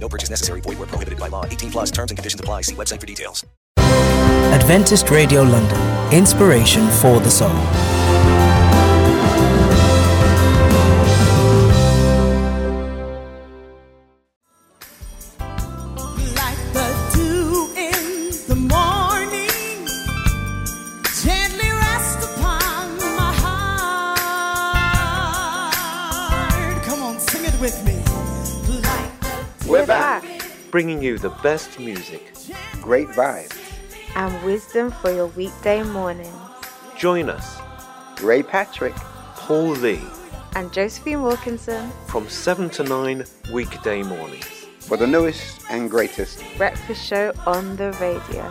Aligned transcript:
No 0.00 0.08
purchase 0.08 0.30
necessary. 0.30 0.60
Void 0.62 0.78
where 0.78 0.88
prohibited 0.88 1.20
by 1.20 1.28
law. 1.28 1.44
18 1.44 1.70
plus 1.70 1.90
terms 1.90 2.10
and 2.10 2.18
conditions 2.18 2.40
apply. 2.40 2.62
See 2.62 2.74
website 2.74 3.00
for 3.00 3.06
details. 3.06 3.46
Adventist 3.78 5.10
Radio 5.10 5.42
London. 5.42 6.12
Inspiration 6.12 6.88
for 6.88 7.20
the 7.20 7.30
soul. 7.30 8.59
Bringing 30.70 31.02
you 31.02 31.18
the 31.18 31.30
best 31.42 31.78
music, 31.78 32.32
great 32.80 33.08
vibes. 33.08 33.56
and 34.16 34.44
wisdom 34.44 34.90
for 34.90 35.12
your 35.12 35.26
weekday 35.28 35.82
morning. 35.84 36.32
Join 36.98 37.30
us, 37.30 37.58
Ray 38.22 38.42
Patrick, 38.42 38.94
Paul 39.36 39.70
Lee, 39.70 40.00
And 40.56 40.72
Josephine 40.72 41.22
Wilkinson, 41.22 41.90
from 42.08 42.28
7 42.28 42.68
to 42.70 42.82
9 42.84 43.24
weekday 43.52 44.02
mornings. 44.02 44.46
for 44.80 44.96
the 44.96 45.06
newest 45.06 45.62
and 45.70 45.88
greatest. 45.90 46.42
breakfast 46.56 47.04
show 47.06 47.32
on 47.46 47.76
the 47.76 47.92
radio. 48.00 48.44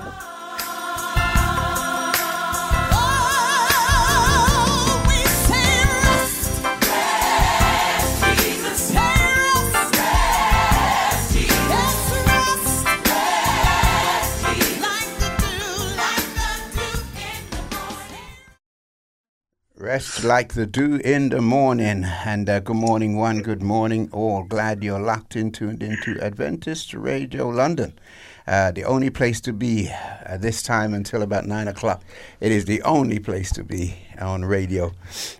Rest 19.79 20.25
like 20.25 20.55
the 20.55 20.65
dew 20.65 20.97
in 21.05 21.29
the 21.29 21.39
morning. 21.39 22.03
And 22.03 22.49
uh, 22.49 22.59
good 22.59 22.75
morning, 22.75 23.15
one. 23.15 23.41
Good 23.41 23.63
morning, 23.63 24.09
all. 24.11 24.43
Glad 24.43 24.83
you're 24.83 24.99
locked 24.99 25.37
in, 25.37 25.53
tuned 25.53 25.81
into 25.81 26.19
Adventist 26.19 26.93
Radio 26.93 27.47
London. 27.47 27.97
Uh, 28.45 28.71
the 28.71 28.83
only 28.83 29.09
place 29.09 29.39
to 29.39 29.53
be 29.53 29.87
at 29.87 30.41
this 30.41 30.61
time 30.61 30.93
until 30.93 31.21
about 31.21 31.45
nine 31.45 31.69
o'clock. 31.69 32.03
It 32.41 32.51
is 32.51 32.65
the 32.65 32.81
only 32.81 33.19
place 33.19 33.53
to 33.53 33.63
be 33.63 33.95
on 34.19 34.43
radio. 34.43 34.91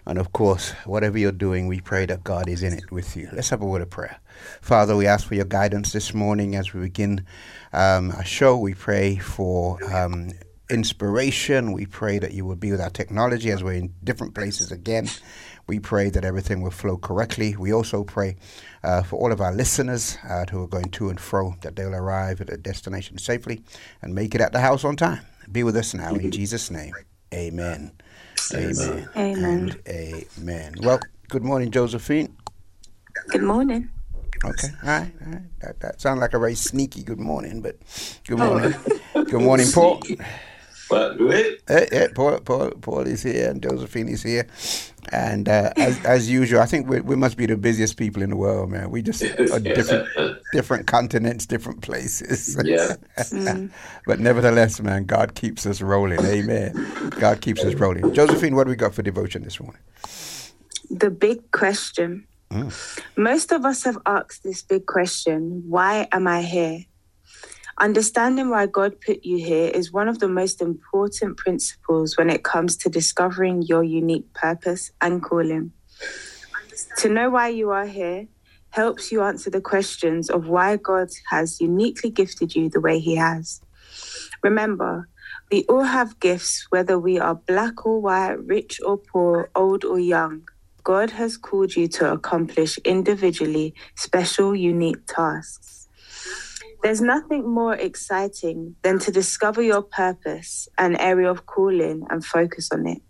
And 0.05 0.17
of 0.17 0.31
course, 0.31 0.71
whatever 0.85 1.17
you're 1.17 1.33
doing, 1.33 1.67
we 1.67 1.81
pray 1.81 2.05
that 2.05 2.23
God 2.23 2.47
is 2.47 2.63
in 2.63 2.71
it 2.71 2.89
with 2.93 3.17
you. 3.17 3.27
Let's 3.33 3.49
have 3.49 3.61
a 3.61 3.65
word 3.65 3.81
of 3.81 3.89
prayer. 3.89 4.21
Father, 4.61 4.95
we 4.95 5.05
ask 5.05 5.27
for 5.27 5.35
your 5.35 5.43
guidance 5.43 5.91
this 5.91 6.13
morning 6.13 6.55
as 6.55 6.73
we 6.73 6.79
begin 6.79 7.25
um, 7.73 8.11
our 8.11 8.23
show. 8.23 8.57
We 8.57 8.73
pray 8.73 9.17
for. 9.17 9.83
Um, 9.93 10.31
inspiration. 10.69 11.71
We 11.71 11.85
pray 11.85 12.19
that 12.19 12.33
you 12.33 12.45
will 12.45 12.55
be 12.55 12.71
with 12.71 12.81
our 12.81 12.89
technology 12.89 13.51
as 13.51 13.63
we're 13.63 13.73
in 13.73 13.93
different 14.03 14.35
places 14.35 14.71
again. 14.71 15.09
We 15.67 15.79
pray 15.79 16.09
that 16.09 16.25
everything 16.25 16.61
will 16.61 16.71
flow 16.71 16.97
correctly. 16.97 17.55
We 17.55 17.73
also 17.73 18.03
pray 18.03 18.37
uh, 18.83 19.03
for 19.03 19.17
all 19.19 19.31
of 19.31 19.41
our 19.41 19.53
listeners 19.53 20.17
uh, 20.27 20.45
who 20.49 20.63
are 20.63 20.67
going 20.67 20.89
to 20.91 21.09
and 21.09 21.19
fro 21.19 21.55
that 21.61 21.75
they'll 21.75 21.93
arrive 21.93 22.41
at 22.41 22.47
their 22.47 22.57
destination 22.57 23.17
safely 23.17 23.61
and 24.01 24.15
make 24.15 24.33
it 24.33 24.41
at 24.41 24.51
the 24.51 24.59
house 24.59 24.83
on 24.83 24.95
time. 24.95 25.21
Be 25.51 25.63
with 25.63 25.75
us 25.75 25.93
now 25.93 26.15
in 26.15 26.31
Jesus' 26.31 26.71
name. 26.71 26.93
Amen. 27.33 27.91
Amen. 28.53 29.09
Amen. 29.15 29.77
And 29.85 30.27
amen. 30.39 30.75
Well, 30.81 30.99
good 31.27 31.43
morning, 31.43 31.71
Josephine. 31.71 32.35
Good 33.27 33.43
morning. 33.43 33.89
Okay. 34.45 34.69
All 34.83 34.89
right. 34.89 35.11
All 35.25 35.31
right. 35.33 35.59
That, 35.61 35.79
that 35.81 36.01
sounds 36.01 36.21
like 36.21 36.33
a 36.33 36.39
very 36.39 36.55
sneaky 36.55 37.03
good 37.03 37.19
morning, 37.19 37.61
but 37.61 37.77
good 38.27 38.39
morning. 38.39 38.73
good 39.13 39.41
morning, 39.41 39.67
Paul. 39.71 40.01
Hey, 40.89 41.15
eh, 41.29 41.55
eh, 41.67 41.85
hey, 41.91 42.07
Paul, 42.15 42.39
Paul, 42.39 42.71
Paul 42.81 43.01
is 43.01 43.21
here 43.21 43.49
and 43.49 43.61
Josephine 43.61 44.09
is 44.09 44.23
here. 44.23 44.47
And 45.11 45.47
uh, 45.47 45.71
as, 45.77 46.03
as 46.05 46.29
usual, 46.29 46.61
I 46.61 46.65
think 46.65 46.87
we, 46.87 47.01
we 47.01 47.15
must 47.15 47.37
be 47.37 47.45
the 47.45 47.57
busiest 47.57 47.97
people 47.97 48.21
in 48.23 48.31
the 48.31 48.35
world, 48.35 48.71
man. 48.71 48.89
We 48.89 49.01
just 49.01 49.23
are 49.51 49.59
different, 49.59 50.07
different 50.51 50.87
continents, 50.87 51.45
different 51.45 51.81
places. 51.81 52.57
Yeah. 52.69 52.95
Mm. 53.17 53.71
but 54.05 54.19
nevertheless, 54.19 54.79
man, 54.81 55.05
God 55.05 55.33
keeps 55.33 55.65
us 55.65 55.81
rolling. 55.81 56.19
Amen. 56.19 56.73
God 57.19 57.41
keeps 57.41 57.63
us 57.63 57.73
rolling. 57.75 58.13
Josephine, 58.13 58.55
what 58.55 58.65
do 58.65 58.69
we 58.69 58.75
got 58.75 58.93
for 58.93 59.01
devotion 59.01 59.43
this 59.43 59.59
morning? 59.59 59.81
The 60.91 61.09
big 61.09 61.51
question. 61.51 62.27
Mm. 62.51 63.01
Most 63.17 63.51
of 63.51 63.65
us 63.65 63.83
have 63.83 63.97
asked 64.05 64.43
this 64.43 64.61
big 64.61 64.85
question 64.85 65.63
why 65.67 66.07
am 66.11 66.27
I 66.27 66.41
here? 66.41 66.85
Understanding 67.81 68.49
why 68.49 68.65
God 68.65 68.99
put 68.99 69.23
you 69.23 69.37
here 69.37 69.69
is 69.69 69.93
one 69.93 70.09
of 70.09 70.19
the 70.19 70.27
most 70.27 70.61
important 70.61 71.37
principles 71.37 72.17
when 72.17 72.29
it 72.29 72.43
comes 72.43 72.75
to 72.75 72.89
discovering 72.89 73.61
your 73.61 73.85
unique 73.85 74.33
purpose 74.33 74.91
and 74.99 75.23
calling. 75.23 75.71
To 76.97 77.07
know 77.07 77.29
why 77.29 77.47
you 77.47 77.69
are 77.69 77.85
here 77.85 78.27
helps 78.71 79.13
you 79.13 79.21
answer 79.21 79.49
the 79.49 79.61
questions 79.61 80.29
of 80.29 80.49
why 80.49 80.75
God 80.75 81.07
has 81.29 81.61
uniquely 81.61 82.09
gifted 82.09 82.53
you 82.53 82.69
the 82.69 82.81
way 82.81 82.99
He 82.99 83.15
has. 83.15 83.61
Remember, 84.43 85.07
we 85.49 85.63
all 85.69 85.83
have 85.83 86.19
gifts, 86.19 86.67
whether 86.69 86.99
we 86.99 87.17
are 87.17 87.35
black 87.35 87.85
or 87.85 88.01
white, 88.01 88.45
rich 88.45 88.81
or 88.85 88.97
poor, 88.97 89.51
old 89.55 89.85
or 89.85 89.99
young. 89.99 90.47
God 90.83 91.11
has 91.11 91.37
called 91.37 91.77
you 91.77 91.87
to 91.87 92.11
accomplish 92.11 92.77
individually 92.79 93.73
special, 93.95 94.53
unique 94.53 95.05
tasks. 95.07 95.78
There's 96.81 97.01
nothing 97.01 97.45
more 97.47 97.75
exciting 97.75 98.75
than 98.83 98.99
to 98.99 99.11
discover 99.11 99.61
your 99.61 99.81
purpose 99.81 100.69
and 100.77 100.99
area 100.99 101.29
of 101.29 101.45
calling 101.45 102.05
and 102.09 102.23
focus 102.23 102.69
on 102.71 102.87
it. 102.87 103.01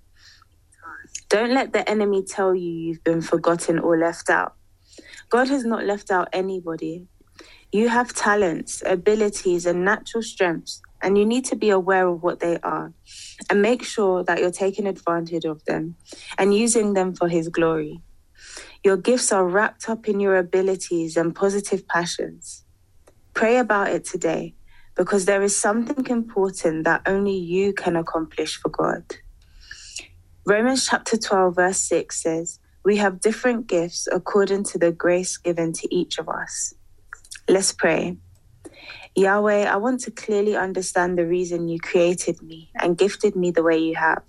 Don't 1.30 1.54
let 1.54 1.72
the 1.72 1.88
enemy 1.88 2.24
tell 2.24 2.56
you 2.56 2.72
you've 2.72 3.04
been 3.04 3.22
forgotten 3.22 3.78
or 3.78 3.98
left 3.98 4.32
out. 4.32 4.56
God 5.30 5.50
has 5.50 5.64
not 5.66 5.86
left 5.86 6.10
out 6.10 6.30
anybody. 6.34 7.06
You 7.72 7.90
have 7.90 8.16
talents, 8.16 8.82
abilities, 8.84 9.68
and 9.68 9.86
natural 9.86 10.24
strengths, 10.24 10.82
and 11.04 11.16
you 11.16 11.26
need 11.26 11.46
to 11.46 11.56
be 11.56 11.70
aware 11.70 12.08
of 12.08 12.24
what 12.24 12.40
they 12.40 12.58
are 12.64 12.92
and 13.52 13.62
make 13.62 13.84
sure 13.84 14.24
that 14.24 14.40
you're 14.40 14.50
taking 14.50 14.88
advantage 14.88 15.46
of 15.46 15.64
them 15.66 15.96
and 16.40 16.56
using 16.56 16.94
them 16.96 17.14
for 17.14 17.28
His 17.28 17.50
glory. 17.50 18.02
Your 18.84 18.98
gifts 18.98 19.32
are 19.32 19.48
wrapped 19.48 19.88
up 19.88 20.08
in 20.08 20.20
your 20.20 20.38
abilities 20.38 21.16
and 21.16 21.36
positive 21.36 21.88
passions. 21.88 22.66
Pray 23.40 23.56
about 23.56 23.88
it 23.88 24.04
today 24.04 24.54
because 24.98 25.24
there 25.24 25.42
is 25.42 25.58
something 25.58 26.06
important 26.08 26.84
that 26.84 27.02
only 27.06 27.38
you 27.38 27.72
can 27.72 27.96
accomplish 27.96 28.58
for 28.58 28.68
God. 28.68 29.06
Romans 30.46 30.86
chapter 30.86 31.16
12, 31.16 31.56
verse 31.56 31.80
6 31.80 32.22
says, 32.22 32.60
We 32.84 32.98
have 32.98 33.22
different 33.22 33.68
gifts 33.68 34.10
according 34.12 34.66
to 34.66 34.78
the 34.78 34.92
grace 34.92 35.38
given 35.38 35.72
to 35.72 35.88
each 35.90 36.18
of 36.18 36.28
us. 36.28 36.74
Let's 37.48 37.72
pray. 37.72 38.18
Yahweh, 39.16 39.64
I 39.72 39.78
want 39.78 40.02
to 40.02 40.12
clearly 40.12 40.58
understand 40.58 41.18
the 41.18 41.26
reason 41.26 41.70
you 41.70 41.80
created 41.80 42.42
me 42.42 42.72
and 42.76 42.98
gifted 42.98 43.38
me 43.38 43.52
the 43.52 43.64
way 43.64 43.78
you 43.78 43.96
have. 43.96 44.22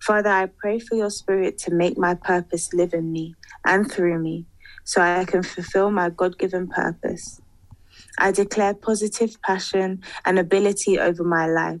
Father, 0.00 0.30
I 0.30 0.46
pray 0.46 0.78
for 0.78 0.94
your 0.94 1.10
spirit 1.10 1.58
to 1.58 1.74
make 1.74 1.98
my 1.98 2.14
purpose 2.14 2.72
live 2.72 2.94
in 2.94 3.10
me 3.10 3.34
and 3.64 3.90
through 3.90 4.20
me 4.20 4.46
so 4.84 5.00
I 5.00 5.24
can 5.24 5.42
fulfill 5.42 5.90
my 5.90 6.08
God 6.10 6.38
given 6.38 6.68
purpose. 6.68 7.40
I 8.18 8.32
declare 8.32 8.74
positive 8.74 9.36
passion 9.42 10.02
and 10.24 10.38
ability 10.38 10.98
over 10.98 11.22
my 11.24 11.46
life. 11.46 11.80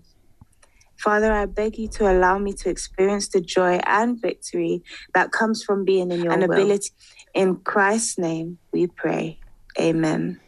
Father, 0.98 1.32
I 1.32 1.46
beg 1.46 1.78
you 1.78 1.88
to 1.88 2.10
allow 2.10 2.38
me 2.38 2.52
to 2.54 2.70
experience 2.70 3.28
the 3.28 3.40
joy 3.40 3.80
and 3.86 4.20
victory 4.20 4.82
that 5.14 5.30
comes 5.30 5.62
from 5.62 5.84
being 5.84 6.10
in 6.10 6.22
your 6.22 6.32
and 6.32 6.42
will. 6.46 6.52
ability. 6.52 6.90
In 7.34 7.56
Christ's 7.56 8.18
name, 8.18 8.58
we 8.72 8.86
pray. 8.86 9.38
Amen. 9.78 10.40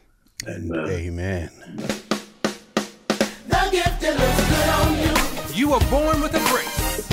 And 0.46 0.72
amen. 0.74 1.50
The 3.46 3.68
gift 3.70 4.00
that 4.00 4.14
looks 4.18 4.42
good 4.50 4.68
on 4.78 4.88
you. 5.02 5.14
You 5.54 5.68
were 5.70 5.80
born 5.90 6.20
with 6.22 6.34
a 6.34 6.40
grace. 6.50 7.10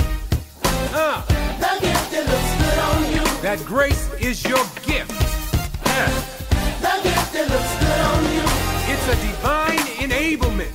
Uh, 0.94 1.20
The 1.60 1.78
gift 1.80 2.10
that 2.12 2.24
looks 2.32 2.52
good 2.62 2.78
on 2.88 2.98
you. 3.12 3.42
that 3.42 3.58
grace 3.66 4.10
is 4.14 4.42
your 4.44 4.64
gift. 4.86 5.12
Yeah. 5.84 6.32
It's 9.08 9.22
a 9.22 9.26
divine 9.28 9.78
enablement. 10.02 10.72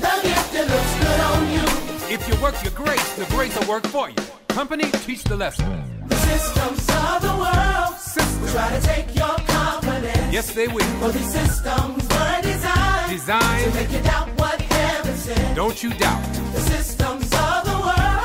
The 0.00 0.14
gift 0.22 0.52
that 0.54 0.66
looks 0.72 0.94
good 1.04 1.20
on 1.28 1.42
you. 1.52 2.14
If 2.14 2.26
you 2.26 2.34
work 2.42 2.54
your 2.64 2.72
grace, 2.72 3.12
the 3.16 3.26
grace 3.26 3.54
will 3.58 3.68
work 3.68 3.86
for 3.88 4.08
you. 4.08 4.16
Company, 4.48 4.90
teach 5.04 5.22
the 5.24 5.36
lesson. 5.36 5.66
The 6.08 6.16
systems 6.16 6.88
of 6.88 7.20
the 7.20 7.34
world 7.36 7.94
will 8.40 8.48
try 8.48 8.70
to 8.70 8.80
take 8.86 9.14
your 9.14 9.36
confidence. 9.36 10.32
Yes, 10.32 10.54
they 10.54 10.66
will. 10.66 10.86
For 11.02 11.12
these 11.12 11.30
systems 11.30 12.08
were 12.08 12.40
designed, 12.40 13.10
Designed. 13.10 13.64
to 13.72 13.78
make 13.78 13.92
you 13.92 14.00
doubt 14.00 14.28
what 14.38 14.58
heaven 14.62 15.14
said. 15.18 15.54
Don't 15.54 15.82
you 15.82 15.90
doubt. 15.90 16.24
The 16.54 16.60
systems 16.60 17.24
of 17.34 17.53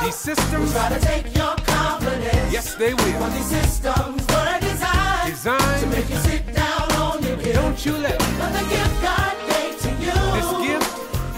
These 0.10 0.16
systems, 0.16 0.72
try 0.72 0.90
to 0.90 1.00
take 1.06 1.26
your 1.38 1.56
confidence. 1.70 2.52
yes, 2.52 2.74
they 2.74 2.96
will. 2.96 3.30
these 3.30 3.46
systems 3.46 4.26
were 4.26 4.58
designed, 4.60 5.34
designed 5.34 5.82
to 5.84 5.88
make 5.88 6.10
you 6.10 6.16
sit 6.18 6.52
down 6.52 6.92
on 6.94 7.22
your 7.22 7.36
gift. 7.38 7.54
Don't 7.54 7.86
you 7.86 7.94
let 7.98 8.18
But 8.18 8.52
the 8.58 8.66
gift 8.74 9.02
God 9.04 9.36
gave 9.52 9.78
to 9.86 9.90
you, 10.02 10.18
this 10.34 10.50
gift 10.66 10.90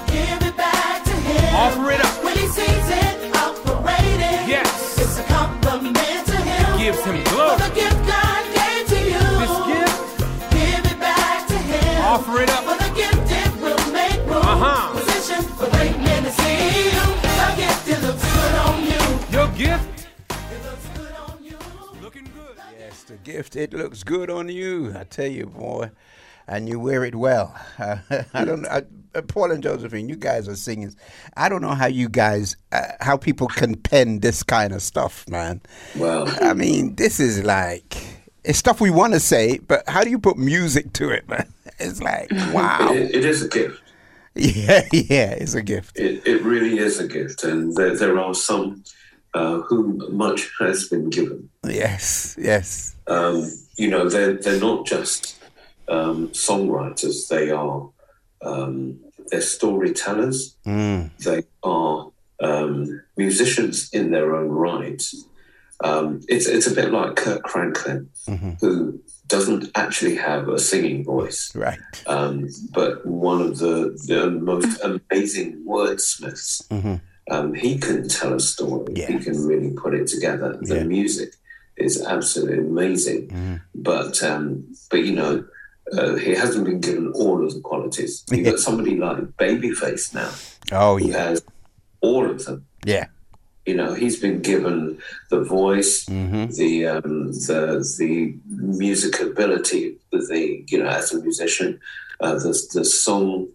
give 0.08 0.40
it 0.48 0.56
back 0.56 1.04
to 1.04 1.12
Him. 1.12 1.56
offer 1.56 1.92
it 1.92 2.00
up. 2.00 2.24
When 2.24 2.38
He 2.38 2.48
sees 2.48 2.88
it 3.04 3.36
operating, 3.36 4.48
Yes. 4.48 4.98
it's 5.04 5.20
a 5.20 5.24
compliment 5.24 6.26
to 6.28 6.38
Him. 6.38 6.78
Gives 6.80 7.04
him 7.04 7.18
For 7.26 7.30
glory. 7.30 7.58
the 7.58 7.72
gift 7.76 8.00
God 8.08 8.42
gave 8.56 8.88
to 8.88 9.00
you, 9.12 9.26
This 9.44 9.58
gift, 9.68 10.00
give 10.56 10.84
it 10.94 11.00
back 11.02 11.46
to 11.50 11.58
Him. 11.58 12.06
offer 12.06 12.40
it 12.42 12.50
up. 12.50 12.64
For 12.64 12.78
the 12.86 12.92
gift 12.96 13.32
it 13.44 13.52
will 13.62 13.92
make 13.92 14.20
room. 14.32 14.48
Uh-huh. 14.48 14.88
Position 14.88 14.91
gift, 23.24 23.56
it 23.56 23.74
looks 23.74 24.04
good 24.04 24.30
on 24.30 24.50
you. 24.50 24.94
I 24.98 25.04
tell 25.04 25.28
you, 25.28 25.48
boy. 25.48 25.92
And 26.48 26.68
you 26.68 26.80
wear 26.80 27.06
it 27.06 27.16
well. 27.16 27.56
Uh, 27.78 27.98
I 28.34 28.46
don't 28.46 28.64
know. 28.64 28.70
I, 28.70 28.84
uh, 29.14 29.22
Paul 29.22 29.52
and 29.52 29.62
Josephine, 29.62 30.10
you 30.10 30.16
guys 30.16 30.48
are 30.48 30.56
singers. 30.56 30.96
I 31.38 31.50
don't 31.50 31.62
know 31.62 31.76
how 31.76 31.88
you 31.88 32.10
guys, 32.10 32.56
uh, 32.72 32.84
how 33.00 33.18
people 33.18 33.48
can 33.48 33.76
pen 33.76 34.20
this 34.20 34.44
kind 34.44 34.74
of 34.74 34.82
stuff, 34.82 35.28
man. 35.30 35.62
Well, 35.96 36.28
I 36.42 36.54
mean, 36.54 36.96
this 36.96 37.20
is 37.20 37.44
like, 37.44 37.98
it's 38.44 38.58
stuff 38.58 38.82
we 38.82 38.90
want 38.90 39.14
to 39.14 39.20
say, 39.20 39.60
but 39.60 39.88
how 39.88 40.04
do 40.04 40.10
you 40.10 40.20
put 40.20 40.38
music 40.38 40.94
to 40.94 41.10
it, 41.10 41.28
man? 41.30 41.52
It's 41.84 42.00
like, 42.00 42.30
wow. 42.54 42.92
it, 42.94 43.16
it 43.16 43.26
is 43.26 43.44
a 43.44 43.48
gift. 43.48 43.82
Yeah, 44.34 44.84
yeah, 44.94 45.32
it's 45.32 45.56
a 45.56 45.62
gift. 45.62 46.00
It, 46.00 46.26
it 46.26 46.42
really 46.44 46.78
is 46.78 47.00
a 47.00 47.08
gift, 47.08 47.44
and 47.44 47.76
there, 47.76 47.98
there 47.98 48.18
are 48.18 48.34
some 48.34 48.86
uh, 49.34 49.60
whom 49.62 50.02
much 50.16 50.50
has 50.60 50.88
been 50.90 51.10
given. 51.10 51.50
Yes, 51.68 52.36
yes. 52.40 52.96
Um, 53.08 53.52
you 53.78 53.90
know, 53.90 54.10
they're 54.10 54.34
they're 54.34 54.60
not 54.60 54.86
just 54.86 55.42
um, 55.88 56.30
songwriters; 56.30 57.28
they 57.30 57.52
are 57.52 57.90
um, 58.44 59.00
they're 59.30 59.42
storytellers. 59.42 60.56
Mm. 60.66 61.10
They 61.24 61.44
are 61.64 62.12
um, 62.42 63.02
musicians 63.18 63.90
in 63.94 64.12
their 64.12 64.36
own 64.36 64.50
right. 64.50 65.02
Um, 65.84 66.22
it's 66.28 66.46
it's 66.48 66.68
a 66.68 66.76
bit 66.76 66.92
like 66.92 67.16
Kirk 67.16 67.48
Franklin, 67.50 68.10
Mm-hmm. 68.28 68.52
who 68.62 69.02
doesn't 69.28 69.72
actually 69.76 70.16
have 70.18 70.48
a 70.50 70.60
singing 70.60 71.04
voice. 71.06 71.56
Right. 71.56 71.80
um, 72.06 72.50
but 72.74 73.04
one 73.06 73.42
of 73.42 73.58
the, 73.60 73.98
the 74.06 74.30
most 74.30 74.80
amazing 74.84 75.64
wordsmiths. 75.66 76.68
Mm-hmm. 76.68 76.96
Um, 77.32 77.54
he 77.54 77.78
can 77.78 78.08
tell 78.10 78.34
a 78.34 78.40
story. 78.40 78.94
He 78.96 79.18
can 79.26 79.38
really 79.52 79.72
put 79.72 79.94
it 80.00 80.08
together. 80.08 80.50
The 80.62 80.78
Yeah. 80.78 80.84
music 80.84 81.30
is 81.78 81.94
absolutely 82.16 82.60
amazing. 82.60 83.22
Mm-hmm. 83.30 83.56
But 83.76 84.22
um, 84.32 84.44
but 84.92 85.02
you 85.08 85.14
know, 85.20 85.34
uh, 85.98 86.16
he 86.16 86.32
hasn't 86.36 86.66
been 86.66 86.82
given 86.82 87.08
all 87.22 87.38
of 87.46 87.54
the 87.54 87.62
qualities. 87.62 88.14
You've 88.32 88.46
got 88.46 88.60
somebody 88.60 88.98
like 88.98 89.20
Babyface 89.42 90.14
now, 90.14 90.32
Oh, 90.78 90.98
who 90.98 91.08
yeah. 91.10 91.24
has 91.30 91.44
all 92.02 92.30
of 92.30 92.44
them. 92.46 92.66
Yeah. 92.86 93.08
You 93.66 93.76
know, 93.76 93.94
he's 93.94 94.20
been 94.20 94.42
given 94.42 94.98
the 95.30 95.42
voice, 95.44 96.06
Mm-hmm. 96.06 96.46
the 96.60 96.72
um, 96.88 97.32
the 97.48 97.62
the 98.00 98.14
music 98.84 99.14
ability, 99.22 99.84
the 100.12 100.64
you 100.68 100.78
know 100.84 100.90
as 100.90 101.14
a 101.14 101.22
musician, 101.22 101.80
uh, 102.20 102.36
the 102.44 102.54
the 102.74 102.84
song 102.84 103.48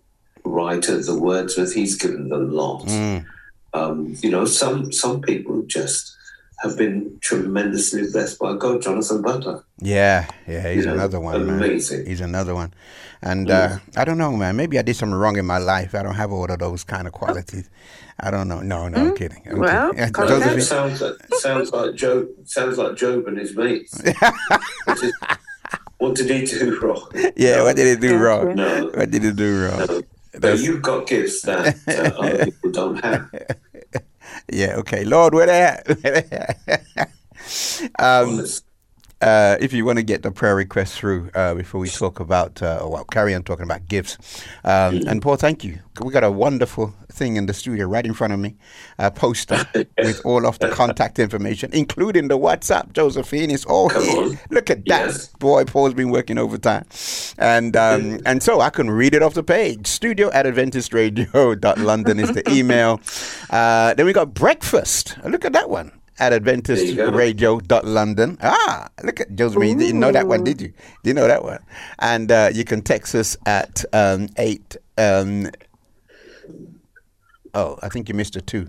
writer, 0.45 0.97
the 1.11 1.13
wordsmith. 1.29 1.75
He's 1.75 1.97
given 1.97 2.29
the 2.29 2.39
lot. 2.39 2.87
Mm. 2.87 3.25
Um, 3.73 4.15
you 4.23 4.31
know, 4.31 4.45
some 4.45 4.91
some 4.93 5.21
people 5.21 5.63
just 5.67 6.15
have 6.63 6.77
been 6.79 7.19
tremendously 7.21 8.05
blessed 8.11 8.39
by 8.39 8.57
God. 8.57 8.81
Jonathan 8.83 9.21
Butler. 9.23 9.63
Yeah, 9.81 10.27
yeah, 10.49 10.73
he's 10.73 10.85
You 10.85 10.91
know, 10.91 10.95
another 10.95 11.21
one, 11.21 11.35
amazing. 11.43 11.99
man. 11.99 12.07
He's 12.07 12.21
another 12.23 12.55
one. 12.55 12.73
And 13.23 13.51
uh, 13.51 13.79
I 13.97 14.05
don't 14.05 14.19
know, 14.19 14.33
man. 14.33 14.57
Maybe 14.57 14.79
I 14.79 14.83
did 14.83 14.97
something 14.97 15.15
wrong 15.19 15.37
in 15.37 15.45
my 15.47 15.59
life. 15.59 15.95
I 15.95 16.03
don't 16.03 16.15
have 16.15 16.33
all 16.33 16.51
of 16.51 16.59
those 16.59 16.85
kind 16.85 17.07
of 17.07 17.13
qualities. 17.13 17.69
I 18.21 18.31
don't 18.31 18.49
know. 18.49 18.61
No, 18.61 18.89
no, 18.89 18.99
I'm 18.99 19.15
kidding. 19.15 19.43
I'm 19.51 19.59
Well, 19.59 19.93
kidding. 19.93 20.13
come 20.13 20.29
That 20.29 20.41
Josephine? 20.41 20.61
sounds 20.63 21.01
like 21.03 21.15
sounds 21.35 21.73
like 21.73 21.95
Job. 21.95 22.29
Sounds 22.45 22.79
like 22.79 22.97
Job 22.97 23.27
and 23.27 23.37
his 23.37 23.55
mates. 23.55 24.01
what, 24.85 25.01
did, 25.01 25.15
what 25.99 26.15
did 26.15 26.31
he 26.31 26.47
do 26.47 26.79
wrong? 26.81 27.11
Yeah, 27.37 27.63
what 27.65 27.77
did 27.77 27.87
he 28.01 28.09
do 28.09 28.17
wrong? 28.17 28.55
No. 28.55 28.91
What 28.95 29.11
did 29.11 29.23
he 29.23 29.33
do 29.33 29.65
wrong? 29.67 29.87
No. 29.87 30.03
But 30.41 30.59
you've 30.61 30.83
got 30.83 31.07
gifts 31.07 31.43
that 31.43 31.77
uh, 31.89 32.19
other 32.21 32.45
people 32.45 32.71
don't 32.73 32.97
have. 33.05 33.31
Yeah, 34.53 34.77
okay. 34.77 35.05
Lord, 35.05 35.35
where 35.35 35.47
they 35.47 35.63
at? 35.63 35.87
Where 36.03 36.21
they 36.23 36.37
at? 36.37 37.11
um, 37.99 38.45
uh, 39.23 39.57
if 39.61 39.73
you 39.73 39.85
want 39.85 39.99
to 39.99 40.03
get 40.03 40.23
the 40.23 40.31
prayer 40.31 40.55
request 40.55 40.95
through 40.99 41.31
uh, 41.35 41.55
before 41.55 41.81
we 41.81 41.89
talk 41.89 42.21
about, 42.21 42.61
uh, 42.63 42.87
well, 42.87 43.05
carry 43.05 43.35
on 43.35 43.43
talking 43.43 43.65
about 43.65 43.89
gifts. 43.89 44.19
Um, 44.65 45.03
and 45.09 45.23
Paul, 45.23 45.37
thank 45.37 45.65
you. 45.65 45.79
We 46.03 46.13
got 46.13 46.25
a 46.25 46.31
wonderful 46.31 46.95
thing 47.11 47.37
in 47.37 47.47
the 47.47 47.55
studio 47.55 47.87
right 47.87 48.05
in 48.05 48.13
front 48.13 48.35
of 48.35 48.39
me, 48.39 48.57
a 48.99 49.11
poster 49.11 49.67
with 49.99 50.21
all 50.27 50.47
of 50.47 50.59
the 50.59 50.69
contact 50.69 51.19
information, 51.19 51.71
including 51.73 52.29
the 52.29 52.39
WhatsApp. 52.39 52.93
Josephine 52.93 53.51
is 53.51 53.65
all 53.65 53.89
Come 53.89 54.05
here. 54.05 54.23
on. 54.23 54.39
Look 54.51 54.69
at 54.69 54.85
that. 54.87 55.07
Yes. 55.07 55.29
Boy, 55.39 55.65
Paul's 55.65 55.95
been 55.95 56.11
working 56.11 56.37
overtime. 56.37 56.85
And 57.39 57.75
um, 57.77 58.21
and 58.27 58.43
so 58.43 58.61
I 58.61 58.69
can 58.69 58.91
read 58.91 59.15
it 59.15 59.23
off 59.23 59.33
the 59.33 59.43
page. 59.43 59.87
Studio 59.87 60.31
at 60.33 60.45
AdventistRadio.London 60.45 62.21
is 62.21 62.33
the 62.33 62.43
email. 62.53 63.01
Uh, 63.49 63.95
then 63.95 64.05
we 64.05 64.13
got 64.13 64.35
breakfast. 64.35 65.17
Look 65.25 65.47
at 65.47 65.55
that 65.55 65.71
one. 65.71 65.93
At 66.19 66.33
AdventistRadio.London. 66.33 68.39
Ah, 68.43 68.89
look 69.05 69.21
at 69.21 69.35
Josephine. 69.35 69.79
You 69.79 69.87
didn't 69.87 70.01
know 70.01 70.13
that 70.13 70.27
one, 70.27 70.45
did 70.45 70.63
you? 70.63 70.73
Didn't 71.03 71.17
know 71.17 71.29
that 71.29 71.45
one. 71.45 71.59
And 71.99 72.33
uh, 72.33 72.49
you 72.55 72.65
can 72.65 72.81
text 72.81 73.15
us 73.15 73.37
at 73.45 73.85
um, 73.93 74.29
8. 74.39 74.77
Um, 74.97 75.51
oh, 77.53 77.79
I 77.83 77.91
think 77.91 78.09
you 78.09 78.15
missed 78.15 78.35
a 78.37 78.41
2. 78.41 78.67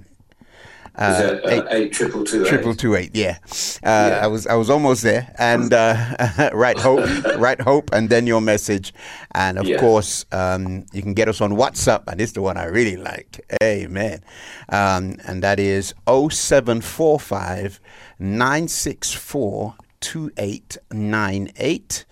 Is 1.00 1.20
it 1.20 1.46
uh, 1.46 1.68
eight 1.70 1.94
triple 1.94 2.24
two 2.24 2.42
eight? 2.44 2.48
Triple 2.48 2.74
two 2.75 2.96
eight, 2.96 3.12
yeah. 3.13 3.38
Uh, 3.84 4.20
I 4.24 4.27
was 4.27 4.48
I 4.48 4.56
was 4.56 4.70
almost 4.70 5.04
there, 5.04 5.32
and 5.38 5.72
uh, 5.72 6.50
right 6.54 6.77
hope, 6.80 7.06
right 7.38 7.62
hope, 7.62 7.92
and 7.94 8.10
then 8.10 8.25
your 8.25 8.42
message, 8.42 8.94
and 9.36 9.60
of 9.60 9.68
Yeah. 9.68 9.77
course 9.80 10.25
um, 10.32 10.86
you 10.94 11.04
can 11.04 11.13
get 11.13 11.27
us 11.27 11.39
on 11.39 11.51
WhatsApp, 11.51 12.04
and 12.08 12.20
this 12.20 12.30
is 12.30 12.34
the 12.34 12.42
one 12.42 12.58
I 12.58 12.66
really 12.66 12.96
like. 12.98 13.42
Amen, 13.62 14.24
um, 14.70 15.18
and 15.27 15.44
that 15.44 15.60
is 15.60 15.94
0745 16.08 17.80
964 18.20 19.75
2898 20.00 22.06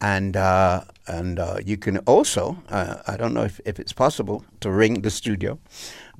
and 0.00 0.36
uh, 0.36 0.82
and 1.06 1.38
uh, 1.38 1.56
you 1.64 1.76
can 1.76 1.98
also 1.98 2.56
uh, 2.70 2.96
I 3.06 3.16
don't 3.16 3.34
know 3.34 3.44
if, 3.44 3.60
if 3.64 3.78
it's 3.78 3.92
possible 3.92 4.44
to 4.60 4.70
ring 4.70 5.02
the 5.02 5.10
studio, 5.10 5.58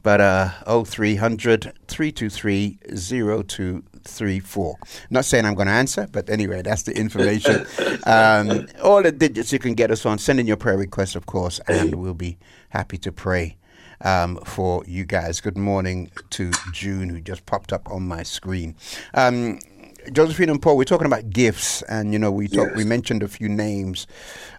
but 0.03 0.21
uh, 0.21 0.85
0300 0.85 1.73
323 1.87 2.79
0234. 2.97 4.79
Not 5.11 5.25
saying 5.25 5.45
I'm 5.45 5.55
going 5.55 5.67
to 5.69 5.73
answer, 5.73 6.09
but 6.11 6.31
anyway, 6.31 6.63
that's 6.63 6.85
the 6.85 6.97
information. 6.97 7.67
um, 8.07 8.67
all 8.83 9.03
the 9.03 9.13
digits 9.13 9.53
you 9.53 9.59
can 9.59 9.75
get 9.75 9.91
us 9.91 10.07
on. 10.07 10.19
Send 10.19 10.41
in 10.41 10.47
your 10.47 10.57
prayer 10.57 10.79
requests, 10.79 11.17
of 11.17 11.27
course, 11.27 11.61
and 11.69 11.95
we'll 11.97 12.15
be 12.15 12.39
happy 12.71 12.99
to 12.99 13.13
pray 13.13 13.57
um, 14.03 14.37
for 14.45 14.83
you 14.87 15.05
guys. 15.05 15.41
Good 15.41 15.59
morning 15.59 16.11
to 16.31 16.51
June, 16.73 17.09
who 17.09 17.21
just 17.21 17.47
popped 17.47 17.73
up 17.73 17.91
on 17.91 18.07
my 18.07 18.23
screen. 18.23 18.77
Um, 19.15 19.61
Josephine 20.13 20.49
and 20.49 20.63
Paul, 20.63 20.79
we're 20.79 20.85
talking 20.85 21.07
about 21.07 21.29
gifts, 21.31 21.83
and 21.83 22.13
you 22.13 22.19
know, 22.19 22.31
we 22.31 22.49
talk, 22.49 22.75
we 22.75 22.85
mentioned 22.85 23.23
a 23.23 23.29
few 23.29 23.49
names 23.49 24.07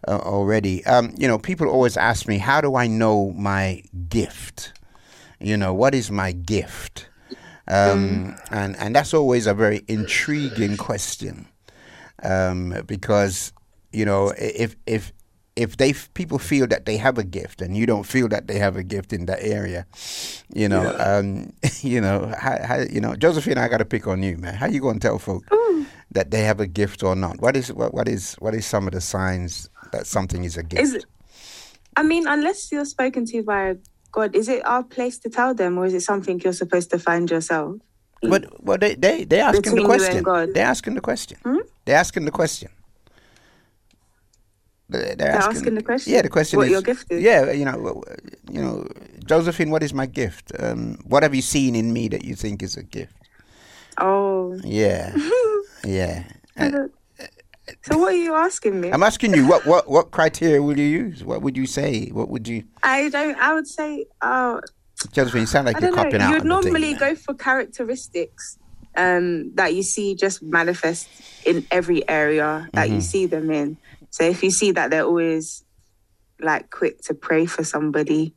uh, 0.07 0.17
already. 0.19 0.85
Um, 0.85 1.13
you 1.17 1.27
know, 1.27 1.39
people 1.39 1.67
always 1.67 1.97
ask 1.97 2.27
me, 2.27 2.37
"How 2.37 2.61
do 2.61 2.75
I 2.75 2.85
know 2.85 3.31
my 3.31 3.81
gift? 4.07 4.73
You 5.41 5.57
know, 5.57 5.73
what 5.73 5.93
is 5.95 6.11
my 6.11 6.31
gift?" 6.31 7.07
Um, 7.67 8.35
And 8.49 8.75
and 8.77 8.95
that's 8.95 9.13
always 9.13 9.47
a 9.47 9.53
very 9.53 9.81
intriguing 9.87 10.77
question, 10.77 11.47
um, 12.23 12.75
because 12.85 13.53
you 13.91 14.05
know, 14.05 14.33
if 14.37 14.75
if 14.85 15.11
if 15.55 15.75
they 15.77 15.89
f- 15.91 16.09
people 16.13 16.39
feel 16.39 16.65
that 16.67 16.85
they 16.85 16.97
have 16.97 17.17
a 17.17 17.23
gift 17.23 17.61
and 17.61 17.75
you 17.75 17.85
don't 17.85 18.05
feel 18.05 18.27
that 18.29 18.47
they 18.47 18.57
have 18.57 18.77
a 18.77 18.83
gift 18.83 19.11
in 19.13 19.25
that 19.25 19.39
area, 19.41 19.85
you 20.53 20.67
know, 20.69 20.95
um, 20.97 21.51
you 21.81 21.99
know, 21.99 22.33
how, 22.39 22.57
how, 22.63 22.77
you 22.89 23.01
know, 23.01 23.15
Josephine, 23.15 23.57
I 23.57 23.67
got 23.67 23.77
to 23.79 23.85
pick 23.85 24.07
on 24.07 24.23
you, 24.23 24.37
man. 24.37 24.53
How 24.55 24.67
you 24.67 24.79
going 24.79 24.99
to 24.99 25.07
tell 25.07 25.19
folk 25.19 25.43
that 26.11 26.31
they 26.31 26.43
have 26.43 26.59
a 26.61 26.67
gift 26.67 27.03
or 27.03 27.15
not? 27.15 27.39
What 27.41 27.55
is 27.57 27.71
what, 27.73 27.93
what 27.93 28.07
is 28.07 28.35
what 28.35 28.53
is 28.55 28.65
some 28.65 28.87
of 28.87 28.93
the 28.93 29.01
signs 29.01 29.69
that 29.91 30.07
something 30.07 30.43
is 30.45 30.57
a 30.57 30.63
gift? 30.63 30.81
Is 30.81 30.93
it, 30.93 31.05
I 31.97 32.03
mean, 32.03 32.27
unless 32.27 32.71
you're 32.71 32.85
spoken 32.85 33.25
to 33.27 33.43
by 33.43 33.75
God, 34.11 34.35
is 34.35 34.49
it 34.49 34.65
our 34.65 34.83
place 34.83 35.17
to 35.19 35.29
tell 35.29 35.53
them, 35.53 35.77
or 35.77 35.85
is 35.85 35.93
it 35.93 36.01
something 36.01 36.39
you're 36.41 36.53
supposed 36.53 36.91
to 36.91 36.99
find 36.99 37.29
yourself? 37.29 37.77
But 38.21 38.63
well, 38.63 38.77
they 38.77 38.95
they 38.95 39.23
they 39.23 39.39
asking 39.39 39.75
the 39.75 39.81
you 39.81 39.91
and 39.91 40.23
question. 40.23 40.53
They're 40.53 40.65
asking 40.65 40.95
the 40.95 41.01
question. 41.01 41.37
They're 41.85 41.97
asking 41.97 42.25
the 42.25 42.31
question. 42.31 42.69
They're, 44.91 45.15
They're 45.15 45.31
asking 45.31 45.75
the 45.75 45.81
question? 45.81 46.13
Yeah, 46.13 46.21
the 46.21 46.29
question 46.29 46.57
What 46.57 46.67
is 46.67 46.71
your 46.71 46.81
gift 46.81 47.07
is? 47.09 47.23
Yeah, 47.23 47.51
you 47.51 47.63
know, 47.63 48.03
you 48.51 48.61
know, 48.61 48.87
Josephine, 49.25 49.69
what 49.71 49.83
is 49.83 49.93
my 49.93 50.05
gift? 50.05 50.51
Um, 50.59 50.99
what 51.05 51.23
have 51.23 51.33
you 51.33 51.41
seen 51.41 51.75
in 51.75 51.93
me 51.93 52.09
that 52.09 52.25
you 52.25 52.35
think 52.35 52.61
is 52.61 52.75
a 52.75 52.83
gift? 52.83 53.15
Oh, 53.97 54.59
Yeah, 54.63 55.15
yeah. 55.85 56.25
Uh, 56.57 56.87
so 57.83 57.97
what 57.97 58.13
are 58.13 58.17
you 58.17 58.35
asking 58.35 58.79
me? 58.81 58.89
I'm 58.91 59.03
asking 59.03 59.33
you, 59.33 59.45
what 59.47 59.65
what 59.65 59.89
what 59.89 60.11
criteria 60.11 60.61
will 60.61 60.77
you 60.77 60.85
use? 60.85 61.23
What 61.23 61.41
would 61.41 61.57
you 61.57 61.65
say? 61.65 62.07
What 62.09 62.29
would 62.29 62.47
you, 62.47 62.63
I 62.83 63.09
don't. 63.09 63.37
I 63.37 63.53
would 63.53 63.67
say, 63.67 64.05
oh, 64.21 64.61
Josephine? 65.11 65.41
You 65.41 65.47
sound 65.47 65.67
like 65.67 65.77
I 65.77 65.79
you're 65.81 65.91
copping 65.91 66.19
know. 66.21 66.25
out. 66.27 66.31
You'd 66.31 66.41
on 66.43 66.47
the 66.49 66.55
thing, 66.55 66.73
normally 66.73 66.93
go 66.95 67.15
for 67.15 67.33
characteristics 67.33 68.57
um, 68.97 69.53
that 69.55 69.73
you 69.73 69.83
see 69.83 70.15
just 70.15 70.43
manifest 70.43 71.09
in 71.45 71.65
every 71.71 72.07
area 72.09 72.67
that 72.73 72.89
you 72.89 72.97
Mhm. 72.97 73.03
see 73.03 73.25
them 73.27 73.49
in. 73.51 73.77
So 74.11 74.23
if 74.23 74.43
you 74.43 74.51
see 74.51 74.71
that 74.71 74.91
they're 74.91 75.05
always 75.05 75.63
like 76.41 76.69
quick 76.69 77.01
to 77.03 77.13
pray 77.13 77.45
for 77.45 77.63
somebody, 77.63 78.35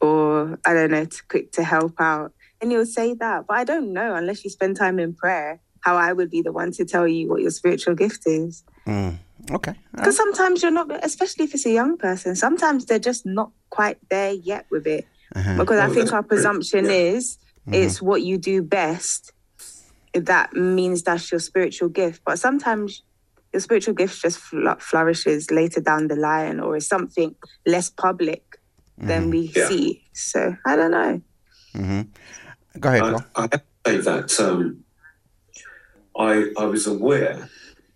or 0.00 0.58
I 0.66 0.74
don't 0.74 0.90
know, 0.90 1.04
to, 1.04 1.22
quick 1.28 1.52
to 1.52 1.64
help 1.64 1.94
out, 2.00 2.32
and 2.60 2.72
you'll 2.72 2.86
say 2.86 3.14
that. 3.14 3.44
But 3.48 3.56
I 3.58 3.64
don't 3.64 3.92
know 3.92 4.14
unless 4.14 4.44
you 4.44 4.50
spend 4.50 4.76
time 4.76 4.98
in 4.98 5.14
prayer. 5.14 5.60
How 5.84 5.96
I 5.96 6.12
would 6.12 6.30
be 6.30 6.40
the 6.40 6.52
one 6.52 6.70
to 6.72 6.84
tell 6.86 7.06
you 7.06 7.28
what 7.28 7.42
your 7.42 7.50
spiritual 7.50 7.94
gift 7.94 8.22
is. 8.26 8.64
Mm, 8.86 9.18
okay. 9.50 9.74
Because 9.94 10.16
sometimes 10.16 10.62
you're 10.62 10.70
not, 10.70 10.88
especially 11.04 11.44
if 11.44 11.54
it's 11.54 11.66
a 11.66 11.70
young 11.70 11.98
person, 11.98 12.34
sometimes 12.36 12.86
they're 12.86 12.98
just 12.98 13.26
not 13.26 13.50
quite 13.70 13.98
there 14.10 14.32
yet 14.32 14.66
with 14.70 14.86
it. 14.86 15.06
Uh-huh. 15.36 15.58
Because 15.58 15.78
I 15.78 15.86
Oh, 15.88 15.94
think 15.94 16.12
our 16.12 16.22
presumption 16.22 16.86
is 16.90 17.38
Mhm. 17.68 17.74
it's 17.74 18.00
what 18.00 18.22
you 18.22 18.38
do 18.38 18.62
best. 18.62 19.32
That 20.14 20.52
means 20.54 21.02
that's 21.02 21.30
your 21.30 21.40
spiritual 21.40 21.88
gift. 21.90 22.22
But 22.24 22.38
sometimes 22.38 23.02
your 23.52 23.60
spiritual 23.60 23.94
gift 23.94 24.22
just 24.22 24.38
fl- 24.38 24.78
flourishes 24.78 25.50
later 25.50 25.80
down 25.80 26.08
the 26.08 26.16
line 26.16 26.60
or 26.60 26.76
is 26.76 26.88
something 26.88 27.34
less 27.66 27.90
public 27.90 28.42
than 28.96 29.28
we 29.30 29.52
Yeah. 29.54 29.68
see. 29.68 30.02
So 30.14 30.56
I 30.64 30.76
don't 30.76 30.90
know. 30.92 31.20
hmm 31.74 32.02
Go 32.80 32.88
ahead, 32.88 33.02
I, 33.36 33.48
I 33.52 33.60
say 33.86 33.98
that 33.98 34.40
um, 34.40 34.83
I 36.18 36.52
I 36.58 36.64
was 36.66 36.86
aware 36.86 37.48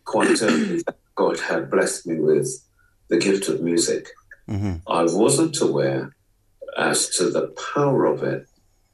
quite 0.05 0.43
early 0.43 0.83
that 0.87 0.97
God 1.15 1.39
had 1.41 1.71
blessed 1.71 2.07
me 2.07 2.21
with 2.21 2.49
the 3.09 3.19
gift 3.19 3.49
of 3.49 3.61
music. 3.61 4.09
hmm 4.47 4.77
I 4.87 5.03
wasn't 5.05 5.61
aware 5.61 6.15
as 6.77 7.09
to 7.17 7.31
the 7.31 7.49
power 7.75 8.05
of 8.07 8.23
it 8.23 8.47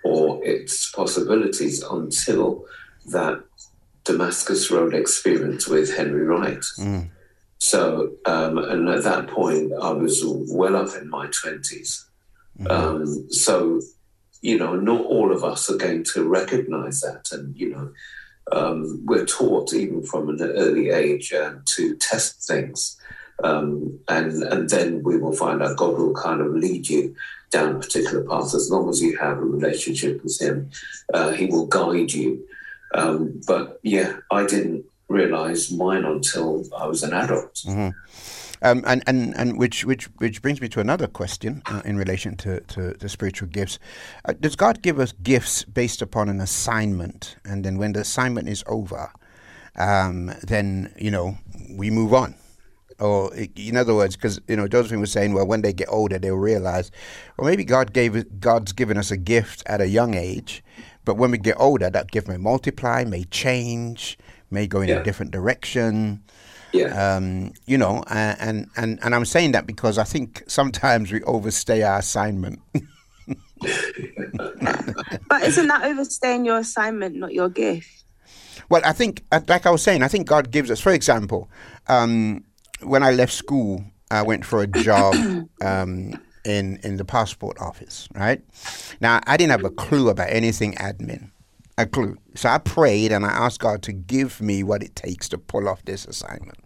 or 0.04 0.45
its 0.45 0.90
possibilities 0.90 1.83
until 1.83 2.64
that 3.07 3.43
Damascus 4.04 4.71
Road 4.71 4.95
experience 4.95 5.66
with 5.66 5.95
Henry 5.97 6.25
Wright. 6.25 6.64
Mm. 6.78 7.11
So, 7.59 8.12
um, 8.26 8.59
and 8.59 8.88
at 8.88 9.04
that 9.04 9.28
point, 9.28 9.73
I 9.81 9.90
was 9.90 10.23
well 10.25 10.76
up 10.76 10.95
in 11.00 11.09
my 11.09 11.26
20s. 11.28 12.04
Um, 12.69 13.31
so, 13.31 13.81
you 14.43 14.59
know, 14.59 14.76
not 14.76 15.04
all 15.07 15.33
of 15.33 15.43
us 15.43 15.71
are 15.71 15.76
going 15.76 16.04
to 16.12 16.28
recognize 16.28 17.00
that. 17.00 17.33
And, 17.33 17.57
you 17.57 17.71
know, 17.71 17.93
um, 18.52 19.00
we're 19.04 19.26
taught 19.26 19.72
even 19.72 20.02
from 20.02 20.28
an 20.28 20.40
early 20.40 20.90
age 20.90 21.32
uh, 21.32 21.54
to 21.64 21.96
test 21.96 22.46
things. 22.46 22.98
Um, 23.42 23.98
and, 24.08 24.42
and 24.44 24.70
then 24.70 25.02
we 25.02 25.16
will 25.16 25.32
find 25.32 25.62
out 25.62 25.76
God 25.76 25.98
will 25.98 26.14
kind 26.14 26.40
of 26.40 26.54
lead 26.54 26.88
you 26.88 27.16
down 27.50 27.76
a 27.76 27.78
particular 27.80 28.22
path. 28.24 28.54
As 28.54 28.70
long 28.70 28.88
as 28.88 29.02
you 29.02 29.16
have 29.18 29.38
a 29.38 29.44
relationship 29.44 30.22
with 30.22 30.40
Him, 30.40 30.70
uh, 31.12 31.32
He 31.32 31.46
will 31.46 31.66
guide 31.66 32.12
you. 32.12 32.46
Um, 32.94 33.40
but 33.46 33.80
yeah, 33.82 34.18
I 34.30 34.46
didn't 34.46 34.84
realize 35.08 35.72
mine 35.72 36.04
until 36.04 36.64
I 36.76 36.86
was 36.86 37.02
an 37.02 37.12
adult. 37.12 37.62
hmm 37.64 37.90
Um, 38.62 38.82
and, 38.87 39.02
and, 39.06 39.34
and 39.37 39.58
which, 39.58 39.84
which, 39.84 40.04
which 40.18 40.40
brings 40.40 40.61
me 40.61 40.68
to 40.70 40.80
another 40.80 41.06
question 41.06 41.62
uh, 41.66 41.82
in 41.84 41.96
relation 41.96 42.37
to, 42.38 42.61
to 42.61 42.92
the 42.92 43.08
spiritual 43.08 43.49
gifts. 43.49 43.78
Uh, 44.25 44.32
does 44.38 44.56
God 44.56 44.80
give 44.80 44.99
us 44.99 45.12
gifts 45.12 45.64
based 45.64 46.00
upon 46.00 46.28
an 46.28 46.40
assignment? 46.40 47.37
And 47.44 47.64
then 47.64 47.78
when 47.78 47.92
the 47.92 48.00
assignment 48.00 48.49
is 48.49 48.64
over, 48.66 49.12
um, 49.76 50.32
then, 50.42 50.94
you 50.99 51.11
know, 51.11 51.37
we 51.70 51.90
move 51.90 52.14
on. 52.14 52.37
Or, 53.00 53.34
in 53.34 53.76
other 53.76 53.94
words, 53.94 54.14
because, 54.14 54.40
you 54.46 54.54
know, 54.56 54.68
Josephine 54.68 55.00
was 55.00 55.11
saying, 55.11 55.32
well, 55.34 55.46
when 55.46 55.62
they 55.62 55.73
get 55.73 55.88
older, 55.90 56.16
they'll 56.18 56.37
realize, 56.37 56.92
well, 57.37 57.49
maybe 57.50 57.64
God 57.64 57.92
gave 57.92 58.40
God's 58.40 58.73
given 58.73 58.96
us 58.96 59.11
a 59.11 59.16
gift 59.16 59.64
at 59.66 59.80
a 59.80 59.88
young 59.88 60.14
age, 60.14 60.62
but 61.04 61.16
when 61.16 61.32
we 61.32 61.38
get 61.38 61.56
older, 61.58 61.90
that 61.90 62.12
gift 62.12 62.28
may 62.28 62.37
multiply, 62.37 63.02
may 63.04 63.25
change, 63.25 64.16
may 64.50 64.68
go 64.68 64.80
in 64.80 64.88
Yeah. 64.88 65.00
a 65.00 65.02
different 65.02 65.32
direction. 65.32 66.23
Yeah. 66.75 67.16
Um, 67.16 67.52
you 67.66 67.78
know, 67.78 68.02
and, 68.09 68.69
and, 68.76 68.99
and 69.02 69.14
I'm 69.14 69.25
saying 69.25 69.52
that 69.52 69.66
because 69.66 69.97
I 69.97 70.04
think 70.04 70.43
sometimes 70.49 71.12
we 71.12 71.23
overstay 71.23 71.83
our 71.83 72.00
assignment. 72.00 72.61
But 75.28 75.43
isn't 75.45 75.66
that 75.69 75.85
overstaying 75.85 76.45
your 76.45 76.59
assignment, 76.59 77.16
not 77.16 77.33
your 77.33 77.49
gift? 77.49 78.04
Well, 78.69 78.83
I 78.85 78.93
think, 78.93 79.25
uh, 79.33 79.40
like 79.49 79.66
I 79.66 79.71
was 79.71 79.83
saying, 79.83 80.02
I 80.02 80.09
think 80.09 80.26
God 80.26 80.50
gives 80.50 80.71
us, 80.71 80.81
for 80.81 80.93
example, 80.93 81.50
um, 81.88 82.45
when 82.83 83.02
I 83.02 83.11
left 83.11 83.33
school, 83.33 83.85
I 84.11 84.23
went 84.23 84.45
for 84.45 84.62
a 84.62 84.66
job 84.66 85.14
um, 85.62 86.14
in, 86.45 86.78
in 86.83 86.97
the 86.97 87.04
passport 87.04 87.57
office, 87.61 88.09
right? 88.14 88.43
Now, 89.00 89.21
I 89.26 89.37
didn't 89.37 89.52
have 89.52 89.64
a 89.64 89.71
clue 89.71 90.09
about 90.09 90.28
anything 90.31 90.75
admin, 90.75 91.31
a 91.78 91.87
clue. 91.87 92.16
So 92.35 92.49
I 92.49 92.59
prayed 92.59 93.12
and 93.12 93.25
I 93.25 93.31
asked 93.31 93.61
God 93.61 93.83
to 93.85 93.93
give 93.93 94.40
me 94.40 94.62
what 94.62 94.83
it 94.83 94.95
takes 94.97 95.28
to 95.31 95.38
pull 95.38 95.69
off 95.69 95.85
this 95.85 96.04
assignment. 96.04 96.59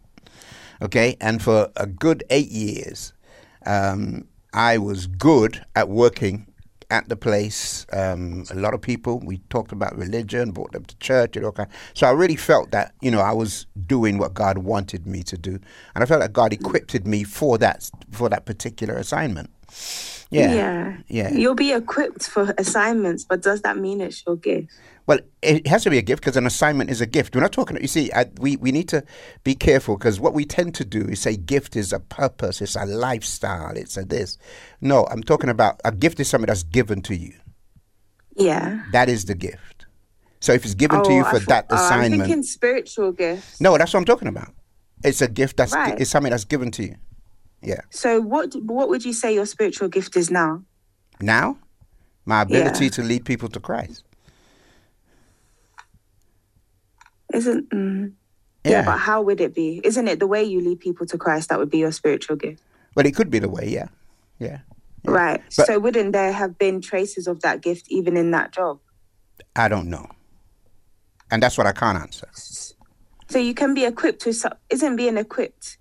Okay? 0.82 1.16
And 1.20 1.42
for 1.42 1.70
a 1.76 1.86
good 1.86 2.24
eight 2.30 2.50
years, 2.50 3.12
um, 3.66 4.26
I 4.52 4.78
was 4.78 5.06
good 5.06 5.64
at 5.74 5.88
working 5.88 6.46
at 6.90 7.08
the 7.08 7.16
place. 7.16 7.86
Um, 7.92 8.44
a 8.50 8.54
lot 8.54 8.74
of 8.74 8.80
people, 8.80 9.20
we 9.20 9.38
talked 9.50 9.72
about 9.72 9.96
religion, 9.96 10.52
brought 10.52 10.72
them 10.72 10.84
to 10.84 10.96
church, 10.98 11.36
and 11.36 11.44
all 11.44 11.52
kind. 11.52 11.68
So 11.94 12.06
I 12.06 12.10
really 12.12 12.36
felt 12.36 12.70
that, 12.70 12.94
you 13.02 13.10
know, 13.10 13.20
I 13.20 13.32
was 13.32 13.66
doing 13.86 14.18
what 14.18 14.34
God 14.34 14.58
wanted 14.58 15.06
me 15.06 15.22
to 15.24 15.36
do. 15.36 15.58
And 15.94 16.02
I 16.02 16.06
felt 16.06 16.20
that 16.20 16.32
God 16.32 16.52
equipped 16.52 17.04
me 17.04 17.24
for 17.24 17.58
that, 17.58 17.90
for 18.10 18.28
that 18.28 18.46
particular 18.46 18.94
assignment. 18.94 19.50
Yeah. 20.30 20.54
Yeah. 20.54 20.96
Yeah. 21.08 21.32
You'll 21.32 21.54
be 21.54 21.72
equipped 21.72 22.28
for 22.28 22.54
assignments, 22.58 23.24
but 23.24 23.42
does 23.42 23.62
that 23.62 23.76
mean 23.76 24.00
it's 24.00 24.24
your 24.26 24.36
gift? 24.36 24.72
Well, 25.08 25.20
it 25.40 25.66
has 25.66 25.84
to 25.84 25.90
be 25.90 25.96
a 25.96 26.02
gift 26.02 26.20
because 26.22 26.36
an 26.36 26.44
assignment 26.46 26.90
is 26.90 27.00
a 27.00 27.06
gift. 27.06 27.34
We're 27.34 27.40
not 27.40 27.50
talking. 27.52 27.80
You 27.80 27.88
see, 27.88 28.12
I, 28.12 28.26
we 28.40 28.56
we 28.58 28.70
need 28.70 28.88
to 28.90 29.02
be 29.42 29.54
careful 29.54 29.96
because 29.96 30.20
what 30.20 30.34
we 30.34 30.44
tend 30.44 30.74
to 30.74 30.84
do 30.84 31.00
is 31.06 31.18
say 31.22 31.34
gift 31.34 31.76
is 31.76 31.94
a 31.94 31.98
purpose, 31.98 32.60
it's 32.60 32.76
a 32.76 32.84
lifestyle, 32.84 33.74
it's 33.74 33.96
a 33.96 34.04
this. 34.04 34.36
No, 34.82 35.06
I'm 35.10 35.22
talking 35.22 35.48
about 35.48 35.80
a 35.82 35.92
gift 35.92 36.20
is 36.20 36.28
something 36.28 36.46
that's 36.46 36.62
given 36.62 37.00
to 37.02 37.16
you. 37.16 37.32
Yeah. 38.36 38.84
That 38.92 39.08
is 39.08 39.24
the 39.24 39.34
gift. 39.34 39.86
So 40.40 40.52
if 40.52 40.64
it's 40.66 40.74
given 40.74 41.02
to 41.02 41.10
oh, 41.10 41.16
you 41.16 41.24
for 41.24 41.40
thought- 41.40 41.48
that 41.48 41.66
oh, 41.70 41.88
I'm 41.90 42.10
thinking 42.10 42.42
spiritual 42.42 43.12
gifts. 43.12 43.62
no, 43.62 43.78
that's 43.78 43.94
what 43.94 44.00
I'm 44.00 44.04
talking 44.04 44.28
about. 44.28 44.52
It's 45.02 45.22
a 45.22 45.28
gift 45.28 45.56
that's 45.56 45.72
Right. 45.74 45.98
it's 45.98 46.10
something 46.10 46.30
that's 46.32 46.44
given 46.44 46.70
to 46.72 46.82
you. 46.82 46.96
Yeah. 47.62 47.80
So 47.88 48.20
what 48.20 48.54
what 48.62 48.90
would 48.90 49.06
you 49.06 49.14
say 49.14 49.32
your 49.32 49.46
spiritual 49.46 49.88
gift 49.88 50.16
is 50.18 50.30
now? 50.30 50.62
Now, 51.18 51.56
my 52.26 52.42
ability 52.42 52.84
Yeah. 52.84 52.90
to 52.90 53.02
lead 53.02 53.24
people 53.24 53.48
to 53.48 53.58
Christ. 53.60 54.04
Isn't 57.32 57.68
mm, 57.70 58.12
Yeah. 58.64 58.70
yeah. 58.70 58.84
but 58.84 58.98
how 58.98 59.22
would 59.22 59.40
it 59.40 59.54
be? 59.54 59.80
Isn't 59.84 60.08
it 60.08 60.18
the 60.18 60.26
way 60.26 60.42
you 60.42 60.60
lead 60.60 60.80
people 60.80 61.06
to 61.06 61.18
Christ 61.18 61.48
that 61.48 61.58
would 61.58 61.70
be 61.70 61.78
your 61.78 61.92
spiritual 61.92 62.36
gift? 62.36 62.62
Well, 62.94 63.06
it 63.06 63.14
could 63.14 63.30
be 63.30 63.38
the 63.38 63.48
way. 63.48 63.68
Yeah. 63.68 63.88
Yeah. 64.38 64.58
Right. 65.04 65.42
But- 65.56 65.66
so 65.66 65.78
wouldn't 65.78 66.12
there 66.12 66.32
have 66.32 66.58
been 66.58 66.80
traces 66.80 67.26
of 67.26 67.40
that 67.40 67.60
gift 67.60 67.86
even 67.88 68.16
in 68.16 68.30
that 68.32 68.52
job? 68.52 68.80
I 69.54 69.68
don't 69.68 69.88
know. 69.88 70.06
And 71.30 71.42
that's 71.42 71.58
what 71.58 71.66
I 71.66 71.72
can't 71.72 71.98
answer. 71.98 72.28
So 73.28 73.38
you 73.38 73.54
can 73.54 73.74
be 73.74 73.84
equipped 73.84 74.24
with. 74.24 74.42
Isn't 74.70 74.96
being 74.96 75.18
equipped 75.18 75.76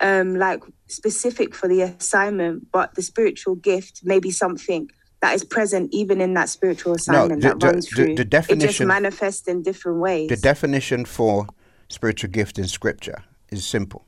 um, 0.00 0.36
like 0.36 0.62
specific 0.88 1.54
for 1.54 1.68
the 1.68 1.82
assignment, 1.82 2.70
but 2.70 2.94
the 2.94 3.02
spiritual 3.02 3.54
gift 3.54 4.00
may 4.04 4.18
be 4.20 4.30
something 4.30 4.90
that 5.20 5.34
is 5.34 5.44
present 5.44 5.90
even 5.92 6.20
in 6.20 6.34
that 6.34 6.48
spiritual 6.48 6.94
assignment 6.94 7.42
the- 7.42 7.48
that 7.48 7.62
runs 7.62 7.86
the- 7.90 7.94
through. 7.96 8.14
the 8.16 8.22
it 8.48 8.58
just 8.58 8.80
manifests 8.80 9.46
in 9.48 9.62
different 9.62 9.98
ways. 9.98 10.28
The 10.28 10.36
definition 10.36 11.04
for 11.04 11.46
spiritual 11.88 12.30
gift 12.30 12.58
in 12.58 12.66
Scripture 12.66 13.22
is 13.50 13.66
simple. 13.66 14.06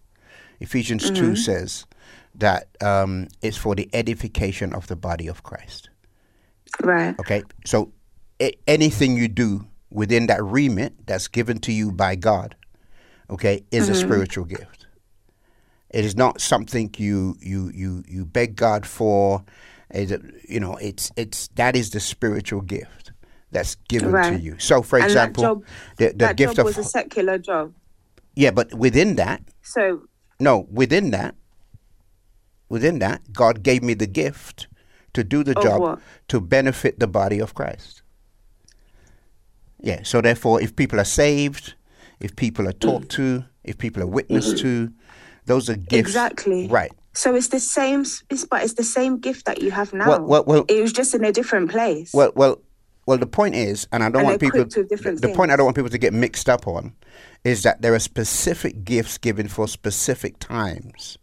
Ephesians 0.61 1.11
2 1.11 1.33
Mhm. 1.33 1.39
says 1.39 1.87
that 2.35 2.69
um, 2.81 3.29
it's 3.43 3.57
for 3.57 3.75
the 3.75 3.89
edification 3.93 4.73
of 4.73 4.87
the 4.87 4.97
body 4.97 5.27
of 5.29 5.43
Christ. 5.43 5.89
right. 6.83 7.15
Okay? 7.21 7.43
So 7.67 7.93
a- 8.41 8.57
anything 8.67 9.17
you 9.17 9.29
do 9.29 9.67
within 9.91 10.27
that 10.29 10.43
remit 10.43 10.95
that's 11.07 11.29
given 11.29 11.59
to 11.59 11.71
you 11.73 11.93
by 11.93 12.17
God, 12.17 12.57
okay, 13.29 13.63
is 13.71 13.91
a 13.91 13.93
Mhm. 13.93 13.97
spiritual 14.01 14.45
gift. 14.47 14.87
It 15.91 16.07
is 16.07 16.17
not 16.17 16.41
something 16.41 16.91
you 16.97 17.37
you 17.41 17.71
you 17.75 18.03
you 18.09 18.25
beg 18.25 18.57
God 18.57 18.87
for. 18.87 19.45
Is 19.93 20.17
you 20.49 20.61
know, 20.61 20.77
it's 20.77 21.11
it's 21.17 21.49
that 21.55 21.77
is 21.77 21.91
the 21.91 22.01
spiritual 22.01 22.63
gift 22.63 23.13
that's 23.51 23.75
given 23.89 24.13
to 24.13 24.39
you. 24.39 24.59
So, 24.59 24.83
for 24.83 24.97
and 24.97 25.05
example, 25.05 25.43
that 25.43 25.49
job, 25.49 25.65
the, 25.99 26.27
the 26.27 26.35
gift 26.35 26.59
of 26.59 26.65
was 26.65 26.79
a 26.79 26.85
secular 26.85 27.39
job. 27.39 27.75
yeah, 28.35 28.51
but 28.51 28.73
within 28.75 29.17
that, 29.17 29.43
So 29.61 30.03
no, 30.41 30.67
within 30.71 31.11
that, 31.11 31.35
within 32.69 32.99
that, 33.01 33.33
God 33.33 33.63
gave 33.63 33.83
me 33.83 33.95
the 33.95 34.07
gift 34.07 34.67
to 35.13 35.23
do 35.23 35.45
the 35.45 35.55
job 35.55 35.81
what? 35.81 35.99
to 36.29 36.41
benefit 36.41 36.99
the 36.99 37.07
body 37.07 37.39
of 37.39 37.55
Christ. 37.55 38.03
Yeah, 39.79 40.03
so 40.05 40.21
therefore, 40.21 40.63
if 40.63 40.75
people 40.75 40.99
are 40.99 41.05
saved, 41.05 41.75
if 42.21 42.35
people 42.35 42.67
are 42.67 42.73
talked 42.73 43.11
to, 43.19 43.45
if 43.65 43.77
people 43.77 44.03
are 44.03 44.07
witnessed 44.07 44.59
to, 44.59 44.91
those 45.45 45.69
are 45.69 45.77
gifts. 45.77 46.09
Exactly. 46.09 46.69
Right. 46.69 46.93
So 47.15 47.35
it's 47.35 47.49
the 47.49 47.61
same, 47.61 48.01
it's, 48.31 48.45
but 48.45 48.63
it's 48.63 48.75
the 48.75 48.85
same 48.85 49.19
gift 49.19 49.45
that 49.47 49.61
you 49.63 49.71
have 49.71 49.93
now. 49.93 50.09
Well- 50.09 50.25
well- 50.25 50.45
well- 50.47 50.65
it 50.69 50.81
was 50.81 50.93
just 50.93 51.15
in 51.15 51.25
a 51.25 51.33
different 51.33 51.71
place. 51.71 52.13
Well, 52.15 52.33
well, 52.35 52.61
well. 53.07 53.19
The 53.19 53.27
point 53.27 53.55
is, 53.55 53.87
and 53.93 54.03
I 54.03 54.09
don't 54.09 54.21
And 54.21 54.29
want 54.29 54.41
people. 54.41 54.61
equipped 54.61 54.77
with 54.77 54.89
different 54.89 55.21
the 55.21 55.29
point 55.29 55.51
I 55.51 55.57
don't 55.57 55.65
want 55.67 55.77
people 55.77 55.91
to 55.91 55.99
get 55.99 56.13
mixed 56.15 56.49
up 56.49 56.67
on 56.67 56.95
is 57.45 57.63
that 57.65 57.83
there 57.83 57.95
are 57.95 57.99
specific 57.99 58.85
gifts 58.85 59.19
given 59.19 59.49
for 59.49 59.69
specific 59.69 60.39
times, 60.39 61.19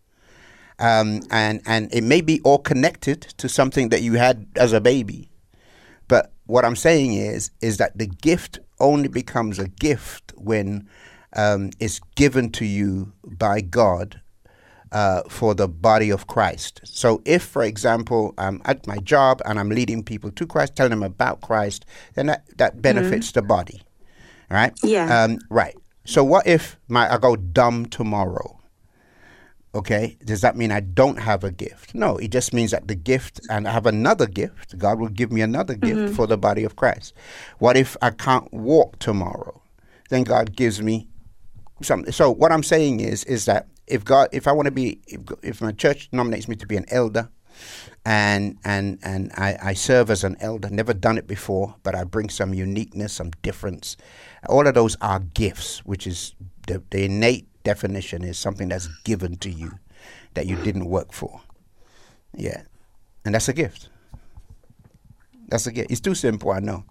um, 0.77 1.21
and 1.31 1.61
and 1.65 1.91
it 1.93 2.03
may 2.03 2.21
be 2.21 2.39
all 2.41 2.59
connected 2.59 3.21
to 3.37 3.49
something 3.49 3.89
that 3.89 4.01
you 4.01 4.13
had 4.13 4.45
as 4.57 4.73
a 4.73 4.81
baby. 4.81 5.31
But 6.07 6.31
what 6.45 6.65
I'm 6.65 6.75
saying 6.75 7.13
is, 7.13 7.51
is 7.61 7.77
that 7.77 7.97
the 7.97 8.07
gift 8.07 8.59
only 8.79 9.07
becomes 9.07 9.57
a 9.59 9.67
gift 9.67 10.33
when 10.35 10.87
um, 11.33 11.69
it's 11.79 11.99
given 12.15 12.51
to 12.51 12.65
you 12.65 13.13
by 13.23 13.61
God 13.61 14.19
uh, 14.91 15.21
for 15.29 15.53
the 15.53 15.67
body 15.67 16.09
of 16.09 16.27
Christ. 16.27 16.81
So, 16.83 17.21
if, 17.25 17.43
for 17.43 17.63
example, 17.63 18.33
I'm 18.37 18.61
at 18.65 18.87
my 18.87 18.97
job 18.97 19.41
and 19.45 19.59
I'm 19.59 19.69
leading 19.69 20.03
people 20.03 20.31
to 20.31 20.47
Christ, 20.47 20.75
telling 20.75 20.91
them 20.91 21.03
about 21.03 21.41
Christ, 21.41 21.85
then 22.15 22.27
that, 22.27 22.45
that 22.57 22.81
benefits 22.81 23.31
the 23.31 23.41
body, 23.41 23.81
right? 24.49 24.73
Yeah. 24.83 25.23
Um, 25.23 25.39
right. 25.49 25.75
So, 26.05 26.23
what 26.23 26.47
if 26.47 26.77
my 26.87 27.13
I 27.13 27.17
go 27.17 27.35
dumb 27.35 27.85
tomorrow? 27.85 28.55
Okay, 29.75 30.17
does 30.25 30.41
that 30.41 30.57
mean 30.57 30.71
I 30.71 30.79
don't 30.79 31.19
have 31.19 31.43
a 31.43 31.51
gift? 31.51 31.93
No, 31.93 32.17
it 32.17 32.31
just 32.31 32.53
means 32.53 32.71
that 32.71 32.87
the 32.87 32.95
gift, 32.95 33.39
and 33.51 33.67
I 33.67 33.71
have 33.71 33.85
another 33.85 34.25
gift. 34.25 34.75
God 34.79 34.99
will 34.99 35.09
give 35.09 35.31
me 35.31 35.41
another 35.41 35.75
gift 35.75 36.01
Mhm. 36.07 36.15
for 36.15 36.25
the 36.25 36.37
body 36.39 36.63
of 36.63 36.75
Christ. 36.75 37.13
What 37.59 37.77
if 37.77 37.95
I 38.01 38.09
can't 38.09 38.51
walk 38.51 38.97
tomorrow? 38.97 39.61
Then 40.09 40.23
God 40.23 40.55
gives 40.55 40.81
me 40.81 41.07
something. 41.83 42.11
So 42.11 42.31
what 42.31 42.51
I'm 42.51 42.63
saying 42.63 42.99
is, 42.99 43.23
is 43.25 43.45
that 43.45 43.67
if 43.89 44.05
God, 44.05 44.29
if 44.31 44.47
I 44.47 44.51
want 44.51 44.67
to 44.67 44.71
be, 44.71 44.99
if, 45.07 45.21
if 45.41 45.61
my 45.61 45.71
church 45.71 46.09
nominates 46.11 46.47
me 46.47 46.55
to 46.57 46.67
be 46.67 46.77
an 46.77 46.85
elder, 46.89 47.29
and 48.05 48.57
and 48.63 48.99
and 49.03 49.31
I, 49.35 49.57
I 49.61 49.73
serve 49.73 50.09
as 50.09 50.23
an 50.23 50.37
elder, 50.39 50.69
never 50.69 50.93
done 50.93 51.17
it 51.17 51.27
before, 51.27 51.75
but 51.83 51.95
I 51.95 52.03
bring 52.03 52.29
some 52.29 52.53
uniqueness, 52.53 53.13
some 53.13 53.31
difference. 53.41 53.97
All 54.47 54.65
of 54.67 54.73
those 54.73 54.95
are 55.01 55.19
gifts, 55.19 55.85
which 55.85 56.07
is 56.07 56.33
the, 56.67 56.81
the 56.91 57.05
innate 57.05 57.47
definition 57.63 58.23
is 58.23 58.37
something 58.37 58.69
that's 58.69 58.87
given 59.03 59.35
to 59.37 59.49
you 59.49 59.73
that 60.33 60.45
you 60.45 60.55
didn't 60.57 60.85
work 60.85 61.11
for. 61.11 61.41
Yeah, 62.33 62.61
and 63.25 63.35
that's 63.35 63.49
a 63.49 63.53
gift. 63.53 63.89
That's 65.49 65.67
a 65.67 65.71
gift. 65.71 65.91
It's 65.91 65.99
too 65.99 66.15
simple, 66.15 66.51
I 66.51 66.59
know, 66.59 66.85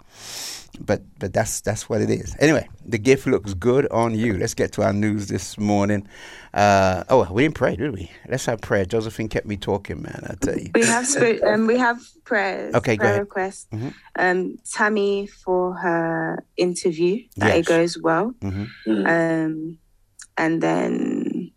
but 0.80 1.02
but 1.18 1.32
that's 1.32 1.60
that's 1.60 1.88
what 1.88 2.00
it 2.00 2.10
is. 2.10 2.36
Anyway, 2.40 2.68
the 2.84 2.98
gift 2.98 3.26
looks 3.26 3.54
good 3.54 3.86
on 3.90 4.14
you. 4.14 4.36
Let's 4.38 4.54
get 4.54 4.72
to 4.72 4.82
our 4.82 4.92
news 4.92 5.26
this 5.28 5.58
morning. 5.58 6.06
Uh, 6.54 7.04
oh, 7.08 7.26
we 7.32 7.42
didn't 7.42 7.54
pray, 7.56 7.76
did 7.76 7.92
we? 7.92 8.10
Let's 8.28 8.46
have 8.46 8.60
prayer. 8.60 8.84
Josephine 8.84 9.28
kept 9.28 9.46
me 9.46 9.56
talking, 9.56 10.02
man. 10.02 10.26
I 10.28 10.34
tell 10.44 10.58
you. 10.58 10.70
we 10.74 10.84
have 10.84 11.06
spirit, 11.06 11.42
um, 11.42 11.66
we 11.66 11.78
have 11.78 11.98
prayers. 12.24 12.74
Okay, 12.74 12.96
go 12.96 13.00
prayer 13.02 13.10
ahead. 13.12 13.20
requests. 13.22 13.66
Mhm. 13.72 13.94
Um, 14.18 14.58
Tammy 14.72 15.26
for 15.26 15.74
her 15.74 16.44
interview 16.56 17.22
that 17.36 17.48
Yes. 17.48 17.58
it 17.58 17.66
goes 17.66 17.98
well. 18.02 18.32
Mhm. 18.40 18.68
Um, 18.86 19.78
and 20.36 20.62
then 20.62 21.50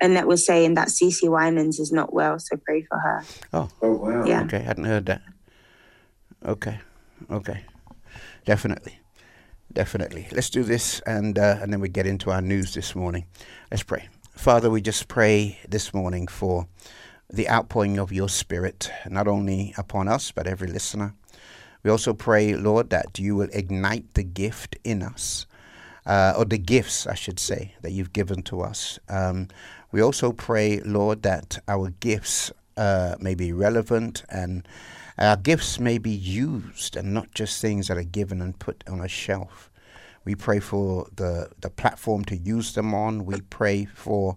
Annette 0.00 0.26
was 0.26 0.44
saying 0.44 0.74
that 0.74 0.88
Cece 0.88 1.28
Winans 1.28 1.78
is 1.78 1.92
not 1.92 2.12
well, 2.12 2.38
so 2.38 2.56
pray 2.66 2.82
for 2.82 2.98
her. 2.98 3.24
Oh. 3.52 3.68
Oh 3.82 3.92
wow. 3.92 4.24
Yeah. 4.24 4.42
Okay, 4.44 4.58
I 4.58 4.62
hadn't 4.62 4.84
heard 4.84 5.06
that. 5.06 5.22
Okay, 6.44 6.78
okay, 7.30 7.64
definitely, 8.44 8.98
definitely. 9.72 10.28
Let's 10.32 10.50
do 10.50 10.62
this, 10.62 11.00
and 11.06 11.38
uh, 11.38 11.58
and 11.60 11.72
then 11.72 11.80
we 11.80 11.88
get 11.88 12.06
into 12.06 12.30
our 12.30 12.40
news 12.40 12.74
this 12.74 12.94
morning. 12.94 13.26
Let's 13.70 13.82
pray. 13.82 14.08
Father, 14.36 14.70
we 14.70 14.80
just 14.80 15.08
pray 15.08 15.58
this 15.68 15.94
morning 15.94 16.26
for 16.26 16.66
the 17.32 17.48
outpouring 17.48 17.98
of 17.98 18.12
your 18.12 18.28
Spirit, 18.28 18.90
not 19.08 19.28
only 19.28 19.74
upon 19.78 20.08
us 20.08 20.32
but 20.32 20.46
every 20.46 20.68
listener. 20.68 21.14
We 21.82 21.90
also 21.90 22.14
pray, 22.14 22.54
Lord, 22.54 22.90
that 22.90 23.18
you 23.18 23.36
will 23.36 23.48
ignite 23.52 24.14
the 24.14 24.24
gift 24.24 24.76
in 24.84 25.02
us. 25.02 25.46
Uh, 26.06 26.34
or 26.36 26.44
the 26.44 26.58
gifts, 26.58 27.06
I 27.06 27.14
should 27.14 27.38
say, 27.38 27.74
that 27.80 27.92
you've 27.92 28.12
given 28.12 28.42
to 28.42 28.60
us. 28.60 28.98
Um, 29.08 29.48
we 29.90 30.02
also 30.02 30.32
pray, 30.32 30.80
Lord, 30.80 31.22
that 31.22 31.58
our 31.66 31.90
gifts 32.00 32.52
uh, 32.76 33.14
may 33.20 33.34
be 33.34 33.52
relevant 33.52 34.22
and 34.28 34.66
our 35.18 35.36
gifts 35.36 35.78
may 35.78 35.98
be 35.98 36.10
used 36.10 36.96
and 36.96 37.14
not 37.14 37.32
just 37.32 37.60
things 37.60 37.88
that 37.88 37.96
are 37.96 38.02
given 38.02 38.40
and 38.40 38.58
put 38.58 38.82
on 38.88 39.00
a 39.00 39.08
shelf. 39.08 39.70
We 40.24 40.34
pray 40.34 40.58
for 40.58 41.06
the, 41.14 41.50
the 41.60 41.68
platform 41.68 42.24
to 42.26 42.36
use 42.36 42.72
them 42.72 42.94
on. 42.94 43.26
We 43.26 43.42
pray 43.42 43.84
for 43.84 44.36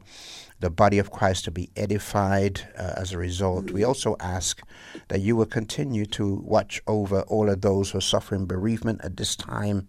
the 0.60 0.70
body 0.70 1.00
of 1.00 1.12
Christ 1.12 1.46
to 1.46 1.52
be 1.52 1.70
edified 1.78 2.62
uh, 2.78 2.94
as 2.98 3.14
a 3.14 3.18
result. 3.18 3.72
We 3.72 3.84
also 3.84 4.18
ask 4.20 4.62
that 5.08 5.22
you 5.22 5.36
will 5.36 5.46
continue 5.46 6.06
to 6.08 6.36
watch 6.44 6.82
over 6.88 7.22
all 7.22 7.50
of 7.50 7.62
those 7.62 7.92
who 7.92 8.00
are 8.00 8.02
suffering 8.02 8.46
bereavement 8.46 9.02
at 9.04 9.16
this 9.18 9.36
time. 9.36 9.88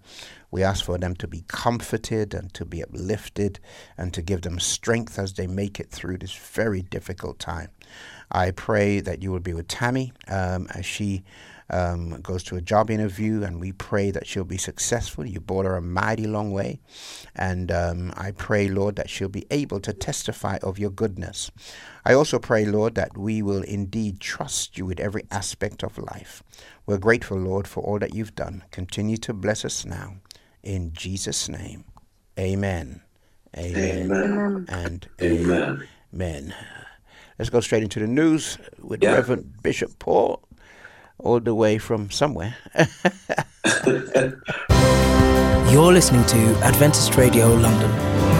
We 0.51 0.63
ask 0.63 0.85
for 0.85 0.99
them 0.99 1.17
to 1.17 1.27
be 1.27 1.45
comforted 1.49 2.33
and 2.33 2.55
to 2.55 2.65
be 2.65 2.83
uplifted 2.83 3.59
and 3.97 4.15
to 4.15 4.23
give 4.23 4.43
them 4.43 4.61
strength 4.61 5.19
as 5.19 5.35
they 5.35 5.47
make 5.47 5.81
it 5.81 5.91
through 5.91 6.19
this 6.19 6.35
very 6.35 6.83
difficult 6.83 7.39
time. 7.39 7.71
I 8.31 8.51
pray 8.51 9.01
that 9.01 9.23
you 9.23 9.33
will 9.33 9.41
be 9.41 9.55
with 9.55 9.69
Tammy 9.69 10.13
um, 10.29 10.67
as 10.75 10.85
she 10.85 11.25
um, 11.71 12.21
goes 12.23 12.43
to 12.45 12.57
a 12.57 12.61
job 12.61 12.91
interview, 12.91 13.43
and 13.43 13.61
we 13.61 13.73
pray 13.73 14.11
that 14.11 14.27
she'll 14.27 14.45
be 14.45 14.59
successful. 14.59 15.27
You 15.27 15.41
brought 15.41 15.67
her 15.67 15.77
a 15.77 15.83
mighty 15.83 16.27
long 16.27 16.51
way, 16.51 16.81
and 17.35 17.71
um, 17.71 18.13
I 18.17 18.31
pray, 18.33 18.69
Lord, 18.69 18.97
that 18.97 19.11
she'll 19.11 19.29
be 19.29 19.47
able 19.51 19.81
to 19.81 19.93
testify 19.93 20.59
of 20.63 20.79
your 20.79 20.91
goodness. 20.91 21.51
I 22.05 22.15
also 22.15 22.39
pray, 22.39 22.65
Lord, 22.65 22.95
that 22.95 23.17
we 23.19 23.43
will 23.43 23.63
indeed 23.63 24.21
trust 24.21 24.79
you 24.79 24.87
with 24.87 25.01
every 25.01 25.25
aspect 25.31 25.83
of 25.83 25.99
life. 25.99 26.43
We're 26.87 26.99
grateful, 26.99 27.39
Lord, 27.39 27.69
for 27.69 27.83
all 27.83 27.99
that 27.99 28.15
you've 28.15 28.35
done. 28.35 28.65
Continue 28.71 29.19
to 29.19 29.35
bless 29.35 29.65
us 29.65 29.85
now. 29.85 30.17
In 30.63 30.93
Jesus' 30.93 31.49
name, 31.49 31.85
amen. 32.39 33.03
Amen. 33.57 34.11
Amen. 34.11 34.67
And 34.69 35.09
Amen. 35.21 35.89
amen. 36.15 36.55
Let's 37.39 37.51
go 37.51 37.61
straight 37.61 37.83
into 37.83 38.01
the 38.01 38.07
news 38.07 38.59
with 38.83 39.03
Yeah. 39.03 39.13
Reverend 39.15 39.63
Bishop 39.63 39.99
Paul, 39.99 40.41
all 41.19 41.41
the 41.41 41.55
way 41.55 41.79
from 41.79 42.11
somewhere. 42.11 42.57
You're 45.71 45.93
listening 45.93 46.25
to 46.27 46.39
Adventist 46.65 47.17
Radio 47.17 47.49
London. 47.55 48.38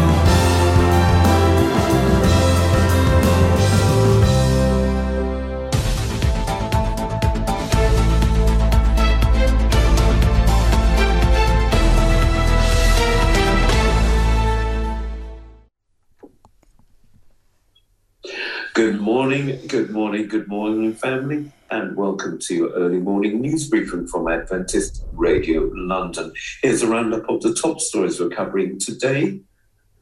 Good 19.67 19.91
morning, 19.91 20.29
good 20.29 20.47
morning, 20.47 20.95
family, 20.95 21.51
and 21.71 21.97
welcome 21.97 22.39
to 22.39 22.55
your 22.55 22.71
early 22.71 22.99
morning 22.99 23.41
news 23.41 23.69
briefing 23.69 24.07
from 24.07 24.29
Adventist 24.29 25.05
Radio 25.13 25.71
London. 25.75 26.33
Here's 26.63 26.83
a 26.83 26.87
roundup 26.87 27.29
of 27.29 27.43
the 27.43 27.55
top 27.55 27.81
stories 27.81 28.21
we're 28.21 28.29
covering 28.29 28.79
today. 28.79 29.41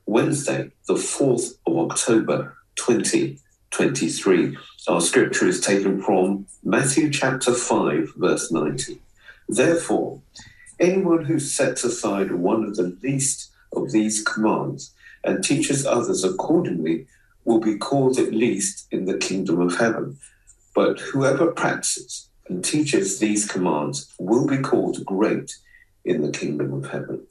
Wednesday, 0.04 0.70
the 0.86 0.94
4th 0.94 1.54
of 1.66 1.78
October 1.78 2.56
2023. 2.76 4.56
Our 4.88 5.00
scripture 5.00 5.48
is 5.48 5.60
taken 5.60 6.02
from 6.02 6.46
Matthew 6.62 7.10
chapter 7.10 7.54
5, 7.54 8.12
verse 8.16 8.52
90. 8.52 9.00
Therefore, 9.48 10.20
anyone 10.78 11.24
who 11.24 11.38
sets 11.38 11.82
aside 11.82 12.32
one 12.32 12.64
of 12.64 12.76
the 12.76 12.96
least 13.02 13.50
of 13.72 13.90
these 13.90 14.22
commands 14.22 14.92
and 15.24 15.42
teaches 15.42 15.86
others 15.86 16.24
accordingly 16.24 17.06
will 17.46 17.60
be 17.60 17.78
called 17.78 18.18
at 18.18 18.34
least 18.34 18.86
in 18.90 19.06
the 19.06 19.16
kingdom 19.16 19.60
of 19.60 19.78
heaven. 19.78 20.18
But 20.74 21.00
whoever 21.00 21.52
practices 21.52 22.28
and 22.48 22.62
teaches 22.62 23.18
these 23.18 23.46
commands 23.46 24.12
will 24.18 24.46
be 24.46 24.58
called 24.58 25.04
great 25.06 25.54
in 26.04 26.20
the 26.20 26.30
kingdom 26.30 26.74
of 26.74 26.90
heaven. 26.90 27.26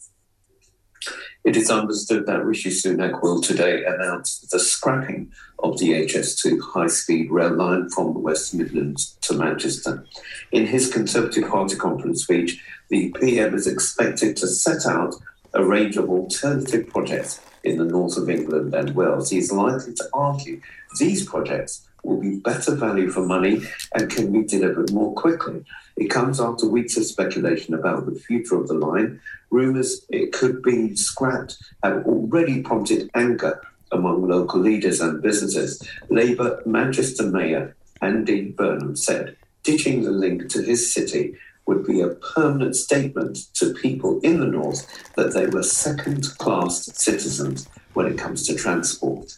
It 1.44 1.56
is 1.56 1.70
understood 1.70 2.26
that 2.26 2.44
Rishi 2.44 2.72
Sunak 2.72 3.22
will 3.22 3.40
today 3.40 3.86
announce 3.86 4.40
the 4.40 4.58
scrapping 4.58 5.32
of 5.60 5.78
the 5.78 5.92
HS2 5.92 6.60
high 6.60 6.88
speed 6.88 7.30
rail 7.30 7.54
line 7.54 7.90
from 7.90 8.14
the 8.14 8.20
West 8.20 8.56
Midlands 8.56 9.16
to 9.22 9.36
Manchester. 9.36 10.04
In 10.52 10.66
his 10.66 10.92
Conservative 10.92 11.48
Party 11.48 11.76
conference 11.76 12.24
speech, 12.24 12.60
the 12.90 13.12
PM 13.20 13.54
is 13.54 13.68
expected 13.68 14.36
to 14.38 14.48
set 14.48 14.88
out 14.88 15.14
a 15.54 15.64
range 15.64 15.98
of 15.98 16.10
alternative 16.10 16.88
projects 16.90 17.40
in 17.66 17.78
the 17.78 17.86
north 17.86 18.18
of 18.18 18.30
England 18.30 18.74
and 18.74 18.96
Wales. 18.96 19.30
He 19.30 19.38
is 19.38 19.52
likely 19.52 19.94
to 19.96 20.10
argue 20.14 20.62
these 21.00 21.28
projects 21.28 21.86
will 22.04 22.22
be 22.22 22.38
better 22.38 22.76
value 22.76 23.10
for 23.10 23.26
money 23.26 23.62
and 23.94 24.10
can 24.10 24.32
be 24.32 24.44
delivered 24.44 24.94
more 24.94 25.14
quickly. 25.16 25.66
It 25.98 26.10
comes 26.10 26.40
after 26.40 26.68
weeks 26.68 26.98
of 26.98 27.06
speculation 27.06 27.74
about 27.74 28.06
the 28.06 28.20
future 28.20 28.60
of 28.62 28.68
the 28.68 28.76
line. 28.76 29.20
Rumours 29.50 30.06
it 30.10 30.32
could 30.32 30.62
be 30.62 30.96
scrapped 30.96 31.58
have 31.84 32.06
already 32.06 32.62
prompted 32.62 33.10
anger 33.16 33.60
among 33.92 34.28
local 34.28 34.60
leaders 34.60 35.02
and 35.02 35.22
businesses. 35.22 35.82
Labour 36.10 36.62
Manchester 36.66 37.24
Mayor 37.24 37.76
Andy 38.02 38.52
Burnham 38.52 38.96
said 38.96 39.36
ditching 39.64 40.04
the 40.04 40.12
link 40.12 40.48
to 40.50 40.62
his 40.62 40.94
city 40.94 41.36
would 41.68 41.86
be 41.86 42.02
a 42.02 42.10
permanent 42.10 42.76
statement 42.76 43.38
to 43.56 43.74
people 43.74 44.20
in 44.22 44.40
the 44.40 44.46
north 44.46 44.86
that 45.16 45.34
they 45.34 45.48
were 45.48 45.64
second 45.64 46.38
class 46.38 46.86
citizens 46.94 47.68
when 47.94 48.06
it 48.06 48.18
comes 48.18 48.46
to 48.48 48.56
transport. 48.56 49.38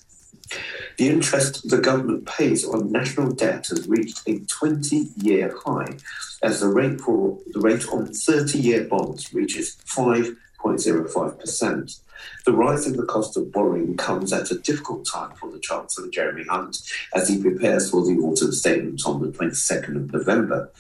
The 0.98 1.10
interest 1.10 1.70
the 1.70 1.78
government 1.78 2.26
pays 2.26 2.66
on 2.66 2.92
national 2.92 3.32
debt 3.32 3.68
has 3.68 3.88
reached 3.88 4.28
a 4.28 4.40
20 4.40 5.10
year 5.18 5.56
high 5.66 5.98
as 6.42 6.62
the 6.62 6.68
rate 6.68 7.00
for 7.02 7.38
the 7.54 7.60
rate 7.60 7.88
on 7.90 8.14
30 8.14 8.58
year 8.58 8.86
bonds 8.86 9.32
reaches 9.34 9.76
5.05%. 9.86 12.00
The 12.46 12.54
rise 12.54 12.88
in 12.88 12.98
the 12.98 13.06
cost 13.06 13.38
of 13.38 13.52
borrowing 13.52 13.98
comes 13.98 14.34
at 14.34 14.52
a 14.52 14.60
difficult 14.60 15.08
time 15.08 15.36
for 15.36 15.52
the 15.52 15.60
Chancellor 15.60 16.10
Jeremy 16.10 16.44
Hunt 16.46 16.78
as 17.14 17.28
he 17.30 17.42
prepares 17.42 17.90
for 17.90 18.06
the 18.06 18.18
autumn 18.20 18.52
statement 18.52 19.02
on 19.06 19.22
the 19.22 19.30
22nd 19.30 19.96
of 19.96 20.14
November. 20.14 20.72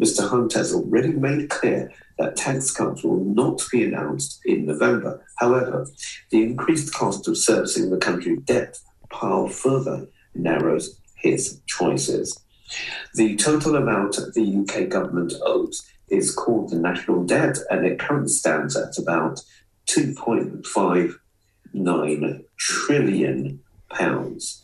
Mr. 0.00 0.28
Hunt 0.28 0.52
has 0.54 0.72
already 0.72 1.12
made 1.12 1.50
clear 1.50 1.92
that 2.18 2.36
tax 2.36 2.70
cuts 2.70 3.02
will 3.02 3.22
not 3.24 3.62
be 3.70 3.84
announced 3.84 4.40
in 4.44 4.66
November. 4.66 5.24
However, 5.36 5.86
the 6.30 6.42
increased 6.42 6.94
cost 6.94 7.28
of 7.28 7.36
servicing 7.36 7.90
the 7.90 7.98
country's 7.98 8.40
debt 8.42 8.78
pile 9.10 9.48
further 9.48 10.08
narrows 10.34 11.00
his 11.16 11.60
choices. 11.66 12.38
The 13.14 13.36
total 13.36 13.76
amount 13.76 14.16
the 14.34 14.64
UK 14.64 14.88
government 14.88 15.32
owes 15.44 15.86
is 16.08 16.34
called 16.34 16.70
the 16.70 16.78
national 16.78 17.24
debt, 17.24 17.58
and 17.70 17.84
it 17.84 17.98
currently 17.98 18.28
stands 18.28 18.76
at 18.76 18.96
about 18.98 19.40
2.59 19.88 22.44
trillion 22.58 23.60
pounds. 23.90 24.62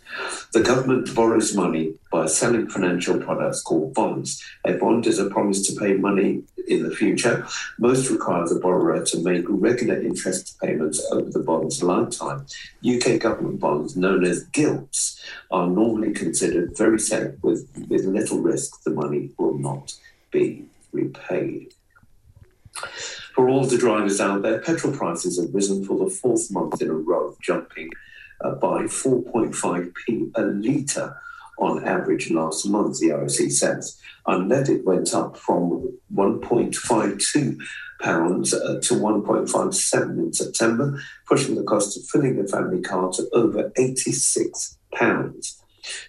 The 0.52 0.62
government 0.62 1.14
borrows 1.14 1.54
money 1.54 1.94
by 2.11 2.26
selling 2.26 2.68
financial 2.68 3.18
products 3.18 3.62
called 3.62 3.94
bonds. 3.94 4.42
A 4.66 4.74
bond 4.74 5.06
is 5.06 5.18
a 5.18 5.30
promise 5.30 5.66
to 5.68 5.80
pay 5.80 5.94
money 5.94 6.42
in 6.68 6.82
the 6.82 6.94
future. 6.94 7.46
Most 7.78 8.11
require 8.11 8.46
the 8.46 8.61
borrower 8.61 9.04
to 9.04 9.22
make 9.22 9.44
regular 9.48 10.00
interest 10.00 10.58
payments 10.61 11.04
over 11.11 11.30
the 11.30 11.40
bond's 11.40 11.82
lifetime. 11.82 12.46
UK 12.87 13.20
government 13.20 13.61
bonds, 13.61 13.96
known 13.96 14.24
as 14.24 14.44
gilts, 14.44 15.20
are 15.50 15.66
normally 15.66 16.12
considered 16.12 16.76
very 16.76 16.98
safe 16.98 17.32
with, 17.42 17.68
with 17.88 18.04
little 18.04 18.40
risk 18.40 18.82
the 18.85 18.90
money 18.90 19.30
will 19.38 19.58
not 19.58 19.94
be 20.30 20.64
repaid. 20.92 21.74
For 23.35 23.49
all 23.49 23.64
the 23.64 23.79
drivers 23.79 24.21
out 24.21 24.42
there, 24.42 24.61
petrol 24.61 24.95
prices 24.95 25.40
have 25.40 25.55
risen 25.55 25.85
for 25.85 25.97
the 25.99 26.11
fourth 26.11 26.51
month 26.51 26.83
in 26.83 26.90
a 26.90 26.95
row, 26.95 27.37
jumping 27.40 27.90
uh, 28.42 28.57
by 28.57 28.83
4.5p 28.83 30.33
a 30.35 30.42
litre 30.42 31.16
on 31.59 31.85
average 31.85 32.31
last 32.31 32.66
month, 32.66 32.99
the 32.99 33.12
RAC 33.12 33.51
says. 33.51 33.99
Unleaded 34.27 34.85
went 34.85 35.14
up 35.14 35.37
from 35.37 35.99
1.52 36.14 37.59
pounds 38.01 38.53
uh, 38.53 38.81
to 38.83 38.95
1.57 38.95 40.18
in 40.18 40.33
September, 40.33 41.01
pushing 41.27 41.55
the 41.55 41.62
cost 41.62 41.97
of 41.97 42.05
filling 42.07 42.38
a 42.38 42.47
family 42.47 42.83
car 42.83 43.11
to 43.12 43.29
over 43.33 43.73
86 43.77 44.79
pounds. 44.95 45.62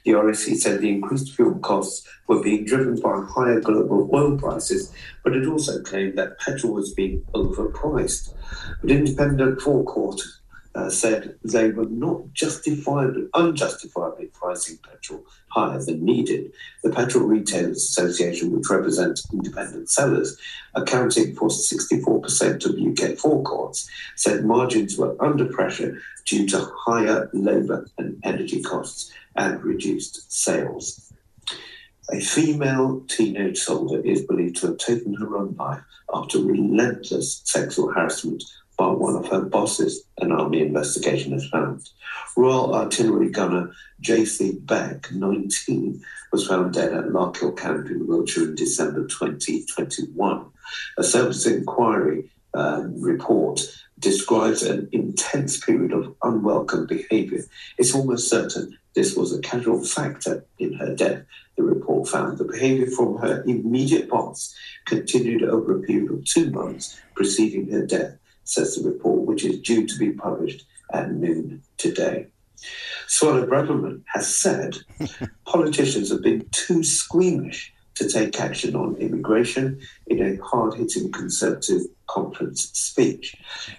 The 0.04 0.14
RAC 0.14 0.36
said 0.36 0.82
the 0.82 0.90
increased 0.90 1.36
fuel 1.36 1.58
costs 1.60 2.08
were 2.28 2.42
being 2.42 2.66
driven 2.66 3.00
by 3.00 3.24
higher 3.28 3.60
global 3.60 4.10
oil 4.14 4.38
prices, 4.38 4.94
but 5.24 5.36
it 5.36 5.48
also 5.48 5.82
claimed 5.82 6.18
that 6.18 6.40
petrol 6.40 6.74
was 6.74 6.94
being 6.94 7.24
overpriced. 7.34 8.34
But 8.82 8.92
independent 8.92 9.62
forecourt 9.62 10.22
uh, 10.76 10.90
said 10.90 11.36
they 11.44 11.70
were 11.70 11.86
not 11.86 12.34
justifiably, 12.34 13.28
unjustifiably 13.34 14.28
pricing 14.28 14.78
petrol 14.78 15.24
higher 15.50 15.80
than 15.84 16.04
needed. 16.04 16.52
The 16.84 16.90
Petrol 16.90 17.26
Retailers 17.26 17.78
Association, 17.78 18.52
which 18.52 18.70
represents 18.70 19.32
independent 19.32 19.90
sellers, 19.90 20.38
accounting 20.74 21.36
for 21.36 21.50
64% 21.50 22.66
of 22.66 23.12
UK 23.12 23.18
forecourts, 23.18 23.88
said 24.16 24.46
margins 24.46 24.98
were 24.98 25.16
under 25.24 25.46
pressure 25.46 26.00
due 26.26 26.48
to 26.48 26.72
higher 26.76 27.30
labour 27.34 27.88
and 28.00 28.20
energy 28.24 28.62
costs 28.62 29.12
and 29.36 29.64
reduced 29.64 30.32
sales. 30.32 31.12
A 32.12 32.20
female 32.20 33.04
teenage 33.08 33.60
soldier 33.60 34.02
is 34.06 34.26
believed 34.26 34.58
to 34.58 34.68
have 34.68 34.78
taken 34.78 35.14
her 35.16 35.38
own 35.38 35.56
life 35.58 35.82
after 36.14 36.40
relentless 36.40 37.42
sexual 37.46 37.92
harassment 37.92 38.44
by 38.78 38.88
one 38.88 39.16
of 39.16 39.28
her 39.28 39.42
bosses, 39.42 40.04
an 40.20 40.32
army 40.32 40.62
investigation 40.62 41.32
has 41.34 41.48
found. 41.48 41.90
Royal 42.36 42.74
Artillery 42.76 43.30
gunner 43.30 43.72
Jaysley 44.02 44.66
Beck, 44.66 45.12
19, 45.12 46.04
was 46.32 46.48
found 46.48 46.74
dead 46.74 46.94
at 46.94 47.06
Larkhill 47.06 47.58
Camp 47.58 47.88
in 47.88 48.08
Wiltshire 48.08 48.50
in 48.50 48.56
December 48.56 49.08
2021. 49.08 50.46
A 50.98 51.04
service 51.04 51.46
inquiry 51.46 52.30
uh, 52.54 52.84
report 52.96 53.62
describes 54.00 54.64
an 54.64 54.90
intense 54.92 55.64
period 55.64 55.94
of 55.94 56.16
unwelcome 56.24 56.86
behaviour. 56.86 57.44
It's 57.78 57.96
almost 57.96 58.30
certain 58.30 58.78
this 58.96 59.16
was 59.16 59.34
a 59.34 59.42
casual 59.42 59.84
factor 59.84 60.46
in 60.60 60.74
her 60.74 60.96
death. 60.96 61.24
The 61.58 61.64
report 61.64 62.08
found 62.08 62.38
the 62.38 62.44
behaviour 62.44 62.88
from 62.88 63.18
her 63.18 63.44
immediate 63.44 64.10
boss 64.10 64.54
continued 64.86 65.44
over 65.44 65.78
a 65.78 65.82
period 65.82 66.12
of 66.12 66.26
two 66.26 66.52
months 66.52 67.00
preceding 67.16 67.72
her 67.72 67.86
death, 67.86 68.18
says 68.44 68.76
the 68.76 68.90
report, 68.90 69.22
which 69.22 69.46
is 69.46 69.62
due 69.62 69.88
to 69.88 69.98
be 69.98 70.12
published 70.12 70.66
at 70.92 71.12
noon 71.12 71.64
today. 71.78 72.28
Suella 73.08 73.48
Braverman 73.48 74.04
has 74.08 74.36
said 74.36 74.78
politicians 75.46 76.10
have 76.10 76.22
been 76.22 76.48
too 76.52 76.84
squeamish 76.84 77.74
to 77.96 78.10
take 78.10 78.40
action 78.40 78.76
on 78.76 78.96
immigration 78.96 79.80
in 80.08 80.22
a 80.22 80.44
hard 80.44 80.74
hitting 80.74 81.12
Conservative 81.12 81.82
conference 82.08 82.70
speech. 82.74 83.36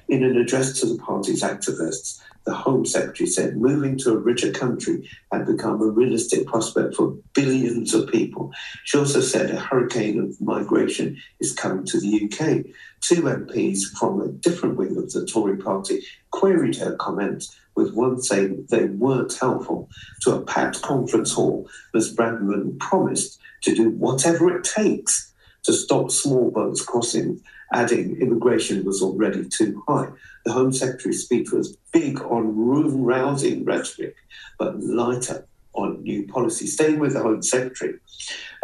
In 0.09 0.23
an 0.23 0.37
address 0.37 0.81
to 0.81 0.87
the 0.87 0.99
party's 0.99 1.43
activists, 1.43 2.21
the 2.45 2.55
Home 2.55 2.85
Secretary 2.85 3.27
said 3.27 3.57
moving 3.57 3.97
to 3.99 4.13
a 4.13 4.19
richer 4.19 4.53
country 4.53 5.09
had 5.33 5.47
become 5.47 5.81
a 5.81 5.87
realistic 5.87 6.47
prospect 6.47 6.95
for 6.95 7.17
billions 7.33 7.95
of 7.95 8.09
people. 8.09 8.53
She 8.85 8.99
also 8.99 9.21
said 9.21 9.51
a 9.51 9.59
hurricane 9.59 10.19
of 10.19 10.39
migration 10.41 11.17
is 11.41 11.53
coming 11.53 11.87
to 11.87 11.99
the 11.99 12.25
UK. 12.25 12.67
Two 13.01 13.23
MPs 13.23 13.97
from 13.99 14.21
a 14.21 14.29
different 14.29 14.77
wing 14.77 14.97
of 14.99 15.11
the 15.13 15.25
Tory 15.25 15.57
party 15.57 16.03
queried 16.33 16.77
her 16.77 16.97
comments, 16.97 17.57
with 17.77 17.95
one 17.95 18.21
saying 18.21 18.67
they 18.69 18.85
weren't 18.85 19.35
helpful. 19.35 19.89
To 20.23 20.35
a 20.35 20.43
packed 20.43 20.83
conference 20.83 21.33
hall, 21.33 21.69
Ms. 21.95 22.15
Braverman 22.15 22.79
promised 22.79 23.41
to 23.65 23.75
do 23.75 23.91
whatever 23.91 24.57
it 24.57 24.65
takes 24.65 25.33
to 25.65 25.73
stop 25.73 26.11
small 26.11 26.51
boats 26.51 26.85
crossing, 26.85 27.41
adding 27.73 28.21
immigration 28.21 28.85
was 28.85 29.03
already 29.03 29.49
too 29.49 29.83
high. 29.89 30.09
The 30.45 30.53
Home 30.53 30.73
Secretary's 30.73 31.25
speech 31.25 31.51
was 31.51 31.77
big 31.93 32.21
on 32.21 32.57
room 32.57 33.03
rousing 33.03 33.65
rhetoric, 33.65 34.15
but 34.59 34.79
lighter 34.81 35.47
on 35.73 36.03
new 36.03 36.27
policy. 36.27 36.67
Staying 36.67 36.99
with 36.99 37.15
the 37.15 37.23
Home 37.23 37.43
Secretary, 37.43 37.95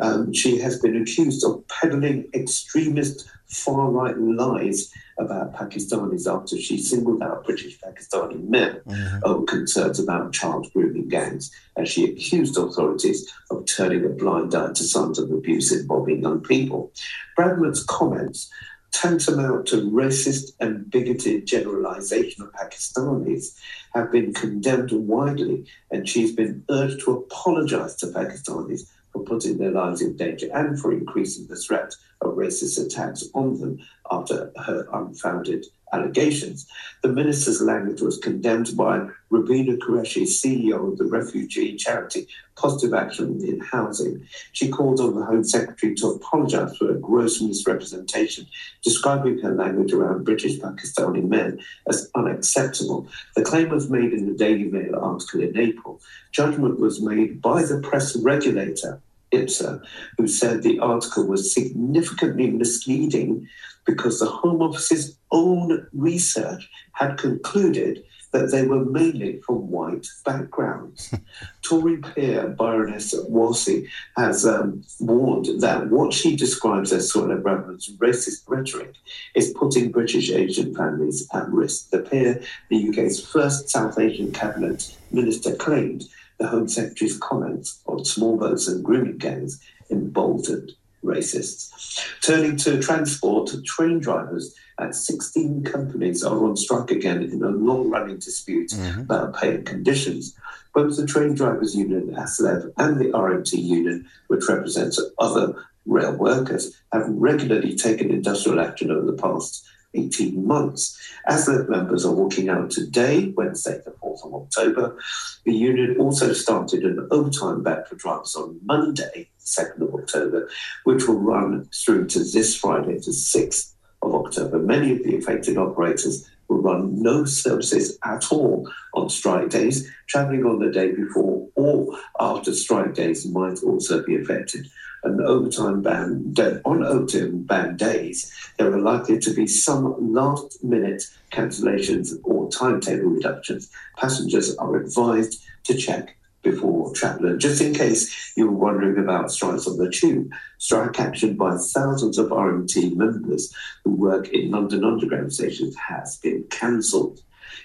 um, 0.00 0.32
she 0.32 0.58
has 0.58 0.78
been 0.78 1.00
accused 1.00 1.44
of 1.44 1.66
peddling 1.68 2.28
extremist 2.34 3.28
far 3.50 3.90
right 3.90 4.16
lies 4.16 4.92
about 5.18 5.54
Pakistanis 5.54 6.26
after 6.32 6.56
she 6.56 6.78
singled 6.78 7.22
out 7.22 7.44
British 7.44 7.78
Pakistani 7.80 8.48
men 8.48 8.80
mm-hmm. 8.86 9.18
over 9.24 9.44
concerns 9.44 9.98
about 9.98 10.32
child 10.32 10.72
grooming 10.72 11.08
gangs, 11.08 11.50
and 11.76 11.86
she 11.86 12.04
accused 12.04 12.56
authorities 12.56 13.30
of 13.50 13.66
turning 13.66 14.04
a 14.04 14.08
blind 14.08 14.54
eye 14.54 14.72
to 14.72 14.84
signs 14.84 15.18
of 15.18 15.30
abuse 15.30 15.72
involving 15.72 16.22
young 16.22 16.40
people. 16.40 16.92
Braverman's 17.36 17.84
comments 17.84 18.50
tantamount 18.92 19.66
to 19.66 19.76
racist 19.90 20.52
and 20.60 20.90
bigoted 20.90 21.46
generalization 21.46 22.42
of 22.42 22.52
Pakistanis 22.52 23.56
have 23.94 24.10
been 24.10 24.32
condemned 24.32 24.92
widely, 24.92 25.64
and 25.90 26.08
she's 26.08 26.32
been 26.32 26.64
urged 26.70 27.00
to 27.00 27.12
apologize 27.12 27.96
to 27.96 28.06
Pakistanis 28.06 28.82
for 29.12 29.22
putting 29.24 29.58
their 29.58 29.70
lives 29.70 30.02
in 30.02 30.16
danger 30.16 30.48
and 30.54 30.78
for 30.78 30.92
increasing 30.92 31.46
the 31.46 31.56
threat 31.56 31.94
of 32.20 32.34
racist 32.34 32.84
attacks 32.84 33.28
on 33.34 33.58
them 33.60 33.78
after 34.10 34.52
her 34.64 34.86
unfounded 34.92 35.66
allegations. 35.92 36.66
The 37.02 37.08
minister's 37.08 37.60
language 37.60 38.00
was 38.00 38.18
condemned 38.18 38.76
by 38.76 39.06
Robina 39.30 39.76
Qureshi, 39.76 40.22
CEO 40.22 40.92
of 40.92 40.98
the 40.98 41.06
refugee 41.06 41.76
charity 41.76 42.26
Positive 42.56 42.92
Action 42.92 43.40
in 43.42 43.60
Housing. 43.60 44.26
She 44.52 44.68
called 44.68 45.00
on 45.00 45.14
the 45.14 45.24
Home 45.24 45.44
Secretary 45.44 45.94
to 45.94 46.08
apologise 46.08 46.76
for 46.76 46.90
a 46.90 46.98
gross 46.98 47.40
misrepresentation, 47.40 48.46
describing 48.82 49.38
her 49.38 49.54
language 49.54 49.92
around 49.92 50.24
British 50.24 50.58
Pakistani 50.58 51.26
men 51.26 51.58
as 51.88 52.10
unacceptable. 52.14 53.08
The 53.34 53.42
claim 53.42 53.70
was 53.70 53.88
made 53.88 54.12
in 54.12 54.26
the 54.26 54.34
Daily 54.34 54.64
Mail 54.64 54.96
article 54.96 55.40
in 55.40 55.58
April. 55.58 56.00
Judgment 56.32 56.78
was 56.78 57.00
made 57.00 57.40
by 57.40 57.62
the 57.62 57.80
press 57.80 58.14
regulator, 58.16 59.00
IPSO, 59.32 59.82
who 60.18 60.26
said 60.26 60.62
the 60.62 60.78
article 60.80 61.26
was 61.26 61.52
significantly 61.54 62.50
misleading 62.50 63.48
because 63.86 64.20
the 64.20 64.26
Home 64.26 64.62
Office's 64.62 65.16
own 65.30 65.86
research 65.92 66.68
had 66.92 67.18
concluded 67.18 68.04
that 68.32 68.50
they 68.52 68.64
were 68.66 68.84
mainly 68.84 69.40
from 69.40 69.70
white 69.70 70.06
backgrounds. 70.24 71.12
Tory 71.62 71.96
peer 71.96 72.48
Baroness 72.48 73.14
Warsi 73.28 73.88
has 74.16 74.46
um, 74.46 74.84
warned 75.00 75.60
that 75.60 75.90
what 75.90 76.12
she 76.12 76.36
describes 76.36 76.92
as 76.92 77.12
Suella 77.12 77.42
Braverman's 77.42 77.96
racist 77.96 78.42
rhetoric 78.46 78.94
is 79.34 79.52
putting 79.56 79.90
British 79.90 80.30
Asian 80.30 80.74
families 80.74 81.26
at 81.32 81.48
risk. 81.50 81.90
The 81.90 82.00
peer, 82.00 82.42
the 82.68 82.88
UK's 82.88 83.24
first 83.24 83.68
South 83.68 83.98
Asian 83.98 84.30
cabinet 84.32 84.96
minister, 85.10 85.56
claimed 85.56 86.04
the 86.40 86.48
Home 86.48 86.66
Secretary's 86.66 87.18
comments 87.18 87.80
on 87.86 88.04
small 88.04 88.36
boats 88.36 88.66
and 88.66 88.82
grooming 88.82 89.18
gangs 89.18 89.62
emboldened 89.90 90.72
racists. 91.04 92.02
Turning 92.22 92.56
to 92.56 92.80
transport, 92.80 93.52
train 93.64 94.00
drivers 94.00 94.54
at 94.78 94.94
16 94.94 95.64
companies 95.64 96.24
are 96.24 96.42
on 96.44 96.56
strike 96.56 96.90
again 96.90 97.22
in 97.22 97.42
a 97.42 97.48
long 97.48 97.90
running 97.90 98.18
dispute 98.18 98.70
mm-hmm. 98.70 99.02
about 99.02 99.36
pay 99.36 99.54
and 99.54 99.66
conditions. 99.66 100.34
Both 100.74 100.96
the 100.96 101.06
Train 101.06 101.34
Drivers 101.34 101.74
Union, 101.74 102.14
ASLEF, 102.16 102.72
and 102.78 102.98
the 102.98 103.06
RMT 103.06 103.60
Union, 103.60 104.06
which 104.28 104.48
represents 104.48 105.00
other 105.18 105.54
rail 105.84 106.12
workers, 106.12 106.80
have 106.92 107.08
regularly 107.08 107.74
taken 107.76 108.10
industrial 108.10 108.60
action 108.60 108.90
over 108.90 109.04
the 109.04 109.20
past 109.20 109.66
18 109.94 110.46
months. 110.46 110.98
ASLEF 111.28 111.68
members 111.68 112.04
are 112.04 112.14
walking 112.14 112.48
out 112.48 112.70
today, 112.70 113.32
Wednesday, 113.36 113.80
the 113.84 113.92
4th 113.92 114.24
of 114.24 114.34
October. 114.34 114.96
The 115.44 115.54
union 115.54 115.96
also 115.98 116.32
started 116.32 116.84
an 116.84 117.08
overtime 117.10 117.62
ban 117.62 117.84
for 117.88 117.96
drivers 117.96 118.36
on 118.36 118.60
Monday, 118.64 119.30
the 119.38 119.44
2nd 119.44 119.82
of 119.82 119.94
October, 119.94 120.48
which 120.84 121.06
will 121.06 121.20
run 121.20 121.68
through 121.74 122.06
to 122.08 122.20
this 122.20 122.56
Friday, 122.56 122.94
the 122.94 123.12
6th 123.12 123.72
of 124.02 124.14
October. 124.14 124.58
Many 124.58 124.92
of 124.92 125.02
the 125.02 125.16
affected 125.16 125.58
operators 125.58 126.28
will 126.48 126.62
run 126.62 127.00
no 127.00 127.24
services 127.24 127.98
at 128.04 128.30
all 128.32 128.70
on 128.94 129.08
strike 129.08 129.50
days. 129.50 129.88
Travelling 130.08 130.44
on 130.44 130.58
the 130.58 130.70
day 130.70 130.92
before 130.92 131.48
or 131.54 131.96
after 132.18 132.52
strike 132.52 132.94
days 132.94 133.26
might 133.26 133.62
also 133.62 134.02
be 134.02 134.16
affected. 134.16 134.66
An 135.02 135.20
overtime 135.20 135.82
ban 135.82 136.34
on 136.64 136.84
overtime 136.84 137.42
ban 137.44 137.76
days, 137.76 138.32
there 138.58 138.72
are 138.72 138.80
likely 138.80 139.18
to 139.18 139.32
be 139.32 139.46
some 139.46 140.12
last 140.12 140.62
minute 140.62 141.04
cancellations 141.32 142.12
or 142.22 142.50
timetable 142.50 143.10
reductions. 143.10 143.70
Passengers 143.96 144.56
are 144.56 144.76
advised 144.76 145.42
to 145.64 145.74
check 145.74 146.16
before 146.42 146.92
travelling. 146.94 147.38
Just 147.38 147.60
in 147.60 147.74
case 147.74 148.32
you 148.36 148.46
were 148.46 148.56
wondering 148.56 149.02
about 149.02 149.30
strikes 149.30 149.66
on 149.66 149.76
the 149.78 149.90
tube, 149.90 150.32
strike 150.58 150.98
action 150.98 151.36
by 151.36 151.56
thousands 151.56 152.18
of 152.18 152.28
RMT 152.28 152.96
members 152.96 153.54
who 153.84 153.92
work 153.92 154.28
in 154.28 154.50
London 154.50 154.84
Underground 154.84 155.32
stations 155.32 155.74
has 155.76 156.16
been 156.18 156.44
cancelled. 156.50 157.20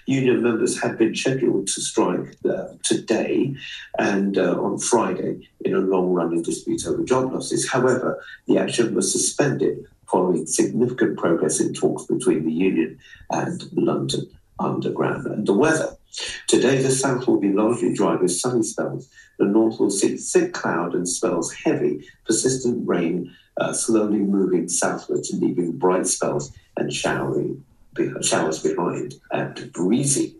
Union 0.06 0.42
members 0.42 0.80
had 0.80 0.98
been 0.98 1.14
scheduled 1.14 1.66
to 1.66 1.80
strike 1.80 2.36
uh, 2.48 2.68
today 2.82 3.54
and 3.98 4.38
uh, 4.38 4.60
on 4.60 4.78
Friday 4.78 5.48
in 5.64 5.74
a 5.74 5.78
long 5.78 6.12
running 6.12 6.42
dispute 6.42 6.86
over 6.86 7.02
job 7.04 7.32
losses. 7.32 7.68
However, 7.68 8.22
the 8.46 8.58
action 8.58 8.94
was 8.94 9.12
suspended 9.12 9.86
following 10.06 10.46
significant 10.46 11.18
progress 11.18 11.60
in 11.60 11.74
talks 11.74 12.04
between 12.04 12.44
the 12.44 12.52
union 12.52 12.98
and 13.30 13.64
London 13.72 14.30
Underground. 14.58 15.26
And 15.26 15.46
the 15.46 15.52
weather. 15.52 15.96
Today, 16.46 16.80
the 16.80 16.90
south 16.90 17.26
will 17.26 17.40
be 17.40 17.52
largely 17.52 17.92
dry 17.92 18.16
with 18.16 18.32
sunny 18.32 18.62
spells. 18.62 19.08
The 19.38 19.44
north 19.44 19.78
will 19.78 19.90
see 19.90 20.16
thick 20.16 20.54
cloud 20.54 20.94
and 20.94 21.06
spells 21.06 21.52
heavy, 21.52 22.08
persistent 22.24 22.88
rain 22.88 23.34
uh, 23.58 23.72
slowly 23.72 24.18
moving 24.18 24.68
southwards, 24.68 25.30
leaving 25.32 25.72
bright 25.72 26.06
spells 26.06 26.52
and 26.76 26.92
showering 26.92 27.64
showers 28.22 28.62
behind 28.62 29.14
and 29.32 29.72
breezy. 29.72 30.36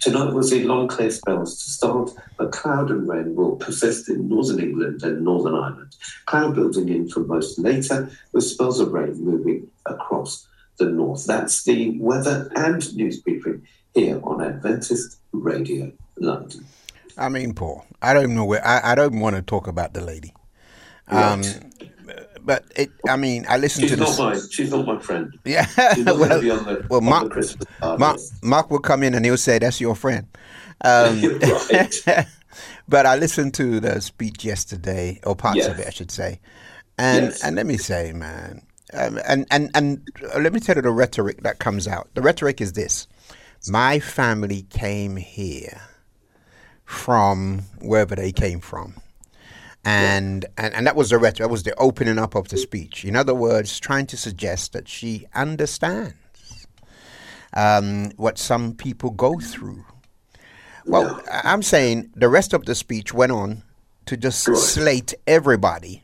Tonight 0.00 0.32
we'll 0.32 0.42
see 0.42 0.64
long 0.64 0.88
clear 0.88 1.10
spells 1.10 1.62
to 1.62 1.70
start, 1.70 2.10
but 2.36 2.52
cloud 2.52 2.90
and 2.90 3.08
rain 3.08 3.34
will 3.34 3.56
persist 3.56 4.08
in 4.08 4.28
northern 4.28 4.60
England 4.60 5.02
and 5.02 5.22
Northern 5.22 5.54
Ireland. 5.54 5.94
Cloud 6.26 6.54
building 6.54 6.88
in 6.88 7.08
for 7.08 7.20
most 7.20 7.58
later, 7.58 8.10
with 8.32 8.44
spells 8.44 8.80
of 8.80 8.92
rain 8.92 9.22
moving 9.22 9.68
across 9.86 10.46
the 10.78 10.86
north. 10.86 11.26
That's 11.26 11.62
the 11.64 11.98
weather 11.98 12.50
and 12.56 12.96
news 12.96 13.20
briefing 13.20 13.66
here 13.94 14.20
on 14.24 14.42
Adventist 14.42 15.18
Radio 15.32 15.92
London. 16.16 16.64
I 17.18 17.28
mean, 17.28 17.54
Paul, 17.54 17.84
I 18.00 18.14
don't 18.14 18.34
know 18.34 18.44
where, 18.44 18.66
I, 18.66 18.92
I 18.92 18.94
don't 18.94 19.20
want 19.20 19.36
to 19.36 19.42
talk 19.42 19.66
about 19.66 19.92
the 19.92 20.00
lady. 20.00 20.32
Um, 21.08 21.42
but 22.44 22.64
it, 22.76 22.90
I 23.08 23.16
mean, 23.16 23.46
I 23.48 23.56
listened 23.58 23.84
She's 23.88 23.92
to 23.92 23.96
not 23.98 24.08
this. 24.08 24.18
my 24.18 24.40
she's 24.50 24.70
not 24.70 24.86
my 24.86 24.98
friend. 24.98 25.32
Yeah. 25.44 25.66
Not 25.98 26.18
well, 26.18 26.40
the, 26.40 26.86
well, 26.88 27.00
Mark, 27.00 27.32
Mark. 27.98 28.18
Mark 28.42 28.70
will 28.70 28.78
come 28.78 29.02
in 29.02 29.14
and 29.14 29.24
he'll 29.24 29.36
say, 29.36 29.58
that's 29.58 29.80
your 29.80 29.94
friend. 29.94 30.26
Um, 30.84 31.20
but 32.88 33.06
I 33.06 33.16
listened 33.16 33.54
to 33.54 33.80
the 33.80 34.00
speech 34.00 34.44
yesterday, 34.44 35.20
or 35.24 35.36
parts 35.36 35.66
of 35.66 35.78
it, 35.78 35.86
I 35.86 35.90
should 35.90 36.10
say. 36.10 36.40
And, 36.98 37.26
Yes. 37.26 37.44
and 37.44 37.56
let 37.56 37.66
me 37.66 37.76
say, 37.78 38.12
man, 38.12 38.62
um, 38.92 39.18
and, 39.26 39.46
and, 39.50 39.70
and 39.74 40.06
let 40.38 40.52
me 40.52 40.60
tell 40.60 40.76
you 40.76 40.82
the 40.82 40.90
rhetoric 40.90 41.42
that 41.42 41.58
comes 41.58 41.86
out. 41.88 42.08
The 42.14 42.22
rhetoric 42.22 42.60
is 42.60 42.72
this 42.74 43.06
My 43.68 44.00
family 44.00 44.62
came 44.70 45.16
here 45.16 45.80
from 46.84 47.60
wherever 47.80 48.14
they 48.16 48.32
came 48.32 48.60
from. 48.60 48.94
And, 49.84 50.44
and 50.58 50.74
and 50.74 50.86
that 50.86 50.94
was 50.94 51.10
the 51.10 51.18
rhetoric. 51.18 51.38
That 51.38 51.50
was 51.50 51.62
the 51.62 51.74
opening 51.76 52.18
up 52.18 52.34
of 52.34 52.48
the 52.48 52.58
speech. 52.58 53.04
In 53.04 53.16
other 53.16 53.34
words, 53.34 53.80
trying 53.80 54.06
to 54.08 54.16
suggest 54.16 54.72
that 54.74 54.88
she 54.88 55.26
understands 55.34 56.14
um, 57.54 58.10
what 58.16 58.38
some 58.38 58.74
people 58.74 59.10
go 59.10 59.38
through. 59.40 59.84
Well, 60.86 61.22
I'm 61.30 61.62
saying 61.62 62.10
the 62.14 62.28
rest 62.28 62.52
of 62.52 62.64
the 62.66 62.74
speech 62.74 63.14
went 63.14 63.32
on 63.32 63.62
to 64.06 64.16
just 64.16 64.42
slate 64.42 65.14
everybody 65.26 66.02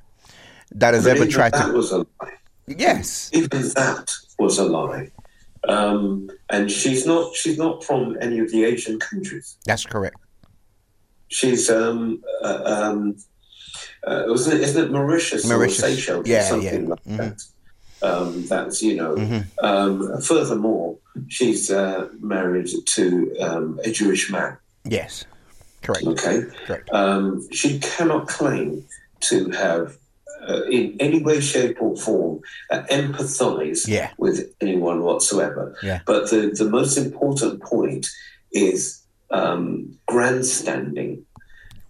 that 0.73 0.95
has 0.95 1.05
But 1.05 1.17
ever 1.17 1.27
tried 1.27 1.53
that 1.53 1.67
to. 1.67 1.73
was 1.73 1.93
a 1.93 1.99
lie. 1.99 2.33
Yes. 2.67 3.31
Even 3.33 3.62
that 3.71 4.12
was 4.39 4.59
a 4.59 4.65
lie. 4.65 5.11
Um, 5.69 6.31
and 6.51 6.71
she's 6.71 7.07
not 7.07 7.35
she's 7.35 7.59
not 7.59 7.83
from 7.85 8.17
any 8.21 8.39
of 8.39 8.51
the 8.53 8.65
Asian 8.65 8.99
countries. 9.01 9.57
That's 9.67 9.85
correct. 9.85 10.17
She's 11.29 11.69
um, 11.69 12.23
uh, 12.43 12.62
um, 12.65 13.17
uh, 14.07 14.25
wasn't 14.27 14.57
it, 14.57 14.62
isn't 14.62 14.85
it 14.85 14.91
Mauritius, 14.93 15.47
Mauritius. 15.47 15.83
or 15.83 15.89
Seychelles 15.89 16.27
Yeah, 16.27 16.39
or 16.39 16.43
something 16.43 16.83
yeah. 16.85 16.89
like 16.89 17.05
that? 17.05 17.43
Um, 18.03 18.47
that's 18.47 18.83
you 18.83 18.97
know. 18.97 19.15
Mm-hmm. 19.15 19.65
Um, 19.65 20.21
furthermore, 20.21 20.99
she's 21.29 21.71
uh, 21.71 22.09
married 22.21 22.69
to 22.95 23.37
um, 23.41 23.81
a 23.85 23.91
Jewish 23.91 24.31
man. 24.31 24.57
Yes. 24.85 25.25
Correct. 25.83 26.07
Okay. 26.07 26.43
Correct. 26.67 26.91
Um, 26.93 27.47
she 27.53 27.79
cannot 27.79 28.29
claim 28.29 28.85
to 29.21 29.51
have, 29.51 29.97
uh, 30.49 30.62
in 30.65 30.97
any 31.01 31.23
way, 31.23 31.41
shape, 31.41 31.81
or 31.81 31.97
form, 31.97 32.41
uh, 32.71 32.83
empathise 32.91 33.87
Yeah. 33.89 34.11
with 34.19 34.55
anyone 34.61 35.03
whatsoever. 35.03 35.77
Yeah. 35.83 36.01
But 36.07 36.31
the, 36.31 36.51
the 36.57 36.69
most 36.69 36.97
important 36.99 37.62
point 37.62 38.07
is 38.53 39.03
um, 39.31 39.97
grandstanding 40.07 41.25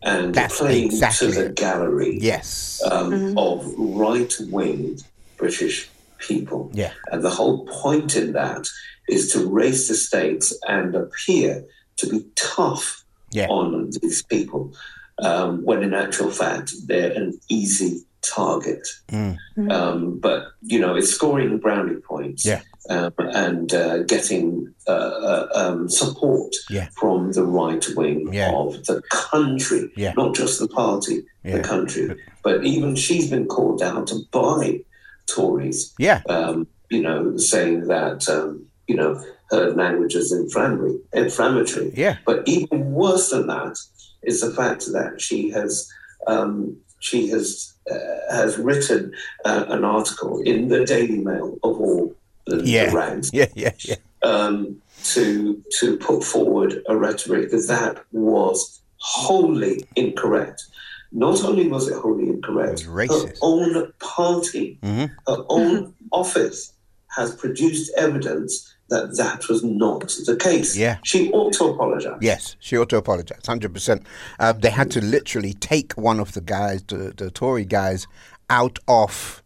and 0.02 0.34
That's 0.34 0.58
playing 0.58 0.86
exactly 0.86 1.32
to 1.32 1.42
the 1.44 1.48
gallery 1.50 2.18
Yes. 2.20 2.82
um, 2.90 3.36
of 3.38 3.64
right 3.78 4.32
wing 4.50 4.98
British 5.36 5.88
people. 6.18 6.70
Yeah. 6.74 6.92
And 7.10 7.22
the 7.22 7.30
whole 7.30 7.66
point 7.66 8.16
in 8.16 8.32
that 8.32 8.66
is 9.08 9.32
to 9.32 9.46
raise 9.46 9.88
the 9.88 9.94
stakes 9.94 10.52
and 10.68 10.94
appear 10.94 11.64
to 11.96 12.08
be 12.08 12.24
tough 12.36 13.04
Yeah. 13.32 13.48
on 13.48 13.90
these 14.02 14.22
people, 14.22 14.72
um, 15.18 15.64
when 15.64 15.82
in 15.82 15.94
actual 15.94 16.30
fact 16.30 16.72
they're 16.86 17.12
an 17.12 17.38
easy 17.48 18.02
target. 18.22 18.86
Mm. 19.08 19.38
Um, 19.70 20.18
but 20.18 20.48
you 20.62 20.78
know, 20.80 20.96
it's 20.96 21.10
scoring 21.12 21.58
brownie 21.58 22.00
points 22.00 22.44
Yeah. 22.44 22.60
Um, 22.88 23.12
and 23.18 23.72
uh, 23.74 24.02
getting 24.04 24.72
uh, 24.88 24.90
uh, 24.92 25.48
um, 25.54 25.88
support 25.88 26.54
Yeah. 26.70 26.88
from 27.00 27.32
the 27.32 27.44
right 27.44 27.84
wing 27.96 28.32
Yeah. 28.32 28.52
of 28.54 28.84
the 28.86 29.02
country, 29.10 29.90
Yeah. 29.96 30.12
not 30.16 30.34
just 30.34 30.58
the 30.60 30.68
party, 30.68 31.24
the 31.44 31.60
country. 31.60 32.16
But 32.42 32.64
even 32.64 32.94
she's 32.96 33.28
been 33.30 33.46
called 33.46 33.82
out 33.82 34.10
by 34.32 34.80
Tories, 35.26 35.92
Yeah. 35.98 36.22
um, 36.28 36.66
you 36.90 37.02
know, 37.02 37.36
saying 37.36 37.88
that 37.88 38.28
um, 38.28 38.66
you 38.86 38.96
know 38.96 39.20
her 39.50 39.70
language 39.72 40.14
is 40.14 40.32
inflammatory. 40.32 40.98
inflammatory. 41.12 41.92
Yeah. 41.96 42.16
But 42.24 42.46
even 42.46 42.92
worse 42.92 43.30
than 43.30 43.46
that 43.48 43.76
is 44.22 44.40
the 44.40 44.50
fact 44.52 44.86
that 44.92 45.20
she 45.20 45.50
has 45.50 45.88
um, 46.26 46.76
she 47.00 47.28
has 47.28 47.72
uh, 47.90 48.34
has 48.34 48.58
written 48.58 49.12
uh, 49.44 49.64
an 49.68 49.84
article 49.84 50.40
in 50.42 50.68
the 50.68 50.84
Daily 50.84 51.18
Mail 51.18 51.58
of 51.62 51.80
all 51.80 52.14
the, 52.46 52.62
Yeah. 52.64 52.92
ranks 52.92 53.30
Yeah. 53.34 53.46
Yeah. 53.54 53.72
Yeah. 53.80 53.96
um, 54.22 54.80
to 55.04 55.62
to 55.80 55.96
put 55.98 56.24
forward 56.24 56.82
a 56.88 56.96
rhetoric 56.96 57.50
that 57.50 57.66
that 57.68 58.04
was 58.12 58.80
wholly 58.98 59.86
incorrect. 59.94 60.64
Not 61.12 61.44
only 61.44 61.68
was 61.68 61.88
it 61.88 61.94
wholly 61.96 62.28
incorrect, 62.28 62.82
her 62.82 63.32
own 63.42 63.92
party, 64.00 64.78
Mhm. 64.82 65.10
her 65.28 65.44
own 65.48 65.94
office 66.12 66.72
has 67.16 67.34
produced 67.34 67.92
evidence 67.96 68.74
that 68.88 69.16
that 69.16 69.48
was 69.48 69.62
not 69.64 70.08
the 70.26 70.36
case. 70.36 70.76
Yeah. 70.76 70.98
She 71.04 71.30
ought 71.32 71.52
to 71.54 71.64
apologize. 71.64 72.18
Yes, 72.20 72.56
she 72.60 72.76
ought 72.76 72.88
to 72.90 72.96
apologize, 72.96 73.40
hundred 73.46 73.72
percent. 73.74 74.02
Uh, 74.38 74.52
they 74.52 74.70
had 74.70 74.90
to 74.92 75.00
literally 75.00 75.54
take 75.54 75.92
one 75.94 76.20
of 76.20 76.32
the 76.32 76.40
guys, 76.40 76.82
the, 76.88 77.12
the 77.16 77.30
Tory 77.30 77.64
guys, 77.64 78.06
out 78.50 78.78
of. 78.88 79.42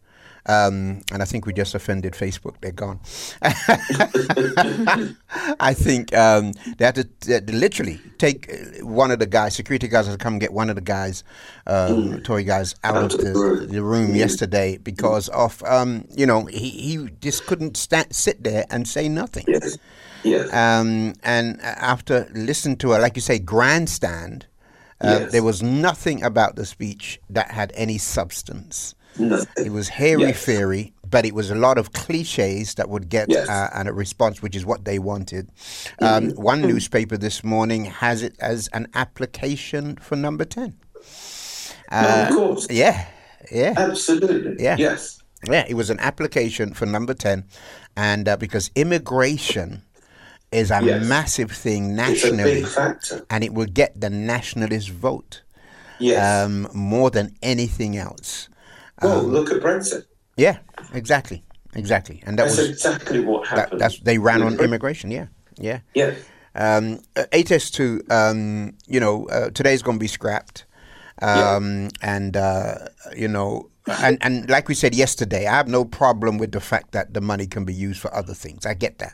Um, 0.47 1.01
and 1.11 1.21
I 1.21 1.25
think 1.25 1.45
we 1.45 1.53
just 1.53 1.75
offended 1.75 2.13
Facebook. 2.13 2.55
They're 2.61 2.71
gone. 2.71 2.99
I 5.59 5.73
think 5.73 6.15
um, 6.15 6.53
they 6.77 6.85
had 6.85 6.95
to 6.95 7.07
they 7.21 7.33
had 7.35 7.47
to 7.47 7.53
literally 7.53 7.99
take 8.17 8.51
uh, 8.51 8.85
one 8.85 9.11
of 9.11 9.19
the 9.19 9.27
guys, 9.27 9.55
security 9.55 9.87
guys, 9.87 10.07
had 10.07 10.13
to 10.13 10.17
come 10.17 10.33
and 10.33 10.41
get 10.41 10.51
one 10.53 10.69
of 10.69 10.75
the 10.75 10.81
guys, 10.81 11.23
um, 11.67 12.21
Tory 12.23 12.43
guys, 12.43 12.75
out, 12.83 13.13
of 13.13 13.19
the, 13.19 13.67
the 13.69 13.83
room 13.83 14.15
yesterday 14.15 14.77
because 14.77 15.29
of 15.29 15.61
um, 15.63 16.05
you 16.15 16.25
know 16.25 16.45
he, 16.45 16.69
he 16.69 17.09
just 17.21 17.45
couldn't 17.45 17.77
sit 17.77 18.43
there 18.43 18.65
and 18.69 18.87
say 18.87 19.07
nothing. 19.07 19.45
Yes. 19.47 19.77
Yes. 20.23 20.53
Um, 20.53 21.13
and 21.23 21.59
after 21.61 22.27
listening 22.33 22.77
to 22.77 22.91
her, 22.91 22.99
like 22.99 23.15
you 23.15 23.21
say, 23.21 23.39
grandstand, 23.39 24.45
uh, 25.01 25.17
Yes. 25.21 25.31
there 25.31 25.43
was 25.43 25.63
nothing 25.63 26.23
about 26.23 26.55
the 26.55 26.65
speech 26.65 27.19
that 27.29 27.49
had 27.51 27.71
any 27.75 27.97
substance. 27.97 28.93
It 29.57 29.71
was 29.71 29.89
hairy 29.89 30.21
Yes. 30.23 30.43
fairy, 30.45 30.93
but 31.09 31.25
it 31.25 31.33
was 31.35 31.51
a 31.51 31.55
lot 31.55 31.77
of 31.77 31.93
cliches 31.93 32.75
that 32.75 32.89
would 32.89 33.09
get 33.09 33.29
Yes. 33.29 33.49
uh, 33.49 33.69
and 33.73 33.87
a 33.87 33.93
response, 33.93 34.41
which 34.41 34.55
is 34.55 34.65
what 34.65 34.85
they 34.85 34.99
wanted. 34.99 35.49
Um, 35.99 36.29
Mm-hmm. 36.31 36.41
One 36.41 36.61
newspaper 36.61 37.17
this 37.17 37.43
morning 37.43 37.85
has 37.85 38.23
it 38.23 38.35
as 38.39 38.67
an 38.73 38.87
application 38.93 39.97
for 39.97 40.15
number 40.15 40.45
10. 40.45 40.73
No, 41.91 41.97
of 42.29 42.29
course. 42.35 42.67
Yeah, 42.69 43.05
yeah. 43.51 43.73
Absolutely. 43.77 44.63
Yeah. 44.63 44.77
Yes. 44.79 45.19
Yeah, 45.49 45.65
it 45.67 45.73
was 45.73 45.89
an 45.89 45.99
application 45.99 46.73
for 46.73 46.85
number 46.85 47.13
10. 47.13 47.43
And 47.97 48.27
uh, 48.29 48.37
because 48.37 48.69
immigration 48.75 49.81
is 50.51 50.69
a 50.71 50.79
Yes. 50.83 51.05
massive 51.05 51.51
thing 51.51 51.91
It's 51.91 52.23
a 52.23 52.31
nationally, 52.31 52.61
big 52.61 52.67
factor. 52.67 53.25
and 53.29 53.43
it 53.43 53.53
will 53.53 53.65
get 53.65 53.99
the 53.99 54.09
nationalist 54.09 54.89
vote 54.89 55.41
Yes. 55.99 56.45
um, 56.45 56.67
more 56.73 57.09
than 57.09 57.35
anything 57.41 57.97
else. 57.97 58.49
Well, 59.01 59.19
Um, 59.19 59.27
look 59.31 59.51
at 59.51 59.61
Brexit. 59.61 60.03
yeah, 60.37 60.57
exactly, 60.93 61.43
exactly. 61.75 62.21
And 62.25 62.37
that 62.39 62.45
That's 62.45 62.57
was 62.57 62.69
exactly 62.69 63.19
what 63.19 63.43
that, 63.49 63.57
happened. 63.57 63.81
that's 63.81 63.99
they 63.99 64.17
ran 64.17 64.41
on 64.41 64.59
immigration. 64.59 65.11
Yeah, 65.11 65.27
yeah. 65.59 65.79
Yeah. 65.93 66.13
Um, 66.53 66.99
uh, 67.15 67.23
HS2, 67.31 68.11
um, 68.11 68.73
you 68.87 68.99
know, 68.99 69.25
uh, 69.29 69.49
today's 69.51 69.81
going 69.81 69.97
to 69.97 70.03
be 70.03 70.07
scrapped. 70.07 70.65
Um, 71.21 71.89
And, 72.01 72.35
uh, 72.35 72.75
you 73.15 73.27
know, 73.27 73.69
and, 73.87 74.17
and 74.21 74.49
like 74.49 74.67
we 74.67 74.75
said 74.75 74.93
yesterday, 74.95 75.47
I 75.47 75.55
have 75.55 75.67
no 75.69 75.85
problem 75.85 76.37
with 76.39 76.51
the 76.51 76.59
fact 76.59 76.91
that 76.91 77.13
the 77.13 77.21
money 77.21 77.47
can 77.47 77.63
be 77.63 77.73
used 77.73 77.99
for 78.01 78.13
other 78.13 78.33
things. 78.33 78.65
I 78.65 78.73
get 78.73 78.97
that. 78.99 79.13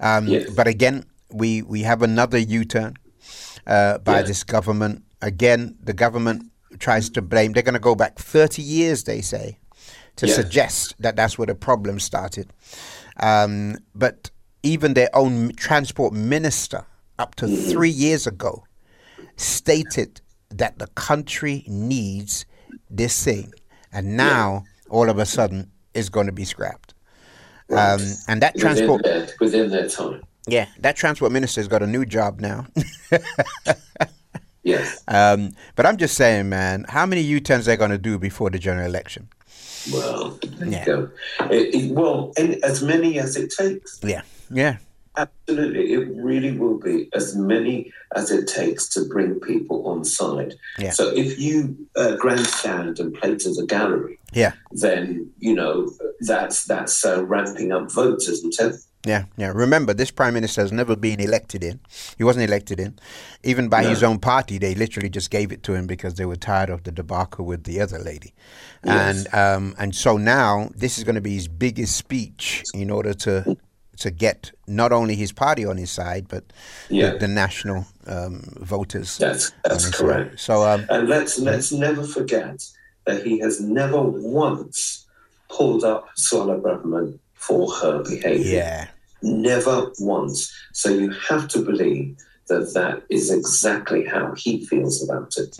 Um, 0.00 0.28
Yes. 0.28 0.50
But 0.50 0.66
again, 0.68 1.04
we, 1.32 1.62
we 1.62 1.82
have 1.82 2.02
another 2.02 2.38
U 2.38 2.64
turn 2.64 2.94
uh, 3.66 3.98
by 3.98 4.18
Yeah. 4.20 4.22
this 4.26 4.44
government. 4.44 5.02
Again, 5.20 5.76
the 5.82 5.92
government 5.92 6.42
tries 6.78 7.08
to 7.10 7.22
blame. 7.22 7.52
They're 7.52 7.62
going 7.62 7.74
to 7.74 7.80
go 7.80 7.94
back 7.94 8.18
30 8.18 8.62
years, 8.62 9.04
they 9.04 9.20
say, 9.20 9.58
to 10.16 10.26
Yes. 10.26 10.36
suggest 10.36 10.94
that 10.98 11.16
that's 11.16 11.38
where 11.38 11.46
the 11.46 11.54
problem 11.54 11.98
started. 12.00 12.50
Um, 13.20 13.76
but 13.94 14.30
even 14.62 14.94
their 14.94 15.10
own 15.14 15.52
transport 15.56 16.12
minister, 16.12 16.84
up 17.18 17.34
to 17.36 17.48
three 17.48 17.90
years 17.90 18.26
ago, 18.26 18.64
stated 19.36 20.20
that 20.50 20.78
the 20.78 20.86
country 20.88 21.64
needs 21.66 22.44
this 22.90 23.22
thing, 23.24 23.52
and 23.92 24.16
now 24.16 24.64
all 24.88 25.08
of 25.10 25.18
a 25.18 25.26
sudden 25.26 25.70
it's 25.94 26.08
going 26.08 26.26
to 26.26 26.32
be 26.32 26.44
scrapped. 26.44 26.94
Um, 27.70 28.00
and 28.28 28.40
that 28.42 28.54
Within 28.54 28.60
transport, 28.60 29.02
their, 29.04 29.28
within 29.40 29.70
their 29.70 29.88
time. 29.88 30.22
yeah, 30.46 30.66
that 30.78 30.96
transport 30.96 31.32
minister's 31.32 31.68
got 31.68 31.82
a 31.82 31.86
new 31.86 32.04
job 32.06 32.40
now. 32.40 32.66
Yes. 34.68 35.02
um, 35.08 35.52
but 35.76 35.86
I'm 35.86 35.96
just 35.96 36.14
saying, 36.16 36.48
man, 36.48 36.84
how 36.88 37.06
many 37.06 37.22
U-turns 37.22 37.64
they're 37.66 37.76
going 37.76 37.90
to 37.90 37.98
do 37.98 38.18
before 38.18 38.50
the 38.50 38.58
general 38.58 38.86
election? 38.86 39.28
Well, 39.92 40.38
there 40.58 40.68
Yeah. 40.68 40.80
you 40.80 40.86
go. 40.86 41.10
It, 41.50 41.74
it, 41.74 41.92
well, 41.92 42.32
and 42.36 42.62
as 42.64 42.82
many 42.82 43.18
as 43.18 43.36
it 43.36 43.52
takes. 43.56 44.00
Yeah, 44.02 44.22
yeah, 44.50 44.76
Absolutely. 45.16 45.92
It 45.94 46.08
really 46.14 46.52
will 46.52 46.78
be 46.78 47.08
as 47.12 47.34
many 47.34 47.92
as 48.14 48.30
it 48.30 48.46
takes 48.46 48.88
to 48.90 49.04
bring 49.08 49.40
people 49.40 49.84
on 49.88 50.04
side. 50.04 50.54
Yeah. 50.78 50.90
So 50.92 51.08
if 51.08 51.40
you 51.40 51.76
uh, 51.96 52.14
grandstand 52.16 53.00
and 53.00 53.12
play 53.12 53.34
to 53.34 53.52
the 53.52 53.66
gallery, 53.66 54.20
yeah, 54.32 54.52
then, 54.70 55.28
you 55.40 55.54
know, 55.54 55.90
that's, 56.20 56.64
that's 56.66 57.04
uh, 57.04 57.24
ramping 57.24 57.72
up 57.72 57.90
voters 57.90 58.28
isn't 58.28 58.60
it? 58.60 58.76
Yeah, 59.06 59.24
yeah. 59.36 59.52
Remember, 59.54 59.94
this 59.94 60.10
prime 60.10 60.34
minister 60.34 60.60
has 60.60 60.72
never 60.72 60.96
been 60.96 61.20
elected 61.20 61.62
in. 61.62 61.78
He 62.18 62.24
wasn't 62.24 62.48
elected 62.48 62.80
in, 62.80 62.98
even 63.44 63.68
by 63.68 63.82
No. 63.82 63.90
his 63.90 64.02
own 64.02 64.18
party. 64.18 64.58
They 64.58 64.74
literally 64.74 65.08
just 65.08 65.30
gave 65.30 65.52
it 65.52 65.62
to 65.64 65.74
him 65.74 65.86
because 65.86 66.14
they 66.14 66.24
were 66.26 66.36
tired 66.36 66.68
of 66.68 66.82
the 66.82 66.90
debacle 66.90 67.44
with 67.46 67.62
the 67.64 67.80
other 67.80 67.98
lady, 68.00 68.34
Yes. 68.84 69.26
and 69.26 69.34
um, 69.34 69.74
and 69.78 69.94
so 69.94 70.16
now 70.16 70.70
this 70.74 70.98
is 70.98 71.04
going 71.04 71.14
to 71.14 71.20
be 71.20 71.34
his 71.34 71.46
biggest 71.48 71.96
speech 71.96 72.64
in 72.74 72.90
order 72.90 73.14
to 73.14 73.56
to 73.98 74.10
get 74.10 74.50
not 74.66 74.92
only 74.92 75.14
his 75.16 75.32
party 75.32 75.64
on 75.64 75.76
his 75.76 75.90
side 75.90 76.26
but 76.28 76.44
Yeah. 76.88 77.12
the, 77.12 77.18
the 77.20 77.28
national 77.28 77.86
um, 78.06 78.42
voters. 78.60 79.16
That's, 79.18 79.52
that's 79.64 79.90
correct. 79.90 80.30
side. 80.32 80.40
So 80.40 80.62
um, 80.68 80.86
And 80.90 81.08
let's 81.08 81.38
let's 81.38 81.70
never 81.72 82.02
forget 82.04 82.64
that 83.06 83.24
he 83.24 83.38
has 83.40 83.60
never 83.60 84.00
once 84.02 85.06
pulled 85.48 85.82
up 85.84 86.08
Suella 86.16 86.60
Braverman 86.60 87.18
for 87.38 87.70
her 87.72 88.02
behaviour. 88.02 88.56
yeah, 88.56 88.88
Never 89.22 89.90
once. 89.98 90.52
So 90.72 90.90
you 90.90 91.10
have 91.10 91.48
to 91.48 91.62
believe 91.64 92.16
that 92.48 92.72
that 92.74 93.02
is 93.10 93.30
exactly 93.30 94.04
how 94.06 94.32
he 94.34 94.64
feels 94.64 95.02
about 95.06 95.36
it. 95.36 95.58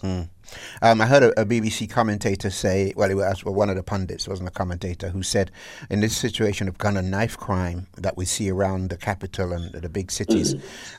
Um, 0.80 1.02
I 1.02 1.06
heard 1.06 1.22
a, 1.22 1.38
a 1.42 1.44
BBC 1.44 1.90
commentator 1.90 2.48
say, 2.48 2.94
well, 2.96 3.10
it 3.10 3.14
was 3.14 3.44
one 3.44 3.68
of 3.68 3.76
the 3.76 3.82
pundits, 3.82 4.26
it 4.26 4.30
wasn't 4.30 4.48
a 4.48 4.52
commentator, 4.52 5.10
who 5.10 5.22
said, 5.22 5.50
in 5.90 6.00
this 6.00 6.16
situation 6.16 6.66
of 6.68 6.78
gun 6.78 6.96
and 6.96 7.10
knife 7.10 7.36
crime 7.36 7.86
that 7.98 8.16
we 8.16 8.24
see 8.24 8.48
around 8.50 8.88
the 8.88 8.96
capital 8.96 9.52
and 9.52 9.70
the 9.72 9.88
big 9.90 10.10
cities, 10.10 10.54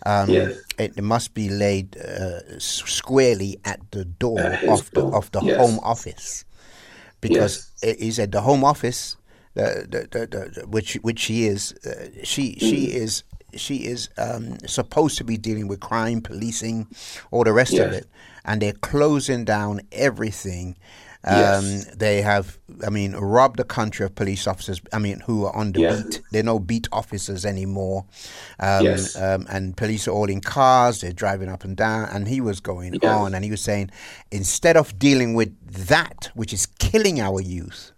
um, 0.06 0.30
Yeah. 0.30 0.50
it, 0.78 0.94
it 0.98 1.02
must 1.04 1.34
be 1.34 1.50
laid 1.50 1.98
uh, 1.98 2.60
squarely 2.60 3.60
at 3.65 3.80
the 3.90 4.06
door 4.06 4.40
At 4.40 4.63
of 4.65 4.92
the 4.92 5.06
of 5.08 5.32
the 5.32 5.42
yes. 5.42 5.58
Home 5.58 5.80
Office, 5.82 6.46
because 7.19 7.71
he 7.82 7.94
he 7.96 8.12
said 8.12 8.32
the 8.32 8.42
Home 8.42 8.63
Office, 8.63 9.15
the, 9.56 9.87
the, 9.89 10.08
the, 10.27 10.27
the, 10.62 10.67
which 10.67 10.93
which 11.02 11.19
she 11.19 11.45
is, 11.45 11.73
uh, 11.85 12.10
she 12.23 12.56
she 12.60 12.87
Mm. 12.87 12.93
is 12.93 13.23
she 13.56 13.85
is 13.85 14.10
um, 14.17 14.58
supposed 14.67 15.17
to 15.17 15.23
be 15.23 15.37
dealing 15.37 15.67
with 15.67 15.79
crime, 15.79 16.21
policing, 16.21 16.87
all 17.31 17.43
the 17.43 17.54
rest 17.54 17.79
of 17.79 17.91
it, 17.91 18.06
and 18.45 18.62
they're 18.62 18.73
closing 18.73 19.43
down 19.45 19.81
everything. 19.91 20.75
Um, 21.25 21.35
Yes. 21.35 21.85
They 21.97 22.21
have, 22.21 22.58
I 22.87 22.89
mean, 22.89 23.13
robbed 23.13 23.58
the 23.58 23.65
country 23.65 24.06
of 24.06 24.15
police 24.15 24.47
officers. 24.47 24.79
I 24.93 25.00
mean, 25.00 25.19
who 25.21 25.45
are 25.45 25.54
on 25.56 25.73
the 25.73 25.81
Yeah. 25.81 25.89
beat. 25.97 26.21
They're 26.31 26.43
no 26.43 26.60
beat 26.60 26.87
officers 26.93 27.43
anymore. 27.45 28.06
Um, 28.60 28.85
Yes. 28.85 29.15
um, 29.17 29.45
and 29.50 29.75
police 29.75 30.08
are 30.08 30.12
all 30.12 30.29
in 30.29 30.39
cars. 30.39 31.02
They're 31.02 31.12
driving 31.12 31.50
up 31.50 31.65
and 31.65 31.75
down. 31.75 32.08
And 32.10 32.27
he 32.29 32.39
was 32.39 32.62
going 32.62 32.93
on, 33.04 33.33
and 33.35 33.43
he 33.43 33.52
was 33.52 33.60
saying, 33.62 33.89
instead 34.31 34.77
of 34.77 34.97
dealing 34.97 35.33
with 35.33 35.52
that, 35.87 36.29
which 36.35 36.54
is 36.54 36.65
killing 36.65 37.19
our 37.19 37.41
youth, 37.41 37.91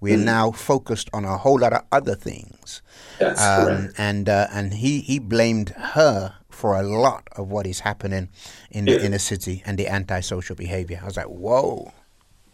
we 0.00 0.12
are 0.14 0.18
Mm. 0.18 0.24
now 0.24 0.50
focused 0.50 1.08
on 1.12 1.24
a 1.24 1.36
whole 1.36 1.58
lot 1.60 1.72
of 1.72 1.82
other 1.92 2.14
things. 2.14 2.82
That's 3.18 3.40
Um, 3.40 3.66
correct. 3.66 3.94
and 3.98 4.28
uh, 4.28 4.46
and 4.52 4.74
he, 4.74 5.00
he 5.00 5.18
blamed 5.18 5.70
her 5.94 6.34
for 6.48 6.74
a 6.74 6.82
lot 6.82 7.28
of 7.36 7.50
what 7.50 7.66
is 7.66 7.80
happening 7.80 8.28
in 8.70 8.84
the 8.86 8.92
Yeah. 8.92 9.04
inner 9.06 9.18
city 9.18 9.62
and 9.66 9.78
the 9.78 9.88
antisocial 9.88 10.56
behavior. 10.56 11.00
I 11.02 11.06
was 11.06 11.16
like, 11.16 11.26
whoa, 11.26 11.92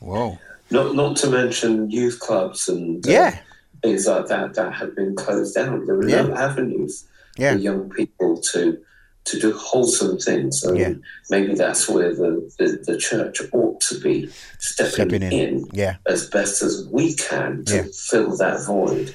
whoa. 0.01 0.39
Not 0.71 0.95
not 0.97 1.17
to 1.19 1.31
mention 1.31 1.91
youth 1.91 2.19
clubs 2.19 2.69
and 2.69 3.07
uh, 3.07 3.11
Yeah. 3.11 3.39
things 3.83 4.07
like 4.07 4.27
that 4.27 4.55
that 4.55 4.73
have 4.75 4.95
been 4.97 5.15
closed 5.15 5.55
down. 5.55 5.87
There 5.87 5.97
are 5.99 6.09
Yeah. 6.09 6.23
no 6.23 6.35
avenues 6.35 7.05
Yeah. 7.39 7.53
for 7.55 7.59
young 7.59 7.91
people 7.91 8.41
to 8.53 8.79
to 9.27 9.39
do 9.41 9.53
wholesome 9.57 10.19
things. 10.19 10.61
So 10.61 10.73
Yeah. 10.73 10.95
maybe 11.31 11.55
that's 11.55 11.89
where 11.89 12.15
the, 12.15 12.51
the, 12.59 12.69
the 12.87 12.97
church 12.99 13.41
ought 13.53 13.81
to 13.83 14.01
be 14.01 14.31
stepping, 14.59 14.93
Stepping 14.93 15.23
in. 15.23 15.67
Yeah. 15.73 15.97
as 16.07 16.29
best 16.31 16.63
as 16.63 16.87
we 16.91 17.15
can 17.15 17.65
to 17.67 17.77
Yeah. 17.77 17.83
fill 18.11 18.37
that 18.39 18.65
void. 18.67 19.15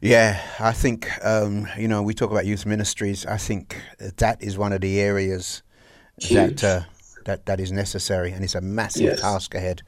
Yeah, 0.00 0.40
I 0.58 0.72
think 0.72 1.08
um, 1.24 1.68
you 1.78 1.86
know 1.86 2.02
we 2.02 2.12
talk 2.12 2.30
about 2.32 2.44
youth 2.44 2.66
ministries. 2.66 3.24
I 3.24 3.36
think 3.36 3.76
that 4.16 4.42
is 4.42 4.58
one 4.58 4.72
of 4.72 4.80
the 4.80 4.98
areas 5.00 5.62
Huge. 6.18 6.60
that 6.60 6.64
uh, 6.64 6.80
that 7.24 7.46
that 7.46 7.60
is 7.60 7.70
necessary, 7.70 8.32
and 8.32 8.42
it's 8.42 8.56
a 8.56 8.60
massive 8.60 9.02
Yes. 9.02 9.20
task 9.20 9.54
ahead. 9.54 9.82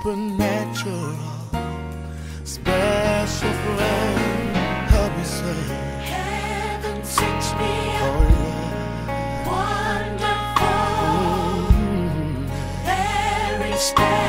supernatural, 0.06 1.16
special 2.44 3.50
friend. 3.50 4.56
Help 4.86 5.10
me 5.18 5.24
say, 5.24 5.62
Heaven 6.04 7.04
sent 7.04 7.44
me 7.58 7.74
oh, 8.06 8.22
yeah. 8.30 9.50
Wonderful, 9.50 10.94
mm-hmm. 11.74 12.46
very 12.86 13.74
special, 13.76 14.25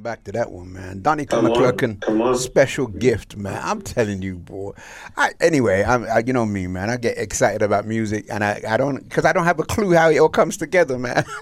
come 0.00 0.12
back 0.12 0.24
to 0.24 0.32
that 0.32 0.50
one, 0.50 0.72
man. 0.72 1.02
Donnie 1.02 1.26
Come 1.26 1.44
on, 1.46 1.52
McClurkin, 1.52 2.00
come 2.00 2.22
on. 2.22 2.34
special 2.36 2.86
gift, 2.86 3.36
man. 3.36 3.60
I'm 3.62 3.82
telling 3.82 4.22
you, 4.22 4.36
boy. 4.38 4.72
I, 5.16 5.32
anyway, 5.40 5.84
I'm, 5.84 6.04
I, 6.04 6.20
you 6.26 6.32
know 6.32 6.46
me, 6.46 6.66
man. 6.66 6.88
I 6.88 6.96
get 6.96 7.18
excited 7.18 7.60
about 7.62 7.86
music, 7.86 8.24
and 8.30 8.42
I, 8.42 8.62
I 8.66 8.76
don't, 8.78 9.06
because 9.06 9.24
I 9.26 9.32
don't 9.34 9.44
have 9.44 9.58
a 9.60 9.62
clue 9.64 9.92
how 9.92 10.08
it 10.08 10.18
all 10.18 10.28
comes 10.30 10.56
together, 10.56 10.98
man. 10.98 11.24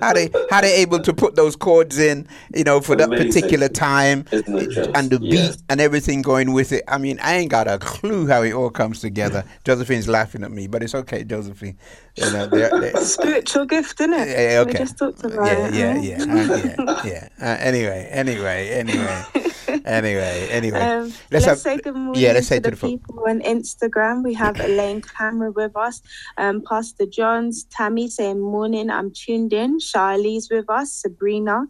how 0.00 0.12
they, 0.14 0.30
how 0.50 0.60
they 0.62 0.74
able 0.76 1.00
to 1.00 1.12
put 1.12 1.36
those 1.36 1.54
chords 1.54 1.98
in, 1.98 2.26
you 2.54 2.64
know, 2.64 2.80
for 2.80 2.96
that 2.96 3.10
particular 3.10 3.68
time, 3.68 4.24
Isn't 4.32 4.58
it 4.58 4.70
just? 4.70 4.90
and 4.94 5.10
the 5.10 5.20
beat 5.20 5.32
Yeah. 5.34 5.52
and 5.68 5.80
everything 5.80 6.22
going 6.22 6.52
with 6.54 6.72
it. 6.72 6.82
I 6.88 6.96
mean, 6.98 7.18
I 7.22 7.34
ain't 7.34 7.50
got 7.50 7.68
a 7.68 7.78
clue 7.78 8.26
how 8.26 8.42
it 8.42 8.52
all 8.52 8.70
comes 8.70 9.00
together. 9.00 9.44
Josephine's 9.64 10.08
laughing 10.08 10.42
at 10.44 10.50
me, 10.50 10.66
but 10.66 10.82
it's 10.82 10.94
okay, 10.94 11.24
Josephine. 11.24 11.76
You 12.16 12.30
know, 12.32 12.46
they're, 12.46 12.70
they're, 12.80 12.96
Spiritual 13.04 13.66
gift, 13.66 14.00
isn't 14.00 14.12
it? 14.14 14.28
yeah, 14.28 14.62
We 14.62 14.72
just 14.72 14.96
talked 14.98 15.24
about 15.24 15.46
yeah, 15.46 15.96
it. 15.96 16.04
yeah, 16.04 16.18
huh? 16.24 16.54
yeah, 16.54 16.74
uh, 16.88 17.02
yeah, 17.04 17.17
yeah. 17.18 17.28
Uh, 17.40 17.56
anyway, 17.60 18.08
anyway, 18.10 18.68
anyway, 18.70 19.24
anyway, 19.84 20.48
anyway. 20.50 20.80
Um, 20.80 21.04
let's 21.04 21.30
let's 21.30 21.44
have, 21.46 21.58
say 21.58 21.76
good 21.78 21.94
morning 21.94 22.22
yeah, 22.22 22.32
let's 22.32 22.46
say 22.46 22.60
to 22.60 22.70
the 22.70 22.76
the 22.76 22.76
people 22.76 23.20
on 23.28 23.40
Instagram. 23.40 24.24
We 24.24 24.34
have 24.34 24.58
Elaine 24.64 25.02
Cameron 25.02 25.52
with 25.54 25.76
us, 25.76 26.02
um, 26.36 26.62
Pastor 26.68 27.06
Johns, 27.06 27.64
Tammy 27.64 28.08
saying 28.08 28.40
morning, 28.40 28.90
I'm 28.90 29.12
tuned 29.12 29.52
in. 29.52 29.78
Charlie's 29.78 30.48
with 30.50 30.68
us, 30.70 30.92
Sabrina, 30.92 31.66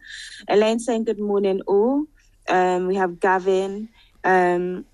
Elaine 0.48 0.78
saying 0.78 1.04
good 1.04 1.20
morning 1.20 1.60
all. 1.66 2.04
Um, 2.48 2.86
we 2.86 2.94
have 2.96 3.20
Gavin, 3.20 3.88
um, 4.24 4.84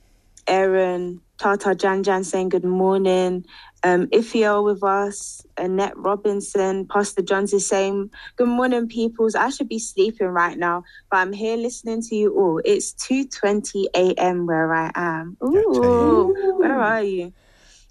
Aaron, 0.47 1.21
Tata 1.39 1.75
Jan 1.75 2.03
Jan 2.03 2.25
saying 2.25 2.51
good 2.51 2.65
morning. 2.65 3.45
Um, 3.85 4.07
Ifio 4.07 4.64
with 4.64 4.82
us, 4.82 5.45
Annette 5.59 5.97
Robinson, 5.97 6.87
Pastor 6.87 7.20
Johns 7.20 7.53
is 7.53 7.68
saying, 7.68 8.11
Good 8.37 8.49
morning, 8.49 8.89
peoples. 8.89 9.35
I 9.35 9.51
should 9.51 9.68
be 9.68 9.78
sleeping 9.78 10.28
right 10.28 10.57
now, 10.59 10.85
but 11.11 11.18
I'm 11.18 11.35
here 11.35 11.59
listening 11.59 12.01
to 12.03 12.16
you 12.16 12.35
all. 12.35 12.62
It's 12.64 12.95
2.20 12.95 13.85
a.m. 13.95 14.47
where 14.47 14.74
I 14.74 14.91
am. 14.95 15.37
Ooh, 15.45 16.57
where 16.59 16.80
are 16.80 17.03
you? 17.03 17.35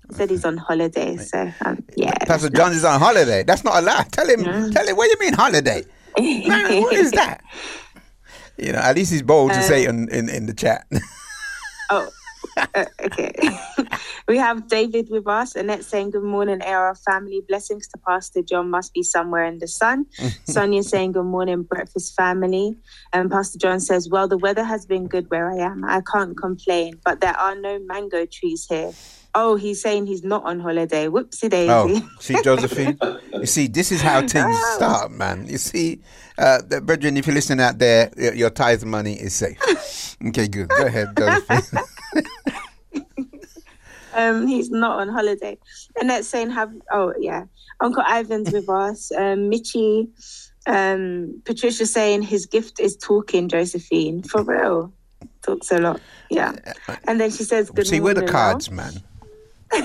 He 0.10 0.16
said 0.16 0.32
he's 0.32 0.46
on 0.46 0.58
holiday, 0.58 1.16
so 1.18 1.52
um, 1.64 1.84
yeah. 1.96 2.14
Pastor 2.26 2.50
John 2.50 2.74
is 2.74 2.84
on 2.84 3.00
holiday. 3.00 3.44
That's 3.44 3.64
not 3.64 3.82
a 3.82 3.86
lie. 3.86 4.06
Tell 4.12 4.28
him. 4.28 4.72
Tell 4.72 4.88
him. 4.88 4.98
What 4.98 5.06
do 5.06 5.12
you 5.12 5.18
mean 5.20 5.34
holiday? 5.34 5.84
Man, 6.18 6.82
what 6.82 6.96
is 6.96 7.12
that? 7.14 7.42
You 8.58 8.74
know, 8.74 8.80
at 8.80 8.96
least 8.96 9.12
he's 9.12 9.22
bold 9.22 9.54
to 9.54 9.62
say 9.64 9.86
in, 9.86 10.10
in, 10.10 10.28
in 10.28 10.46
the 10.48 10.54
chat. 10.54 10.86
Oh, 11.90 12.10
Uh, 12.58 12.86
okay. 13.04 13.34
we 14.28 14.38
have 14.38 14.68
David 14.68 15.08
with 15.10 15.28
us. 15.28 15.56
Annette 15.56 15.84
saying, 15.86 16.12
Good 16.12 16.24
morning, 16.24 16.62
AR 16.62 16.96
family. 16.96 17.42
Blessings 17.48 17.88
to 17.90 17.98
Pastor 18.08 18.42
John. 18.42 18.70
Must 18.70 18.94
be 18.94 19.04
somewhere 19.04 19.46
in 19.46 19.60
the 19.60 19.68
sun. 19.68 20.06
Sonia 20.46 20.84
saying, 20.84 21.14
Good 21.14 21.26
morning, 21.26 21.64
breakfast 21.64 22.16
family. 22.16 22.76
And 23.12 23.32
Pastor 23.32 23.58
John 23.58 23.80
says, 23.80 24.10
Well, 24.10 24.28
the 24.28 24.38
weather 24.38 24.64
has 24.64 24.86
been 24.86 25.08
good 25.08 25.30
where 25.30 25.52
I 25.52 25.58
am. 25.58 25.84
I 25.86 26.02
can't 26.12 26.38
complain, 26.38 27.00
but 27.04 27.22
there 27.22 27.38
are 27.38 27.56
no 27.56 27.80
mango 27.80 28.26
trees 28.26 28.66
here. 28.70 28.92
Oh, 29.36 29.56
he's 29.56 29.82
saying 29.82 30.06
he's 30.06 30.24
not 30.24 30.44
on 30.46 30.60
holiday. 30.60 31.08
Whoopsie 31.08 31.50
daisy. 31.50 31.72
Oh, 31.72 32.10
see, 32.20 32.40
Josephine. 32.44 33.00
you 33.34 33.48
see, 33.48 33.66
this 33.66 33.92
is 33.92 34.00
how 34.00 34.20
things 34.28 34.56
start, 34.76 35.12
man. 35.12 35.48
You 35.48 35.58
see, 35.58 36.02
uh, 36.38 36.62
the- 36.62 36.82
brethren, 36.82 37.18
if 37.18 37.26
you're 37.26 37.34
listening 37.34 37.66
out 37.66 37.80
there, 37.80 38.12
your, 38.16 38.34
your 38.36 38.50
tithe 38.52 38.84
money 38.84 39.14
is 39.14 39.34
safe. 39.34 39.58
Okay, 40.28 40.48
good. 40.48 40.70
Go 40.70 40.86
ahead, 40.86 41.18
Josephine. 41.18 41.84
Um, 44.16 44.48
he's 44.48 44.70
not 44.70 45.00
on 45.00 45.10
holiday. 45.10 45.58
And 46.00 46.10
that's 46.10 46.28
saying 46.28 46.52
have 46.52 46.72
oh 46.92 47.14
yeah. 47.20 47.46
Uncle 47.82 48.04
Ivan's 48.08 48.52
with 48.52 48.70
us. 48.70 49.12
Um 49.12 49.50
Mitchie, 49.50 50.08
um, 50.68 51.42
Patricia 51.46 51.86
saying 51.86 52.24
his 52.24 52.46
gift 52.46 52.80
is 52.80 52.96
talking, 52.96 53.50
Josephine. 53.50 54.24
For 54.24 54.44
real. 54.44 54.94
Talks 55.42 55.72
a 55.72 55.80
lot. 55.80 56.02
Yeah. 56.30 56.56
And 57.06 57.20
then 57.20 57.32
she 57.32 57.44
says 57.44 57.70
good 57.70 57.88
see, 57.88 58.00
where 58.00 58.14
the 58.14 58.26
cards, 58.26 58.70
man. 58.72 58.94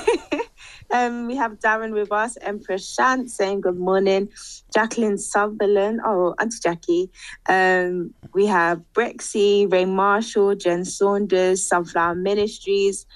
Um, 0.90 1.26
we 1.26 1.36
have 1.36 1.58
Darren 1.58 1.92
with 1.92 2.12
us, 2.12 2.38
Empress 2.40 2.94
Shant 2.94 3.30
saying 3.30 3.60
good 3.60 3.78
morning, 3.78 4.28
Jacqueline 4.72 5.18
Sutherland, 5.18 6.00
oh, 6.04 6.34
Auntie 6.38 6.58
Jackie. 6.62 7.10
Um, 7.48 8.14
we 8.32 8.46
have 8.46 8.80
Brexy, 8.94 9.66
Ray 9.66 9.84
Marshall, 9.84 10.54
Jen 10.54 10.84
Saunders, 10.84 11.62
Sunflower 11.64 12.14
Ministries. 12.14 13.06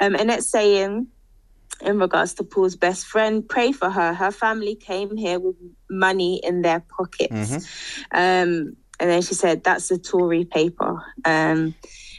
Um, 0.00 0.14
and 0.14 0.30
it's 0.30 0.48
saying, 0.48 1.06
in 1.80 1.98
regards 1.98 2.34
to 2.34 2.44
Paul's 2.44 2.76
best 2.76 3.06
friend, 3.06 3.46
pray 3.48 3.72
for 3.72 3.90
her. 3.90 4.14
Her 4.14 4.30
family 4.30 4.74
came 4.76 5.16
here 5.16 5.38
with 5.40 5.56
money 5.90 6.40
in 6.42 6.62
their 6.62 6.80
pockets. 6.96 7.32
Um, 8.12 8.76
and 9.00 9.10
then 9.10 9.22
she 9.22 9.34
said, 9.34 9.64
that's 9.64 9.90
a 9.90 9.98
Tory 9.98 10.44
paper. 10.44 11.02
Um, 11.24 11.74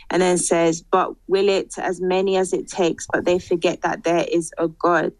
and 0.09 0.21
then 0.21 0.37
says, 0.37 0.81
but 0.81 1.13
will 1.27 1.49
it 1.49 1.73
as 1.77 2.01
many 2.01 2.37
as 2.37 2.53
it 2.53 2.67
takes, 2.67 3.07
but 3.11 3.25
they 3.25 3.39
forget 3.39 3.81
that 3.81 4.03
there 4.03 4.25
is 4.31 4.51
a 4.57 4.67
God. 4.67 5.11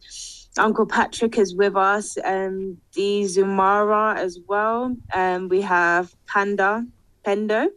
Uncle 0.57 0.85
Patrick 0.85 1.37
is 1.37 1.55
with 1.55 1.75
us, 1.75 2.17
um, 2.23 2.77
Dee 2.93 3.23
Zumara 3.23 4.15
as 4.15 4.39
well. 4.47 4.95
Um, 5.13 5.49
we 5.49 5.61
have 5.61 6.13
Panda, 6.27 6.85
Pendo, 7.25 7.67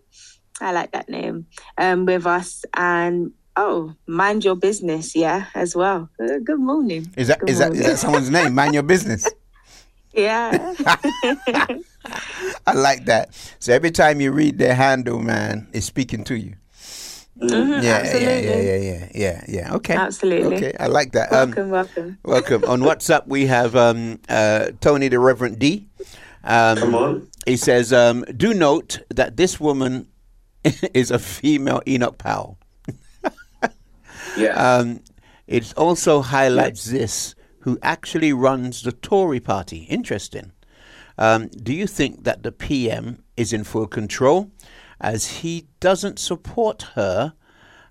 I 0.60 0.72
like 0.72 0.92
that 0.92 1.08
name, 1.08 1.46
um, 1.76 2.06
with 2.06 2.26
us. 2.26 2.64
And 2.74 3.32
oh, 3.56 3.94
mind 4.06 4.44
your 4.44 4.54
business, 4.54 5.16
yeah, 5.16 5.46
as 5.54 5.74
well. 5.74 6.08
Uh, 6.22 6.38
good 6.44 6.60
morning. 6.60 7.12
Is 7.16 7.28
that 7.28 7.40
Good 7.40 7.50
is 7.50 7.58
that 7.58 7.72
is 7.72 7.86
that 7.86 7.98
someone's 7.98 8.30
name? 8.30 8.54
Mind 8.54 8.74
your 8.74 8.84
business. 8.84 9.28
Yeah. 10.14 10.74
I 12.66 12.72
like 12.74 13.04
that. 13.04 13.34
So 13.60 13.72
every 13.72 13.90
time 13.90 14.20
you 14.20 14.32
read 14.32 14.58
their 14.58 14.74
handle, 14.74 15.20
man, 15.20 15.68
it's 15.72 15.86
speaking 15.86 16.24
to 16.24 16.36
you. 16.36 16.54
Mhm, 17.40 17.82
yeah, 17.82 17.94
absolutely. 18.02 18.44
yeah, 18.44 18.56
yeah, 18.56 18.60
yeah, 18.60 18.76
yeah, 18.76 19.08
yeah, 19.14 19.44
yeah. 19.48 19.74
Okay, 19.74 19.94
Absolutely. 19.94 20.56
Okay, 20.56 20.72
I 20.80 20.86
like 20.88 21.12
that. 21.12 21.32
Um, 21.32 21.50
Welcome, 21.50 21.70
welcome. 21.70 22.18
welcome. 22.24 22.64
On 22.64 22.80
WhatsApp, 22.80 23.26
we 23.26 23.46
have 23.46 23.76
um, 23.76 24.18
uh, 24.28 24.70
Tony 24.80 25.08
the 25.08 25.18
Reverend 25.20 25.58
D. 25.58 25.86
Um, 26.42 26.78
Come 26.78 26.94
on. 26.94 27.28
He 27.46 27.56
says, 27.56 27.92
um, 27.92 28.24
"Do 28.36 28.54
note 28.54 29.00
that 29.14 29.36
this 29.36 29.60
woman 29.60 30.08
is 30.94 31.10
a 31.10 31.18
female 31.18 31.80
Enoch 31.86 32.18
Powell." 32.18 32.58
Yeah. 34.36 34.52
Um, 34.54 35.00
it 35.46 35.72
also 35.76 36.20
highlights 36.22 36.84
this, 36.84 37.34
who 37.60 37.78
actually 37.82 38.32
runs 38.32 38.82
the 38.82 38.92
Tory 38.92 39.40
party. 39.40 39.78
Interesting. 39.88 40.52
Um, 41.16 41.48
do 41.48 41.72
you 41.72 41.86
think 41.88 42.24
that 42.24 42.42
the 42.42 42.52
PM 42.52 43.22
is 43.36 43.52
in 43.52 43.64
full 43.64 43.86
control, 43.88 44.50
as 45.00 45.38
he 45.38 45.66
doesn't 45.80 46.18
support 46.18 46.82
her, 46.94 47.34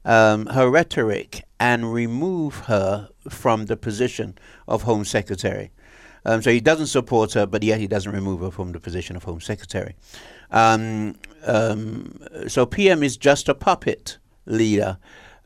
um, 0.06 0.46
her 0.48 0.70
rhetoric, 0.70 1.44
and 1.60 1.94
remove 1.94 2.56
her 2.66 3.10
from 3.30 3.66
the 3.66 3.78
position 3.78 4.38
of 4.68 4.84
Home 4.84 5.06
Secretary? 5.06 5.72
Um, 6.26 6.42
so 6.42 6.52
he 6.52 6.60
doesn't 6.60 6.88
support 6.88 7.34
her, 7.34 7.46
but 7.46 7.64
yet 7.64 7.80
he 7.80 7.88
doesn't 7.88 8.12
remove 8.12 8.42
her 8.42 8.52
from 8.52 8.74
the 8.74 8.80
position 8.80 9.16
of 9.16 9.24
Home 9.24 9.40
Secretary. 9.40 9.96
Um, 10.52 11.16
um, 11.46 12.20
so 12.48 12.66
PM 12.66 13.02
is 13.02 13.16
just 13.16 13.48
a 13.48 13.54
puppet 13.56 14.18
leader 14.46 14.98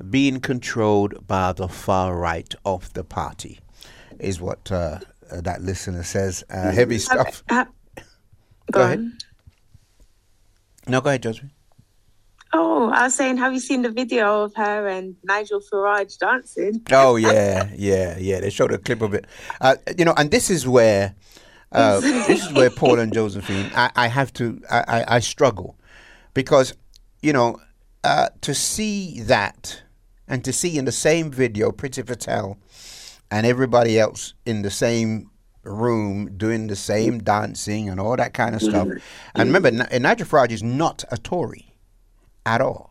being 0.09 0.39
controlled 0.39 1.28
by 1.28 1.53
the 1.53 1.68
far 1.68 2.16
right 2.16 2.53
of 2.66 2.91
the 2.93 3.03
party, 3.03 3.59
is 4.20 4.41
what 4.41 4.72
uh, 4.72 4.99
that 5.32 5.62
listener 5.62 6.03
says. 6.03 6.43
Uh, 6.49 6.72
heavy 6.72 6.97
stuff. 6.97 7.43
Uh, 7.49 7.66
Go 8.72 8.82
ahead. 8.82 9.12
No, 10.88 11.01
go 11.01 11.09
ahead, 11.09 11.23
Josephine. 11.23 11.51
Oh, 12.53 12.89
I 12.89 13.03
was 13.03 13.15
saying, 13.15 13.38
have 13.38 13.53
you 13.53 13.59
seen 13.59 13.82
the 13.82 13.91
video 13.91 14.43
of 14.43 14.53
her 14.55 14.88
and 14.88 15.15
Nigel 15.23 15.61
Farage 15.61 16.17
dancing? 16.17 16.82
Oh 16.91 17.15
yeah, 17.15 17.69
yeah, 17.75 18.17
yeah. 18.17 18.41
They 18.41 18.49
showed 18.49 18.73
a 18.73 18.77
clip 18.77 19.01
of 19.01 19.13
it. 19.13 19.25
Uh, 19.61 19.75
you 19.97 20.03
know, 20.03 20.13
and 20.17 20.32
this 20.32 20.49
is 20.49 20.67
where 20.67 21.15
uh, 21.71 21.99
this 22.01 22.45
is 22.45 22.53
where 22.53 22.69
Paul 22.69 22.99
and 22.99 23.13
Josephine. 23.13 23.71
I, 23.73 23.91
I 23.95 24.07
have 24.07 24.34
to. 24.34 24.61
I, 24.69 24.84
I, 24.88 25.15
I 25.15 25.19
struggle 25.19 25.77
because 26.34 26.73
you 27.21 27.32
know 27.32 27.61
uh, 28.03 28.29
to 28.41 28.53
see 28.53 29.21
that 29.21 29.82
and 30.27 30.43
to 30.43 30.51
see 30.51 30.77
in 30.77 30.86
the 30.86 30.91
same 30.91 31.32
video 31.32 31.71
Priti 31.71 32.05
Patel 32.05 32.57
and 33.29 33.45
everybody 33.45 33.97
else 33.97 34.34
in 34.45 34.61
the 34.61 34.71
same 34.71 35.29
room 35.64 36.38
doing 36.38 36.68
the 36.68 36.76
same 36.76 37.20
dancing 37.20 37.89
and 37.89 37.99
all 37.99 38.16
that 38.16 38.34
kind 38.34 38.55
of 38.55 38.62
stuff. 38.62 38.88
And 39.36 39.53
remember, 39.53 39.72
Nigel 39.72 40.26
Farage 40.28 40.51
is 40.51 40.64
not 40.64 41.03
a 41.12 41.18
Tory 41.18 41.76
at 42.45 42.62
all. 42.62 42.89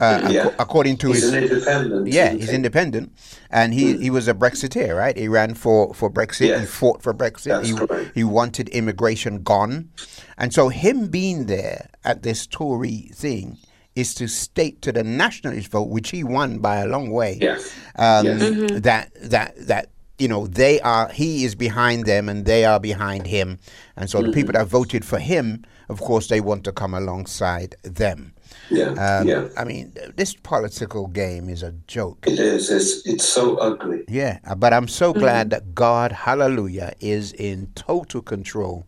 Uh, 0.00 0.28
Yeah. 0.30 0.44
acco- 0.44 0.54
according 0.60 0.96
to 0.98 1.08
He's 1.08 1.22
his 1.24 1.32
an 1.32 1.42
independent, 1.44 2.06
yeah, 2.06 2.30
he's 2.32 2.50
independent, 2.50 3.12
and 3.50 3.74
he, 3.74 3.96
he 3.96 4.10
was 4.10 4.28
a 4.28 4.34
Brexiteer, 4.34 4.96
right? 4.96 5.16
He 5.16 5.26
ran 5.26 5.54
for, 5.54 5.92
for 5.92 6.08
Brexit. 6.08 6.60
He 6.60 6.66
fought 6.66 7.02
for 7.02 7.12
Brexit. 7.12 7.46
That's 7.46 7.68
he 7.68 7.74
correct. 7.74 8.12
he 8.14 8.22
wanted 8.22 8.68
immigration 8.68 9.42
gone, 9.42 9.90
and 10.36 10.54
so 10.54 10.68
him 10.68 11.08
being 11.08 11.46
there 11.46 11.88
at 12.04 12.22
this 12.22 12.46
Tory 12.46 13.10
thing 13.12 13.58
is 13.96 14.14
to 14.14 14.28
state 14.28 14.80
to 14.82 14.92
the 14.92 15.02
nationalist 15.02 15.72
vote, 15.72 15.88
which 15.88 16.10
he 16.10 16.22
won 16.22 16.58
by 16.60 16.76
a 16.76 16.86
long 16.86 17.10
way, 17.10 17.36
Yes. 17.40 17.72
um, 17.96 18.24
Yes. 18.24 18.40
Mhm. 18.42 18.82
that 18.82 19.10
that 19.20 19.54
that 19.66 19.88
you 20.18 20.28
know 20.28 20.46
they 20.46 20.80
are 20.80 21.08
he 21.08 21.44
is 21.44 21.54
behind 21.54 22.04
them 22.04 22.28
and 22.28 22.44
they 22.44 22.64
are 22.64 22.80
behind 22.80 23.26
him, 23.26 23.58
and 23.96 24.08
so 24.10 24.22
the 24.22 24.32
people 24.32 24.54
Mm-hmm. 24.54 24.64
that 24.64 24.68
voted 24.68 25.04
for 25.04 25.18
him, 25.18 25.64
of 25.88 26.00
course, 26.00 26.28
they 26.28 26.40
want 26.40 26.64
to 26.64 26.72
come 26.72 26.94
alongside 26.94 27.76
them. 27.82 28.32
Yeah. 28.70 28.90
Um, 28.92 29.28
yeah. 29.28 29.48
I 29.56 29.64
mean, 29.64 29.92
this 30.16 30.34
political 30.34 31.06
game 31.06 31.48
is 31.48 31.62
a 31.62 31.72
joke. 31.86 32.24
It 32.26 32.38
is. 32.38 32.70
It's, 32.70 33.06
it's 33.06 33.24
so 33.24 33.56
ugly. 33.56 34.04
Yeah, 34.08 34.38
uh, 34.46 34.54
but 34.54 34.72
I'm 34.72 34.88
so 34.88 35.12
glad 35.12 35.50
that 35.50 35.74
God, 35.74 36.12
hallelujah, 36.12 36.92
is 37.00 37.32
in 37.32 37.68
total 37.74 38.22
control 38.22 38.86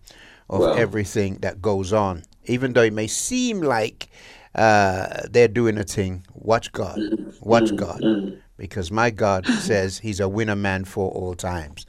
of 0.48 0.76
everything 0.78 1.38
that 1.40 1.60
goes 1.62 1.92
on. 1.92 2.22
Even 2.46 2.72
though 2.72 2.82
it 2.82 2.92
may 2.92 3.06
seem 3.06 3.60
like 3.60 4.08
uh, 4.54 5.22
they're 5.30 5.48
doing 5.48 5.78
a 5.78 5.84
thing, 5.84 6.24
watch 6.34 6.72
God. 6.72 6.98
Watch 7.40 7.74
God. 7.76 8.02
Because 8.60 8.92
my 8.92 9.08
God 9.08 9.46
says 9.60 9.98
he's 9.98 10.20
a 10.20 10.28
winner 10.28 10.54
man 10.54 10.84
for 10.84 11.10
all 11.10 11.34
times. 11.34 11.86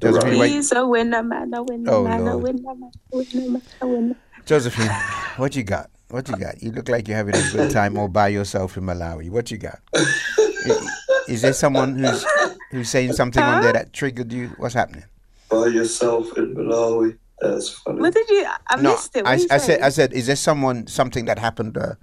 Josephine, 0.00 0.38
what, 0.38 0.48
He's 0.48 0.70
a 0.70 0.86
winner, 0.86 1.22
man, 1.22 1.52
a 1.52 1.62
winner, 1.64 1.90
Oh, 1.92 2.04
man, 2.04 2.26
a 2.28 2.38
winner, 2.38 2.62
man, 2.62 2.90
a 3.12 3.16
winner, 3.16 3.50
man, 3.50 3.62
a 3.80 3.86
winner. 3.88 4.16
Josephine, 4.46 4.88
what 5.36 5.56
you 5.56 5.64
got? 5.64 5.90
What 6.10 6.28
you 6.28 6.36
got? 6.36 6.62
You 6.62 6.70
look 6.70 6.88
like 6.88 7.08
you're 7.08 7.16
having 7.16 7.34
a 7.34 7.50
good 7.52 7.70
time 7.72 7.98
all 7.98 8.06
by 8.06 8.28
yourself 8.28 8.76
in 8.76 8.84
Malawi. 8.84 9.30
What 9.30 9.50
you 9.50 9.58
got? 9.58 9.80
I- 9.94 10.86
Is 11.28 11.42
there 11.42 11.52
someone 11.52 11.96
who's 11.98 12.24
who's 12.70 12.88
saying 12.88 13.14
something 13.14 13.42
on 13.42 13.62
there 13.62 13.72
that 13.72 13.92
triggered 13.92 14.32
you? 14.32 14.48
What's 14.58 14.74
happening? 14.74 15.04
By 15.50 15.66
yourself 15.68 16.36
in 16.36 16.54
Malawi. 16.54 17.16
That's 17.40 17.68
funny. 17.70 18.00
What 18.00 18.14
did 18.14 18.28
you? 18.28 18.46
I 18.68 18.80
no, 18.80 18.92
missed 18.92 19.16
it. 19.16 19.24
What 19.24 19.30
I, 19.32 19.36
did 19.36 19.42
you 19.42 19.48
I 19.50 19.58
say? 19.58 19.66
said, 19.66 19.80
I 19.82 19.88
said, 19.88 20.12
is 20.12 20.26
there 20.26 20.36
someone, 20.36 20.86
something 20.86 21.24
that 21.26 21.38
happened 21.38 21.76
uh, 21.78 21.94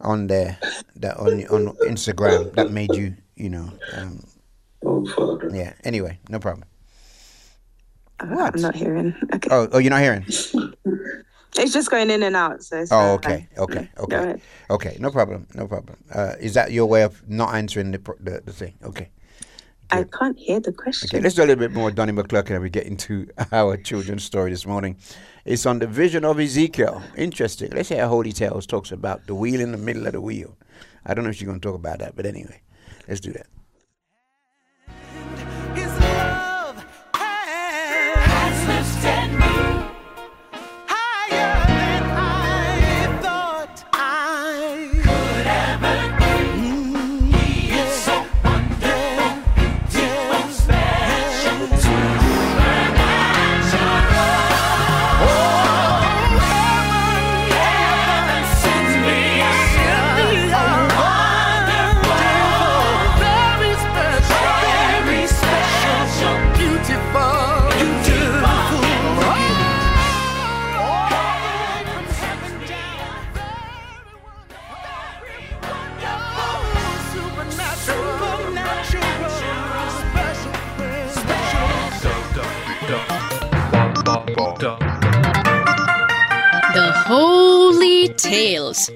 on 0.00 0.26
there, 0.26 0.58
that 0.96 1.16
on 1.18 1.46
on 1.46 1.76
Instagram 1.86 2.54
that 2.56 2.70
made 2.72 2.94
you, 2.94 3.14
you 3.36 3.50
know? 3.50 3.72
Um, 3.96 4.24
oh, 4.84 5.06
Father. 5.06 5.50
Yeah. 5.52 5.72
Anyway, 5.84 6.18
no 6.28 6.38
problem. 6.38 6.66
Uh, 8.20 8.50
I'm 8.54 8.60
not 8.60 8.74
hearing. 8.76 9.14
Okay. 9.34 9.48
Oh, 9.50 9.68
oh, 9.72 9.78
you're 9.78 9.90
not 9.90 10.00
hearing? 10.02 10.24
It's 11.56 11.72
just 11.72 11.88
going 11.88 12.10
in 12.10 12.24
and 12.24 12.34
out. 12.34 12.64
So 12.64 12.78
it's 12.80 12.90
Oh, 12.90 13.16
fine. 13.22 13.32
okay, 13.32 13.48
okay, 13.58 13.88
Go 13.94 14.02
okay, 14.04 14.16
ahead. 14.16 14.40
okay. 14.70 14.96
No 14.98 15.10
problem, 15.12 15.46
no 15.54 15.68
problem. 15.68 15.96
Uh, 16.12 16.34
is 16.40 16.54
that 16.54 16.72
your 16.72 16.86
way 16.86 17.02
of 17.04 17.22
not 17.28 17.54
answering 17.54 17.92
the 17.92 17.98
the, 18.18 18.42
the 18.44 18.52
thing? 18.52 18.74
Okay. 18.82 19.08
I 19.90 20.02
can't 20.02 20.36
hear 20.36 20.58
the 20.58 20.72
question. 20.72 21.08
Okay, 21.12 21.22
let's 21.22 21.36
do 21.36 21.42
a 21.42 21.46
little 21.46 21.60
bit 21.68 21.72
more 21.72 21.92
Donnie 21.92 22.12
McClurkin 22.12 22.54
and 22.54 22.62
we 22.62 22.70
get 22.70 22.86
into 22.86 23.28
our 23.52 23.76
children's 23.76 24.24
story 24.24 24.50
this 24.50 24.66
morning. 24.66 24.96
It's 25.44 25.64
on 25.64 25.78
the 25.78 25.86
vision 25.86 26.24
of 26.24 26.40
Ezekiel. 26.40 27.00
Interesting. 27.16 27.70
Let's 27.70 27.90
hear 27.90 28.00
how 28.00 28.08
Holy 28.08 28.32
Tales 28.32 28.66
talks 28.66 28.90
about 28.90 29.28
the 29.28 29.34
wheel 29.36 29.60
in 29.60 29.70
the 29.70 29.78
middle 29.78 30.06
of 30.08 30.12
the 30.14 30.20
wheel. 30.20 30.56
I 31.06 31.14
don't 31.14 31.22
know 31.22 31.30
if 31.30 31.36
she's 31.36 31.46
going 31.46 31.60
to 31.60 31.68
talk 31.68 31.76
about 31.76 32.00
that, 32.00 32.16
but 32.16 32.26
anyway, 32.26 32.60
let's 33.08 33.20
do 33.20 33.32
that. 33.32 33.46
Tales. 88.16 88.90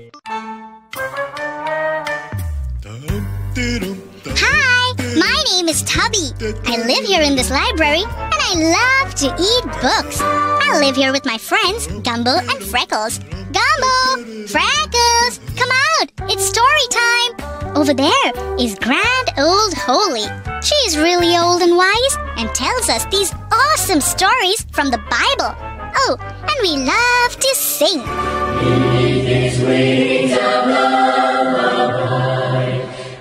Hi, 4.26 4.94
my 5.16 5.44
name 5.52 5.68
is 5.68 5.82
Tubby. 5.82 6.32
I 6.66 6.76
live 6.86 7.04
here 7.04 7.22
in 7.22 7.36
this 7.36 7.50
library 7.50 8.02
and 8.02 8.34
I 8.34 8.54
love 8.54 9.14
to 9.16 9.26
eat 9.26 9.64
books. 9.82 10.20
I 10.20 10.78
live 10.80 10.96
here 10.96 11.12
with 11.12 11.24
my 11.24 11.38
friends 11.38 11.86
Gumbo 12.02 12.38
and 12.38 12.62
Freckles. 12.62 13.18
Gumbo! 13.18 14.46
Freckles! 14.46 15.40
Come 15.56 15.70
out! 15.70 16.12
It's 16.30 16.44
story 16.44 16.86
time! 16.90 17.76
Over 17.76 17.94
there 17.94 18.32
is 18.58 18.78
Grand 18.78 19.28
Old 19.38 19.74
Holy. 19.74 20.26
She 20.62 20.74
is 20.86 20.96
really 20.96 21.36
old 21.36 21.62
and 21.62 21.76
wise 21.76 22.16
and 22.36 22.54
tells 22.54 22.88
us 22.88 23.04
these 23.06 23.32
awesome 23.52 24.00
stories 24.00 24.64
from 24.72 24.90
the 24.90 24.98
Bible. 24.98 25.54
Oh, 26.00 26.16
and 26.20 26.58
we 26.62 26.76
love 26.84 27.36
to 27.38 27.54
sing. 27.54 28.37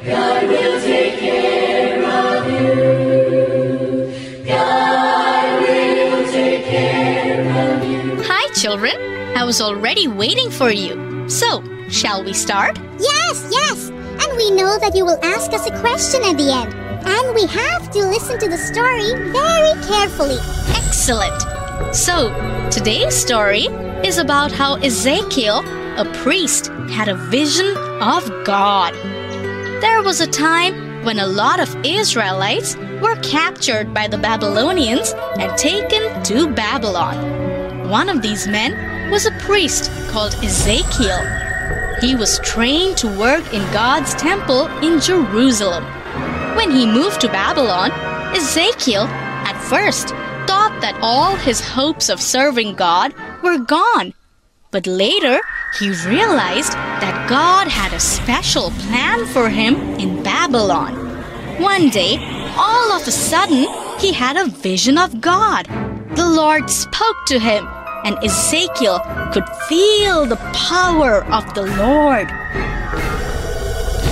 God 0.05 0.47
will 0.47 0.79
take 0.79 1.19
care 1.19 1.99
of 2.01 2.47
you. 2.49 2.85
God 4.45 5.61
will 5.61 6.31
take 6.31 6.63
care 6.63 7.41
of 7.43 7.83
you. 7.83 8.23
Hi, 8.23 8.53
children. 8.53 8.95
I 9.35 9.43
was 9.43 9.59
already 9.59 10.07
waiting 10.07 10.49
for 10.49 10.71
you. 10.71 11.27
So, 11.27 11.61
shall 11.89 12.23
we 12.23 12.31
start? 12.31 12.79
Yes, 12.99 13.49
yes. 13.51 13.89
And 13.89 14.37
we 14.37 14.51
know 14.51 14.79
that 14.79 14.95
you 14.95 15.03
will 15.03 15.19
ask 15.21 15.51
us 15.51 15.67
a 15.67 15.77
question 15.81 16.23
at 16.23 16.37
the 16.37 16.49
end. 16.53 16.73
And 17.05 17.35
we 17.35 17.45
have 17.47 17.91
to 17.91 17.99
listen 18.05 18.39
to 18.39 18.47
the 18.47 18.57
story 18.57 19.11
very 19.33 19.73
carefully. 19.85 20.39
Excellent. 20.73 21.41
So, 21.93 22.31
today's 22.71 23.13
story 23.13 23.67
is 24.05 24.17
about 24.19 24.53
how 24.53 24.75
Ezekiel, 24.75 25.63
a 25.97 26.05
priest, 26.23 26.67
had 26.89 27.07
a 27.07 27.15
vision 27.15 27.75
of 28.01 28.29
God. 28.45 28.93
There 29.81 30.03
was 30.03 30.21
a 30.21 30.27
time 30.27 31.03
when 31.03 31.19
a 31.19 31.27
lot 31.27 31.59
of 31.59 31.75
Israelites 31.85 32.75
were 33.01 33.15
captured 33.21 33.93
by 33.93 34.07
the 34.07 34.17
Babylonians 34.17 35.13
and 35.39 35.57
taken 35.57 36.23
to 36.23 36.49
Babylon. 36.49 37.89
One 37.89 38.09
of 38.09 38.21
these 38.21 38.47
men 38.47 39.09
was 39.09 39.25
a 39.25 39.31
priest 39.39 39.89
called 40.09 40.35
Ezekiel. 40.43 41.21
He 42.01 42.15
was 42.15 42.39
trained 42.39 42.97
to 42.97 43.17
work 43.17 43.53
in 43.53 43.61
God's 43.73 44.13
temple 44.15 44.67
in 44.83 44.99
Jerusalem. 44.99 45.83
When 46.55 46.71
he 46.71 46.85
moved 46.85 47.21
to 47.21 47.27
Babylon, 47.29 47.91
Ezekiel, 48.35 49.03
at 49.03 49.59
first, 49.61 50.09
thought 50.45 50.77
that 50.81 50.99
all 51.01 51.35
his 51.35 51.59
hopes 51.59 52.09
of 52.09 52.21
serving 52.21 52.75
God 52.75 53.13
were 53.41 53.57
gone. 53.57 54.13
But 54.71 54.85
later, 54.85 55.39
he 55.79 55.89
realized 56.07 56.73
that 56.73 57.29
God 57.29 57.67
had 57.67 57.93
a 57.93 57.99
special 57.99 58.71
plan 58.71 59.25
for 59.27 59.49
him 59.49 59.75
in 59.99 60.23
Babylon. 60.23 60.95
One 61.61 61.89
day, 61.89 62.17
all 62.57 62.91
of 62.91 63.07
a 63.07 63.11
sudden, 63.11 63.67
he 63.99 64.13
had 64.13 64.37
a 64.37 64.49
vision 64.49 64.97
of 64.97 65.21
God. 65.21 65.67
The 66.15 66.27
Lord 66.27 66.69
spoke 66.69 67.25
to 67.27 67.39
him, 67.39 67.67
and 68.05 68.17
Ezekiel 68.23 68.99
could 69.33 69.47
feel 69.67 70.25
the 70.25 70.37
power 70.53 71.25
of 71.25 71.53
the 71.53 71.65
Lord. 71.77 72.31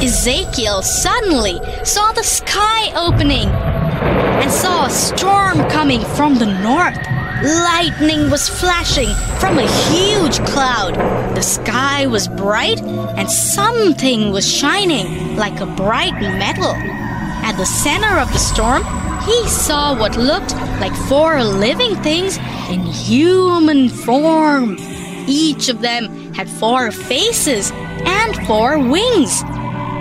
Ezekiel 0.03 0.81
suddenly 0.81 1.59
saw 1.83 2.11
the 2.11 2.23
sky 2.23 2.93
opening 2.95 3.49
and 3.49 4.51
saw 4.51 4.85
a 4.85 4.89
storm 4.89 5.67
coming 5.69 6.01
from 6.15 6.35
the 6.35 6.45
north. 6.45 6.99
Lightning 7.43 8.29
was 8.29 8.47
flashing 8.47 9.09
from 9.39 9.59
a 9.59 9.67
huge 9.89 10.39
cloud. 10.47 10.95
The 11.35 11.41
sky 11.41 12.07
was 12.07 12.29
bright 12.29 12.81
and 12.81 13.29
something 13.29 14.31
was 14.31 14.49
shining 14.49 15.35
like 15.35 15.59
a 15.59 15.65
bright 15.65 16.13
metal. 16.21 16.71
At 17.43 17.57
the 17.57 17.65
center 17.65 18.19
of 18.19 18.31
the 18.31 18.39
storm, 18.39 18.83
he 19.25 19.47
saw 19.49 19.93
what 19.99 20.15
looked 20.15 20.55
like 20.79 20.93
four 21.09 21.43
living 21.43 21.95
things 21.97 22.37
in 22.69 22.81
human 22.81 23.89
form. 23.89 24.77
Each 25.27 25.67
of 25.67 25.81
them 25.81 26.33
had 26.33 26.49
four 26.49 26.89
faces 26.89 27.71
and 28.05 28.47
four 28.47 28.79
wings. 28.79 29.43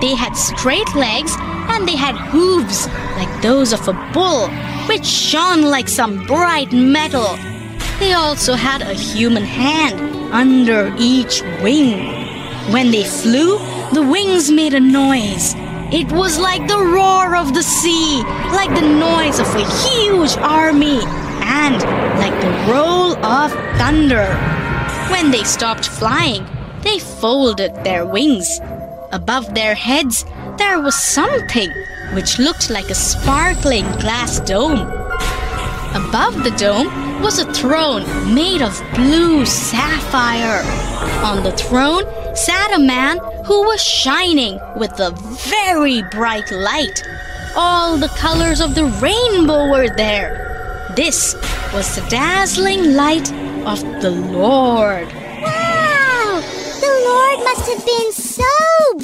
They 0.05 0.15
had 0.15 0.35
straight 0.35 0.95
legs 0.95 1.35
and 1.41 1.89
they 1.89 1.97
had 1.97 2.15
hooves 2.15 2.87
like 3.17 3.41
those 3.41 3.73
of 3.73 3.89
a 3.89 3.95
bull, 4.13 4.51
which 4.87 5.07
shone 5.07 5.63
like 5.63 5.89
some 5.89 6.27
bright 6.27 6.71
metal. 6.73 7.39
They 8.01 8.13
also 8.13 8.53
had 8.53 8.83
a 8.83 8.93
human 8.93 9.45
hand 9.45 9.99
under 10.31 10.95
each 10.99 11.41
wing. 11.63 12.05
When 12.71 12.91
they 12.91 13.05
flew, 13.05 13.57
the 13.95 14.07
wings 14.07 14.51
made 14.51 14.75
a 14.75 14.79
noise. 14.79 15.55
It 15.91 16.13
was 16.13 16.39
like 16.39 16.69
the 16.69 16.85
roar 16.97 17.35
of 17.35 17.55
the 17.55 17.63
sea, 17.63 18.23
like 18.53 18.75
the 18.75 18.87
noise 18.87 19.41
of 19.41 19.49
a 19.55 19.65
huge 19.89 20.37
army, 20.37 21.01
and 21.63 21.81
like 22.21 22.39
the 22.43 22.55
roll 22.71 23.17
of 23.25 23.53
thunder. 23.79 24.27
When 25.11 25.31
they 25.31 25.45
stopped 25.45 25.89
flying, 25.89 26.45
they 26.83 26.99
folded 26.99 27.73
their 27.85 28.05
wings. 28.05 28.61
Above 29.15 29.55
their 29.55 29.77
heads, 29.77 30.25
there 30.59 30.81
was 30.81 30.97
something 30.97 31.71
which 32.15 32.41
looked 32.41 32.69
like 32.69 32.91
a 32.91 32.97
sparkling 32.97 33.85
glass 34.01 34.41
dome. 34.41 34.81
Above 35.95 36.43
the 36.43 36.53
dome 36.59 37.23
was 37.23 37.39
a 37.39 37.53
throne 37.55 38.03
made 38.35 38.61
of 38.61 38.83
blue 38.93 39.47
sapphire. 39.47 40.65
On 41.25 41.45
the 41.45 41.53
throne 41.53 42.03
sat 42.35 42.75
a 42.75 42.81
man 42.81 43.19
who 43.47 43.63
was 43.63 43.81
shining 43.81 44.59
with 44.77 44.99
a 44.99 45.13
very 45.47 46.03
bright 46.11 46.51
light. 46.51 47.01
All 47.55 47.97
the 47.97 48.13
colors 48.19 48.61
of 48.61 48.75
the 48.75 48.87
rainbow 49.01 49.71
were 49.71 49.95
there. 49.95 50.91
This 50.97 51.35
was 51.73 51.95
the 51.95 52.05
dazzling 52.11 52.95
light 52.95 53.33
of 53.65 53.81
the 54.03 54.11
Lord. 54.11 55.07
Wow! 57.05 57.11
The 57.11 57.37
Lord 57.37 57.45
must 57.45 57.69
have 57.71 57.85
been 57.85 58.13
so 58.13 58.45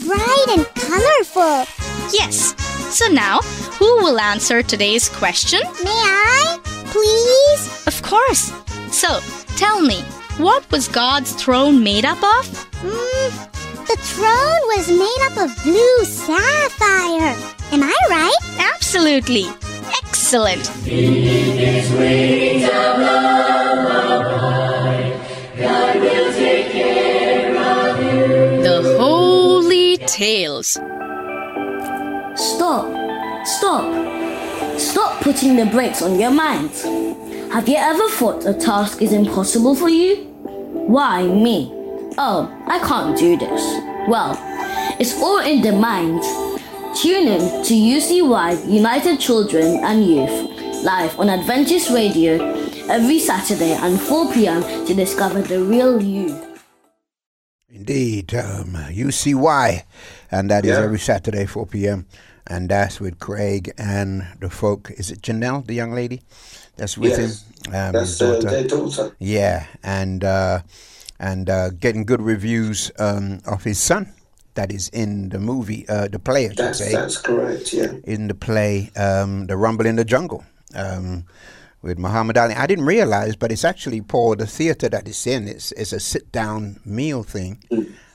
bright 0.06 0.46
and 0.56 0.66
colorful. 0.74 1.66
Yes. 2.12 2.54
So 2.94 3.06
now, 3.12 3.40
who 3.78 3.96
will 3.98 4.18
answer 4.18 4.62
today's 4.62 5.08
question? 5.08 5.60
May 5.84 5.90
I? 5.90 6.58
Please? 6.86 7.86
Of 7.86 8.02
course. 8.02 8.52
So, 8.90 9.20
tell 9.56 9.80
me, 9.80 10.02
what 10.38 10.68
was 10.70 10.88
God's 10.88 11.32
throne 11.34 11.84
made 11.84 12.04
up 12.04 12.18
of? 12.18 12.46
Mm, 12.82 13.86
the 13.86 13.96
throne 13.96 14.62
was 14.76 14.88
made 14.88 15.20
up 15.30 15.36
of 15.38 15.62
blue 15.62 16.04
sapphire. 16.04 17.36
Am 17.72 17.82
I 17.82 17.96
right? 18.10 18.36
Absolutely. 18.74 19.46
Excellent. 20.04 20.70
Tales. 30.10 30.70
Stop! 32.34 33.46
Stop! 33.46 34.78
Stop 34.78 35.22
putting 35.22 35.54
the 35.54 35.66
brakes 35.66 36.02
on 36.02 36.18
your 36.18 36.32
mind. 36.32 36.70
Have 37.52 37.68
you 37.68 37.76
ever 37.76 38.08
thought 38.08 38.44
a 38.44 38.54
task 38.54 39.02
is 39.02 39.12
impossible 39.12 39.76
for 39.76 39.88
you? 39.88 40.24
Why 40.88 41.22
me? 41.22 41.70
Oh, 42.18 42.52
I 42.66 42.80
can't 42.80 43.16
do 43.16 43.36
this. 43.36 43.62
Well, 44.08 44.36
It's 44.98 45.14
all 45.22 45.38
in 45.38 45.62
the 45.62 45.72
mind. 45.72 46.22
Tune 46.96 47.28
in 47.28 47.64
to 47.64 47.72
UCY 47.72 48.68
United 48.68 49.20
Children 49.20 49.78
and 49.84 50.04
Youth 50.04 50.82
live 50.82 51.18
on 51.20 51.30
Adventist 51.30 51.90
Radio 51.90 52.32
every 52.90 53.20
Saturday 53.20 53.74
at 53.74 53.96
4 53.96 54.32
p.m. 54.32 54.62
to 54.86 54.92
discover 54.92 55.40
the 55.40 55.62
real 55.62 56.02
you. 56.02 56.49
Indeed, 57.72 58.34
um, 58.34 58.74
UCY, 58.90 59.84
and 60.30 60.50
that 60.50 60.64
is 60.64 60.76
Yeah. 60.76 60.82
every 60.84 60.98
Saturday, 60.98 61.46
4 61.46 61.66
p.m. 61.66 62.06
And 62.46 62.68
that's 62.68 62.98
with 63.00 63.20
Craig 63.20 63.70
and 63.78 64.26
the 64.40 64.50
folk. 64.50 64.90
Is 64.96 65.10
it 65.10 65.22
Janelle, 65.22 65.64
the 65.64 65.74
young 65.74 65.92
lady 65.92 66.20
that's 66.76 66.98
with 66.98 67.10
Yes. 67.18 67.18
him? 67.66 67.74
Um, 67.74 67.92
That's 67.92 68.18
his 68.18 68.22
uh, 68.22 68.40
their 68.40 68.66
daughter. 68.66 69.12
Yeah, 69.20 69.66
and 69.84 70.24
uh, 70.24 70.62
and 71.20 71.48
uh, 71.48 71.70
getting 71.70 72.04
good 72.06 72.20
reviews 72.22 72.90
um, 72.98 73.40
of 73.46 73.62
his 73.64 73.78
son 73.78 74.12
that 74.54 74.72
is 74.72 74.88
in 74.88 75.28
the 75.28 75.38
movie, 75.38 75.86
uh, 75.88 76.08
the 76.08 76.18
play, 76.18 76.46
I 76.46 76.48
should 76.48 76.56
That's 76.58 76.78
say. 76.78 76.92
that's 76.92 77.18
correct. 77.18 77.72
Yeah. 77.72 77.92
in 78.04 78.26
the 78.26 78.34
play 78.34 78.90
um, 78.96 79.46
The 79.46 79.56
Rumble 79.56 79.86
in 79.86 79.94
the 79.96 80.04
Jungle 80.04 80.42
um, 80.74 81.24
with 81.82 81.98
Muhammad 81.98 82.36
Ali. 82.36 82.54
I 82.54 82.66
didn't 82.66 82.86
realize, 82.86 83.36
but 83.36 83.50
it's 83.52 83.64
actually, 83.64 84.00
Paul, 84.00 84.36
the 84.36 84.46
theater 84.46 84.88
that 84.88 85.08
it's 85.08 85.26
in, 85.26 85.48
it's, 85.48 85.72
it's 85.72 85.92
a 85.92 86.00
sit 86.00 86.30
down 86.32 86.80
meal 86.84 87.22
thing. 87.22 87.62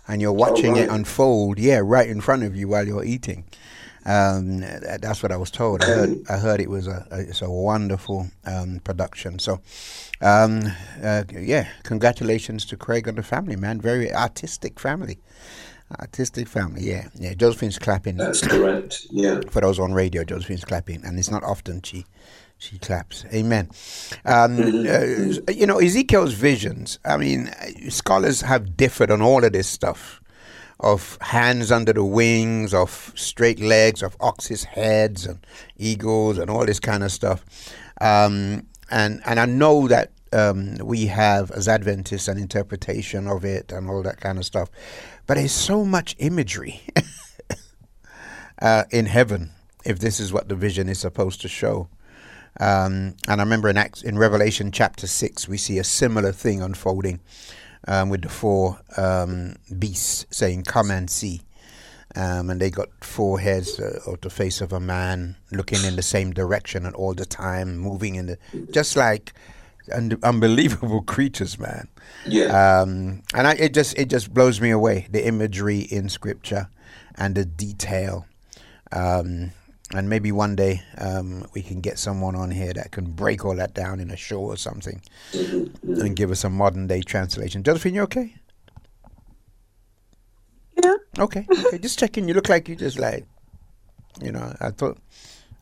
And 0.07 0.21
you're 0.21 0.33
watching 0.33 0.75
it 0.75 0.81
right. 0.81 0.99
unfold, 0.99 1.57
yeah, 1.57 1.81
right 1.83 2.07
in 2.07 2.21
front 2.21 2.43
of 2.43 2.55
you 2.55 2.67
while 2.67 2.85
you're 2.85 3.03
eating. 3.03 3.43
Um, 4.05 4.59
that's 4.59 5.23
what 5.23 5.31
I 5.31 5.37
was 5.37 5.49
told. 5.49 5.83
I 5.83 5.87
heard, 5.87 6.09
I 6.29 6.37
heard 6.37 6.59
it 6.61 6.69
was 6.69 6.85
a, 6.85 7.07
a 7.09 7.21
it's 7.21 7.41
a 7.41 7.49
wonderful 7.49 8.27
um, 8.45 8.81
production. 8.83 9.39
So, 9.39 9.61
um, 10.21 10.61
uh, 11.01 11.23
yeah, 11.31 11.67
congratulations 11.81 12.65
to 12.67 12.77
Craig 12.77 13.07
and 13.07 13.17
the 13.17 13.23
family, 13.23 13.55
man. 13.55 13.81
Very 13.81 14.13
artistic 14.13 14.79
family, 14.79 15.17
artistic 15.99 16.47
family. 16.47 16.83
Yeah, 16.83 17.07
yeah. 17.15 17.33
Josephine's 17.33 17.79
clapping. 17.79 18.17
That's 18.17 18.45
correct. 18.45 19.07
Yeah. 19.09 19.41
For 19.49 19.61
those 19.61 19.79
on 19.79 19.91
radio, 19.91 20.23
Josephine's 20.23 20.65
clapping, 20.65 21.03
and 21.03 21.17
it's 21.17 21.31
not 21.31 21.43
often 21.43 21.81
she 21.81 22.05
she 22.65 22.79
claps. 22.79 23.25
Amen. 23.33 23.69
Um, 24.25 24.57
uh, 24.87 25.51
you 25.51 25.65
know 25.65 25.79
Ezekiel's 25.79 26.33
visions. 26.33 26.99
I 27.05 27.17
mean, 27.17 27.51
scholars 27.89 28.41
have 28.41 28.75
differed 28.75 29.11
on 29.11 29.21
all 29.21 29.43
of 29.43 29.53
this 29.53 29.67
stuff. 29.67 30.21
Of 30.81 31.17
hands 31.21 31.71
under 31.71 31.93
the 31.93 32.03
wings, 32.03 32.73
of 32.73 33.13
straight 33.15 33.61
legs, 33.61 34.03
of 34.03 34.17
oxes' 34.19 34.65
heads, 34.65 35.25
and 35.25 35.39
eagles, 35.77 36.37
and 36.37 36.49
all 36.49 36.65
this 36.65 36.81
kind 36.81 37.01
of 37.01 37.13
stuff. 37.13 37.45
Um, 38.01 38.67
and 38.91 39.21
and 39.25 39.39
I 39.39 39.45
know 39.45 39.87
that 39.87 40.11
um, 40.33 40.75
we 40.83 41.05
have 41.05 41.49
as 41.51 41.69
Adventists 41.69 42.27
an 42.27 42.37
interpretation 42.37 43.25
of 43.27 43.45
it 43.45 43.71
and 43.71 43.89
all 43.89 44.03
that 44.03 44.19
kind 44.19 44.37
of 44.37 44.45
stuff, 44.45 44.69
but 45.27 45.35
there's 45.35 45.53
so 45.53 45.85
much 45.85 46.13
imagery 46.19 46.81
uh, 48.61 48.83
in 48.91 49.05
heaven 49.05 49.51
if 49.85 49.99
this 49.99 50.19
is 50.19 50.33
what 50.33 50.49
the 50.49 50.55
vision 50.55 50.89
is 50.89 50.99
supposed 50.99 51.39
to 51.41 51.47
show. 51.47 51.87
Um, 52.59 53.15
and 53.27 53.41
I 53.41 53.43
remember 53.43 53.69
in 53.69 53.77
Acts, 53.77 54.01
in 54.01 54.17
Revelation 54.17 54.71
chapter 54.71 55.07
six, 55.07 55.47
we 55.47 55.57
see 55.57 55.77
a 55.77 55.83
similar 55.83 56.31
thing 56.31 56.61
unfolding 56.61 57.19
um, 57.87 58.09
with 58.09 58.21
the 58.21 58.29
four 58.29 58.79
um, 58.97 59.55
beasts 59.77 60.25
saying, 60.29 60.63
"Come 60.63 60.91
and 60.91 61.09
see." 61.09 61.41
Um, 62.17 62.49
and 62.49 62.61
they 62.61 62.69
got 62.69 62.87
four 63.01 63.39
heads 63.39 63.77
uh, 63.77 63.99
of 64.07 64.21
the 64.21 64.29
face 64.29 64.61
of 64.61 64.71
a 64.71 64.79
man, 64.79 65.35
looking 65.51 65.83
in 65.83 65.97
the 65.97 66.01
same 66.01 66.31
direction 66.31 66.85
and 66.85 66.95
all 66.95 67.13
the 67.13 67.25
time, 67.25 67.77
moving 67.77 68.15
in 68.15 68.27
the 68.27 68.37
just 68.71 68.95
like 68.95 69.33
un- 69.93 70.17
unbelievable 70.23 71.01
creatures, 71.05 71.59
man. 71.59 71.89
Yeah. 72.25 72.79
Um, 72.79 73.23
and 73.33 73.47
I, 73.47 73.53
it 73.55 73.73
just 73.73 73.97
it 73.97 74.09
just 74.09 74.33
blows 74.33 74.61
me 74.61 74.69
away 74.69 75.07
the 75.11 75.27
imagery 75.27 75.79
in 75.79 76.07
scripture 76.07 76.69
and 77.15 77.35
the 77.35 77.43
detail. 77.45 78.25
Um, 78.91 79.51
and 79.93 80.09
maybe 80.09 80.31
one 80.31 80.55
day 80.55 80.81
um, 80.97 81.45
we 81.53 81.61
can 81.61 81.79
get 81.79 81.99
someone 81.99 82.35
on 82.35 82.51
here 82.51 82.73
that 82.73 82.91
can 82.91 83.11
break 83.11 83.45
all 83.45 83.55
that 83.55 83.73
down 83.73 83.99
in 83.99 84.09
a 84.09 84.17
show 84.17 84.39
or 84.39 84.57
something 84.57 85.01
and 85.33 86.15
give 86.15 86.31
us 86.31 86.43
a 86.43 86.49
modern 86.49 86.87
day 86.87 87.01
translation. 87.01 87.63
Josephine, 87.63 87.95
you 87.95 88.01
okay? 88.01 88.35
Yeah. 90.83 90.95
Okay. 91.19 91.45
Okay. 91.49 91.77
just 91.77 91.99
checking. 91.99 92.27
You 92.27 92.33
look 92.33 92.49
like 92.49 92.67
you 92.67 92.75
just 92.75 92.99
like, 92.99 93.25
you 94.21 94.31
know. 94.31 94.55
I 94.59 94.71
thought, 94.71 94.97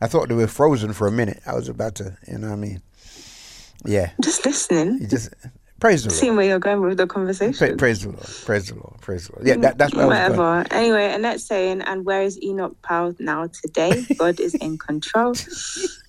I 0.00 0.06
thought 0.06 0.28
they 0.28 0.34
were 0.34 0.46
frozen 0.46 0.92
for 0.92 1.06
a 1.06 1.12
minute. 1.12 1.40
I 1.46 1.54
was 1.54 1.68
about 1.68 1.96
to, 1.96 2.16
you 2.26 2.38
know 2.38 2.48
what 2.48 2.54
I 2.54 2.56
mean? 2.56 2.82
Yeah. 3.84 4.10
Just 4.22 4.44
listening. 4.44 4.98
You 5.00 5.06
just 5.06 5.32
praise 5.84 6.04
the 6.04 6.08
Lord. 6.08 6.18
Seeing 6.18 6.36
where 6.36 6.46
you're 6.46 6.58
going 6.58 6.80
with 6.80 6.96
the 6.96 7.06
conversation. 7.06 7.68
Pra- 7.68 7.76
praise 7.76 8.00
the 8.02 8.08
Lord. 8.08 8.26
Praise 8.46 8.68
the 8.68 8.74
Lord. 8.74 9.00
Praise 9.02 9.26
the 9.26 9.32
Lord. 9.34 9.46
Yeah, 9.46 9.56
that, 9.56 9.76
that's 9.76 9.94
what 9.94 10.04
I 10.04 10.06
was 10.06 10.18
going. 10.18 10.38
Whatever. 10.38 10.74
Anyway, 10.74 11.04
Annette's 11.12 11.46
saying, 11.46 11.82
and 11.82 12.06
where 12.06 12.22
is 12.22 12.42
Enoch 12.42 12.74
Powell 12.82 13.14
now 13.18 13.48
today? 13.62 14.06
God 14.18 14.40
is 14.40 14.54
in 14.56 14.78
control. 14.78 15.34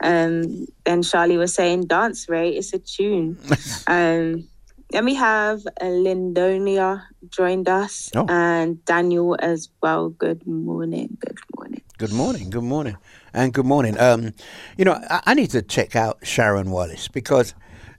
Um, 0.03 0.67
then 0.85 1.01
Charlie 1.01 1.37
was 1.37 1.53
saying, 1.53 1.87
dance, 1.87 2.27
Ray, 2.29 2.49
it's 2.49 2.73
a 2.73 2.79
tune. 2.79 3.39
Um, 3.87 4.47
then 4.91 5.05
we 5.05 5.15
have 5.15 5.65
uh, 5.81 5.85
Lindonia 5.85 7.03
joined 7.29 7.67
us 7.69 8.11
Oh. 8.15 8.25
and 8.29 8.83
Daniel 8.85 9.35
as 9.39 9.69
well. 9.81 10.09
Good 10.09 10.45
morning. 10.45 11.17
Good 11.19 11.39
morning. 11.57 11.81
Good 11.97 12.13
morning. 12.13 12.49
Good 12.49 12.63
morning. 12.63 12.97
And 13.33 13.53
good 13.53 13.65
morning. 13.65 13.99
Um, 13.99 14.33
you 14.77 14.85
know, 14.85 14.93
I, 15.09 15.21
I 15.27 15.33
need 15.33 15.51
to 15.51 15.61
check 15.61 15.95
out 15.95 16.19
Sharon 16.23 16.69
Wallace 16.71 17.07
because 17.07 17.55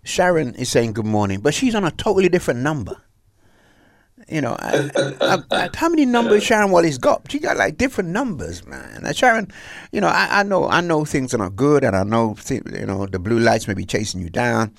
Sharon 0.06 0.54
is 0.56 0.70
saying 0.70 0.94
good 0.94 1.06
morning, 1.06 1.40
but 1.40 1.54
she's 1.54 1.74
on 1.74 1.84
a 1.84 1.90
totally 1.92 2.28
different 2.28 2.60
number. 2.60 2.96
You 4.28 4.40
know, 4.40 4.56
I, 4.58 4.90
I, 5.20 5.38
I, 5.52 5.70
how 5.74 5.88
many 5.88 6.06
numbers 6.06 6.42
Sharon 6.42 6.70
Wallace 6.72 6.98
got? 6.98 7.30
She 7.30 7.38
got 7.38 7.56
like 7.58 7.78
different 7.78 8.10
numbers, 8.10 8.66
man. 8.66 9.12
Sharon, 9.14 9.52
you 9.92 10.00
know, 10.00 10.08
I, 10.08 10.42
know, 10.42 10.68
I 10.68 10.80
know 10.80 11.04
things 11.04 11.34
are 11.34 11.38
not 11.38 11.54
good, 11.56 11.84
and 11.84 11.94
I 11.94 12.02
know, 12.02 12.34
thi- 12.34 12.62
you 12.72 12.86
know, 12.86 13.06
the 13.06 13.18
blue 13.20 13.38
lights 13.38 13.68
may 13.68 13.74
be 13.74 13.84
chasing 13.84 14.20
you 14.20 14.30
down, 14.30 14.74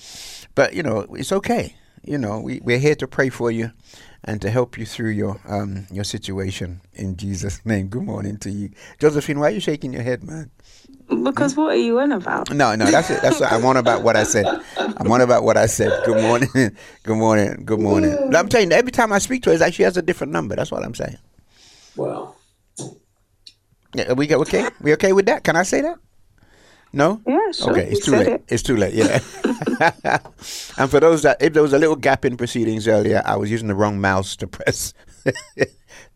but 0.56 0.74
you 0.74 0.84
know, 0.84 1.02
it's 1.12 1.32
okay. 1.32 1.76
You 2.04 2.18
know, 2.18 2.40
we, 2.40 2.62
we're 2.64 2.80
here 2.80 2.96
to 2.96 3.08
pray 3.08 3.30
for 3.30 3.52
you 3.52 3.72
and 4.24 4.42
to 4.42 4.50
help 4.50 4.78
you 4.78 4.86
through 4.86 5.12
your 5.12 5.40
um 5.48 5.88
your 5.92 6.04
situation 6.04 6.82
in 6.94 7.16
Jesus' 7.18 7.66
name. 7.66 7.88
Good 7.88 8.04
morning 8.04 8.38
to 8.40 8.52
you, 8.52 8.72
Josephine. 9.00 9.40
Why 9.40 9.48
are 9.48 9.52
you 9.52 9.60
shaking 9.60 9.94
your 9.94 10.04
head, 10.04 10.24
man? 10.24 10.52
Because 11.10 11.56
what 11.56 11.72
are 11.72 11.76
you 11.76 12.00
on 12.00 12.12
about? 12.12 12.52
No, 12.54 12.76
no, 12.76 12.86
that's 12.86 13.10
it. 13.10 13.22
That's 13.22 13.40
what 13.40 13.52
I'm 13.52 13.64
on 13.66 13.78
about 13.78 14.04
what 14.04 14.16
I 14.18 14.24
said. 14.24 14.46
I'm 14.78 15.10
on 15.12 15.22
about 15.22 15.44
what 15.44 15.56
I 15.58 15.66
said. 15.66 15.92
Good 16.06 16.22
morning, 16.22 16.50
good 17.04 17.18
morning, 17.18 17.64
good 17.66 17.80
morning. 17.80 18.16
I'm 18.36 18.50
telling 18.50 18.72
you, 18.72 18.76
every 18.78 18.92
time 18.92 19.14
I 19.14 19.20
speak 19.20 19.44
to 19.44 19.50
her, 19.50 19.54
it's 19.54 19.62
like 19.62 19.74
she 19.74 19.84
has 19.84 19.96
a 19.98 20.02
different 20.02 20.34
number. 20.34 20.56
That's 20.56 20.72
what 20.72 20.84
I'm 20.84 20.94
saying. 20.96 21.18
Well, 21.96 22.36
Yeah, 23.94 24.12
are 24.12 24.16
we 24.16 24.28
go- 24.28 24.42
okay? 24.42 24.68
We 24.82 24.94
okay 24.94 25.14
with 25.14 25.26
that? 25.28 25.44
Can 25.44 25.56
I 25.56 25.64
say 25.64 25.82
that? 25.82 25.98
No. 26.94 27.22
Yeah, 27.26 27.52
sure. 27.52 27.72
Okay, 27.72 27.90
it's 27.90 28.06
You 28.08 28.14
too 28.14 28.20
late. 28.20 28.28
it. 28.28 28.44
It's 28.50 28.64
too 28.64 28.78
late. 28.78 28.94
Yeah. 28.94 29.20
and 30.78 30.90
for 30.90 31.00
those 31.00 31.22
that, 31.24 31.42
if 31.42 31.54
there 31.54 31.62
was 31.64 31.74
a 31.74 31.80
little 31.80 31.96
gap 31.96 32.26
in 32.26 32.38
proceedings 32.38 32.88
earlier, 32.88 33.22
I 33.26 33.36
was 33.38 33.50
using 33.52 33.68
the 33.68 33.76
wrong 33.76 34.00
mouse 34.02 34.36
to 34.38 34.48
press. 34.48 34.94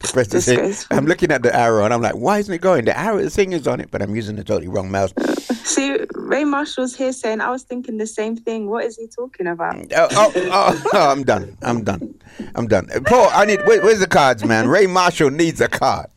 to 0.01 0.41
thing. 0.41 0.73
I'm 0.91 1.05
looking 1.05 1.31
at 1.31 1.43
the 1.43 1.55
arrow 1.55 1.85
and 1.85 1.93
I'm 1.93 2.01
like, 2.01 2.15
why 2.15 2.39
isn't 2.39 2.53
it 2.53 2.61
going? 2.61 2.85
The 2.85 2.97
arrow, 2.97 3.21
the 3.21 3.29
thing 3.29 3.53
is 3.53 3.67
on 3.67 3.79
it, 3.79 3.89
but 3.91 4.01
I'm 4.01 4.15
using 4.15 4.35
the 4.35 4.43
totally 4.43 4.67
wrong 4.67 4.91
mouse. 4.91 5.13
See, 5.63 5.97
Ray 6.15 6.43
Marshall's 6.43 6.95
here 6.95 7.13
saying, 7.13 7.41
I 7.41 7.49
was 7.49 7.63
thinking 7.63 7.97
the 7.97 8.07
same 8.07 8.35
thing. 8.35 8.69
What 8.69 8.85
is 8.85 8.97
he 8.97 9.07
talking 9.07 9.47
about? 9.47 9.75
Oh, 9.95 10.07
oh, 10.11 10.31
oh, 10.35 10.83
oh, 10.93 11.11
I'm 11.11 11.23
done. 11.23 11.57
I'm 11.61 11.83
done. 11.83 12.15
I'm 12.55 12.67
done. 12.67 12.89
Uh, 12.93 13.01
Paul, 13.01 13.29
I 13.31 13.45
need. 13.45 13.65
Where, 13.67 13.81
where's 13.81 13.99
the 13.99 14.07
cards, 14.07 14.43
man? 14.45 14.67
Ray 14.67 14.87
Marshall 14.87 15.29
needs 15.29 15.59
a 15.61 15.67
card. 15.67 16.07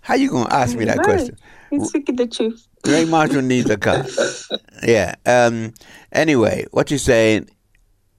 How 0.00 0.14
you 0.14 0.30
gonna 0.30 0.52
ask 0.52 0.76
me 0.76 0.84
that 0.86 0.96
No, 0.96 1.02
question? 1.04 1.36
He's 1.70 1.88
speaking 1.88 2.16
the 2.16 2.26
truth. 2.26 2.66
Ray 2.86 3.04
Marshall 3.04 3.42
needs 3.42 3.68
a 3.70 3.76
card. 3.76 4.08
Yeah. 4.86 5.16
Um. 5.26 5.74
Anyway, 6.12 6.66
what 6.70 6.90
you 6.90 6.98
saying? 6.98 7.50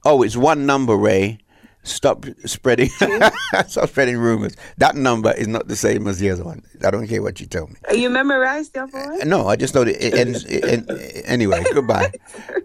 Oh, 0.04 0.22
it's 0.22 0.36
one 0.36 0.66
number, 0.66 0.94
Ray. 0.96 1.38
Stop 1.82 2.26
spreading. 2.44 2.88
Stop 3.68 3.88
spreading 3.88 4.18
rumors. 4.18 4.54
That 4.78 4.96
number 4.96 5.32
is 5.32 5.48
not 5.48 5.68
the 5.68 5.76
same 5.76 6.06
as 6.06 6.18
the 6.18 6.30
other 6.30 6.44
one. 6.44 6.62
I 6.84 6.90
don't 6.90 7.06
care 7.06 7.22
what 7.22 7.40
you 7.40 7.46
tell 7.46 7.68
me. 7.68 7.74
You 7.92 8.10
memorized 8.10 8.74
the 8.74 8.82
other 8.82 8.98
one? 8.98 9.28
No, 9.28 9.48
I 9.48 9.56
just 9.56 9.74
know 9.74 9.84
that 9.84 10.06
it 10.06 10.14
ends. 10.14 10.44
It, 10.44 11.24
anyway, 11.26 11.64
goodbye, 11.72 12.12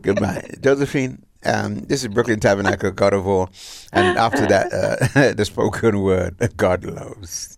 goodbye, 0.01 0.49
Josephine. 0.61 1.24
Um, 1.45 1.82
this 1.82 2.03
is 2.03 2.07
Brooklyn 2.09 2.39
Tabernacle, 2.39 2.91
God 2.91 3.13
of 3.13 3.28
All, 3.28 3.49
and 3.93 4.18
after 4.18 4.47
that, 4.47 4.74
uh, 4.74 5.34
the 5.34 5.45
spoken 5.45 6.01
word, 6.01 6.36
God 6.57 6.84
loves. 6.84 7.57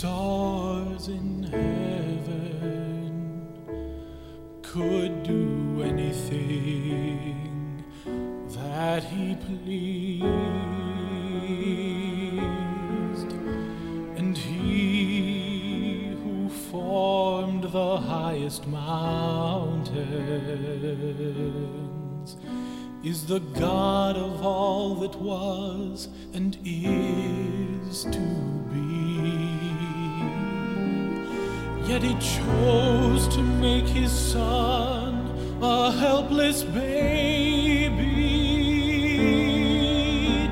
Stars 0.00 1.08
in 1.08 1.42
heaven 1.42 3.12
could 4.62 5.22
do 5.22 5.82
anything 5.84 7.84
that 8.48 9.04
he 9.04 9.34
pleased, 9.34 10.24
and 14.16 14.38
he 14.38 16.16
who 16.24 16.48
formed 16.48 17.64
the 17.64 17.98
highest 17.98 18.66
mountains 18.68 19.90
is 23.04 23.26
the 23.26 23.40
God 23.40 24.16
of 24.16 24.42
all 24.42 24.94
that 24.94 25.16
was 25.16 26.08
and 26.32 26.56
is 26.64 28.04
to 28.04 28.18
be. 28.72 29.29
Yet 31.90 32.02
he 32.04 32.14
chose 32.14 33.26
to 33.34 33.42
make 33.42 33.84
his 33.84 34.12
son 34.12 35.26
a 35.60 35.90
helpless 35.90 36.62
baby 36.62 38.06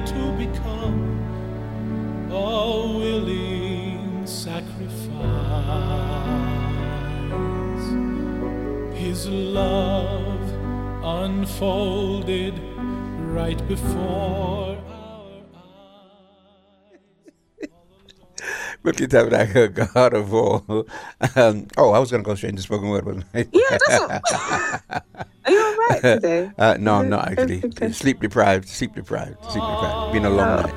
to 0.05 0.33
become 0.37 0.99
a 2.33 2.99
willing 2.99 4.27
sacrifice. 4.27 4.99
His 8.99 9.29
love 9.29 10.43
unfolded 11.05 12.55
right 13.33 13.69
before 13.69 14.77
Look 18.85 19.01
at 19.01 19.11
that, 19.11 19.31
like 19.31 19.55
a 19.55 19.69
God 19.69 20.15
of 20.15 20.33
all. 20.33 20.65
Um, 21.37 21.67
oh, 21.77 21.91
I 21.93 21.99
was 21.99 22.11
going 22.11 22.23
to 22.23 22.27
go 22.27 22.35
straight 22.35 22.51
into 22.51 22.63
spoken 22.63 22.89
word, 22.89 23.05
wasn't 23.07 23.25
I? 23.35 23.47
Yeah, 23.53 23.61
that's 23.71 23.91
all. 24.01 24.11
Are 25.45 25.51
you 25.53 25.61
all 25.63 25.77
right 25.77 26.01
today? 26.03 26.51
Uh, 26.59 26.77
no, 26.79 26.95
I'm 26.97 27.09
not 27.09 27.29
actually. 27.29 27.63
Sleep 27.93 28.21
deprived, 28.21 28.69
sleep 28.69 28.95
deprived, 28.95 29.43
sleep 29.45 29.65
deprived. 29.65 30.13
Been 30.13 30.25
a 30.25 30.31
long 30.31 30.63
night. 30.63 30.75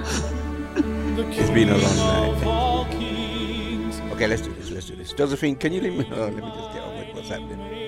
It's 1.37 1.49
been 1.51 1.69
a 1.69 1.77
long 1.77 1.97
night. 1.97 2.91
Okay, 4.13 4.27
let's 4.27 4.41
do 4.41 4.53
this, 4.53 4.71
let's 4.71 4.85
do 4.87 4.95
this. 4.95 5.13
Josephine, 5.13 5.55
can 5.55 5.73
you 5.73 5.81
leave 5.81 5.93
me? 5.99 6.05
Oh, 6.11 6.25
let 6.25 6.35
me 6.35 6.41
just 6.41 6.73
get 6.73 6.83
on 6.83 6.97
with 6.97 7.15
what's 7.15 7.29
happening. 7.29 7.80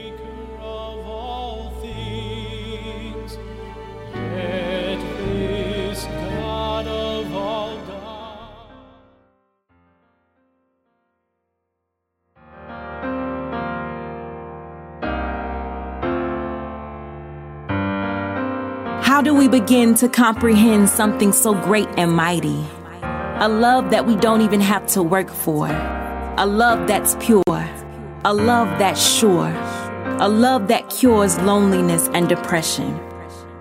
How 19.14 19.22
do 19.22 19.36
we 19.36 19.48
begin 19.48 19.94
to 19.98 20.10
comprehend 20.10 20.90
something 20.90 21.34
so 21.34 21.54
great 21.54 21.88
and 21.98 22.14
mighty? 22.14 22.66
A 23.42 23.48
love 23.48 23.92
that 23.92 24.08
we 24.08 24.16
don't 24.16 24.42
even 24.42 24.60
have 24.60 24.88
to 24.88 25.04
work 25.04 25.30
for. 25.30 25.68
A 25.68 26.48
love 26.48 26.88
that's 26.88 27.16
pure. 27.20 27.44
A 28.26 28.34
love 28.34 28.80
that's 28.80 29.00
sure. 29.00 29.54
A 30.20 30.28
love 30.28 30.68
that 30.70 30.90
cures 30.90 31.38
loneliness 31.42 32.10
and 32.16 32.28
depression. 32.28 33.00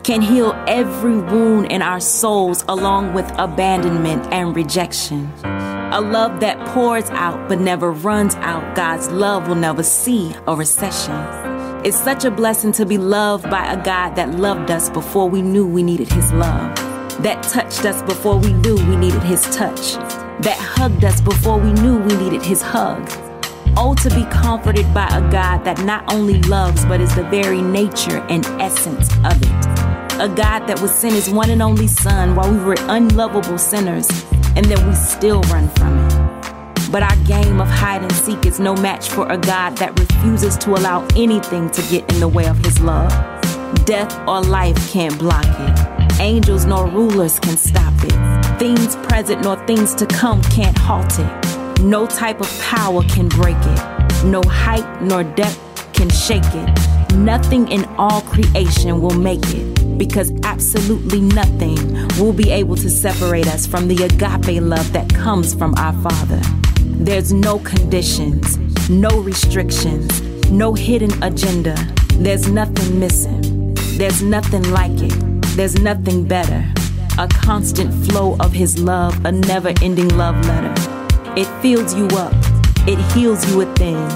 Can 0.05 0.23
heal 0.23 0.55
every 0.67 1.19
wound 1.19 1.71
in 1.71 1.83
our 1.83 2.01
souls 2.01 2.65
along 2.67 3.13
with 3.13 3.31
abandonment 3.37 4.33
and 4.33 4.57
rejection. 4.57 5.31
A 5.45 6.01
love 6.01 6.41
that 6.41 6.67
pours 6.69 7.11
out 7.11 7.51
but 7.51 7.61
never 7.61 7.93
runs 7.93 8.37
out. 8.37 8.75
God's 8.75 9.11
love 9.11 9.49
will 9.49 9.57
never 9.57 9.83
see 9.83 10.35
a 10.47 10.57
recession. 10.57 11.52
It's 11.85 11.97
such 11.97 12.25
a 12.25 12.31
blessing 12.31 12.71
to 12.75 12.87
be 12.87 12.97
loved 12.97 13.51
by 13.51 13.73
a 13.73 13.83
God 13.83 14.15
that 14.15 14.39
loved 14.39 14.71
us 14.71 14.89
before 14.89 15.29
we 15.29 15.43
knew 15.43 15.67
we 15.67 15.83
needed 15.83 16.09
His 16.13 16.33
love, 16.33 16.77
that 17.25 17.43
touched 17.43 17.85
us 17.85 18.01
before 18.03 18.39
we 18.39 18.53
knew 18.53 18.77
we 18.87 18.95
needed 18.95 19.25
His 19.25 19.43
touch, 19.57 19.95
that 20.45 20.57
hugged 20.61 21.05
us 21.05 21.21
before 21.21 21.59
we 21.59 21.73
knew 21.73 21.99
we 21.99 22.15
needed 22.15 22.41
His 22.41 22.63
hug. 22.63 23.11
Oh, 23.77 23.97
to 24.01 24.09
be 24.11 24.25
comforted 24.27 24.95
by 24.95 25.09
a 25.09 25.29
God 25.33 25.65
that 25.65 25.85
not 25.85 26.05
only 26.13 26.41
loves 26.43 26.85
but 26.85 27.01
is 27.01 27.13
the 27.17 27.25
very 27.25 27.61
nature 27.61 28.19
and 28.29 28.47
essence 28.63 29.11
of 29.25 29.43
it. 29.43 29.67
A 30.21 30.33
God 30.33 30.69
that 30.69 30.79
would 30.81 30.91
send 30.91 31.17
His 31.17 31.29
one 31.29 31.51
and 31.51 31.61
only 31.61 31.89
Son 31.89 32.37
while 32.37 32.53
we 32.53 32.63
were 32.63 32.77
unlovable 32.79 33.59
sinners, 33.59 34.09
and 34.55 34.65
then 34.67 34.89
we 34.89 34.95
still 34.95 35.41
run 35.51 35.69
from 35.71 35.99
it. 35.99 36.22
But 36.93 37.03
our 37.03 37.17
game 37.25 37.59
of 37.59 37.69
hide 37.69 38.03
and 38.03 38.13
seek 38.13 38.45
is 38.45 38.61
no 38.61 38.77
match 38.77 39.09
for 39.09 39.27
a 39.33 39.39
God 39.39 39.79
that 39.79 39.99
refuses 39.99 40.59
to 40.59 40.73
allow 40.73 41.07
anything 41.17 41.71
to 41.71 41.81
get 41.91 42.13
in 42.13 42.21
the 42.21 42.29
way 42.29 42.47
of 42.47 42.59
his 42.59 42.79
love. 42.81 43.11
Death 43.87 44.13
or 44.29 44.43
life 44.43 44.77
can't 44.91 45.19
block 45.19 45.47
it. 45.47 46.21
Angels 46.21 46.67
nor 46.67 46.87
rulers 46.87 47.39
can 47.41 47.57
stop 47.57 47.95
it. 48.05 48.59
Things 48.59 48.95
present 48.97 49.43
nor 49.43 49.57
things 49.67 49.95
to 49.95 50.07
come 50.07 50.43
can't 50.43 50.77
halt 50.77 51.19
it. 51.19 51.81
No 51.81 52.07
type 52.07 52.43
of 52.43 52.61
power 52.61 53.03
can 53.05 53.29
break 53.29 53.57
it. 53.59 54.25
No 54.27 54.43
height 54.47 55.03
nor 55.03 55.25
depth 55.25 55.95
can 55.95 56.11
shake 56.11 56.45
it. 56.45 57.15
Nothing 57.17 57.69
in 57.69 57.87
all 57.97 58.21
creation 58.21 59.01
will 59.01 59.19
make 59.19 59.43
it. 59.55 59.97
Because 59.97 60.31
absolutely 60.45 61.23
nothing 61.23 61.77
will 62.19 62.35
be 62.35 62.51
able 62.51 62.77
to 62.77 62.91
separate 62.91 63.47
us 63.47 63.67
from 63.67 63.89
the 63.89 64.05
agape 64.05 64.63
love 64.63 64.93
that 64.93 65.09
comes 65.09 65.55
from 65.55 65.75
our 65.77 65.95
Father. 66.03 66.43
There's 67.05 67.33
no 67.33 67.59
conditions, 67.59 68.89
no 68.89 69.11
restrictions, 69.23 70.23
no 70.53 70.73
hidden 70.73 71.11
agenda. 71.21 71.75
There's 72.15 72.47
nothing 72.49 73.01
missing. 73.01 73.75
There's 73.99 74.23
nothing 74.23 74.63
like 74.71 74.93
it. 74.95 75.13
There's 75.57 75.81
nothing 75.81 76.29
better. 76.29 76.65
A 77.19 77.27
constant 77.27 77.93
flow 78.07 78.37
of 78.39 78.53
His 78.53 78.79
love, 78.79 79.25
a 79.25 79.33
never 79.33 79.73
ending 79.83 80.17
love 80.17 80.37
letter. 80.47 80.73
It 81.37 81.49
fills 81.61 81.93
you 81.93 82.07
up, 82.17 82.35
it 82.87 83.01
heals 83.13 83.51
you 83.51 83.59
within. 83.59 84.09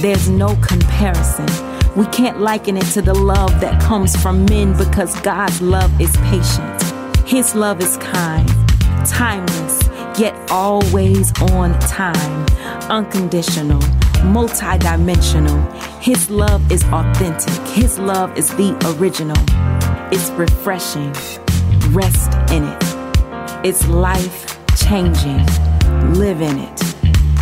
There's 0.00 0.30
no 0.30 0.56
comparison. 0.62 1.46
We 1.94 2.06
can't 2.06 2.40
liken 2.40 2.78
it 2.78 2.86
to 2.94 3.02
the 3.02 3.12
love 3.12 3.60
that 3.60 3.82
comes 3.82 4.16
from 4.16 4.46
men 4.46 4.74
because 4.78 5.14
God's 5.20 5.60
love 5.60 5.92
is 6.00 6.16
patient. 6.16 6.82
His 7.28 7.54
love 7.54 7.82
is 7.82 7.98
kind, 7.98 8.48
timeless, 9.06 9.79
always 10.50 11.32
on 11.52 11.78
time, 11.80 12.46
unconditional, 12.90 13.80
multidimensional. 14.20 15.60
His 16.00 16.30
love 16.30 16.70
is 16.72 16.84
authentic. 16.84 17.54
His 17.68 17.98
love 17.98 18.36
is 18.36 18.48
the 18.56 18.74
original. 18.98 19.36
It's 20.12 20.30
refreshing. 20.30 21.12
Rest 21.92 22.32
in 22.50 22.64
it. 22.64 22.82
It's 23.64 23.86
life 23.88 24.58
changing. 24.76 25.46
Live 26.14 26.40
in 26.40 26.58
it. 26.58 26.94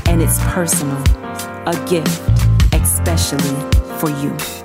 And 0.09 0.21
it's 0.23 0.39
personal. 0.45 1.03
A 1.67 1.87
gift, 1.89 2.21
especially 2.73 3.55
for 3.99 4.11
you. 4.11 4.58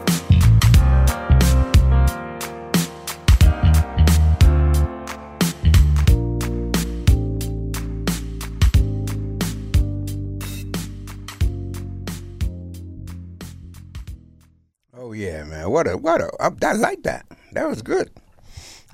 Man. 15.64 15.72
What 15.72 15.88
a 15.88 15.98
what 15.98 16.22
a 16.22 16.30
I, 16.40 16.50
I 16.70 16.74
like 16.74 17.04
that. 17.04 17.26
That 17.54 17.68
was 17.68 17.82
good. 17.82 18.10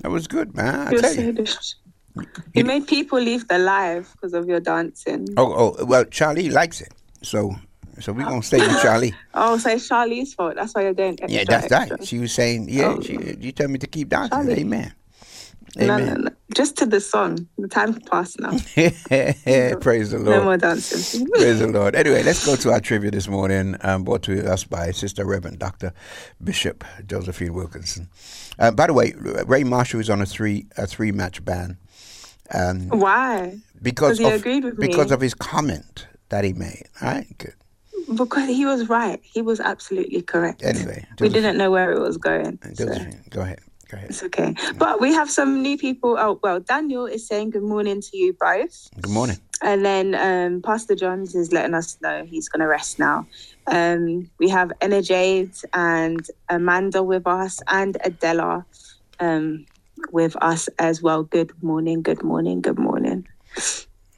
That 0.02 0.10
was 0.10 0.26
good, 0.26 0.54
man. 0.54 0.88
I 0.88 0.90
tell 0.96 1.14
you. 1.14 1.44
You 2.54 2.64
made 2.64 2.86
people 2.88 3.20
leave 3.20 3.46
their 3.48 3.58
life 3.60 4.12
because 4.12 4.34
of 4.34 4.48
your 4.48 4.60
dancing. 4.60 5.26
Oh 5.36 5.76
oh 5.78 5.84
well, 5.84 6.04
Charlie 6.04 6.50
likes 6.50 6.80
it. 6.80 6.92
So 7.22 7.54
so 8.00 8.12
we're 8.12 8.24
gonna 8.24 8.42
stay 8.42 8.58
with 8.58 8.80
Charlie. 8.82 9.14
Oh, 9.34 9.58
so 9.58 9.70
it's 9.70 9.86
Charlie's 9.86 10.34
fault. 10.34 10.54
That's 10.56 10.74
why 10.74 10.82
you're 10.82 10.94
doing 10.94 11.18
extra. 11.20 11.28
Yeah, 11.30 11.44
that's 11.46 11.70
extra. 11.70 11.96
right. 11.98 12.06
She 12.06 12.18
was 12.18 12.32
saying, 12.32 12.68
yeah, 12.68 12.94
Oh. 12.96 13.00
she, 13.00 13.12
you 13.38 13.52
tell 13.52 13.68
me 13.68 13.78
to 13.78 13.86
keep 13.86 14.08
dancing. 14.08 14.30
Charlie. 14.30 14.60
Amen. 14.60 14.92
No, 15.76 15.98
no, 15.98 16.14
no. 16.14 16.30
Just 16.54 16.76
to 16.78 16.86
the 16.86 17.00
song. 17.00 17.46
The 17.58 17.68
time's 17.68 17.98
passed 18.00 18.40
now. 18.40 18.50
Praise 19.80 20.10
the 20.10 20.18
Lord. 20.18 20.38
No 20.38 20.44
more 20.44 20.56
dancing. 20.56 21.26
Praise 21.34 21.60
the 21.60 21.68
Lord. 21.68 21.94
Anyway, 21.94 22.22
let's 22.22 22.44
go 22.44 22.56
to 22.56 22.72
our 22.72 22.80
trivia 22.80 23.10
this 23.10 23.28
morning, 23.28 23.76
um, 23.82 24.02
brought 24.04 24.22
to 24.24 24.50
us 24.50 24.64
by 24.64 24.90
Sister 24.90 25.24
Reverend 25.24 25.58
Dr. 25.58 25.92
Bishop 26.42 26.84
Josephine 27.06 27.54
Wilkinson. 27.54 28.08
Uh, 28.58 28.70
by 28.70 28.86
the 28.86 28.94
way, 28.94 29.14
Ray 29.46 29.64
Marshall 29.64 30.00
is 30.00 30.10
on 30.10 30.20
a 30.20 30.26
three 30.26 30.66
a 30.76 30.86
three 30.86 31.12
match 31.12 31.44
ban. 31.44 31.78
Um, 32.52 32.88
Why? 32.88 33.58
because 33.80 34.18
he 34.18 34.24
of, 34.24 34.32
agreed 34.32 34.64
with 34.64 34.78
because 34.78 35.08
me. 35.08 35.14
of 35.14 35.20
his 35.20 35.34
comment 35.34 36.08
that 36.30 36.44
he 36.44 36.52
made. 36.52 36.88
All 37.00 37.08
right, 37.08 37.26
good. 37.38 37.54
Because 38.12 38.48
he 38.48 38.64
was 38.64 38.88
right. 38.88 39.20
He 39.22 39.40
was 39.40 39.60
absolutely 39.60 40.22
correct. 40.22 40.64
Anyway, 40.64 41.06
we 41.20 41.28
didn't 41.28 41.56
know 41.56 41.70
where 41.70 41.92
it 41.92 42.00
was 42.00 42.16
going. 42.16 42.58
so 42.74 42.86
go 43.30 43.42
ahead. 43.42 43.60
Ahead. 43.92 44.10
It's 44.10 44.22
okay. 44.22 44.54
But 44.78 45.00
we 45.00 45.12
have 45.12 45.30
some 45.30 45.62
new 45.62 45.76
people. 45.76 46.16
Oh, 46.18 46.38
well, 46.42 46.60
Daniel 46.60 47.06
is 47.06 47.26
saying 47.26 47.50
good 47.50 47.62
morning 47.62 48.00
to 48.00 48.16
you 48.16 48.36
both. 48.38 48.88
Good 49.00 49.10
morning. 49.10 49.38
And 49.62 49.84
then 49.84 50.14
um, 50.14 50.62
Pastor 50.62 50.94
Johns 50.94 51.34
is 51.34 51.52
letting 51.52 51.74
us 51.74 51.98
know 52.00 52.24
he's 52.24 52.48
going 52.48 52.60
to 52.60 52.66
rest 52.66 52.98
now. 52.98 53.26
Um, 53.66 54.30
we 54.38 54.48
have 54.48 54.72
Enerjade 54.80 55.62
and 55.74 56.26
Amanda 56.48 57.02
with 57.02 57.26
us 57.26 57.60
and 57.68 57.96
Adela 58.02 58.64
um, 59.18 59.66
with 60.12 60.34
us 60.42 60.68
as 60.78 61.02
well. 61.02 61.24
Good 61.24 61.52
morning, 61.62 62.02
good 62.02 62.22
morning, 62.22 62.62
good 62.62 62.78
morning. 62.78 63.26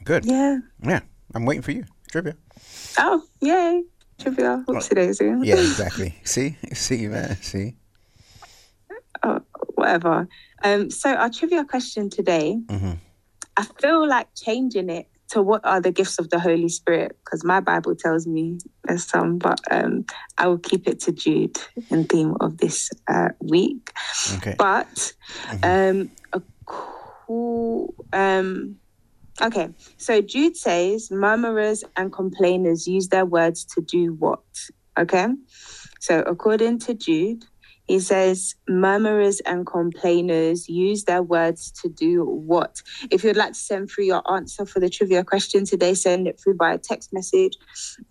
Good. 0.04 0.24
Yeah. 0.24 0.58
Yeah. 0.82 1.00
I'm 1.34 1.44
waiting 1.44 1.62
for 1.62 1.72
you. 1.72 1.84
Trivia. 2.10 2.36
Oh, 2.98 3.22
yay. 3.40 3.82
Trivia. 4.18 4.64
Whoopsie 4.68 4.94
daisy. 4.94 5.24
Yeah, 5.42 5.54
exactly. 5.58 6.14
See? 6.24 6.56
See, 6.72 7.08
man. 7.08 7.36
See? 7.42 7.74
Oh, 9.22 9.40
whatever. 9.74 10.28
Um, 10.62 10.90
so 10.90 11.14
our 11.14 11.30
trivia 11.30 11.64
question 11.64 12.10
today, 12.10 12.58
Mm-hmm. 12.66 12.92
I 13.56 13.64
feel 13.80 14.08
like 14.08 14.28
changing 14.34 14.88
it 14.88 15.08
to 15.28 15.42
what 15.42 15.64
are 15.64 15.80
the 15.80 15.90
gifts 15.90 16.18
of 16.18 16.30
the 16.30 16.38
Holy 16.38 16.68
Spirit? 16.68 17.16
Because 17.24 17.44
my 17.44 17.60
Bible 17.60 17.94
tells 17.94 18.26
me 18.26 18.58
there's 18.84 19.04
some, 19.04 19.38
but 19.38 19.60
um, 19.70 20.04
I 20.38 20.46
will 20.46 20.58
keep 20.58 20.86
it 20.86 21.00
to 21.00 21.12
Jude 21.12 21.56
in 21.90 22.04
theme 22.04 22.36
of 22.40 22.58
this 22.58 22.90
uh, 23.08 23.30
week. 23.40 23.92
Okay. 24.36 24.54
But 24.58 25.12
um, 25.62 26.10
a 26.32 26.42
cool. 26.66 27.94
Um, 28.12 28.76
okay, 29.40 29.70
so 29.96 30.20
Jude 30.20 30.56
says 30.56 31.10
murmurers 31.10 31.82
and 31.96 32.12
complainers 32.12 32.86
use 32.86 33.08
their 33.08 33.24
words 33.24 33.64
to 33.74 33.80
do 33.80 34.12
what? 34.14 34.44
Okay, 34.98 35.28
so 35.98 36.20
according 36.20 36.78
to 36.80 36.94
Jude, 36.94 37.44
he 37.88 37.98
says 37.98 38.54
murmurers 38.68 39.40
and 39.40 39.66
complainers 39.66 40.68
use 40.68 41.04
their 41.04 41.22
words 41.22 41.70
to 41.82 41.88
do 41.88 42.24
what? 42.24 42.80
If 43.10 43.24
you'd 43.24 43.36
like 43.36 43.52
to 43.52 43.58
send 43.58 43.90
through 43.90 44.04
your 44.04 44.22
answer 44.32 44.64
for 44.64 44.80
the 44.80 44.88
trivia 44.88 45.24
question 45.24 45.64
today, 45.64 45.94
send 45.94 46.28
it 46.28 46.40
through 46.40 46.54
by 46.54 46.72
a 46.72 46.78
text 46.78 47.12
message 47.12 47.56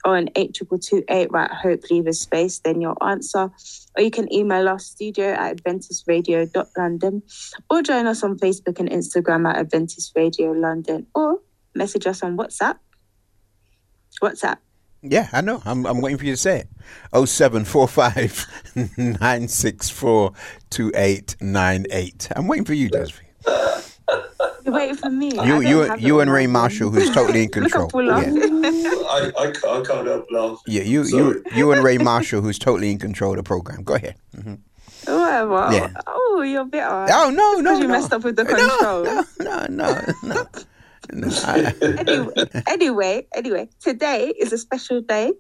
on 0.06 0.30
82228, 0.36 1.32
right? 1.32 1.52
Hope 1.52 1.82
leave 1.90 2.08
a 2.08 2.14
space, 2.14 2.60
then 2.60 2.82
your 2.82 3.02
answer. 3.04 3.50
Or 3.98 4.04
you 4.04 4.12
can 4.12 4.32
email 4.34 4.68
us 4.68 4.86
studio 4.86 5.32
at 5.34 5.58
adventisradio.london 5.58 7.24
or 7.70 7.82
join 7.82 8.08
us 8.08 8.24
on 8.24 8.38
Facebook 8.38 8.80
and 8.80 8.90
Instagram 8.90 9.50
at 9.50 9.58
Adventist 9.58 10.12
Radio 10.16 10.52
London 10.52 11.08
or 11.16 11.40
message 11.76 12.08
us 12.08 12.22
on 12.24 12.38
WhatsApp. 12.38 12.78
WhatsApp. 14.22 14.58
Yeah, 15.04 15.30
I 15.34 15.42
know. 15.42 15.62
I'm, 15.66 15.86
I'm 15.88 16.00
waiting 16.02 16.18
for 16.20 16.26
you 16.26 16.34
to 16.34 16.38
say 16.38 16.60
it. 16.60 16.68
Oh 17.12 17.26
seven 17.26 17.66
four 17.66 17.88
five 17.88 18.46
nine 18.98 19.48
six 19.48 19.90
four 19.90 20.34
two 20.70 20.92
eight 20.96 21.36
nine 21.42 21.86
eight. 21.92 22.28
I'm 22.36 22.48
waiting 22.48 22.66
for 22.66 22.74
you, 22.74 22.90
Josephine. 22.90 23.28
You're 24.64 24.74
waiting 24.76 24.96
for 24.98 25.10
me. 25.10 25.34
You 25.44 25.62
you 25.62 25.96
you 25.98 26.20
and 26.20 26.32
Ray. 26.32 26.46
Marshall, 26.46 26.92
who's 26.92 27.10
totally 27.10 27.44
in 27.44 27.46
Look, 27.56 27.58
I 27.58 27.62
control. 27.62 27.88
pull 27.90 28.12
up. 28.12 28.24
Yeah, 28.26 28.32
I, 28.32 29.32
I, 29.40 29.52
can't, 29.52 29.66
I 29.66 29.82
can't 29.84 30.08
help 30.08 30.28
laugh. 30.32 30.60
yeah. 30.68 30.84
You 30.84 31.04
you 31.04 31.44
you 31.56 31.72
and 31.72 31.84
Ray 31.84 31.98
Marshall, 31.98 32.42
who's 32.42 32.60
totally 32.60 32.92
in 32.92 33.00
control 33.00 33.32
of 33.32 33.38
the 33.38 33.44
program. 33.44 33.84
Go 33.84 33.96
ahead. 33.96 34.16
hmm 34.36 34.56
Whatever. 35.06 35.70
Yeah. 35.74 35.94
Oh, 36.06 36.44
you're 36.46 36.66
bitter. 36.66 36.86
Oh 37.10 37.32
no 37.32 37.54
no 37.54 37.58
Because 37.64 37.80
you 37.80 37.88
no. 37.88 37.94
messed 37.94 38.14
up 38.14 38.24
with 38.24 38.36
the 38.36 38.46
control. 38.46 39.04
No 39.04 39.24
no 39.40 39.66
no. 39.68 40.02
no. 40.24 40.46
I- 41.14 41.74
anyway, 41.98 42.34
anyway, 42.68 43.28
anyway, 43.36 43.70
today 43.80 44.34
is 44.40 44.54
a 44.54 44.58
special 44.58 45.02
day. 45.02 45.34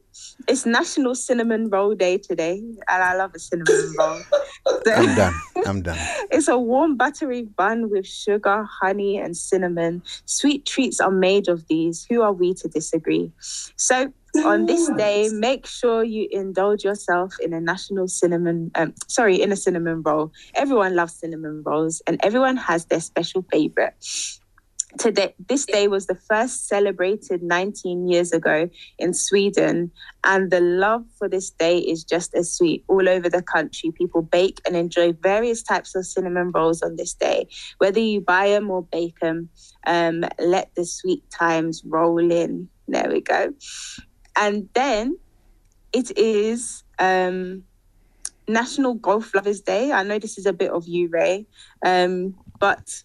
It's 0.47 0.65
National 0.65 1.15
Cinnamon 1.15 1.69
Roll 1.69 1.95
Day 1.95 2.17
today, 2.17 2.57
and 2.89 3.03
I 3.03 3.15
love 3.15 3.31
a 3.33 3.39
cinnamon 3.39 3.93
roll. 3.97 4.19
So- 4.19 4.81
I'm 4.93 5.15
done. 5.15 5.33
I'm 5.65 5.81
done. 5.81 5.97
It's 6.31 6.47
a 6.47 6.57
warm 6.57 6.97
buttery 6.97 7.43
bun 7.43 7.89
with 7.89 8.05
sugar, 8.05 8.67
honey, 8.81 9.17
and 9.17 9.35
cinnamon. 9.37 10.03
Sweet 10.25 10.65
treats 10.65 10.99
are 10.99 11.11
made 11.11 11.47
of 11.47 11.67
these. 11.67 12.05
Who 12.09 12.21
are 12.21 12.33
we 12.33 12.53
to 12.55 12.67
disagree? 12.67 13.31
So, 13.77 14.11
on 14.45 14.65
this 14.65 14.89
day, 14.97 15.29
make 15.29 15.65
sure 15.65 16.03
you 16.03 16.27
indulge 16.31 16.83
yourself 16.85 17.33
in 17.41 17.53
a 17.53 17.59
national 17.59 18.07
cinnamon, 18.07 18.71
um, 18.75 18.93
sorry, 19.07 19.41
in 19.41 19.51
a 19.51 19.55
cinnamon 19.57 20.01
roll. 20.03 20.31
Everyone 20.55 20.95
loves 20.95 21.13
cinnamon 21.15 21.63
rolls, 21.65 22.01
and 22.07 22.19
everyone 22.23 22.55
has 22.57 22.85
their 22.85 23.01
special 23.01 23.45
favorite. 23.51 23.93
Today, 24.97 25.33
this 25.47 25.65
day 25.65 25.87
was 25.87 26.07
the 26.07 26.15
first 26.15 26.67
celebrated 26.67 27.41
19 27.41 28.07
years 28.07 28.33
ago 28.33 28.69
in 28.99 29.13
Sweden, 29.13 29.91
and 30.23 30.51
the 30.51 30.59
love 30.59 31.05
for 31.17 31.29
this 31.29 31.49
day 31.49 31.77
is 31.77 32.03
just 32.03 32.35
as 32.35 32.51
sweet 32.51 32.83
all 32.87 33.07
over 33.07 33.29
the 33.29 33.41
country. 33.41 33.91
People 33.91 34.21
bake 34.21 34.59
and 34.65 34.75
enjoy 34.75 35.13
various 35.13 35.63
types 35.63 35.95
of 35.95 36.05
cinnamon 36.05 36.51
rolls 36.51 36.81
on 36.81 36.97
this 36.97 37.13
day, 37.13 37.47
whether 37.77 37.99
you 37.99 38.19
buy 38.19 38.49
them 38.49 38.69
or 38.69 38.83
bake 38.83 39.19
them. 39.19 39.49
Um, 39.87 40.25
let 40.39 40.75
the 40.75 40.85
sweet 40.85 41.23
times 41.31 41.81
roll 41.85 42.31
in. 42.31 42.67
There 42.87 43.09
we 43.09 43.21
go. 43.21 43.53
And 44.35 44.67
then 44.73 45.17
it 45.93 46.17
is 46.17 46.83
um, 46.99 47.63
National 48.47 48.93
Golf 48.95 49.33
Lovers 49.33 49.61
Day. 49.61 49.91
I 49.91 50.03
know 50.03 50.19
this 50.19 50.37
is 50.37 50.45
a 50.45 50.53
bit 50.53 50.71
of 50.71 50.87
you, 50.87 51.07
Ray, 51.09 51.47
um, 51.85 52.35
but 52.59 53.03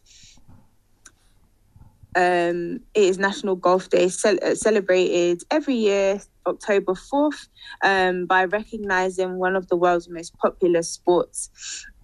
um, 2.17 2.81
it 2.95 3.05
is 3.05 3.19
National 3.19 3.57
Golf 3.57 3.91
Day, 3.91 4.09
cel- 4.09 4.39
uh, 4.43 4.55
celebrated 4.55 5.43
every 5.51 5.77
year, 5.77 6.21
October 6.47 6.95
4th, 6.95 7.49
um, 7.85 8.27
by 8.27 8.45
recognizing 8.47 9.39
one 9.39 9.55
of 9.57 9.69
the 9.69 9.77
world's 9.77 10.09
most 10.09 10.37
popular 10.39 10.83
sports. 10.83 11.51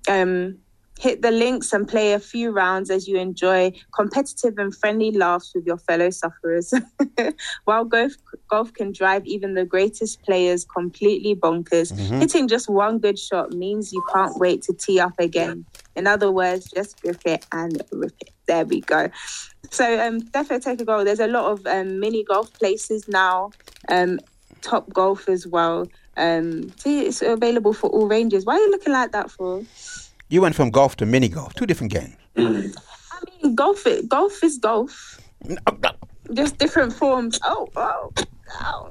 Um, 0.09 0.59
hit 1.03 1.21
the 1.21 1.33
links 1.33 1.73
and 1.73 1.89
play 1.89 2.13
a 2.13 2.21
few 2.21 2.53
rounds 2.53 2.89
as 2.89 3.09
you 3.09 3.17
enjoy 3.19 3.73
competitive 3.93 4.55
and 4.57 4.73
friendly 4.73 5.11
laughs 5.11 5.51
with 5.53 5.67
your 5.67 5.79
fellow 5.79 6.11
sufferers. 6.11 6.73
While 7.65 7.85
golf, 7.87 8.13
golf 8.49 8.73
can 8.73 8.93
drive 8.93 9.27
even 9.27 9.55
the 9.55 9.65
greatest 9.65 10.23
players 10.23 10.65
completely 10.65 11.35
bonkers, 11.35 11.93
Mhm. 11.93 12.21
hitting 12.21 12.47
just 12.47 12.69
one 12.69 12.99
good 13.01 13.19
shot 13.19 13.53
means 13.53 13.93
you 13.93 14.03
can't 14.15 14.39
wait 14.39 14.63
to 14.63 14.73
tee 14.73 15.01
up 15.01 15.15
again. 15.19 15.65
In 15.97 16.07
other 16.07 16.31
words, 16.31 16.71
just 16.71 16.97
rip 17.05 17.21
it 17.27 17.45
and 17.51 17.83
rip 17.91 18.15
it. 18.21 18.31
There 18.47 18.65
we 18.65 18.81
go. 18.81 19.09
So 19.71 19.85
um, 20.07 20.21
definitely 20.21 20.61
take 20.61 20.81
a 20.81 20.85
goal. 20.85 21.05
There's 21.05 21.21
a 21.21 21.27
lot 21.27 21.51
of 21.51 21.67
um, 21.67 21.99
mini 21.99 22.23
golf 22.23 22.53
places 22.61 23.09
now, 23.09 23.51
um, 23.89 24.21
top 24.61 24.89
golf 24.93 25.29
as 25.29 25.47
well. 25.49 25.89
Um, 26.17 26.73
see, 26.79 27.07
it's 27.07 27.23
available 27.23 27.73
for 27.73 27.89
all 27.91 28.07
ranges. 28.07 28.45
Why 28.45 28.55
are 28.55 28.61
you 28.61 28.71
looking 28.71 28.93
like 28.93 29.11
that 29.13 29.31
for? 29.31 29.63
You 30.33 30.41
went 30.41 30.55
from 30.55 30.71
golf 30.71 30.97
to 30.97 31.05
mini 31.05 31.29
golf, 31.29 31.53
two 31.53 31.67
different 31.67 31.93
games. 31.93 32.17
I 32.39 32.41
mean, 33.43 33.55
golf, 33.55 33.87
it, 33.87 34.09
golf 34.09 34.43
is 34.43 34.57
golf. 34.57 35.21
Just 36.33 36.57
different 36.57 36.95
forms. 36.95 37.39
Oh, 37.45 37.69
oh, 37.77 38.11
oh. 38.63 38.91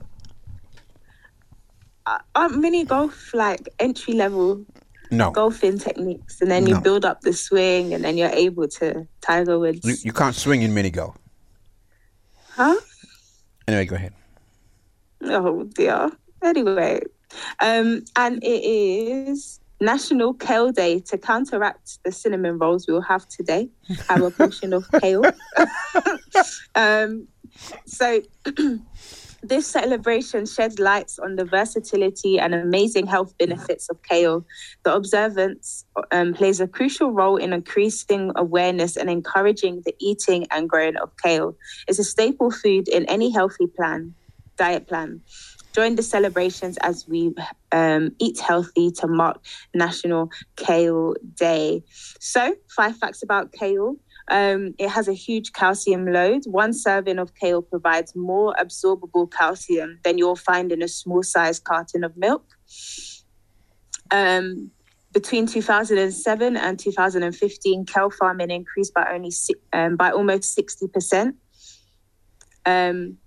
Uh, 2.05 2.19
aren't 2.35 2.59
mini 2.59 2.85
golf 2.85 3.33
like 3.33 3.67
entry 3.79 4.13
level 4.13 4.63
No, 5.09 5.31
golfing 5.31 5.79
techniques, 5.79 6.41
and 6.41 6.51
then 6.51 6.67
you 6.67 6.75
No. 6.75 6.81
build 6.81 7.05
up 7.05 7.21
the 7.21 7.33
swing, 7.33 7.93
and 7.95 8.03
then 8.03 8.17
you're 8.19 8.29
able 8.29 8.67
to 8.79 9.07
Tiger 9.21 9.57
Woods, 9.57 9.83
you, 9.83 9.95
you 10.03 10.13
can't 10.13 10.35
swing 10.35 10.61
in 10.61 10.75
mini 10.75 10.91
golf. 10.91 11.17
huh? 12.49 12.75
Anyway, 13.67 13.85
go 13.85 13.95
ahead. 13.95 14.13
Oh 15.23 15.63
dear. 15.63 16.11
Anyway, 16.43 17.01
um, 17.61 18.03
and 18.15 18.43
it 18.43 18.63
is 18.63 19.59
National 19.81 20.33
Kale 20.33 20.71
Day 20.71 20.99
to 21.01 21.17
counteract 21.17 21.99
the 22.05 22.11
cinnamon 22.11 22.59
rolls 22.59 22.87
we'll 22.87 23.01
have 23.01 23.27
today. 23.27 23.69
Have 24.07 24.21
a 24.29 24.31
portion 24.31 24.73
of 24.73 24.85
kale. 25.01 25.23
um, 26.75 27.27
so. 27.85 28.21
This 29.43 29.65
celebration 29.65 30.45
sheds 30.45 30.77
lights 30.77 31.17
on 31.17 31.35
the 31.35 31.45
versatility 31.45 32.37
and 32.37 32.53
amazing 32.53 33.07
health 33.07 33.35
benefits 33.39 33.89
of 33.89 33.97
kale. 34.03 34.45
The 34.83 34.93
observance 34.93 35.83
um, 36.11 36.35
plays 36.35 36.59
a 36.59 36.67
crucial 36.67 37.11
role 37.11 37.37
in 37.37 37.51
increasing 37.51 38.31
awareness 38.35 38.95
and 38.97 39.09
encouraging 39.09 39.81
the 39.83 39.95
eating 39.99 40.45
and 40.51 40.69
growing 40.69 40.95
of 40.97 41.09
kale. 41.23 41.57
It's 41.87 41.97
a 41.97 42.03
staple 42.03 42.51
food 42.51 42.87
in 42.87 43.05
any 43.05 43.31
healthy 43.31 43.65
plan, 43.65 44.13
diet 44.57 44.87
plan. 44.87 45.21
Join 45.73 45.95
the 45.95 46.03
celebrations 46.03 46.77
as 46.77 47.07
we 47.07 47.33
um, 47.71 48.13
eat 48.19 48.39
healthy 48.39 48.91
to 48.91 49.07
mark 49.07 49.41
National 49.73 50.29
Kale 50.57 51.15
Day. 51.35 51.83
So, 52.19 52.55
five 52.69 52.97
facts 52.97 53.23
about 53.23 53.53
kale. 53.53 53.95
Um, 54.27 54.73
it 54.77 54.89
has 54.89 55.07
a 55.07 55.13
huge 55.13 55.53
calcium 55.53 56.05
load. 56.05 56.43
One 56.45 56.73
serving 56.73 57.19
of 57.19 57.35
kale 57.35 57.61
provides 57.61 58.15
more 58.15 58.53
absorbable 58.59 59.31
calcium 59.31 59.99
than 60.03 60.17
you'll 60.17 60.35
find 60.35 60.71
in 60.71 60.81
a 60.81 60.87
small 60.87 61.23
sized 61.23 61.63
carton 61.63 62.03
of 62.03 62.15
milk. 62.17 62.45
Um, 64.11 64.71
between 65.13 65.45
2007 65.45 66.55
and 66.55 66.79
2015, 66.79 67.85
kale 67.85 68.09
farming 68.09 68.51
increased 68.51 68.93
by 68.93 69.09
only 69.13 69.31
um, 69.73 69.95
by 69.95 70.11
almost 70.11 70.57
60%. 70.57 71.33
Um, 72.65 73.17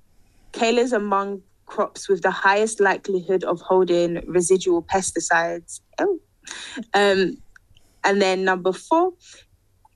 kale 0.53 0.79
is 0.79 0.93
among 0.93 1.43
crops 1.67 2.09
with 2.09 2.23
the 2.23 2.31
highest 2.31 2.81
likelihood 2.81 3.45
of 3.45 3.61
holding 3.61 4.23
residual 4.27 4.83
pesticides. 4.83 5.81
Oh. 5.99 6.19
Um, 6.93 7.39
and 8.05 8.21
then 8.21 8.45
number 8.45 8.73
four, 8.73 9.13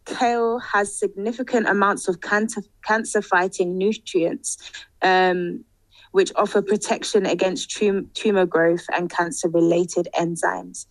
kale 0.07 0.59
has 0.59 0.99
significant 0.99 1.69
amounts 1.69 2.09
of 2.09 2.21
cancer 2.21 2.63
cancer 2.85 3.21
fighting 3.21 3.77
nutrients, 3.77 4.57
um, 5.03 5.65
which 6.13 6.33
offer 6.37 6.63
protection 6.63 7.27
against 7.27 7.71
tum- 7.71 8.11
tumor 8.15 8.47
growth 8.47 8.87
and 8.95 9.11
cancer 9.11 9.49
related 9.49 10.09
enzymes. 10.19 10.87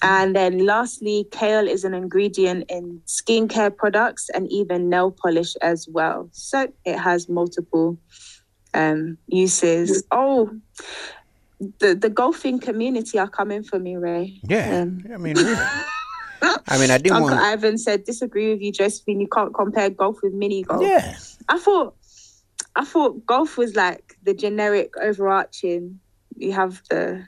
And 0.00 0.36
then 0.36 0.64
lastly, 0.64 1.26
kale 1.32 1.66
is 1.66 1.82
an 1.82 1.92
ingredient 1.92 2.66
in 2.68 3.02
skincare 3.06 3.74
products 3.76 4.30
and 4.32 4.50
even 4.52 4.88
nail 4.88 5.10
polish 5.10 5.56
as 5.56 5.88
well. 5.90 6.28
So 6.32 6.68
it 6.84 6.98
has 6.98 7.28
multiple 7.28 7.98
um, 8.74 9.18
uses. 9.26 10.04
Oh, 10.10 10.50
the, 11.80 11.94
the 11.94 12.08
golfing 12.08 12.58
community 12.58 13.18
are 13.18 13.28
coming 13.28 13.62
for 13.62 13.78
me, 13.78 13.96
Ray. 13.96 14.38
Yeah. 14.42 14.82
Um, 14.82 15.04
I 15.12 15.16
mean, 15.16 15.36
really. 15.36 15.56
I 16.68 16.78
mean, 16.78 16.90
I 16.90 16.98
didn't 16.98 17.16
Uncle 17.16 17.30
want. 17.30 17.40
Ivan 17.40 17.78
said, 17.78 18.04
disagree 18.04 18.50
with 18.52 18.60
you, 18.60 18.70
Josephine. 18.70 19.20
You 19.20 19.26
can't 19.28 19.52
compare 19.54 19.90
golf 19.90 20.18
with 20.22 20.34
mini 20.34 20.62
golf. 20.62 20.82
Yeah. 20.82 21.16
I 21.48 21.58
thought, 21.58 21.96
I 22.76 22.84
thought 22.84 23.26
golf 23.26 23.56
was 23.56 23.74
like 23.74 24.16
the 24.22 24.34
generic 24.34 24.92
overarching. 25.00 25.98
You 26.36 26.52
have 26.52 26.82
the, 26.90 27.26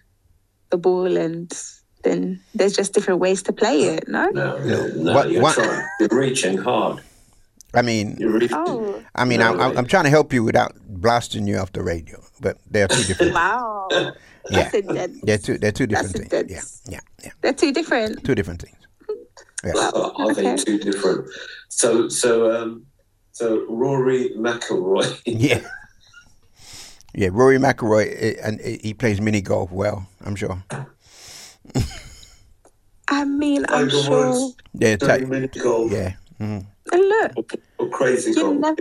the 0.70 0.76
ball, 0.76 1.16
and 1.16 1.52
then 2.04 2.40
there's 2.54 2.76
just 2.76 2.92
different 2.92 3.18
ways 3.18 3.42
to 3.44 3.52
play 3.52 3.82
it. 3.82 4.06
No. 4.06 4.26
No, 4.26 4.58
no, 4.58 4.86
no 4.88 5.14
What- 5.14 5.30
you're 5.30 5.42
what- 5.42 5.54
trying. 5.54 5.84
You're 5.98 6.08
reaching 6.12 6.56
hard. 6.58 7.02
I 7.74 7.82
mean, 7.82 8.18
Oh. 8.52 9.02
I 9.14 9.24
mean, 9.24 9.40
I'm, 9.42 9.60
I'm, 9.60 9.76
I'm 9.78 9.86
trying 9.86 10.04
to 10.04 10.10
help 10.10 10.32
you 10.32 10.42
without 10.42 10.74
blasting 10.88 11.46
you 11.46 11.56
off 11.58 11.72
the 11.72 11.82
radio, 11.82 12.20
but 12.40 12.58
they're 12.70 12.88
two 12.88 13.04
different. 13.04 13.34
Wow. 13.34 13.88
yeah, 13.92 14.10
That's 14.50 14.74
intense. 14.74 15.20
they're 15.22 15.38
two. 15.38 15.58
They're 15.58 15.72
two 15.72 15.86
different 15.86 16.30
That's 16.30 16.30
things. 16.42 16.82
Yeah, 16.86 16.92
yeah, 16.92 17.00
yeah, 17.24 17.30
They're 17.42 17.52
two 17.52 17.72
different. 17.72 18.24
two 18.24 18.34
different 18.34 18.62
things. 18.62 18.76
Yeah. 19.64 19.72
Are, 19.94 20.12
are 20.16 20.34
they 20.34 20.56
two 20.56 20.78
different? 20.78 21.28
So, 21.68 22.08
so, 22.08 22.50
um, 22.50 22.86
so 23.32 23.64
Rory 23.68 24.30
McIlroy. 24.36 25.20
Yeah. 25.26 25.60
Yeah, 27.14 27.28
Rory 27.32 27.58
McIlroy, 27.58 28.06
eh, 28.16 28.34
and 28.42 28.60
eh, 28.62 28.78
he 28.82 28.94
plays 28.94 29.20
mini 29.20 29.40
golf 29.40 29.70
well. 29.72 30.06
I'm 30.24 30.34
sure. 30.36 30.62
I 33.08 33.24
mean, 33.24 33.64
I'm 33.68 33.88
Tiger 33.88 34.02
sure. 34.02 34.30
Woods 34.30 34.56
Yeah, 34.74 34.96
doing 34.96 35.28
mini 35.28 35.48
golf 35.48 35.90
yeah. 35.92 36.12
mhm. 36.40 36.66
And 36.92 37.02
look, 37.08 37.52
or 37.78 37.88
crazy 37.90 38.30
you 38.30 38.36
golf. 38.36 38.58
never, 38.58 38.76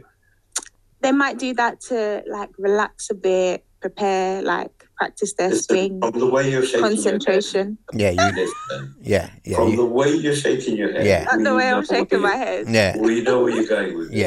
they 1.01 1.11
might 1.11 1.37
do 1.37 1.53
that 1.55 1.79
to 1.89 2.23
like 2.29 2.49
relax 2.57 3.09
a 3.09 3.13
bit, 3.15 3.65
prepare, 3.81 4.41
like 4.41 4.71
practice 4.97 5.33
their 5.35 5.53
swing, 5.55 6.01
From 6.01 6.19
the 6.19 6.25
way 6.29 6.51
you're 6.51 6.65
shaking 6.65 6.81
concentration. 6.81 7.77
Yeah, 7.93 8.09
your 8.11 8.13
you. 8.13 8.31
head, 8.33 8.35
listen, 8.69 8.95
Yeah, 9.01 9.29
yeah, 9.45 9.55
from 9.57 9.69
you, 9.69 9.75
the 9.77 9.85
way 9.85 10.09
you're 10.15 10.35
shaking 10.35 10.75
your 10.75 10.91
head, 10.91 11.05
Yeah. 11.05 11.23
Not 11.25 11.43
the 11.43 11.55
way 11.55 11.69
I'm 11.71 11.85
shaking 11.85 12.21
my 12.21 12.35
head. 12.35 12.67
yeah, 12.69 12.95
you- 12.95 13.01
We 13.03 13.21
know 13.21 13.43
where 13.43 13.53
you're 13.53 13.65
going 13.67 13.97
with 13.97 14.09
this. 14.11 14.17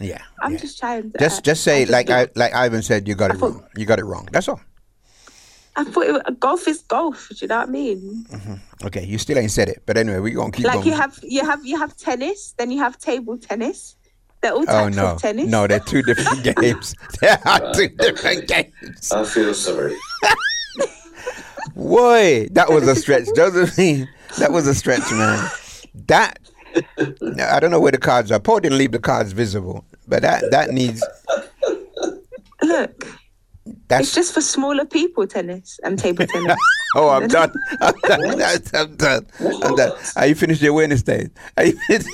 yeah, 0.00 0.06
yeah. 0.06 0.22
I'm 0.42 0.52
yeah. 0.52 0.58
just 0.58 0.78
trying 0.78 1.12
to. 1.12 1.18
Just, 1.18 1.44
just 1.44 1.62
say 1.62 1.84
like 1.86 2.10
I, 2.10 2.28
like 2.34 2.54
Ivan 2.54 2.82
said, 2.82 3.06
you 3.06 3.14
got 3.14 3.30
it 3.32 3.40
wrong. 3.40 3.64
You 3.76 3.86
got 3.86 3.98
it 4.00 4.04
wrong. 4.04 4.28
That's 4.32 4.48
all. 4.48 4.60
I 5.76 5.84
thought 5.84 6.06
it, 6.06 6.12
was- 6.12 6.36
golf 6.40 6.66
is 6.68 6.82
golf. 6.82 7.28
Do 7.28 7.36
you 7.40 7.48
know 7.48 7.58
what 7.58 7.68
I 7.68 7.70
mean? 7.70 8.24
Mm-hmm. 8.30 8.86
Okay, 8.86 9.04
you 9.04 9.18
still 9.18 9.38
ain't 9.38 9.50
said 9.50 9.68
it, 9.68 9.82
but 9.86 9.96
anyway, 9.96 10.18
we 10.20 10.30
gonna 10.32 10.50
keep 10.50 10.64
like 10.66 10.74
going. 10.76 10.86
you 10.86 10.92
have, 10.94 11.18
you 11.22 11.44
have, 11.44 11.64
you 11.64 11.78
have 11.78 11.96
tennis, 11.96 12.54
then 12.58 12.70
you 12.70 12.78
have 12.78 12.98
table 12.98 13.36
tennis. 13.38 13.96
They're 14.42 14.52
all 14.52 14.62
oh 14.62 14.64
types 14.64 14.96
no, 14.96 15.06
of 15.08 15.20
tennis. 15.20 15.46
no, 15.48 15.66
they're 15.66 15.80
two 15.80 16.02
different 16.02 16.42
games. 16.60 16.94
They 17.20 17.28
are 17.28 17.72
two 17.74 17.88
different 17.88 18.48
games. 18.48 19.12
I 19.12 19.24
feel 19.24 19.54
sorry. 19.54 19.96
Boy, 21.74 22.48
that 22.52 22.70
was 22.70 22.86
a 22.88 22.94
stretch, 22.94 23.26
Josephine. 23.34 24.08
That 24.38 24.52
was 24.52 24.66
a 24.66 24.74
stretch, 24.74 25.10
man. 25.10 25.50
That 26.06 26.38
I 27.50 27.60
don't 27.60 27.70
know 27.70 27.80
where 27.80 27.92
the 27.92 27.98
cards 27.98 28.30
are. 28.30 28.38
Paul 28.40 28.60
didn't 28.60 28.78
leave 28.78 28.92
the 28.92 28.98
cards 28.98 29.32
visible, 29.32 29.84
but 30.06 30.22
that 30.22 30.50
that 30.50 30.70
needs. 30.70 31.04
Look, 32.62 33.06
That's 33.88 34.08
it's 34.08 34.14
just 34.14 34.34
for 34.34 34.40
smaller 34.40 34.84
people, 34.84 35.26
tennis 35.26 35.80
and 35.84 35.98
table 35.98 36.26
tennis. 36.32 36.56
oh, 36.96 37.08
I'm 37.16 37.28
done. 37.28 37.52
I'm 37.80 37.94
done. 38.02 38.42
I'm 38.74 38.96
done. 38.96 39.26
I'm 39.62 39.76
done. 39.76 39.92
Are 40.16 40.26
you 40.26 40.34
finished 40.34 40.62
your 40.62 40.72
Wednesday? 40.74 41.30
Are 41.56 41.64
you 41.66 41.78
finished? 41.86 42.08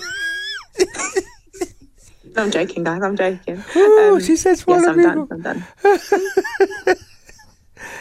I'm 2.37 2.51
joking, 2.51 2.85
guys. 2.85 3.03
I'm 3.03 3.17
joking. 3.17 3.63
Ooh, 3.77 4.15
Um, 4.15 4.21
she 4.21 4.37
says 4.37 4.65
yes, 4.67 4.87
I'm 4.87 4.95
people. 4.97 5.27
done. 5.27 5.29
I'm 5.31 5.43
done. 5.43 6.97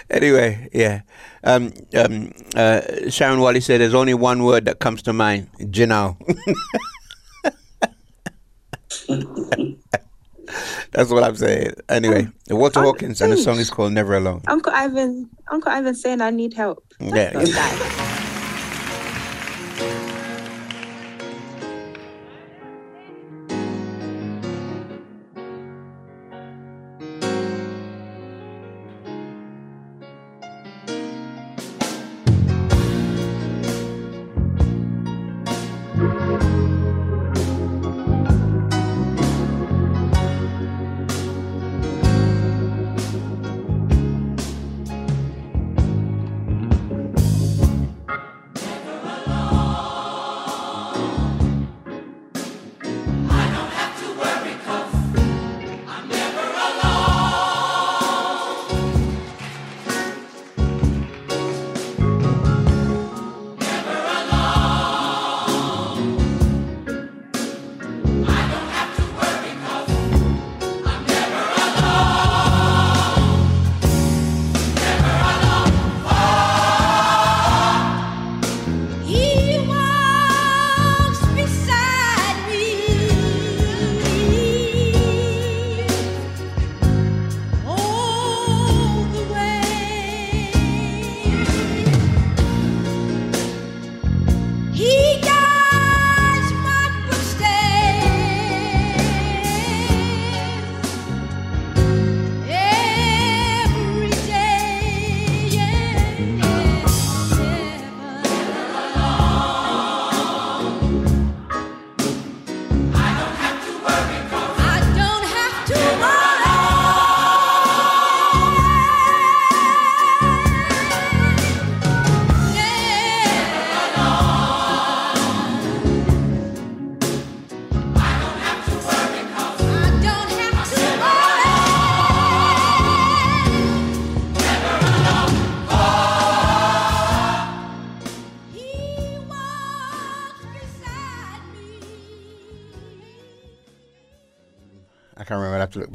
Anyway, 0.09 0.69
yeah. 0.73 1.01
Um, 1.43 1.73
um, 1.95 2.31
uh, 2.55 2.81
Sharon 3.09 3.39
Wally 3.39 3.61
said 3.61 3.81
there's 3.81 3.93
only 3.93 4.13
one 4.13 4.43
word 4.43 4.65
that 4.65 4.79
comes 4.79 5.01
to 5.03 5.13
mind: 5.13 5.49
Janelle. 5.59 6.17
That's 10.91 11.09
what 11.09 11.23
I'm 11.23 11.35
saying. 11.35 11.73
Anyway, 11.89 12.27
um, 12.49 12.57
Walter 12.57 12.81
Hawkins, 12.81 13.21
and 13.21 13.31
the 13.31 13.37
song 13.37 13.57
is 13.57 13.69
called 13.69 13.93
"Never 13.93 14.15
Alone." 14.15 14.41
Uncle 14.47 14.73
Ivan, 14.73 15.29
Uncle 15.49 15.71
Ivan 15.71 15.95
saying 15.95 16.21
I 16.21 16.29
need 16.29 16.53
help. 16.53 16.83
Yeah. 16.99 18.17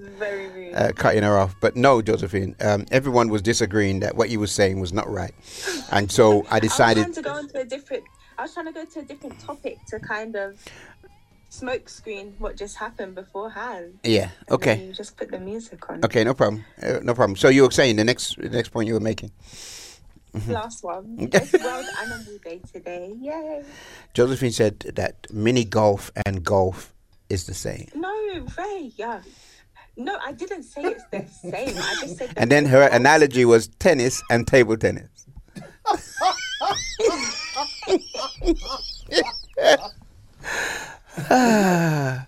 uh, 0.74 0.92
cutting 0.94 1.24
her 1.24 1.36
off. 1.38 1.56
But 1.60 1.74
no, 1.76 2.00
Josephine, 2.02 2.54
um, 2.60 2.86
everyone 2.92 3.28
was 3.30 3.42
disagreeing 3.42 4.00
that 4.00 4.14
what 4.16 4.30
you 4.30 4.38
were 4.38 4.46
saying 4.46 4.80
was 4.80 4.92
not 4.92 5.08
right, 5.10 5.34
and 5.90 6.10
so 6.10 6.44
I 6.50 6.56
I 6.56 6.60
was 6.60 6.60
decided. 6.62 7.02
trying 7.02 7.14
to 7.14 7.22
go 7.22 7.46
to 7.48 7.60
a 7.60 7.64
different. 7.64 8.04
I 8.38 8.42
was 8.42 8.54
trying 8.54 8.66
to 8.66 8.72
go 8.72 8.84
to 8.84 9.00
a 9.00 9.02
different 9.02 9.40
topic 9.40 9.78
to 9.88 9.98
kind 9.98 10.36
of 10.36 10.64
smoke 11.50 11.88
screen 11.88 12.34
what 12.38 12.56
just 12.56 12.76
happened 12.76 13.14
beforehand. 13.16 13.98
Yeah. 14.04 14.30
Okay. 14.50 14.92
just 14.94 15.16
put 15.16 15.30
the 15.30 15.40
music 15.40 15.88
on. 15.90 16.04
Okay. 16.04 16.22
No 16.22 16.34
problem. 16.34 16.64
Uh, 16.80 17.00
no 17.02 17.14
problem. 17.14 17.36
So 17.36 17.48
you 17.48 17.62
were 17.64 17.70
saying 17.72 17.96
the 17.96 18.04
next 18.04 18.36
the 18.36 18.50
next 18.50 18.68
point 18.68 18.86
you 18.86 18.94
were 18.94 19.00
making. 19.00 19.32
Mhm. 20.34 20.48
Last 20.52 20.84
one. 20.84 21.16
It's 21.32 21.52
World 21.52 21.86
Animal 22.02 22.38
Day 22.44 22.60
today. 22.72 23.14
Yay! 23.20 23.64
Josephine 24.14 24.52
said 24.52 24.78
that 24.94 25.26
mini 25.32 25.64
golf 25.64 26.10
and 26.26 26.44
golf 26.44 26.92
is 27.28 27.46
the 27.46 27.54
same. 27.54 27.88
No, 27.94 28.12
Ray. 28.56 28.92
Yeah. 28.96 29.20
No, 29.96 30.16
I 30.24 30.32
didn't 30.32 30.62
say 30.62 30.82
it's 30.82 31.04
the 31.10 31.24
same. 31.50 31.76
I 31.76 31.96
just 32.00 32.18
said. 32.18 32.32
And 32.36 32.50
then 32.52 32.66
her 32.66 32.82
analogy 32.92 33.44
was 33.44 33.68
tennis 33.78 34.22
and 34.30 34.46
table 34.46 34.76
tennis. 34.76 35.08
Ah. 41.30 42.26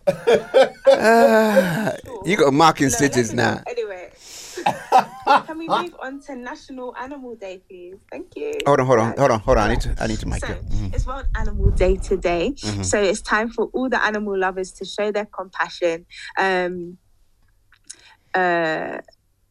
Ah. 0.88 1.92
you 2.24 2.36
got 2.36 2.52
marking 2.52 2.90
stitches 2.90 3.32
now. 3.32 3.62
Anyway, 3.68 4.09
can 5.46 5.58
we 5.58 5.68
move 5.68 5.94
on 6.02 6.20
to 6.22 6.36
National 6.36 6.94
Animal 6.96 7.36
Day, 7.36 7.62
please? 7.68 7.96
Thank 8.10 8.36
you. 8.36 8.52
Hold 8.66 8.80
on, 8.80 8.86
hold 8.86 8.98
on, 9.00 9.16
hold 9.16 9.30
on, 9.30 9.40
hold 9.40 9.58
on. 9.58 9.64
I 9.66 9.70
need 9.70 9.80
to, 9.82 9.94
I 9.98 10.06
need 10.06 10.18
to 10.20 10.26
mic 10.28 10.44
So, 10.44 10.52
it. 10.52 10.64
Mhm. 10.70 10.94
it's 10.94 11.06
World 11.06 11.26
Animal 11.36 11.70
Day 11.72 11.96
today. 11.96 12.52
Mhm. 12.62 12.84
So 12.84 13.00
it's 13.02 13.20
time 13.22 13.50
for 13.50 13.66
all 13.72 13.88
the 13.88 14.02
animal 14.02 14.38
lovers 14.38 14.72
to 14.72 14.84
show 14.84 15.10
their 15.12 15.26
compassion. 15.26 16.06
Um, 16.38 16.98
uh, 18.34 18.98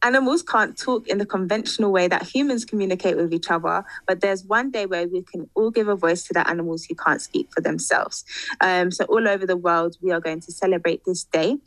animals 0.02 0.42
can't 0.42 0.78
talk 0.78 1.06
in 1.08 1.18
the 1.18 1.26
conventional 1.26 1.92
way 1.92 2.08
that 2.08 2.22
humans 2.22 2.64
communicate 2.64 3.16
with 3.16 3.34
each 3.34 3.50
other, 3.50 3.84
but 4.08 4.20
there's 4.22 4.44
one 4.46 4.70
day 4.70 4.86
where 4.86 5.06
we 5.06 5.22
can 5.22 5.50
all 5.54 5.70
give 5.70 5.88
a 5.88 5.94
voice 5.96 6.22
to 6.24 6.32
the 6.32 6.48
animals 6.48 6.86
who 6.88 6.94
can't 6.94 7.20
speak 7.20 7.48
for 7.54 7.60
themselves. 7.60 8.24
Um, 8.62 8.90
so 8.90 9.04
all 9.04 9.28
over 9.28 9.44
the 9.46 9.58
world, 9.58 9.96
we 10.00 10.10
are 10.12 10.20
going 10.20 10.40
to 10.40 10.52
celebrate 10.52 11.02
this 11.04 11.24
day. 11.24 11.58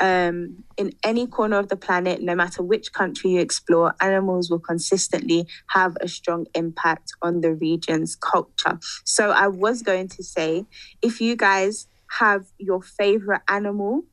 Um, 0.00 0.64
in 0.78 0.92
any 1.04 1.26
corner 1.26 1.58
of 1.58 1.68
the 1.68 1.76
planet, 1.76 2.22
no 2.22 2.34
matter 2.34 2.62
which 2.62 2.92
country 2.92 3.32
you 3.32 3.40
explore, 3.40 3.94
animals 4.00 4.50
will 4.50 4.58
consistently 4.58 5.46
have 5.68 5.94
a 6.00 6.08
strong 6.08 6.46
impact 6.54 7.12
on 7.20 7.42
the 7.42 7.52
region's 7.54 8.16
culture. 8.16 8.78
So 9.04 9.30
I 9.30 9.48
was 9.48 9.82
going 9.82 10.08
to 10.08 10.22
say, 10.22 10.64
if 11.02 11.20
you 11.20 11.36
guys 11.36 11.86
have 12.18 12.46
your 12.58 12.80
favorite 12.80 13.42
animal, 13.48 14.04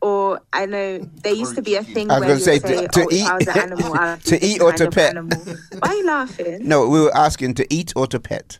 or 0.00 0.40
I 0.52 0.66
know 0.66 0.98
there 1.22 1.34
used 1.34 1.56
to 1.56 1.62
be 1.62 1.74
a 1.74 1.82
thing 1.82 2.10
I 2.10 2.20
was 2.20 2.26
where 2.26 2.36
you 2.36 2.44
say 2.44 2.58
say, 2.58 2.86
to 2.86 3.00
oh, 3.00 3.08
if 3.08 3.26
I 3.26 3.34
was 3.34 3.42
eat- 3.42 3.48
an 3.48 3.58
animal, 3.72 4.16
to 4.16 4.44
eat 4.44 4.62
or 4.62 4.72
to 4.72 4.90
pet. 4.90 5.10
animal. 5.10 5.44
Why 5.80 5.88
are 5.88 5.94
you 5.94 6.06
laughing? 6.06 6.68
No, 6.68 6.88
we 6.88 7.00
were 7.00 7.14
asking 7.16 7.54
to 7.54 7.66
eat 7.74 7.92
or 7.96 8.06
to 8.06 8.18
pet. 8.20 8.58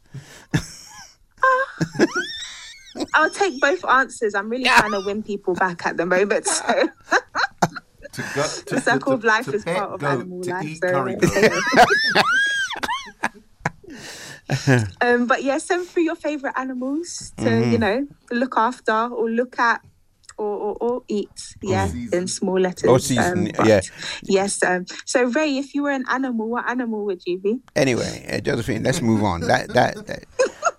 I'll 3.14 3.30
take 3.30 3.60
both 3.60 3.84
answers. 3.84 4.34
I'm 4.34 4.48
really 4.48 4.64
trying 4.64 4.92
to 4.92 5.00
win 5.00 5.22
people 5.22 5.54
back 5.54 5.86
at 5.86 5.96
the 5.96 6.06
moment. 6.06 6.46
So 6.46 6.88
To 8.12 8.22
go, 8.34 8.42
to, 8.42 8.64
the 8.74 8.80
circle 8.80 9.12
of 9.12 9.24
life 9.24 9.48
is 9.48 9.64
part 9.64 9.90
of 9.90 10.02
animal 10.02 10.40
life. 10.44 10.78
So 10.82 11.16
um, 15.02 15.26
but 15.26 15.42
yeah, 15.42 15.58
send 15.58 15.86
through 15.86 16.04
your 16.04 16.16
favorite 16.16 16.54
animals 16.56 17.32
to 17.38 17.44
Mm-hmm. 17.44 17.72
you 17.72 17.78
know 17.78 18.06
look 18.30 18.54
after 18.56 18.92
or 18.92 19.28
look 19.30 19.58
at 19.58 19.82
or 20.38 20.56
or, 20.56 20.76
or 20.80 21.02
eat. 21.08 21.28
Yeah, 21.62 21.90
in 22.12 22.28
small 22.28 22.58
letters. 22.60 22.88
Or 22.88 22.98
season, 22.98 23.50
um, 23.58 23.66
yeah. 23.66 23.80
Yes. 24.22 24.62
Um, 24.62 24.86
so 25.04 25.24
Ray, 25.24 25.58
if 25.58 25.74
you 25.74 25.82
were 25.82 25.90
an 25.90 26.04
animal, 26.08 26.48
what 26.48 26.68
animal 26.68 27.04
would 27.06 27.22
you 27.26 27.38
be? 27.38 27.58
Anyway, 27.76 28.24
uh, 28.30 28.40
Josephine, 28.40 28.82
let's 28.84 29.02
move 29.02 29.22
on. 29.22 29.42
That 29.42 29.68
that 29.74 30.06
that, 30.06 30.24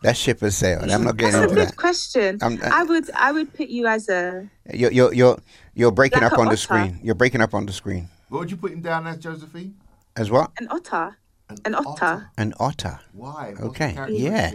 that 0.01 0.15
ship 0.17 0.39
has 0.41 0.55
sailed. 0.57 0.89
I'm 0.89 1.03
not 1.03 1.17
getting 1.17 1.33
That's 1.33 1.41
a 1.45 1.49
into 1.49 1.55
good 1.55 1.67
that. 1.69 1.75
question. 1.77 2.39
I'm- 2.41 2.59
uh, 2.63 2.69
I 2.71 2.83
would 2.83 3.09
I 3.11 3.31
would 3.31 3.53
put 3.53 3.67
you 3.69 3.87
as 3.87 4.07
a 4.09 4.49
You're 4.73 4.91
you're 4.91 5.13
you're, 5.13 5.37
you're 5.73 5.91
breaking 5.91 6.21
Like 6.21 6.31
up 6.33 6.37
a 6.37 6.41
on 6.41 6.49
the 6.49 6.57
screen. 6.57 6.99
You're 7.03 7.15
breaking 7.15 7.41
up 7.41 7.53
on 7.53 7.65
the 7.65 7.73
screen. 7.73 8.09
What 8.29 8.39
would 8.39 8.51
you 8.51 8.57
put 8.57 8.71
him 8.71 8.81
down 8.81 9.07
as, 9.07 9.17
Josephine? 9.17 9.75
As 10.15 10.29
what? 10.31 10.51
an 10.59 10.67
otter. 10.69 11.17
An 11.65 11.73
otter. 11.75 12.29
An 12.37 12.53
otter. 12.59 12.99
Why? 13.13 13.51
What's 13.57 13.61
Okay. 13.69 13.97
Yeah. 14.09 14.53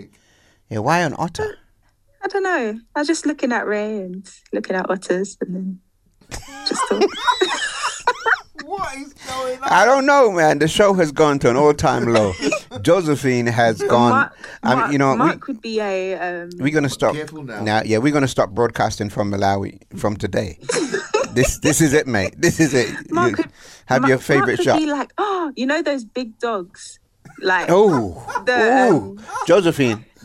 Yeah. 0.69 0.79
Why 0.79 1.01
an 1.01 1.15
otter? 1.19 1.59
I 2.23 2.29
don't 2.29 2.43
know. 2.45 2.79
I 2.95 2.99
was 3.01 3.07
just 3.09 3.27
looking 3.27 3.53
at 3.53 3.67
Ray 3.67 3.99
and 3.99 4.31
looking 4.53 4.77
at 4.77 4.89
otters 4.89 5.37
and 5.41 5.55
then 5.55 5.81
just 6.67 6.81
thought. 6.89 7.05
What 8.65 8.97
is 8.97 9.13
going 9.13 9.59
on? 9.61 9.69
I 9.69 9.85
don't 9.85 10.07
know, 10.07 10.33
man. 10.33 10.59
The 10.59 10.69
show 10.69 10.95
has 10.95 11.13
gone 11.13 11.39
to 11.41 11.51
an 11.51 11.57
all-time 11.57 12.07
low. 12.07 12.33
Josephine 12.85 13.47
has 13.47 13.81
gone. 13.83 14.11
Mark, 14.11 14.37
I 14.63 14.75
mean, 14.83 14.93
you 14.93 14.99
know, 14.99 15.17
Mark 15.17 15.47
would 15.49 15.61
be 15.61 15.81
a 15.81 16.15
um, 16.17 16.51
we, 16.59 16.65
we're 16.65 16.75
gonna 16.75 16.89
stop 16.89 17.15
Careful 17.15 17.43
now. 17.43 17.83
Yeah, 17.85 17.99
we're 17.99 18.13
gonna 18.13 18.29
stop 18.29 18.51
broadcasting 18.51 19.11
from 19.11 19.33
Malawi 19.33 19.81
from 19.99 20.17
today. 20.17 20.59
this 21.33 21.59
this 21.59 21.81
is 21.81 21.93
it, 21.93 22.07
mate. 22.07 22.35
This 22.39 22.61
is 22.61 22.75
it. 22.75 23.11
Mark 23.11 23.31
You 23.31 23.37
could- 23.37 23.53
have 23.87 24.03
Mark- 24.03 24.09
your 24.11 24.19
favorite 24.19 24.59
Mark 24.59 24.63
shot. 24.63 24.79
Be 24.79 24.87
like, 24.87 25.13
oh, 25.19 25.53
you 25.57 25.67
know 25.67 25.83
those 25.83 26.05
big 26.05 26.39
dogs, 26.39 26.99
like 27.41 27.67
Oh, 27.69 28.25
the 28.47 28.89
um, 28.89 28.95
ooh, 28.95 29.19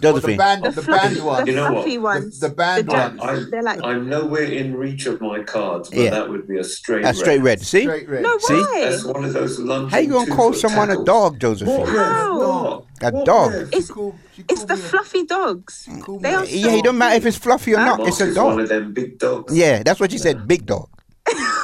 Josephine, 0.01 0.37
Josephine. 0.37 0.37
band, 0.37 0.63
the, 0.65 0.71
the 0.71 0.81
fluffy, 0.87 1.15
band 1.15 1.25
one. 1.25 1.45
the 1.45 1.51
You 1.51 1.55
know 1.55 1.73
what? 1.73 2.01
ones, 2.01 2.39
The, 2.39 2.47
the 2.49 2.55
band 2.55 2.87
the 2.87 2.91
one. 2.91 3.17
jacks. 3.17 3.23
I, 3.23 3.49
They're 3.51 3.63
like 3.63 3.83
I'm 3.83 4.09
nowhere 4.09 4.43
in 4.43 4.75
reach 4.75 5.05
of 5.05 5.21
my 5.21 5.43
cards, 5.43 5.89
but 5.89 5.99
Yeah. 5.99 6.09
that 6.11 6.29
would 6.29 6.47
be 6.47 6.57
a 6.57 6.63
straight 6.63 7.05
A 7.05 7.13
straight 7.13 7.41
red. 7.41 7.61
See, 7.61 7.81
Straight 7.83 8.07
red. 8.09 8.23
no 8.23 8.37
See? 8.39 8.53
why? 8.53 8.81
That's 8.89 9.03
one 9.05 9.25
of 9.25 9.33
those 9.33 9.59
lunging 9.59 9.89
how 9.89 9.97
you 9.99 10.09
gonna 10.09 10.35
call 10.35 10.51
two-foot 10.51 10.61
someone 10.69 10.89
a 10.91 11.03
dog, 11.03 11.39
Josephine? 11.39 11.77
What 11.79 11.87
red? 11.87 11.97
How? 11.97 12.85
A 13.01 13.11
What 13.11 13.25
dog. 13.25 13.51
red? 13.53 13.69
It's 13.73 13.89
Cool. 13.91 14.15
She 14.35 14.43
it's 14.49 14.63
the 14.65 14.73
a- 14.73 14.77
fluffy 14.77 15.23
dogs. 15.25 15.87
They 16.21 16.33
are 16.33 16.43
a- 16.43 16.47
so 16.47 16.53
Yeah, 16.55 16.75
it 16.75 16.83
don't 16.83 16.97
matter 16.97 17.15
if 17.15 17.25
it's 17.25 17.37
fluffy 17.37 17.73
or 17.73 17.77
not. 17.77 17.97
Mark 17.99 18.09
It's 18.09 18.21
a 18.21 18.27
is 18.29 18.35
one 18.37 18.51
dog. 18.57 18.59
of 18.61 18.69
them 18.69 18.93
big 18.93 19.17
dogs. 19.19 19.55
Yeah, 19.55 19.83
that's 19.83 19.99
what 19.99 20.11
you 20.11 20.17
said. 20.19 20.47
Big 20.47 20.65
dog. 20.65 20.89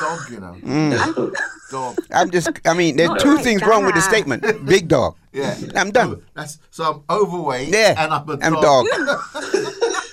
Dog, 0.06 0.30
you 0.32 0.40
know. 0.40 0.56
Mm. 0.62 1.34
Dog. 1.72 1.98
I'm 2.14 2.30
just. 2.32 2.50
I 2.66 2.74
mean, 2.74 2.96
there's 2.96 3.10
Not 3.10 3.20
two 3.20 3.36
like 3.36 3.44
things 3.44 3.62
wrong 3.64 3.86
with 3.86 3.96
the 3.96 4.02
statement. 4.02 4.44
Big 4.66 4.88
dog. 4.88 5.16
Yeah. 5.34 5.56
I'm 5.76 5.92
done. 5.92 6.22
That's 6.36 6.60
so 6.72 7.04
I'm 7.10 7.18
overweight. 7.18 7.70
Yeah, 7.70 7.96
And 7.98 8.14
I'm 8.14 8.30
a 8.30 8.38
I'm 8.42 8.54
dog. 8.62 8.86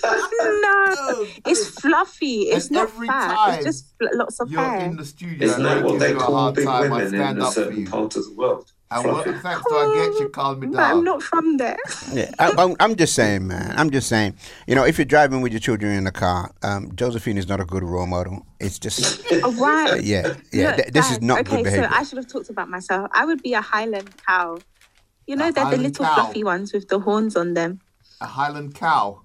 no, 0.03 1.25
it's 1.45 1.67
fluffy. 1.79 2.41
It's 2.53 2.67
And 2.67 2.75
not 2.75 2.89
every 2.89 3.07
fat. 3.07 3.33
time 3.35 3.55
It's 3.55 3.65
just 3.65 3.85
lots 4.13 4.39
of 4.39 4.51
You're 4.51 4.61
hair. 4.63 4.81
in 4.81 4.97
the 4.97 5.05
studio. 5.05 5.47
Isn't 5.47 5.63
that 5.63 5.83
what 5.83 5.99
they 5.99 6.13
call 6.13 6.51
big 6.51 6.67
women 6.67 7.13
in 7.13 7.41
a 7.41 7.51
certain 7.51 7.85
part 7.85 8.15
of 8.15 8.25
the 8.25 8.33
world? 8.33 8.71
And 8.95 9.05
what, 9.05 9.23
Fluffy. 9.23 9.39
thanks 9.39 9.63
to 9.69 9.73
I 9.75 10.09
get 10.11 10.19
you 10.21 10.29
called 10.29 10.59
me 10.61 10.67
But 10.67 10.77
dog. 10.77 10.91
I'm 10.97 11.03
not 11.03 11.23
from 11.23 11.57
there. 11.57 11.77
Yeah, 12.11 12.31
I, 12.39 12.53
I'm, 12.57 12.75
I'm 12.79 12.95
just 12.95 13.15
saying, 13.15 13.47
man. 13.47 13.73
I'm 13.77 13.89
just 13.89 14.07
saying. 14.07 14.35
You 14.67 14.75
know, 14.75 14.85
if 14.85 14.97
you're 14.97 15.05
driving 15.05 15.41
with 15.41 15.51
your 15.51 15.59
children 15.59 15.93
in 15.93 16.03
the 16.03 16.11
car, 16.11 16.53
um, 16.61 16.91
Josephine 16.95 17.37
is 17.37 17.47
not 17.47 17.59
a 17.59 17.65
good 17.65 17.83
role 17.83 18.05
model. 18.07 18.45
It's 18.59 18.77
just, 18.79 19.25
Oh, 19.31 19.51
why? 19.57 19.95
yeah, 20.03 20.35
yeah. 20.51 20.67
Look, 20.67 20.75
th- 20.77 20.87
this 20.93 21.11
is 21.11 21.21
not 21.21 21.39
okay, 21.41 21.57
good 21.57 21.63
behavior. 21.65 21.89
so 21.89 21.95
I 21.95 22.03
should 22.03 22.17
have 22.17 22.27
talked 22.27 22.49
about 22.49 22.69
myself. 22.69 23.09
I 23.13 23.25
would 23.25 23.41
be 23.41 23.53
a 23.53 23.61
Highland 23.61 24.09
cow. 24.27 24.59
You 25.27 25.37
know, 25.37 25.47
A 25.47 25.51
they're 25.51 25.69
the 25.71 25.77
little 25.77 26.05
cow? 26.05 26.13
fluffy 26.15 26.43
ones 26.43 26.71
with 26.73 26.87
the 26.89 26.99
horns 26.99 27.35
on 27.35 27.55
them. 27.55 27.79
A 28.21 28.27
Highland 28.27 28.75
cow. 28.75 29.22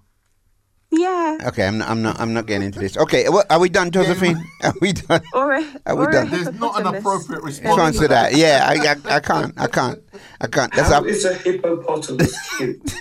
Yeah. 0.90 1.38
okay, 1.46 1.66
I'm 1.66 1.76
not, 1.78 1.90
I'm 1.90 2.00
not. 2.02 2.18
I'm 2.18 2.32
not 2.32 2.46
getting 2.46 2.66
into 2.66 2.78
this. 2.78 2.96
Okay, 2.96 3.28
what, 3.28 3.50
are 3.50 3.60
we 3.60 3.68
done, 3.68 3.90
Josephine? 3.90 4.42
Are 4.62 4.72
we 4.80 4.94
done? 4.94 5.20
Or 5.34 5.52
a, 5.52 5.62
Are 5.84 5.94
we 5.94 6.06
or 6.06 6.10
done? 6.10 6.30
There's 6.30 6.52
not 6.58 6.80
an 6.80 6.94
appropriate 6.94 7.42
response. 7.42 7.78
answer 7.78 8.08
that. 8.08 8.34
Yeah, 8.34 8.64
I, 8.66 8.74
I, 9.12 9.16
I 9.16 9.20
can't. 9.20 9.52
I 9.60 9.66
can't. 9.66 10.02
I 10.40 10.46
can't. 10.46 10.72
That's 10.72 10.88
How 10.88 11.00
up. 11.00 11.04
is 11.06 11.24
a 11.26 11.34
hippopotamus 11.34 12.36
cute? 12.56 12.80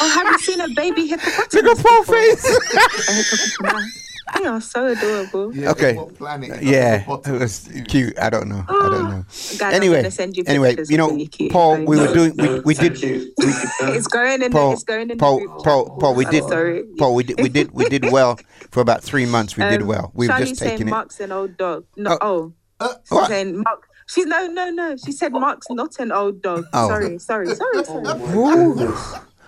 Oh, 0.00 0.08
have 0.08 0.26
you 0.28 0.38
seen 0.38 0.60
a 0.60 0.68
baby 0.76 1.08
hippopotamus? 1.08 1.54
Look 1.54 1.78
at 1.78 1.84
Paul 1.84 2.00
before? 2.02 2.14
face. 2.14 3.58
A 4.28 4.32
hippopotamus. 4.32 4.42
They 4.42 4.46
are 4.48 4.60
so 4.60 4.86
adorable. 4.86 5.54
Yeah, 5.56 5.70
Okay. 5.70 5.94
What 5.94 6.14
planet? 6.14 6.62
Yeah, 6.62 7.04
it 7.08 7.30
was 7.40 7.68
cute. 7.88 8.18
I 8.18 8.30
don't 8.30 8.48
know. 8.48 8.64
I 8.68 8.72
don't 8.90 9.10
know. 9.10 9.24
Guys, 9.28 9.62
I'm 9.62 9.72
Anyway, 9.74 10.10
send 10.10 10.36
you 10.36 10.44
anyway, 10.46 10.76
you 10.88 10.96
know, 10.96 11.08
really 11.10 11.26
cute 11.28 11.52
Paul, 11.52 11.84
we 11.84 11.96
were 11.98 12.12
doing. 12.12 12.34
We, 12.36 12.44
No, 12.44 12.62
we 12.64 12.74
thank 12.74 12.98
did. 12.98 13.02
you. 13.02 13.32
It's 13.38 14.06
going 14.08 14.42
in. 14.42 14.52
Paul, 14.52 14.70
the, 14.70 14.74
it's 14.74 14.84
going 14.84 15.10
in. 15.10 15.18
Paul, 15.18 15.40
the 15.40 15.46
Paul. 15.62 15.96
Paul, 15.98 16.14
we 16.14 16.24
I'm 16.26 16.32
did. 16.32 16.44
Sorry. 16.44 16.84
Paul, 16.98 17.14
we 17.14 17.24
did. 17.24 17.40
We 17.40 17.48
did. 17.48 17.70
We 17.72 17.88
did 17.88 18.10
well 18.10 18.38
for 18.70 18.80
about 18.80 19.02
three 19.02 19.26
months. 19.26 19.56
We 19.56 19.64
did 19.64 19.82
Um, 19.82 19.88
well. 19.88 20.10
We've 20.14 20.28
Charlie's 20.28 20.50
just 20.50 20.60
saying 20.60 20.70
taken 20.72 20.88
it. 20.88 20.90
Mark's 20.90 21.20
an 21.20 21.32
old 21.32 21.56
dog. 21.56 21.84
No, 21.96 22.18
oh, 22.20 22.52
she's 22.80 23.10
What? 23.10 23.28
saying 23.28 23.58
Mark. 23.58 23.88
She's 24.08 24.26
no, 24.26 24.46
no, 24.46 24.70
no. 24.70 24.96
She 24.96 25.12
said 25.12 25.32
Mark's 25.32 25.66
not 25.70 25.98
an 25.98 26.12
old 26.12 26.40
dog. 26.42 26.64
Oh. 26.72 26.88
Sorry, 26.88 27.18
sorry, 27.18 27.46
sorry, 27.54 27.84
sorry. 27.84 28.04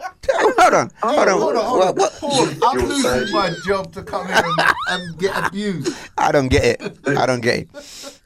Ooh. 0.00 0.54
Hold 0.58 0.74
on. 0.74 0.90
Hold 1.02 1.28
on. 1.28 1.40
Hold 1.40 1.56
on, 1.56 1.64
hold 1.64 1.82
on. 1.82 1.86
What- 1.88 1.96
what- 1.96 2.12
Paul, 2.20 2.48
I'm 2.62 2.88
losing 2.88 3.32
my 3.32 3.50
job 3.64 3.92
to 3.94 4.02
come 4.02 4.26
here 4.26 4.42
and, 4.44 4.60
and 4.88 5.18
get 5.18 5.46
abused. 5.46 5.94
I 6.18 6.32
don't 6.32 6.48
get 6.48 6.64
it. 6.64 6.98
I 7.06 7.26
don't 7.26 7.40
get 7.40 7.60
it. 7.60 7.68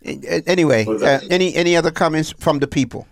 A- 0.05 0.37
a- 0.37 0.43
Anyway, 0.47 0.85
uh, 0.87 1.21
any 1.31 1.55
any 1.55 1.77
other 1.77 1.91
comments 1.91 2.35
from 2.39 2.59
the 2.59 2.67
people? 2.67 3.07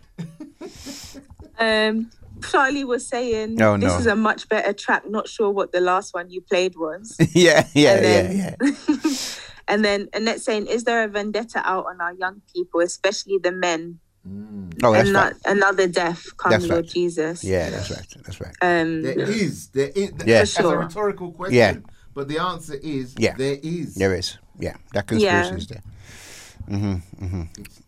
Um, 1.58 2.10
Charlie 2.50 2.84
was 2.84 3.06
saying 3.06 3.60
Oh, 3.60 3.76
this 3.76 3.98
is 4.00 4.06
a 4.06 4.16
much 4.16 4.48
better 4.48 4.72
track. 4.72 5.02
Not 5.08 5.28
sure 5.28 5.50
what 5.50 5.72
the 5.72 5.80
last 5.80 6.14
one 6.14 6.30
you 6.30 6.40
played 6.40 6.74
was. 6.76 7.16
yeah, 7.34 7.66
yeah, 7.74 7.90
And 7.92 8.04
yeah, 8.38 8.54
yeah. 8.58 9.14
And 9.68 9.84
then 9.84 10.08
Annette 10.14 10.40
saying, 10.40 10.66
is 10.66 10.84
there 10.84 11.04
a 11.04 11.08
vendetta 11.08 11.60
out 11.64 11.84
on 11.86 12.00
our 12.00 12.14
young 12.14 12.40
people, 12.54 12.80
especially 12.80 13.38
the 13.38 13.52
men? 13.52 14.00
Oh, 14.82 14.92
that's 14.92 15.08
and 15.08 15.14
right. 15.16 15.34
another 15.46 15.88
death 15.88 16.36
come, 16.36 16.50
That's 16.52 16.66
Lord 16.66 16.84
right. 16.84 16.92
Jesus. 16.92 17.42
Yeah, 17.42 17.70
that's 17.70 17.90
right. 17.90 18.06
That's 18.24 18.40
right. 18.40 18.54
Um, 18.60 19.02
There 19.02 19.18
is. 19.20 19.68
There 19.68 19.88
is. 19.94 20.12
Yeah. 20.24 20.38
That's 20.40 20.52
sure. 20.52 20.74
a 20.74 20.78
rhetorical 20.84 21.32
question. 21.32 21.56
Yeah. 21.56 21.76
But 22.14 22.28
the 22.28 22.38
answer 22.38 22.74
is 22.82 23.14
Yeah. 23.18 23.34
there 23.36 23.58
is. 23.62 23.94
There 23.94 24.14
is. 24.14 24.36
Yeah, 24.58 24.74
that 24.92 25.06
conspiracy 25.06 25.50
Yeah. 25.50 25.56
is 25.56 25.66
there. 25.68 25.82
Mm-hmm, 26.68 27.24
mm-hmm. 27.24 27.42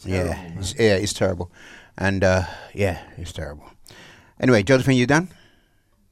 Yeah, 0.08 0.58
it's, 0.58 0.74
yeah, 0.78 0.96
it's 0.96 1.12
terrible, 1.12 1.52
and 1.98 2.24
uh, 2.24 2.42
yeah, 2.74 2.98
it's 3.18 3.32
terrible. 3.32 3.64
Anyway, 4.40 4.62
Josephine, 4.62 4.96
you 4.96 5.06
done? 5.06 5.28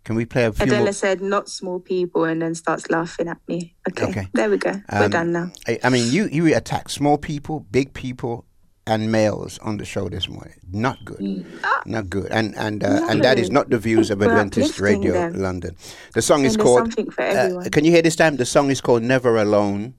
Can 0.05 0.15
we 0.17 0.25
play 0.25 0.45
a 0.45 0.53
few 0.53 0.65
Adela 0.65 0.85
more? 0.85 0.93
said, 0.93 1.21
not 1.21 1.49
small 1.49 1.81
people, 1.81 2.25
and 2.25 2.41
then 2.43 2.55
starts 2.55 2.89
laughing 2.91 3.27
at 3.29 3.39
me. 3.49 3.75
Okay, 3.91 4.07
Okay. 4.11 4.29
there 4.35 4.51
we 4.51 4.57
go. 4.59 4.73
We're 4.93 5.05
Um, 5.07 5.11
done 5.11 5.33
now. 5.33 5.51
I, 5.67 5.79
I 5.83 5.89
mean, 5.89 6.13
you 6.13 6.29
you 6.31 6.55
attack 6.55 6.91
small 6.91 7.19
people, 7.19 7.67
big 7.71 7.93
people, 7.93 8.45
and 8.91 9.13
males 9.13 9.59
on 9.61 9.77
the 9.77 9.85
show 9.85 10.09
this 10.09 10.29
morning. 10.29 10.55
Not 10.73 10.99
good. 11.05 11.47
Not 11.87 12.11
good. 12.11 12.27
And 12.33 12.55
and 12.57 12.83
uh, 12.83 13.07
and 13.09 13.23
that 13.23 13.39
is 13.39 13.51
not 13.51 13.71
the 13.71 13.79
views 13.79 14.11
of 14.11 14.21
Adventist 14.21 14.81
Radio 14.81 15.13
them. 15.13 15.35
London. 15.41 15.77
The 16.15 16.23
song 16.23 16.45
is 16.45 16.57
And 16.57 16.67
there's 16.67 16.95
called. 16.97 17.65
uh, 17.65 17.69
can 17.71 17.85
you 17.85 17.93
hear 17.93 18.03
this 18.03 18.17
time? 18.17 18.37
The 18.37 18.45
song 18.45 18.69
is 18.71 18.81
called 18.81 19.03
"Never 19.05 19.37
Alone," 19.37 19.95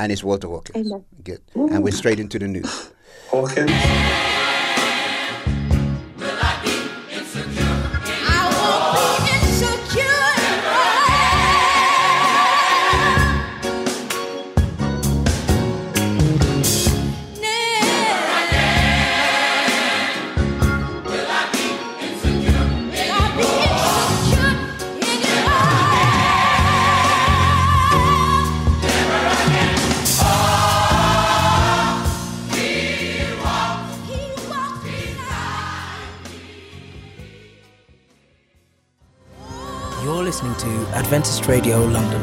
and 0.00 0.10
it's 0.10 0.24
Walter 0.24 0.48
Hawkins. 0.48 0.86
Amen. 0.86 1.04
Good. 1.22 1.42
And 1.54 1.84
we're 1.84 1.92
straight 1.92 2.18
into 2.18 2.38
the 2.40 2.48
news. 2.48 2.90
Hawkins. 3.30 3.70
Adventist 40.94 41.48
Radio 41.48 41.84
London. 41.86 42.22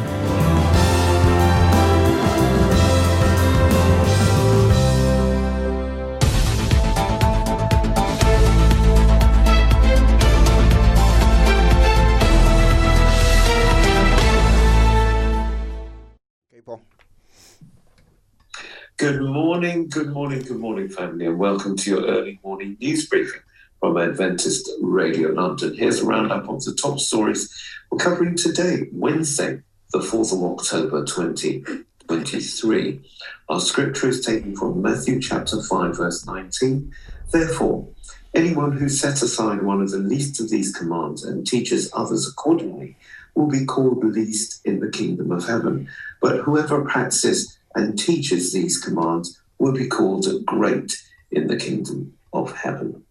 Good 18.98 19.22
morning, 19.22 19.90
good 19.90 20.14
morning, 20.14 20.44
good 20.44 20.58
morning, 20.60 20.88
family, 20.88 21.26
and 21.26 21.38
welcome 21.38 21.76
to 21.76 21.90
your 21.90 22.06
early 22.06 22.40
morning 22.42 22.78
news 22.80 23.06
briefing 23.06 23.42
from 23.82 23.98
Adventist 23.98 24.70
Radio 24.80 25.30
London. 25.30 25.74
Here's 25.74 26.02
a 26.02 26.06
roundup 26.06 26.48
of 26.48 26.64
the 26.64 26.76
top 26.76 27.00
stories 27.00 27.52
we're 27.90 27.98
covering 27.98 28.38
today, 28.38 28.88
Wednesday, 28.94 29.62
the 29.92 29.98
4th 29.98 30.34
of 30.34 30.44
October 30.44 31.04
2023. 31.04 33.02
Our 33.50 33.60
scripture 33.60 34.10
is 34.10 34.24
taken 34.24 34.56
from 34.56 34.84
Matthew 34.84 35.20
chapter 35.20 35.64
5, 35.64 35.98
verse 35.98 36.28
19. 36.28 36.94
Therefore, 37.32 37.88
anyone 38.36 38.74
who 38.74 38.88
sets 38.88 39.24
aside 39.24 39.64
one 39.64 39.82
of 39.82 39.90
the 39.90 39.98
least 39.98 40.40
of 40.40 40.52
these 40.52 40.72
commands 40.72 41.24
and 41.24 41.48
teaches 41.48 41.90
others 41.92 42.28
accordingly 42.28 42.96
will 43.34 43.48
be 43.48 43.66
called 43.66 44.04
least 44.04 44.64
in 44.64 44.80
the 44.80 44.92
kingdom 44.92 45.32
of 45.32 45.48
heaven. 45.48 45.90
But 46.22 46.42
whoever 46.42 46.86
practices 46.86 47.58
and 47.74 47.98
teaches 47.98 48.54
these 48.54 48.78
commands 48.78 49.42
will 49.58 49.74
be 49.74 49.88
called 49.88 50.28
great 50.46 51.02
in 51.32 51.48
the 51.48 51.58
kingdom 51.58 52.14
of 52.32 52.56
heaven. 52.56 53.06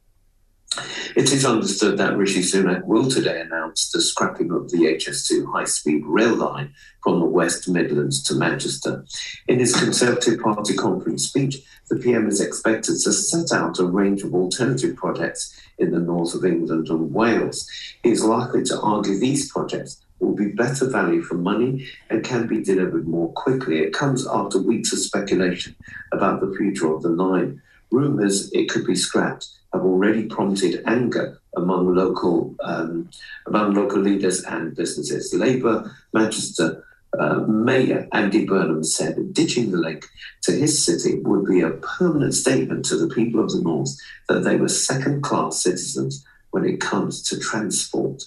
It 1.16 1.32
is 1.32 1.44
understood 1.44 1.98
that 1.98 2.16
Rishi 2.16 2.42
Sunak 2.42 2.84
will 2.84 3.10
today 3.10 3.40
announce 3.40 3.90
the 3.90 4.01
scrapping 4.01 4.52
of 4.52 4.70
the 4.70 4.84
HS2 4.84 5.51
high 5.51 5.64
speed 5.64 6.05
rail 6.06 6.36
line 6.36 6.72
from 7.02 7.18
the 7.18 7.26
West 7.26 7.68
Midlands 7.68 8.22
to 8.24 8.36
Manchester. 8.36 9.05
In 9.48 9.59
his 9.59 9.74
Conservative 9.74 10.38
Party 10.38 10.76
conference 10.76 11.26
speech, 11.26 11.59
the 11.88 11.97
PM 11.97 12.28
is 12.28 12.40
expected 12.40 13.01
to 13.01 13.12
set 13.12 13.51
out 13.51 13.80
a 13.80 13.84
range 13.84 14.22
of 14.22 14.32
alternative 14.32 14.94
projects 14.94 15.60
in 15.78 15.90
the 15.90 15.98
north 15.98 16.34
of 16.34 16.44
England 16.44 16.88
and 16.88 17.12
Wales. 17.12 17.68
He 18.05 18.10
is 18.10 18.24
likely 18.24 18.62
to 18.66 18.80
argue 18.80 19.18
these 19.18 19.51
projects 19.51 20.01
will 20.20 20.36
be 20.36 20.52
better 20.52 20.88
value 20.88 21.22
for 21.22 21.34
money 21.34 21.88
and 22.10 22.22
can 22.22 22.47
be 22.47 22.62
delivered 22.62 23.09
more 23.09 23.32
quickly. 23.32 23.80
It 23.80 23.92
comes 23.92 24.24
after 24.28 24.62
weeks 24.62 24.92
of 24.92 25.01
speculation 25.01 25.74
about 26.12 26.40
the 26.40 26.55
future 26.56 26.94
of 26.94 27.02
the 27.02 27.09
line. 27.09 27.60
Rumours 27.90 28.52
it 28.52 28.68
could 28.68 28.86
be 28.86 28.94
scrapped 28.94 29.48
have 29.72 29.82
already 29.82 30.26
prompted 30.26 30.82
anger 30.86 31.40
among 31.56 31.94
local 31.94 32.55
um, 32.60 33.09
among 33.47 33.74
local 33.74 34.01
leaders 34.01 34.42
and 34.44 34.74
businesses. 34.74 35.32
Labour 35.34 35.94
Manchester 36.12 36.84
uh, 37.18 37.40
Mayor 37.40 38.09
Andy 38.12 38.47
Burnham 38.47 38.84
said 38.84 39.32
ditching 39.32 39.70
the 39.70 39.78
link 39.78 40.06
to 40.42 40.52
his 40.52 40.84
city 40.84 41.18
would 41.20 41.47
be 41.47 41.60
a 41.60 41.70
permanent 41.70 42.34
statement 42.34 42.84
to 42.86 42.97
the 42.97 43.12
people 43.12 43.42
of 43.42 43.51
the 43.51 43.60
north 43.60 43.97
that 44.28 44.40
they 44.44 44.56
were 44.56 44.68
second 44.68 45.22
class 45.22 45.62
citizens 45.62 46.24
when 46.51 46.64
it 46.64 46.80
comes 46.80 47.22
to 47.22 47.38
transport. 47.38 48.24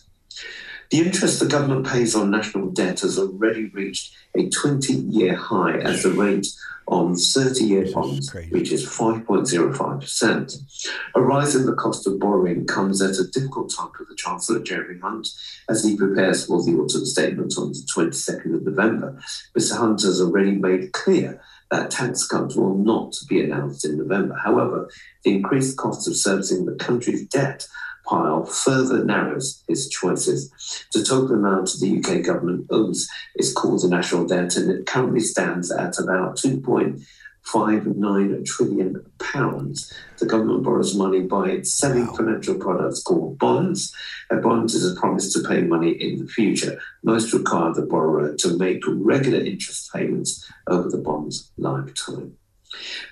The 0.90 1.00
interest 1.00 1.40
the 1.40 1.48
government 1.48 1.88
pays 1.88 2.14
on 2.14 2.30
national 2.30 2.70
debt 2.70 3.00
has 3.00 3.18
already 3.18 3.66
reached 3.68 4.14
a 4.36 4.50
20 4.50 4.94
year 4.94 5.36
high 5.36 5.78
as 5.78 6.04
the 6.04 6.12
rate 6.12 6.48
on 6.88 7.16
30 7.16 7.64
year 7.64 7.92
bonds 7.92 8.34
which 8.50 8.72
is 8.72 8.86
5.05%. 8.86 10.90
A 11.16 11.22
rise 11.22 11.56
in 11.56 11.66
the 11.66 11.74
cost 11.74 12.08
of 12.08 12.20
borrowing 12.20 12.66
comes 12.66 13.02
at 13.02 13.18
a 13.18 13.28
difficult 13.28 13.74
time 13.74 13.92
for 13.96 14.06
the 14.06 14.16
Chancellor, 14.16 14.60
Jeremy 14.60 15.00
Hunt, 15.00 15.28
as 15.70 15.84
he 15.84 15.98
prepares 15.98 16.46
for 16.46 16.64
the 16.64 16.74
autumn 16.74 17.06
statement 17.06 17.58
on 17.58 17.72
the 17.72 17.88
22nd 17.96 18.56
of 18.56 18.64
November. 18.64 19.20
Mr. 19.58 19.78
Hunt 19.78 20.02
has 20.02 20.22
already 20.22 20.52
made 20.52 20.94
clear 20.94 21.42
that 21.72 21.90
tax 21.90 22.28
cuts 22.28 22.56
will 22.56 22.78
not 22.78 23.16
be 23.28 23.44
announced 23.44 23.86
in 23.86 23.98
November. 23.98 24.36
However, 24.36 24.90
the 25.24 25.34
increased 25.34 25.78
cost 25.78 26.08
of 26.08 26.16
servicing 26.16 26.66
the 26.66 26.76
country's 26.76 27.26
debt 27.28 27.68
pile 28.04 28.46
further 28.46 29.04
narrows 29.04 29.64
his 29.68 29.90
choices. 29.90 30.52
The 30.94 31.04
total 31.04 31.36
amount 31.36 31.72
the 31.80 32.00
UK 32.00 32.24
government 32.24 32.68
owes 32.70 33.08
is 33.36 33.54
called 33.54 33.82
the 33.82 33.90
national 33.90 34.26
debt, 34.26 34.56
and 34.56 34.70
it 34.70 34.86
currently 34.86 35.22
stands 35.22 35.72
at 35.72 36.00
about 36.00 36.38
2.59 36.38 38.46
trillion 38.46 39.06
pounds. 39.20 39.92
The 40.20 40.26
government 40.26 40.64
borrows 40.64 40.96
money 40.96 41.22
by 41.22 41.62
selling 41.62 42.08
financial 42.08 42.56
products 42.56 43.02
called 43.02 43.40
bonds. 43.40 43.94
A 44.30 44.38
bond 44.38 44.72
is 44.72 44.90
a 44.90 45.00
promise 45.00 45.32
to 45.34 45.48
pay 45.48 45.62
money 45.62 45.92
in 45.92 46.20
the 46.20 46.28
future. 46.28 46.80
Most 47.04 47.34
require 47.34 47.74
the 47.74 47.84
borrower 47.84 48.36
to 48.36 48.58
make 48.58 48.84
regular 48.88 49.40
interest 49.40 49.92
payments 49.94 50.50
over 50.68 50.90
the 50.90 50.98
bond's 50.98 51.52
lifetime. 51.58 52.38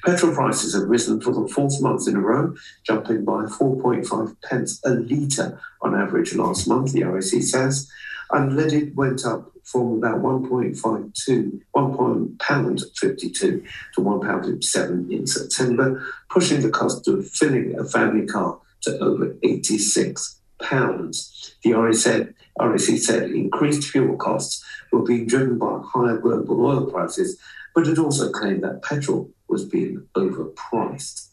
Petrol 0.05 0.33
prices 0.33 0.73
have 0.73 0.89
risen 0.89 1.21
for 1.21 1.33
the 1.33 1.47
fourth 1.47 1.81
month 1.81 2.07
in 2.07 2.15
a 2.15 2.21
row, 2.21 2.53
jumping 2.83 3.23
by 3.25 3.45
4.5 3.45 4.35
pence 4.43 4.79
a 4.83 4.91
litre 4.91 5.59
on 5.81 5.95
average 5.95 6.35
last 6.35 6.67
month, 6.67 6.93
the 6.93 7.03
RAC 7.03 7.23
says. 7.23 7.89
Unleaded 8.31 8.95
went 8.95 9.25
up 9.25 9.51
from 9.63 9.97
about 9.97 10.21
1.52, 10.21 11.61
1 11.71 12.37
pound 12.39 12.81
52 12.97 13.63
to 13.93 14.01
1 14.01 14.21
pound 14.21 14.45
57 14.45 15.11
in 15.11 15.27
September, 15.27 16.03
pushing 16.29 16.61
the 16.61 16.69
cost 16.69 17.07
of 17.07 17.27
filling 17.29 17.77
a 17.77 17.85
family 17.85 18.25
car 18.25 18.59
to 18.81 18.97
over 18.99 19.35
86 19.43 20.39
pounds. 20.61 21.55
The 21.63 21.73
RAC 21.73 22.33
RAC 22.59 22.79
said 22.79 23.31
increased 23.31 23.89
fuel 23.89 24.17
costs 24.17 24.63
were 24.91 25.03
being 25.03 25.27
driven 25.27 25.57
by 25.57 25.81
higher 25.83 26.17
global 26.17 26.65
oil 26.65 26.85
prices, 26.85 27.39
but 27.73 27.87
it 27.87 27.97
also 27.97 28.31
claimed 28.31 28.63
that 28.63 28.81
petrol 28.83 29.29
was 29.51 29.65
being 29.65 30.07
overpriced. 30.15 31.27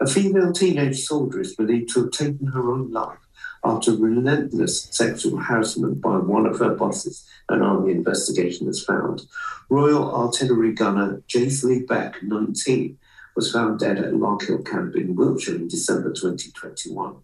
A 0.00 0.06
female 0.06 0.52
teenage 0.52 1.00
soldier 1.00 1.40
is 1.40 1.56
believed 1.56 1.92
to 1.94 2.02
have 2.02 2.12
taken 2.12 2.48
her 2.48 2.70
own 2.70 2.92
life 2.92 3.18
after 3.64 3.94
relentless 3.94 4.88
sexual 4.90 5.36
harassment 5.38 6.00
by 6.00 6.16
one 6.16 6.46
of 6.46 6.58
her 6.58 6.74
bosses, 6.74 7.28
an 7.48 7.62
army 7.62 7.92
investigation 7.92 8.66
has 8.66 8.84
found. 8.84 9.22
Royal 9.68 10.14
Artillery 10.14 10.72
gunner 10.72 11.22
Jaysley 11.28 11.86
Beck, 11.86 12.22
19, 12.22 12.98
was 13.36 13.52
found 13.52 13.78
dead 13.78 13.98
at 13.98 14.12
Larkhill 14.12 14.66
Camp 14.66 14.96
in 14.96 15.14
Wiltshire 15.14 15.54
in 15.54 15.68
December 15.68 16.12
2021. 16.12 17.16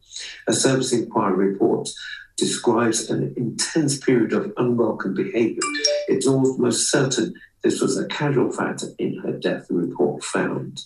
A 0.46 0.52
service 0.52 0.92
inquiry 0.92 1.48
report 1.48 1.90
describes 2.36 3.10
an 3.10 3.34
intense 3.36 3.98
period 3.98 4.32
of 4.32 4.52
unwelcome 4.56 5.14
behaviour. 5.14 5.60
It's 6.06 6.26
almost 6.26 6.90
certain 6.90 7.34
This 7.62 7.80
was 7.80 7.98
a 7.98 8.06
casual 8.06 8.52
factor 8.52 8.88
in 8.98 9.18
her 9.18 9.32
death, 9.32 9.68
the 9.68 9.74
report 9.74 10.22
found. 10.22 10.82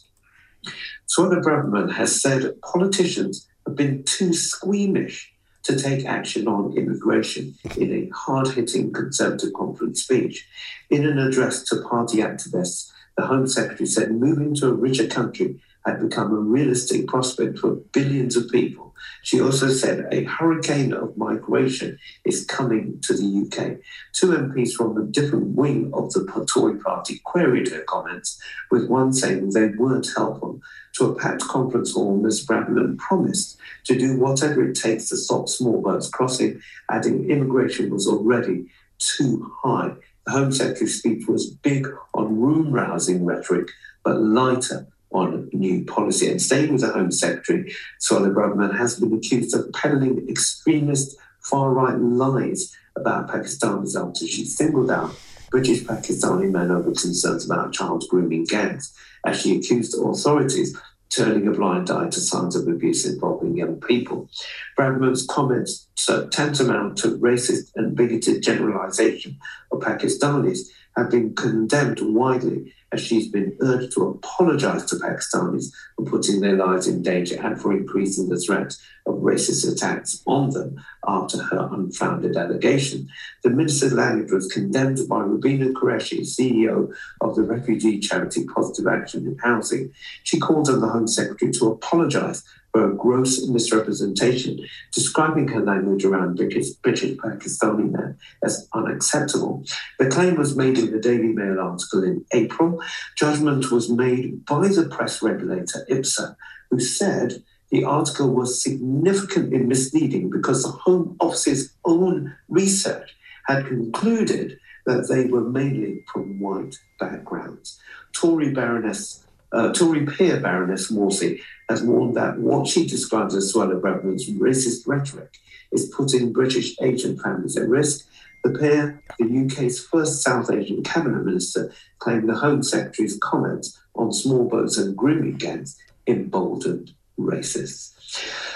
Suella 1.09 1.43
Braverman 1.43 1.93
has 1.93 2.20
said 2.20 2.61
politicians 2.62 3.49
have 3.66 3.77
been 3.77 4.05
too 4.05 4.32
squeamish 4.32 5.32
to 5.65 5.78
take 5.78 6.05
action 6.05 6.49
on 6.49 6.77
immigration 6.77 7.55
in 7.77 7.93
a 7.93 8.09
hard 8.15 8.49
hitting 8.49 8.93
Conservative 8.93 9.53
conference 9.53 10.03
speech. 10.03 10.47
In 10.90 11.07
an 11.07 11.19
address 11.19 11.62
to 11.65 11.82
party 11.82 12.19
activists, 12.19 12.90
the 13.16 13.27
Home 13.27 13.47
Secretary 13.47 13.86
said 13.86 14.11
moving 14.11 14.55
to 14.57 14.69
a 14.69 14.73
richer 14.73 15.07
country 15.07 15.61
had 15.85 16.01
become 16.01 16.32
a 16.32 16.36
realistic 16.36 17.07
prospect 17.07 17.59
for 17.59 17.77
billions 17.93 18.36
of 18.36 18.49
people. 18.49 18.91
She 19.23 19.40
also 19.40 19.69
said 19.69 20.07
a 20.12 20.24
hurricane 20.24 20.93
of 20.93 21.16
migration 21.16 21.99
is 22.24 22.44
coming 22.44 23.01
to 23.03 23.15
the 23.15 23.47
UK. 23.47 23.78
Two 24.12 24.32
MPs 24.32 24.73
from 24.73 24.97
a 24.97 25.05
different 25.05 25.57
wing 25.57 25.90
of 25.94 26.12
the 26.12 26.27
Tory 26.53 26.78
party 26.78 27.20
queried 27.24 27.70
her 27.70 27.82
comments, 27.82 28.40
with 28.70 28.89
one 28.89 29.12
saying 29.12 29.51
they 29.51 29.69
weren't 29.69 30.09
helpful. 30.16 30.61
To 30.94 31.07
a 31.07 31.15
packed 31.15 31.43
conference 31.43 31.94
hall, 31.94 32.16
Ms. 32.16 32.44
Braverman 32.44 32.99
promised 32.99 33.57
to 33.85 33.97
do 33.97 34.19
whatever 34.19 34.62
it 34.69 34.74
takes 34.74 35.09
to 35.09 35.16
stop 35.16 35.49
small 35.49 35.81
boats 35.81 36.09
crossing, 36.09 36.61
adding 36.90 37.31
immigration 37.31 37.90
was 37.90 38.07
already 38.07 38.66
too 38.99 39.53
high. 39.62 39.93
The 40.27 40.32
Home 40.32 40.53
Secretary's 40.53 40.99
speech 40.99 41.27
was 41.27 41.51
big 41.51 41.86
on 42.15 42.40
room 42.40 42.73
rousing 42.73 43.24
rhetoric, 43.24 43.69
but 44.05 44.20
lighter 44.20 44.86
on 45.12 45.48
new 45.52 45.84
policy. 45.84 46.30
And 46.30 46.40
staying 46.40 46.72
with 46.72 46.82
the 46.82 46.93
Home 46.93 47.10
Secretary, 47.10 47.74
Suella 48.01 48.32
Braverman 48.32 48.76
has 48.76 48.98
been 48.98 49.12
accused 49.12 49.55
of 49.55 49.72
peddling 49.72 50.28
extremist 50.28 51.16
far 51.40 51.72
right 51.72 51.98
lies 51.98 52.74
about 52.97 53.28
Pakistanis 53.28 53.97
after 54.01 54.26
she 54.26 54.44
singled 54.44 54.90
out 54.90 55.14
British 55.51 55.82
Pakistani 55.82 56.51
men 56.51 56.70
over 56.70 56.93
concerns 56.93 57.44
about 57.44 57.72
child 57.72 58.05
grooming 58.09 58.44
gangs, 58.44 58.94
as 59.26 59.40
she 59.40 59.56
accused 59.56 59.94
authorities 59.98 60.76
turning 61.10 61.47
a 61.47 61.51
blind 61.51 61.90
eye 61.90 62.09
to 62.09 62.20
signs 62.20 62.56
of 62.56 62.66
abuse 62.66 63.05
involving 63.05 63.55
young 63.55 63.78
people. 63.80 64.30
Braverman's 64.78 65.26
comments 65.26 65.89
tantamount 66.30 66.97
to 66.97 67.18
racist 67.18 67.70
and 67.76 67.94
bigoted 67.94 68.43
generalization 68.43 69.39
of 69.70 69.80
Pakistanis 69.80 70.68
have 70.97 71.10
been 71.10 71.35
condemned 71.35 72.01
widely 72.01 72.73
as 72.93 73.01
she's 73.01 73.28
been 73.28 73.56
urged 73.60 73.93
to 73.94 74.09
apologize 74.09 74.85
to 74.85 74.97
Pakistanis 74.97 75.73
for 75.97 76.05
putting 76.05 76.40
their 76.40 76.56
lives 76.56 76.86
in 76.86 77.02
danger 77.02 77.40
and 77.43 77.60
for 77.60 77.73
increasing 77.73 78.28
the 78.28 78.39
threat 78.39 78.77
of 79.06 79.14
racist 79.16 79.70
attacks 79.70 80.23
on 80.27 80.51
them 80.51 80.78
after 81.06 81.43
her 81.43 81.69
unfounded 81.73 82.36
allegation. 82.36 83.09
The 83.43 83.51
minister's 83.51 83.94
language 83.94 84.31
was 84.31 84.52
condemned 84.52 85.01
by 85.09 85.20
Robina 85.20 85.70
Qureshi, 85.70 86.20
CEO 86.20 86.93
of 87.20 87.35
the 87.35 87.43
refugee 87.43 87.98
charity 87.98 88.44
Positive 88.44 88.86
Action 88.86 89.27
in 89.27 89.39
Housing. 89.39 89.93
She 90.23 90.39
called 90.39 90.69
on 90.69 90.81
the 90.81 90.89
Home 90.89 91.09
Secretary 91.09 91.51
to 91.52 91.73
apologize 91.73 92.44
for 92.73 92.90
a 92.90 92.94
gross 92.94 93.47
misrepresentation, 93.49 94.59
describing 94.93 95.47
her 95.49 95.61
language 95.61 96.05
around 96.05 96.36
British, 96.36 96.70
Pakistani 96.82 97.90
men 97.90 98.16
as 98.43 98.66
unacceptable. 98.73 99.62
The 99.99 100.09
claim 100.09 100.36
was 100.36 100.57
made 100.57 100.78
in 100.78 100.90
the 100.90 100.99
Daily 100.99 101.28
Mail 101.28 101.61
article 101.61 102.03
in 102.03 102.24
April. 102.32 102.82
Judgment 103.16 103.70
was 103.70 103.90
made 103.90 104.44
by 104.47 104.69
the 104.69 104.89
press 104.90 105.23
regulator 105.23 105.86
IPSO, 105.90 106.35
who 106.70 106.81
said 106.81 107.43
the 107.70 107.85
article 107.85 108.31
was 108.31 108.62
significantly 108.62 109.59
misleading 109.59 110.31
because 110.31 110.62
the 110.62 110.70
Home 110.70 111.16
Office's 111.20 111.74
own 111.85 112.35
research 112.49 113.15
had 113.47 113.66
concluded 113.66 114.59
that 114.86 115.09
they 115.09 115.27
were 115.27 115.49
mainly 115.49 116.05
from 116.12 116.40
white 116.40 116.77
backgrounds. 116.99 117.78
Tory 118.12 118.51
Baroness 118.51 119.24
uh, 119.53 119.73
Tory 119.73 120.07
peer 120.07 120.40
Baroness 120.40 120.90
Warsi 120.90 121.40
has 121.73 121.82
warned 121.82 122.16
that 122.16 122.39
what 122.39 122.66
she 122.66 122.86
describes 122.86 123.35
as 123.35 123.53
Suella 123.53 123.81
Braverman's 123.81 124.28
racist 124.31 124.86
rhetoric 124.86 125.39
is 125.73 125.93
putting 125.97 126.32
British 126.32 126.77
Asian 126.82 127.19
families 127.19 127.57
at 127.57 127.69
risk. 127.69 128.07
The 128.44 128.51
peer, 128.51 129.03
the 129.19 129.47
UK's 129.47 129.85
first 129.86 130.23
South 130.23 130.51
Asian 130.51 130.82
cabinet 130.82 131.24
minister, 131.24 131.73
claimed 131.99 132.28
the 132.28 132.35
Home 132.35 132.62
Secretary's 132.62 133.19
comments 133.23 133.81
on 133.94 134.12
small 134.12 134.49
boats 134.49 134.77
and 134.78 134.97
grooming 134.97 135.36
gangs 135.36 135.78
emboldened 136.07 136.93
racists. 137.19 137.90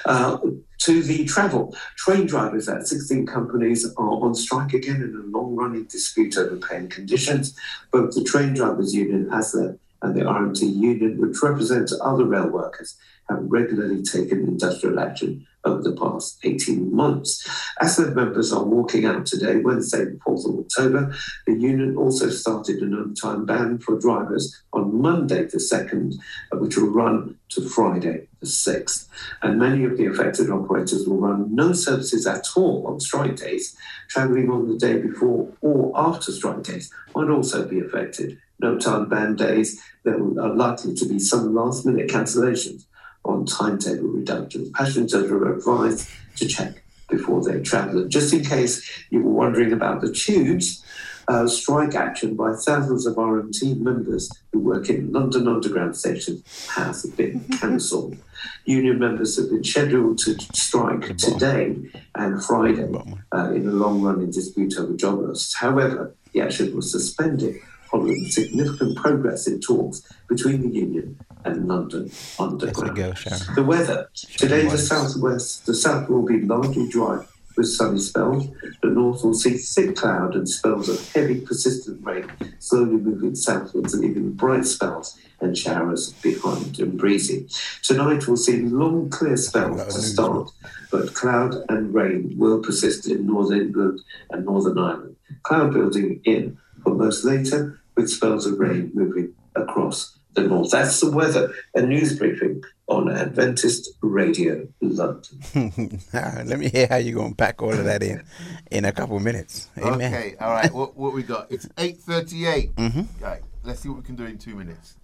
Uh, 0.05 0.39
to 0.81 1.03
the 1.03 1.25
travel, 1.25 1.75
train 1.97 2.27
drivers 2.27 2.69
at 2.69 2.87
16 2.87 3.27
companies 3.27 3.87
are 3.97 4.25
on 4.25 4.35
strike 4.35 4.75
again 4.75 4.97
in 4.97 5.15
a 5.17 5.37
long 5.37 5.57
running 5.57 5.85
dispute 5.85 6.37
over 6.37 6.57
pay 6.57 6.77
and 6.77 6.91
conditions. 6.91 7.57
Both 7.91 8.15
the 8.15 8.25
Train 8.25 8.55
Drivers 8.55 8.95
Union 8.95 9.31
ASLEF 9.31 9.79
and 10.03 10.15
the 10.15 10.23
RMT 10.23 10.63
union, 10.63 11.19
which 11.19 11.43
represents 11.43 11.99
other 12.03 12.25
rail 12.25 12.49
workers, 12.49 12.97
have 13.29 13.39
regularly 13.43 14.03
taken 14.03 14.41
industrial 14.41 15.01
action 15.01 15.47
over 15.65 15.83
the 15.83 15.97
past 15.97 16.39
18 16.45 16.95
months. 16.95 17.49
As 17.81 17.97
their 17.97 18.13
members 18.13 18.53
are 18.53 18.63
walking 18.63 19.05
out 19.05 19.27
today, 19.27 19.57
Wednesday, 19.57 20.05
the 20.05 20.21
4th 20.25 20.49
of 20.49 20.59
October, 20.61 21.15
the 21.47 21.55
union 21.55 21.97
also 21.97 22.31
started 22.31 22.77
an 22.83 22.95
overtime 22.95 23.45
ban 23.45 23.79
for 23.79 23.99
drivers 23.99 24.63
on 24.73 25.01
Monday, 25.01 25.43
the 25.43 25.59
2nd, 25.59 26.15
uh, 26.53 26.59
which 26.59 26.77
will 26.77 26.91
run 26.91 27.37
to 27.49 27.69
Friday, 27.69 28.29
the 28.41 28.47
6th. 28.47 29.09
And 29.43 29.59
many 29.59 29.85
of 29.85 29.97
the 29.97 30.07
affected 30.07 30.51
operators 30.51 31.07
will 31.07 31.19
run 31.19 31.53
no 31.53 31.73
services 31.73 32.27
at 32.27 32.47
all 32.55 32.87
on 32.87 33.01
strike 33.01 33.37
days. 33.37 33.77
Travelling 34.09 34.51
on 34.51 34.69
the 34.69 34.79
day 34.79 34.99
before 34.99 35.53
or 35.61 35.93
after 35.97 36.31
strike 36.31 36.63
days 36.63 36.93
might 37.15 37.29
also 37.29 37.67
be 37.67 37.81
affected 37.81 38.39
no 38.59 38.79
time 38.79 39.09
ban 39.09 39.37
days, 39.37 39.81
there 40.05 40.15
are 40.15 40.55
likely 40.55 40.95
to 40.95 41.07
be 41.07 41.19
some 41.19 41.55
last 41.55 41.85
minute 41.85 42.09
cancellations 42.09 42.87
on 43.25 43.45
timetable 43.45 44.09
reductions. 44.09 44.71
Passengers 44.71 45.31
are 45.31 45.53
advised 45.53 46.09
to 46.37 46.47
check 46.47 46.83
before 47.11 47.43
they 47.43 47.61
travel. 47.61 48.03
And 48.03 48.11
just 48.11 48.33
in 48.33 48.45
case 48.45 48.89
you 49.11 49.23
were 49.23 49.33
wondering 49.33 49.73
about 49.73 50.01
the 50.01 50.13
tubes, 50.13 50.85
uh, 51.29 51.47
strike 51.49 51.95
action 51.95 52.37
by 52.37 52.55
thousands 52.55 53.05
of 53.05 53.17
RMT 53.17 53.81
members 53.81 54.31
who 54.53 54.61
work 54.61 54.89
in 54.89 55.13
London 55.13 55.49
Underground 55.49 55.97
stations 55.97 56.69
has 56.69 57.05
been 57.05 57.41
cancelled. 57.61 58.17
Union 58.65 58.99
members 58.99 59.37
have 59.37 59.51
been 59.51 59.65
scheduled 59.65 60.19
to 60.19 60.37
strike 60.53 61.17
today 61.17 61.77
and 62.15 62.45
Friday 62.45 62.89
uh, 63.35 63.51
in 63.53 63.67
a 63.67 63.73
long 63.73 64.03
running 64.03 64.31
dispute 64.31 64.79
over 64.79 64.95
job 64.95 65.21
loss. 65.21 65.53
However, 65.55 66.15
the 66.33 66.43
action 66.43 66.77
was 66.77 66.93
suspended 66.93 67.57
following 67.91 68.25
significant 68.27 68.97
progress 68.97 69.47
in 69.47 69.61
talks 69.61 70.03
between 70.29 70.63
the 70.63 70.69
union 70.69 71.19
and 71.45 71.69
London 71.69 72.11
Underground. 72.39 72.97
Go, 72.97 73.13
The 73.55 73.63
weather. 73.63 74.09
Today, 74.15 74.69
the 74.69 74.79
southwest, 74.79 75.67
the 75.67 75.75
south 75.75 76.09
will 76.09 76.25
be 76.25 76.41
largely 76.43 76.89
dry 76.89 77.25
with 77.57 77.69
sunny 77.69 77.99
spells. 77.99 78.49
The 78.83 78.91
north 78.91 79.25
will 79.25 79.35
see 79.35 79.57
thick 79.57 79.97
cloud 79.97 80.35
and 80.35 80.49
spells 80.49 80.89
of 80.89 81.13
heavy, 81.13 81.41
persistent 81.41 82.05
rain, 82.05 82.31
slowly 82.59 82.97
moving 82.97 83.35
southwards, 83.35 83.95
leaving 83.95 84.33
bright 84.33 84.67
spells 84.67 85.19
and 85.41 85.57
showers 85.57 86.13
behind 86.15 86.79
and 86.79 86.99
breezy. 86.99 87.49
Tonight 87.83 88.27
we'll 88.27 88.37
see 88.37 88.63
long, 88.63 89.11
clear 89.11 89.37
spells 89.37 89.95
to 89.95 90.01
start, 90.01 90.51
but 90.91 91.15
cloud 91.15 91.55
and 91.69 91.95
rain 91.95 92.35
will 92.37 92.61
persist 92.61 93.07
in 93.07 93.27
northern 93.27 93.61
England 93.61 94.01
and 94.31 94.45
Northern 94.45 94.79
Ireland. 94.79 95.17
Cloud 95.43 95.73
building 95.73 96.21
in 96.25 96.59
for 96.87 96.95
most 96.95 97.25
later, 97.25 97.81
with 97.97 98.09
spells 98.09 98.47
of 98.47 98.59
rain 98.61 98.93
moving 98.95 99.35
across 99.57 100.17
the 100.35 100.43
north. 100.43 100.71
That's 100.71 101.01
the 101.01 101.11
weather. 101.11 101.53
A 101.75 101.83
news 101.83 102.17
briefing 102.17 102.63
on 102.87 103.11
Adventist 103.11 103.91
Radio 104.03 104.69
London. 104.81 105.41
Let 106.13 106.59
me 106.61 106.69
hear 106.69 106.87
how 106.89 106.97
you're 106.97 107.17
going 107.17 107.31
to 107.33 107.37
pack 107.37 107.61
all 107.61 107.73
of 107.73 107.85
that 107.85 108.05
in 108.05 108.23
in 108.71 108.85
a 108.85 108.93
couple 108.93 109.17
of 109.17 109.23
minutes. 109.25 109.69
Amen. 109.79 110.15
Okay, 110.15 110.37
all 110.41 110.53
right. 110.53 110.73
what, 110.73 110.97
what 110.97 111.13
we 111.13 111.25
got? 111.25 111.51
It's 111.51 111.69
eight 111.79 111.99
thirty-eight. 111.99 112.77
Mhm. 112.77 113.09
Right. 113.21 113.43
Let's 113.65 113.81
see 113.81 113.89
what 113.89 113.99
we 113.99 114.05
can 114.05 114.15
do 114.15 114.25
in 114.25 114.39
two 114.39 114.55
minutes. 114.55 114.95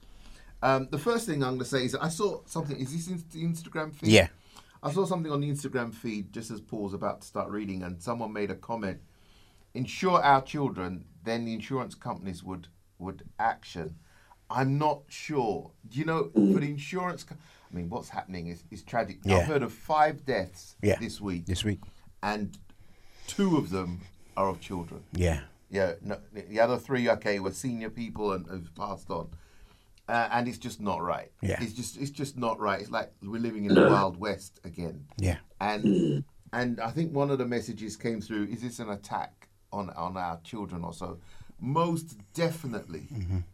Um, 0.63 0.87
the 0.93 0.99
first 0.99 1.27
thing 1.27 1.43
I'm 1.43 1.55
going 1.55 1.59
to 1.61 1.65
say 1.65 1.85
is 1.85 1.97
I 1.97 2.09
saw 2.11 2.43
something. 2.47 2.77
Is 2.79 2.93
this 2.93 3.09
in 3.09 3.25
the 3.33 3.45
Instagram 3.45 3.93
feed? 3.93 4.11
Yeah. 4.11 4.29
I 4.85 4.93
saw 4.93 5.05
something 5.05 5.33
on 5.33 5.41
the 5.41 5.51
Instagram 5.51 5.93
feed 5.93 6.33
just 6.33 6.53
as 6.53 6.61
Paul's 6.61 6.95
about 6.95 7.23
to 7.23 7.27
start 7.27 7.51
reading, 7.51 7.83
and 7.83 8.01
someone 8.01 8.33
made 8.33 8.53
a 8.53 8.55
comment. 8.55 9.01
Insure 9.75 10.21
our 10.23 10.43
children, 10.43 11.05
then 11.25 11.45
the 11.45 11.55
insurance 11.55 11.95
companies 11.95 12.43
would 12.45 12.69
would 12.99 13.23
action. 13.39 13.97
I'm 14.51 14.77
not 14.79 15.01
sure. 15.09 15.71
Do 15.89 15.99
you 15.99 16.05
know 16.05 16.31
for 16.35 16.61
the 16.61 16.69
insurance? 16.71 17.25
Co- 17.25 17.37
I 17.73 17.75
mean, 17.75 17.89
what's 17.89 18.11
happening 18.11 18.49
is, 18.49 18.65
is 18.71 18.83
tragic. 18.83 19.19
Yeah. 19.25 19.39
I've 19.39 19.47
heard 19.47 19.63
of 19.63 19.73
five 19.73 20.27
deaths 20.27 20.77
Yeah. 20.83 20.99
this 21.01 21.21
week. 21.21 21.47
This 21.47 21.65
week. 21.65 21.81
and 22.23 22.57
two 23.27 23.57
of 23.57 23.71
them 23.71 24.03
are 24.37 24.49
of 24.49 24.61
children. 24.61 25.03
Yeah. 25.13 25.41
Yeah, 25.71 25.95
no, 26.03 26.19
the 26.35 26.61
other 26.61 26.77
three, 26.79 27.09
okay, 27.09 27.41
were 27.41 27.51
senior 27.51 27.89
people 27.89 28.33
and 28.33 28.47
have 28.51 28.75
passed 28.75 29.09
on, 29.11 29.31
uh, 30.07 30.29
and 30.31 30.47
it's 30.47 30.59
just 30.59 30.83
not 30.83 31.01
right. 31.03 31.33
Yeah. 31.41 31.57
it's 31.63 31.73
just 31.73 31.97
it's 31.97 32.11
just 32.11 32.37
not 32.37 32.61
right. 32.61 32.79
It's 32.79 32.91
like 32.91 33.11
we're 33.23 33.41
living 33.41 33.65
in 33.65 33.75
the 33.75 33.89
wild 33.89 34.19
west 34.21 34.61
again. 34.65 35.07
Yeah. 35.17 35.39
and 35.63 36.25
and 36.53 36.79
I 36.79 36.91
think 36.91 37.15
one 37.15 37.31
of 37.31 37.39
the 37.39 37.47
messages 37.47 37.97
came 37.97 38.21
through: 38.21 38.49
is 38.51 38.61
this 38.61 38.81
an 38.81 38.91
attack 38.91 39.42
on 39.73 39.91
on 39.91 40.17
our 40.17 40.39
children 40.45 40.85
or 40.85 40.93
so? 40.93 41.19
most 41.65 42.17
definitely. 42.35 43.07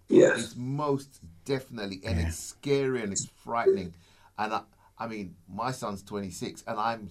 Yes. 0.09 0.39
It's 0.39 0.57
most 0.57 1.21
definitely, 1.45 2.01
and 2.07 2.19
it's 2.19 2.39
scary 2.39 3.03
and 3.03 3.13
it's 3.13 3.27
frightening. 3.45 3.93
And 4.39 4.55
I, 4.55 4.63
I 4.99 5.07
mean, 5.09 5.35
my 5.47 5.73
son's 5.73 6.03
26, 6.03 6.65
and 6.67 6.81
I'm, 6.81 7.11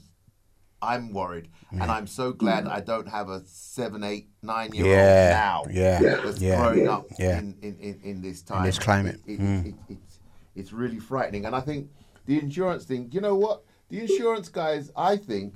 I'm 0.82 1.14
worried, 1.14 1.50
and 1.72 1.84
I'm 1.84 2.08
so 2.08 2.32
glad 2.34 2.66
I 2.68 2.80
don't 2.80 3.08
have 3.08 3.30
a 3.30 3.44
seven, 3.46 4.04
eight, 4.04 4.30
nine 4.42 4.74
year 4.74 4.88
Yeah, 4.88 5.62
old 5.62 5.70
now. 5.70 5.80
yeah, 5.80 6.02
Yeah. 6.02 6.22
that's 6.26 6.42
yeah, 6.42 6.56
growing 6.64 6.86
yeah, 6.86 6.92
up 6.94 7.06
yeah. 7.20 7.38
In, 7.38 7.56
in, 7.62 7.78
in, 7.80 8.00
in 8.04 8.22
this 8.24 8.42
In 8.42 8.48
time, 8.48 8.66
this 8.66 8.80
climate. 8.80 9.20
It, 9.28 9.34
it, 9.34 9.40
Mm. 9.40 9.66
it, 9.68 9.76
it's, 9.90 10.20
it's 10.56 10.74
really 10.74 10.98
frightening, 11.00 11.46
and 11.46 11.56
I 11.56 11.60
think 11.62 11.92
the 12.26 12.40
insurance 12.40 12.86
thing. 12.86 13.10
You 13.12 13.22
know 13.22 13.36
what? 13.36 13.62
The 13.90 14.00
insurance 14.02 14.50
guys, 14.50 14.90
I 14.98 15.16
think, 15.16 15.54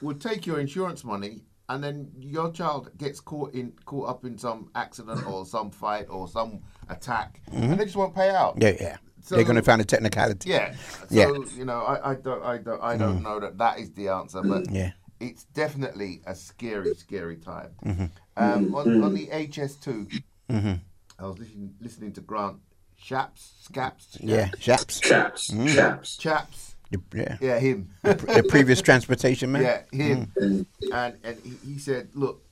would 0.00 0.20
take 0.20 0.46
your 0.46 0.60
insurance 0.60 1.02
money 1.02 1.40
and 1.68 1.82
then 1.82 2.10
your 2.18 2.50
child 2.52 2.90
gets 2.96 3.20
caught 3.20 3.54
in 3.54 3.72
caught 3.84 4.08
up 4.08 4.24
in 4.24 4.38
some 4.38 4.70
accident 4.74 5.26
or 5.26 5.44
some 5.46 5.70
fight 5.70 6.06
or 6.08 6.28
some 6.28 6.60
attack 6.88 7.40
Mhm. 7.50 7.62
and 7.72 7.80
they 7.80 7.84
just 7.84 7.96
won't 7.96 8.14
pay 8.14 8.30
out. 8.30 8.54
Yeah, 8.60 8.74
yeah. 8.80 8.96
So- 9.22 9.34
They're 9.34 9.44
going 9.44 9.56
to 9.56 9.62
find 9.62 9.80
a 9.80 9.84
technicality. 9.84 10.50
Yeah. 10.50 10.74
So 10.76 11.06
Yeah. 11.10 11.32
you 11.56 11.64
know, 11.64 11.80
I, 11.80 12.12
I 12.12 12.14
don't 12.14 12.42
I 12.44 12.58
don't 12.58 12.82
I 12.82 12.96
don't 12.96 13.18
Mm. 13.20 13.22
know 13.24 13.40
that 13.40 13.58
that 13.58 13.78
is 13.80 13.90
the 13.92 14.08
answer, 14.08 14.40
but 14.42 14.70
Yeah. 14.70 14.92
it's 15.18 15.44
definitely 15.46 16.22
a 16.26 16.34
scary, 16.34 16.94
scary 16.94 17.36
time. 17.36 17.70
Mhm. 17.84 18.10
Um, 18.36 18.74
on, 18.74 19.02
on 19.02 19.14
the 19.14 19.28
HS2, 19.32 20.08
Mhm. 20.50 20.80
I 21.18 21.26
was 21.26 21.38
listening, 21.38 21.74
listening 21.80 22.12
to 22.12 22.20
Grant 22.20 22.58
Shapps, 23.02 23.52
Scaps, 23.62 24.18
Yeah, 24.20 24.48
Chaps. 24.60 25.00
Chaps, 25.00 25.50
Mm. 25.50 26.18
chaps. 26.18 26.65
The- 26.90 27.00
yeah. 27.14 27.36
Yeah, 27.40 27.58
him. 27.58 27.88
The, 28.02 28.14
the 28.14 28.44
previous 28.48 28.80
transportation 28.82 29.52
man. 29.52 29.62
Yeah, 29.70 29.82
him. 29.92 30.32
Mm. 30.40 30.66
And 30.92 31.16
and 31.24 31.36
he, 31.44 31.72
he 31.72 31.78
said, 31.78 32.08
look, 32.14 32.42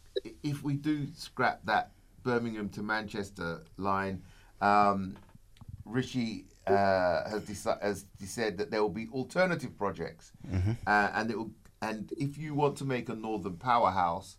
if 0.42 0.62
we 0.62 0.74
do 0.74 1.06
scrap 1.16 1.60
that 1.66 1.90
Birmingham 2.22 2.68
to 2.70 2.82
Manchester 2.82 3.62
line, 3.76 4.22
um, 4.60 5.16
Rishi 5.84 6.46
uh, 6.66 7.28
has, 7.28 7.42
deci- 7.42 7.82
has 7.82 8.06
said 8.24 8.58
that 8.58 8.70
there 8.70 8.80
will 8.82 8.88
be 8.88 9.08
alternative 9.12 9.76
projects, 9.78 10.32
Mhm. 10.50 10.76
uh, 10.86 11.10
and 11.14 11.30
it 11.30 11.38
will. 11.38 11.50
And 11.82 12.10
if 12.16 12.38
you 12.38 12.54
want 12.54 12.78
to 12.78 12.84
make 12.86 13.10
a 13.10 13.14
northern 13.14 13.56
powerhouse, 13.56 14.38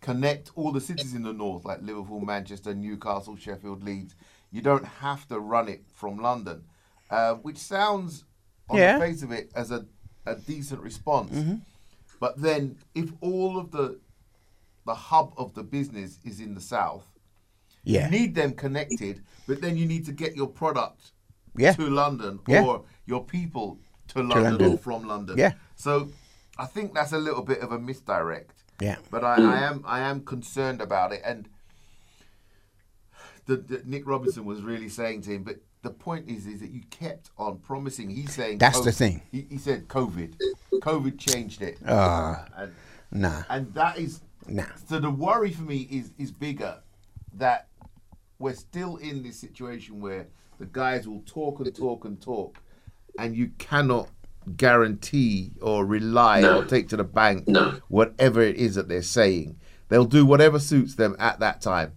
connect 0.00 0.50
all 0.56 0.72
the 0.72 0.80
cities 0.80 1.14
in 1.14 1.22
the 1.22 1.32
north, 1.32 1.64
like 1.64 1.80
Liverpool, 1.82 2.20
Manchester, 2.20 2.74
Newcastle, 2.74 3.36
Sheffield, 3.36 3.84
Leeds. 3.84 4.16
You 4.50 4.60
don't 4.60 4.84
have 4.84 5.28
to 5.28 5.38
run 5.38 5.68
it 5.68 5.82
from 5.92 6.18
London, 6.18 6.64
uh, 7.10 7.34
which 7.34 7.58
sounds 7.58 8.24
on 8.68 8.78
Yeah. 8.78 8.98
the 8.98 9.04
face 9.04 9.22
of 9.22 9.30
it 9.32 9.50
as 9.54 9.70
a, 9.70 9.86
a 10.26 10.34
decent 10.36 10.80
response. 10.80 11.32
Mhm. 11.32 11.60
But 12.20 12.40
then, 12.40 12.78
if 12.94 13.12
all 13.20 13.58
of 13.58 13.70
the 13.70 14.00
the 14.86 14.94
hub 14.94 15.32
of 15.38 15.54
the 15.54 15.62
business 15.62 16.18
is 16.24 16.40
in 16.40 16.54
the 16.54 16.60
south, 16.60 17.06
Yeah. 17.84 18.04
you 18.04 18.10
need 18.10 18.34
them 18.34 18.52
connected. 18.52 19.22
But 19.46 19.60
then 19.62 19.76
you 19.78 19.86
need 19.86 20.04
to 20.06 20.12
get 20.12 20.36
your 20.36 20.46
product 20.48 21.12
Yeah. 21.56 21.72
to 21.72 21.88
London 21.88 22.40
Yeah. 22.46 22.64
or 22.64 22.84
your 23.06 23.24
people 23.24 23.78
to 24.08 24.18
London, 24.22 24.42
London. 24.44 24.72
or 24.72 24.78
from 24.78 25.06
London. 25.06 25.38
Yeah. 25.38 25.54
So 25.74 26.10
I 26.58 26.66
think 26.66 26.94
that's 26.94 27.12
a 27.12 27.18
little 27.18 27.42
bit 27.42 27.60
of 27.60 27.72
a 27.72 27.78
misdirect. 27.78 28.62
Yeah. 28.80 28.96
But 29.10 29.24
I, 29.24 29.36
I 29.36 29.58
am 29.62 29.82
I 29.86 30.00
am 30.00 30.20
concerned 30.24 30.80
about 30.82 31.12
it, 31.12 31.22
and 31.24 31.48
the, 33.46 33.56
the 33.56 33.82
Nick 33.84 34.06
Robinson 34.06 34.44
was 34.44 34.62
really 34.62 34.88
saying 34.88 35.22
to 35.22 35.30
him, 35.30 35.42
but 35.44 35.56
the 35.84 35.90
point 35.90 36.28
is, 36.28 36.46
is 36.46 36.60
that 36.60 36.70
you 36.70 36.80
kept 36.90 37.30
on 37.38 37.58
promising. 37.58 38.10
He's 38.10 38.34
saying 38.34 38.58
That's 38.58 38.80
the 38.80 38.90
thing. 38.90 39.22
He, 39.30 39.46
he 39.50 39.58
said 39.58 39.86
COVID, 39.86 40.34
COVID 40.80 41.18
changed 41.18 41.62
it. 41.62 41.78
Ah, 41.86 42.46
and, 42.56 42.72
nah. 43.12 43.42
and 43.48 43.72
that 43.74 43.98
is 43.98 44.20
Nah. 44.48 44.64
So 44.88 44.98
the 44.98 45.10
worry 45.10 45.52
for 45.52 45.62
me 45.62 45.88
is 45.90 46.10
is 46.18 46.30
bigger 46.32 46.78
that 47.34 47.68
we're 48.38 48.54
still 48.54 48.96
in 48.96 49.22
this 49.22 49.36
situation 49.38 50.00
where 50.00 50.26
the 50.58 50.66
guys 50.66 51.06
will 51.08 51.22
talk 51.24 51.60
and 51.60 51.74
talk 51.74 52.04
and 52.04 52.20
talk, 52.20 52.58
and 53.18 53.34
you 53.36 53.52
cannot 53.58 54.08
guarantee 54.56 55.52
or 55.62 55.86
rely 55.86 56.40
No. 56.42 56.58
or 56.60 56.64
take 56.66 56.88
to 56.90 56.96
the 56.96 57.04
bank 57.04 57.48
No. 57.48 57.80
whatever 57.88 58.42
it 58.42 58.56
is 58.56 58.74
that 58.74 58.88
they're 58.88 59.02
saying. 59.02 59.56
They'll 59.88 60.04
do 60.04 60.26
whatever 60.26 60.58
suits 60.58 60.94
them 60.96 61.16
at 61.18 61.40
that 61.40 61.60
time. 61.62 61.92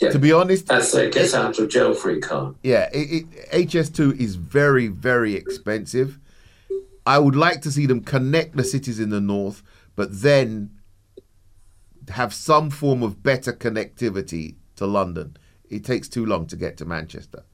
Yeah. 0.00 0.10
To 0.10 0.18
be 0.18 0.32
honest, 0.32 0.66
That's 0.66 0.94
a 0.94 1.10
get 1.10 1.34
out 1.34 1.58
of 1.58 1.68
jail 1.68 1.92
free 1.92 2.20
card. 2.20 2.54
yeah, 2.62 2.88
it, 2.92 3.26
it, 3.52 3.68
HS2 3.68 4.18
is 4.18 4.36
very, 4.36 4.86
very 4.86 5.34
expensive. 5.34 6.18
I 7.04 7.18
would 7.18 7.36
like 7.36 7.60
to 7.62 7.70
see 7.70 7.84
them 7.84 8.02
connect 8.02 8.56
the 8.56 8.64
cities 8.64 8.98
in 8.98 9.10
the 9.10 9.20
north, 9.20 9.62
but 9.96 10.22
then 10.22 10.70
have 12.08 12.32
some 12.32 12.70
form 12.70 13.02
of 13.02 13.22
better 13.22 13.52
connectivity 13.52 14.56
to 14.76 14.86
London. 14.86 15.36
It 15.68 15.84
takes 15.84 16.08
too 16.08 16.24
long 16.24 16.46
to 16.46 16.56
get 16.56 16.78
to 16.78 16.84
Manchester. 16.84 17.44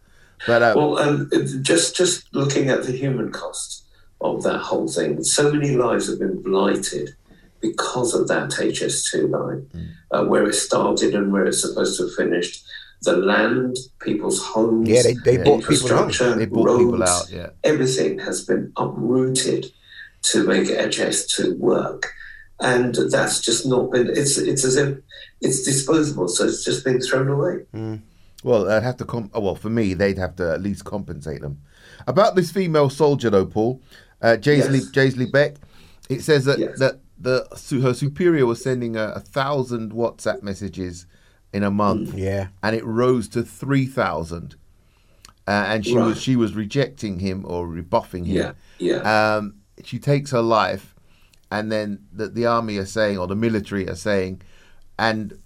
But 0.46 0.62
uh, 0.62 0.74
well, 0.76 0.98
um, 0.98 1.30
just 1.62 1.96
just 1.96 2.32
looking 2.34 2.68
at 2.68 2.84
the 2.84 2.92
human 2.92 3.32
cost 3.32 3.84
of 4.20 4.42
that 4.44 4.58
whole 4.58 4.88
thing, 4.88 5.22
so 5.24 5.52
many 5.52 5.76
lives 5.76 6.08
have 6.08 6.18
been 6.18 6.42
blighted 6.42 7.16
because 7.60 8.14
of 8.14 8.28
that 8.28 8.50
HS2 8.50 9.28
line, 9.28 9.66
Mm. 9.74 9.86
uh, 10.10 10.24
where 10.24 10.44
it 10.48 10.54
started 10.54 11.14
and 11.14 11.32
where 11.32 11.44
it's 11.46 11.60
supposed 11.62 11.96
to 11.98 12.04
have 12.04 12.14
finished. 12.14 12.64
The 13.02 13.16
land, 13.16 13.76
people's 14.00 14.40
homes, 14.42 14.88
Yeah, 14.88 15.02
they- 15.02 15.14
they 15.24 15.36
bought 15.36 15.60
people's 15.60 15.90
homes. 15.90 15.92
infrastructure, 16.20 16.34
They 16.38 16.46
bought 16.46 16.78
people 16.78 16.98
roads, 16.98 17.10
out, 17.10 17.30
yeah. 17.30 17.50
everything 17.64 18.18
has 18.20 18.44
been 18.44 18.72
uprooted 18.76 19.66
to 20.30 20.44
make 20.44 20.68
HS2 20.70 21.56
work. 21.58 22.08
And 22.58 22.94
that's 23.10 23.40
just 23.40 23.66
not 23.66 23.90
been. 23.92 24.08
It's 24.08 24.38
it's 24.38 24.64
as 24.64 24.76
if 24.76 24.96
it's 25.42 25.62
disposable, 25.62 26.26
so 26.26 26.44
it's 26.46 26.64
just 26.64 26.84
been 26.86 27.00
thrown 27.02 27.28
away. 27.28 27.66
Well, 28.42 28.70
I'd 28.70 28.82
have 28.82 28.96
to. 28.96 29.04
Com- 29.04 29.30
oh, 29.34 29.40
well, 29.40 29.54
for 29.56 29.68
me, 29.68 29.92
they'd 29.92 30.16
have 30.16 30.36
to 30.36 30.52
at 30.52 30.62
least 30.62 30.84
compensate 30.84 31.42
them. 31.42 31.58
About 32.06 32.34
this 32.34 32.50
female 32.50 32.88
soldier, 32.88 33.28
though, 33.28 33.44
Paul, 33.44 33.82
uh, 34.22 34.36
Jaysley 34.40 34.80
Yes. 34.80 34.90
Jaysley 34.90 35.30
Beck, 35.30 35.56
it 36.08 36.22
says 36.22 36.46
that 36.46 36.58
that 36.78 37.00
the 37.18 37.46
her 37.82 37.94
superior 37.94 38.46
was 38.46 38.62
sending 38.62 38.96
a, 38.96 39.08
a 39.16 39.20
thousand 39.20 39.92
WhatsApp 39.92 40.42
messages 40.42 41.06
in 41.52 41.62
a 41.62 41.70
month. 41.70 42.14
Yeah. 42.14 42.48
and 42.62 42.76
it 42.76 42.84
rose 42.84 43.28
to 43.28 43.42
three 43.42 43.86
thousand, 43.86 44.56
uh, 45.46 45.64
and 45.68 45.84
she 45.86 45.94
Right. 45.96 46.06
was 46.06 46.20
she 46.20 46.36
was 46.36 46.54
rejecting 46.54 47.20
him 47.20 47.44
or 47.46 47.66
rebuffing 47.66 48.24
him. 48.26 48.54
Yeah, 48.78 49.36
Um, 49.36 49.54
she 49.84 49.98
takes 49.98 50.30
her 50.32 50.42
life, 50.42 50.94
and 51.50 51.70
then 51.72 52.00
the, 52.12 52.28
the 52.28 52.46
army 52.46 52.76
are 52.78 52.86
saying, 52.86 53.18
or 53.18 53.26
the 53.26 53.36
military 53.36 53.88
are 53.88 53.94
saying, 53.96 54.42
and 54.98 55.38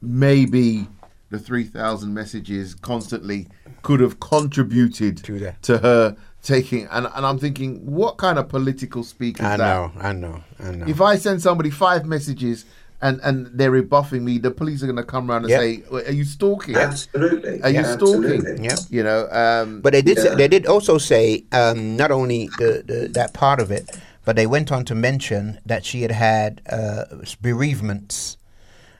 maybe 0.00 0.88
the 1.30 1.38
3,000 1.38 2.12
messages 2.14 2.74
constantly 2.74 3.48
could 3.82 4.00
have 4.00 4.20
contributed 4.20 5.16
To 5.24 5.52
to 5.62 5.78
her 5.78 6.16
taking. 6.46 6.86
And, 6.90 7.06
and 7.14 7.26
I'm 7.26 7.38
thinking, 7.38 7.84
what 7.84 8.16
kind 8.16 8.38
of 8.38 8.48
political 8.48 9.02
speak 9.02 9.40
is 9.40 9.44
I 9.44 9.56
that? 9.56 9.58
know, 9.58 9.92
I 10.00 10.12
know, 10.12 10.42
I 10.60 10.70
know. 10.70 10.86
If 10.86 11.00
I 11.00 11.16
send 11.16 11.42
somebody 11.42 11.70
five 11.70 12.06
messages 12.06 12.64
and, 13.02 13.20
and 13.22 13.46
they're 13.52 13.70
rebuffing 13.72 14.24
me, 14.24 14.38
the 14.38 14.50
police 14.50 14.82
are 14.82 14.86
going 14.86 14.96
to 14.96 15.02
come 15.04 15.30
around 15.30 15.42
and 15.44 15.50
Yep. 15.50 15.60
say, 15.60 15.82
"Well, 15.90 16.02
"Are 16.06 16.12
you 16.12 16.24
stalking? 16.24 16.76
Absolutely. 16.76 17.60
Are 17.62 17.68
you 17.70 17.84
stalking?" 17.84 18.64
Yeah. 18.64 18.76
You 18.88 19.02
know. 19.02 19.28
Um, 19.30 19.80
But 19.82 19.92
they 19.92 20.02
did. 20.02 20.16
Say, 20.18 20.28
Yeah. 20.30 20.34
they 20.36 20.48
did 20.48 20.64
also 20.66 20.96
say 20.96 21.44
um, 21.52 21.96
not 21.96 22.10
only 22.10 22.48
the, 22.58 22.82
the 22.86 22.98
that 23.18 23.34
part 23.34 23.60
of 23.60 23.70
it, 23.70 23.84
but 24.24 24.34
they 24.36 24.46
went 24.46 24.72
on 24.72 24.84
to 24.86 24.94
mention 24.94 25.58
that 25.66 25.84
she 25.84 26.02
had 26.02 26.12
had 26.12 26.62
uh, 26.70 27.04
bereavements 27.42 28.38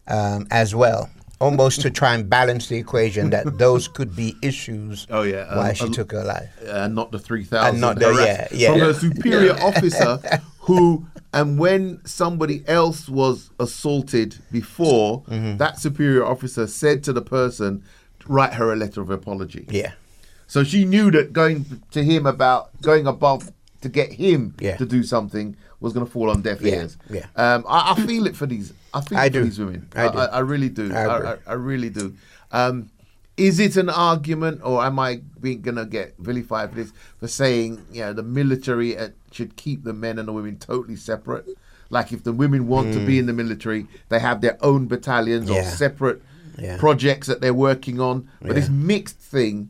um, 0.08 0.46
as 0.50 0.74
well, 0.74 1.08
almost 1.40 1.80
to 1.82 1.90
try 1.90 2.14
and 2.14 2.28
balance 2.30 2.68
the 2.68 2.76
equation 2.76 3.30
that 3.30 3.58
those 3.58 3.88
could 3.88 4.14
be 4.16 4.34
issues. 4.42 5.06
Oh 5.10 5.22
yeah, 5.22 5.54
why 5.56 5.68
um, 5.70 5.74
she 5.74 5.84
a- 5.86 5.90
took 5.90 6.12
her 6.12 6.24
life. 6.24 6.50
uh, 6.68 6.88
not 6.88 7.12
the 7.12 7.18
three 7.18 7.44
thousand. 7.44 7.72
And 7.74 7.80
not 7.80 7.98
the- 7.98 8.12
yeah, 8.14 8.48
yeah. 8.52 8.70
From 8.72 8.80
her 8.80 8.94
superior 8.94 9.54
Yeah. 9.56 9.64
officer, 9.70 10.18
who 10.60 11.06
and 11.32 11.58
when 11.58 12.00
somebody 12.06 12.62
else 12.66 13.08
was 13.08 13.50
assaulted 13.60 14.36
before, 14.50 15.22
Mhm. 15.24 15.58
that 15.58 15.78
superior 15.78 16.24
officer 16.24 16.66
said 16.66 17.02
to 17.04 17.12
the 17.12 17.22
person, 17.22 17.82
"Write 18.26 18.54
her 18.54 18.72
a 18.72 18.76
letter 18.76 19.00
of 19.02 19.10
apology." 19.10 19.66
Yeah. 19.70 19.92
So 20.46 20.62
she 20.64 20.84
knew 20.84 21.10
that 21.10 21.32
going 21.32 21.82
to 21.90 22.02
him 22.04 22.24
about 22.24 22.70
going 22.80 23.06
above 23.06 23.52
to 23.82 23.88
get 23.88 24.12
him 24.12 24.54
Yeah. 24.60 24.76
to 24.76 24.86
do 24.86 25.02
something 25.02 25.56
was 25.80 25.92
going 25.92 26.06
to 26.06 26.10
fall 26.10 26.30
on 26.30 26.40
deaf 26.40 26.62
Yeah, 26.62 26.74
ears. 26.76 26.96
yeah. 27.10 27.26
Um, 27.36 27.64
I, 27.68 27.92
I 27.92 28.06
feel 28.06 28.26
it 28.26 28.34
for 28.34 28.46
these. 28.46 28.72
I 28.96 29.00
feel 29.02 29.18
I 29.18 29.28
do. 29.28 29.44
these 29.44 29.58
women. 29.58 29.88
I 29.94 30.08
do. 30.08 30.18
I, 30.18 30.24
I 30.26 30.38
really 30.40 30.68
do. 30.68 30.92
I 30.94 31.36
I. 31.46 31.52
Really 31.54 31.90
do. 31.90 32.14
Um, 32.52 32.90
is 33.36 33.58
it 33.60 33.76
an 33.76 33.90
argument, 33.90 34.60
or 34.64 34.82
am 34.82 34.98
I 34.98 35.20
being 35.40 35.60
gonna 35.60 35.84
get 35.84 36.14
vilified 36.18 36.70
for 36.70 36.76
this 36.76 36.92
for 37.20 37.28
saying 37.28 37.84
you 37.92 38.00
know 38.02 38.12
the 38.12 38.22
military 38.22 38.96
uh, 38.96 39.08
should 39.30 39.56
keep 39.56 39.84
the 39.84 39.92
men 39.92 40.18
and 40.18 40.26
the 40.28 40.32
women 40.32 40.56
totally 40.58 40.96
separate? 40.96 41.46
Like 41.90 42.12
if 42.12 42.24
the 42.24 42.32
women 42.32 42.66
want 42.66 42.92
to 42.94 43.00
be 43.06 43.18
in 43.18 43.26
the 43.26 43.32
military, 43.32 43.86
they 44.08 44.18
have 44.18 44.40
their 44.40 44.56
own 44.62 44.86
battalions 44.88 45.50
or 45.50 45.60
Mm. 45.62 45.70
Separate 45.84 46.22
Yeah. 46.58 46.78
projects 46.78 47.26
that 47.28 47.40
they're 47.42 47.54
working 47.70 48.00
on. 48.00 48.26
But 48.40 48.54
this 48.56 48.68
mixed 48.70 49.18
thing 49.18 49.68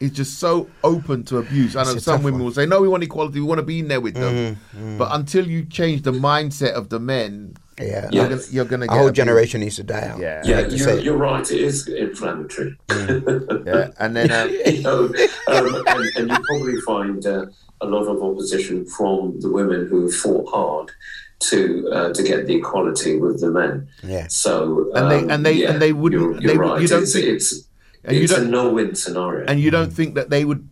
is 0.00 0.10
just 0.12 0.38
so 0.38 0.68
open 0.82 1.24
to 1.24 1.38
abuse. 1.38 1.76
I 1.76 1.84
know 1.84 1.98
some 1.98 2.22
women 2.22 2.40
one. 2.40 2.46
will 2.46 2.52
say, 2.54 2.66
"No, 2.66 2.80
we 2.80 2.88
want 2.88 3.02
equality. 3.02 3.40
We 3.40 3.46
want 3.46 3.58
to 3.58 3.66
be 3.74 3.78
in 3.80 3.88
there 3.88 4.00
with 4.00 4.14
them." 4.14 4.56
Mhm, 4.76 4.96
But 4.98 5.08
until 5.12 5.46
you 5.46 5.64
change 5.64 6.02
the 6.02 6.12
mindset 6.12 6.72
of 6.72 6.88
the 6.88 6.98
men, 6.98 7.54
Yeah, 7.80 8.08
You're 8.10 8.28
gonna- 8.28 8.42
you're 8.50 8.64
gonna 8.64 8.84
a 8.84 8.88
get 8.88 8.96
whole 8.96 9.06
a 9.06 9.10
big- 9.10 9.14
generation 9.16 9.60
needs 9.60 9.76
to 9.76 9.84
die 9.84 10.06
out. 10.08 10.18
Yeah. 10.18 10.42
I 10.44 10.48
Yeah, 10.48 10.56
hate 10.62 10.70
you're, 10.70 10.78
say 10.88 11.00
you're 11.02 11.16
right. 11.16 11.50
It 11.50 11.60
is 11.60 11.86
inflammatory. 11.88 12.76
yeah, 12.90 13.90
and 13.98 14.16
then 14.16 14.30
um, 14.32 14.50
you 14.66 14.82
know, 14.82 15.04
um, 15.48 15.82
and, 15.86 16.04
and 16.16 16.30
you 16.30 16.38
probably 16.48 16.80
find 16.82 17.24
uh, 17.26 17.46
a 17.80 17.86
lot 17.86 18.04
of 18.08 18.22
opposition 18.22 18.84
from 18.86 19.38
the 19.40 19.50
women 19.50 19.86
who 19.88 20.10
fought 20.10 20.48
hard 20.50 20.90
to 21.40 21.88
uh, 21.92 22.12
to 22.12 22.22
get 22.24 22.46
the 22.48 22.56
equality 22.56 23.16
with 23.16 23.40
the 23.40 23.50
men. 23.50 23.86
Yeah. 24.02 24.26
So 24.28 24.90
And 24.94 25.10
they- 25.10 25.18
um, 25.24 25.30
and 25.30 25.46
they- 25.46 25.52
yeah, 25.52 25.70
and 25.72 25.80
they 25.80 25.92
wouldn't- 25.92 26.20
You're, 26.20 26.40
you're 26.42 26.58
would- 26.58 26.68
right. 26.70 26.82
you 26.82 26.88
don't 26.88 27.02
it's, 27.04 27.12
think- 27.12 27.26
it's 27.26 27.64
and 28.04 28.16
you 28.16 28.22
it's 28.24 28.32
a 28.32 28.44
no-win 28.44 28.94
scenario. 28.96 29.44
and 29.46 29.60
you 29.60 29.70
don't 29.70 29.92
think 29.92 30.14
that 30.16 30.30
they 30.30 30.44
would 30.44 30.68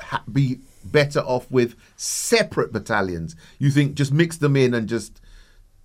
ha- 0.00 0.22
be 0.30 0.60
better 0.84 1.20
off 1.20 1.50
with 1.50 1.74
separate 1.96 2.72
battalions? 2.72 3.34
You 3.58 3.70
think 3.70 3.94
just 3.94 4.12
mix 4.12 4.36
them 4.36 4.56
in 4.56 4.74
and 4.74 4.88
just 4.88 5.20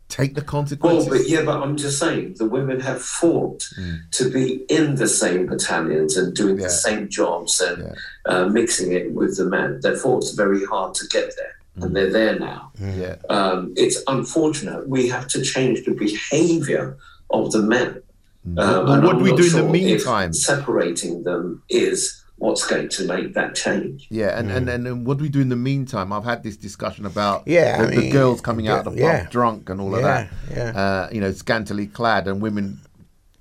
take 0.09 0.35
the 0.35 0.41
consequences. 0.41 1.09
Well, 1.09 1.17
but 1.19 1.27
yeah, 1.29 1.43
but 1.43 1.61
I'm 1.61 1.75
just 1.77 1.97
saying 1.99 2.35
the 2.37 2.45
women 2.45 2.79
have 2.81 3.01
fought 3.01 3.67
to 4.11 4.29
be 4.29 4.63
in 4.69 4.95
the 4.95 5.07
same 5.07 5.45
battalions 5.47 6.17
and 6.17 6.35
doing 6.35 6.57
the 6.57 6.69
same 6.69 7.09
jobs 7.09 7.59
and 7.61 7.95
uh, 8.25 8.45
mixing 8.45 8.91
it 8.93 9.11
with 9.13 9.37
the 9.37 9.45
men. 9.45 9.79
They 9.81 9.95
fought 9.95 10.25
very 10.35 10.63
hard 10.65 10.93
to 10.95 11.07
get 11.07 11.33
there, 11.35 11.55
and 11.83 11.95
they're 11.95 12.11
there 12.11 12.37
now. 12.39 12.71
yeah. 12.79 13.15
Um, 13.29 13.73
it's 13.75 14.01
unfortunate. 14.07 14.87
We 14.87 15.07
have 15.09 15.27
to 15.29 15.41
change 15.41 15.83
the 15.85 15.93
behaviour 15.93 16.97
of 17.31 17.51
the 17.51 17.61
men. 17.61 18.01
Um, 18.45 18.85
But 18.85 19.03
what 19.03 19.17
do 19.17 19.23
we 19.23 19.35
do 19.35 19.45
in 19.45 19.65
the 19.65 19.71
meantime? 19.71 20.33
separating 20.33 21.23
them 21.23 21.63
is 21.69 22.22
what's 22.43 22.67
going 22.67 22.89
to 22.89 23.07
make 23.07 23.33
that 23.33 23.55
change. 23.55 24.07
Yeah, 24.09 24.37
and, 24.37 24.51
and, 24.51 24.67
and 24.69 24.85
and 24.85 25.07
what 25.07 25.17
do 25.17 25.23
we 25.23 25.29
do 25.29 25.39
in 25.39 25.47
the 25.47 25.55
meantime? 25.55 26.11
I've 26.11 26.25
had 26.25 26.43
this 26.43 26.57
discussion 26.57 27.05
about 27.05 27.47
Yeah, 27.47 27.85
the, 27.85 27.93
I 27.93 27.95
the 27.95 28.11
girls 28.11 28.41
coming 28.41 28.67
out 28.67 28.79
of 28.85 28.95
the 28.95 29.01
pub 29.01 29.13
yeah. 29.13 29.27
drunk 29.29 29.69
and 29.69 29.79
all 29.79 29.95
of 29.95 30.01
Yeah, 30.01 30.27
that. 30.49 30.75
yeah. 30.75 30.81
Uh, 30.81 31.09
you 31.11 31.21
know, 31.21 31.31
scantily 31.31 31.87
clad, 31.87 32.27
and 32.27 32.41
women 32.41 32.79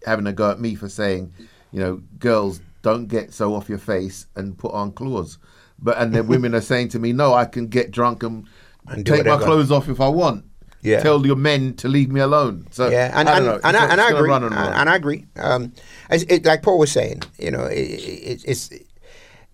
having 0.07 0.27
a 0.29 0.33
go 0.33 0.51
at 0.53 0.61
me 0.61 0.77
for 0.77 0.89
saying, 0.89 1.33
you 1.73 1.81
know, 1.81 2.01
girls 2.21 2.61
don't 2.83 3.07
get 3.07 3.33
so 3.33 3.55
off 3.55 3.69
your 3.69 3.79
face 3.79 4.27
and 4.37 4.57
put 4.57 4.73
on 4.73 4.93
clothes. 4.93 5.39
But 5.81 5.99
and 5.99 6.15
then 6.15 6.29
women 6.29 6.55
are 6.55 6.61
saying 6.61 6.91
to 6.91 7.01
me, 7.01 7.13
no, 7.13 7.35
I 7.35 7.45
can 7.45 7.67
get 7.67 7.91
drunk 7.91 8.23
and, 8.23 8.47
And 8.89 9.05
take 9.05 9.27
my 9.27 9.37
clothes 9.37 9.73
off 9.73 9.89
if 9.89 10.01
I 10.01 10.09
want. 10.09 10.45
Yeah. 10.83 11.01
Tell 11.01 11.25
your 11.25 11.37
men 11.37 11.75
to 11.77 11.89
leave 11.89 12.11
me 12.11 12.21
alone. 12.21 12.67
So 12.71 12.89
yeah, 12.89 13.13
and 13.15 13.29
I 13.29 13.39
and, 13.39 13.47
and, 13.65 13.77
I, 13.77 13.93
and 13.93 14.01
I 14.01 14.11
agree, 14.11 14.33
and 14.33 14.45
and, 14.45 14.55
run. 14.55 14.73
and 14.73 14.91
I 14.91 14.97
agree. 14.97 15.27
Um, 15.37 15.73
it's, 16.11 16.25
it, 16.25 16.45
like 16.45 16.63
Paul 16.63 16.79
was 16.81 16.91
saying, 16.91 17.23
you 17.39 17.53
know, 17.53 17.65
it, 17.67 17.79
it, 17.79 18.45
it's 18.45 18.69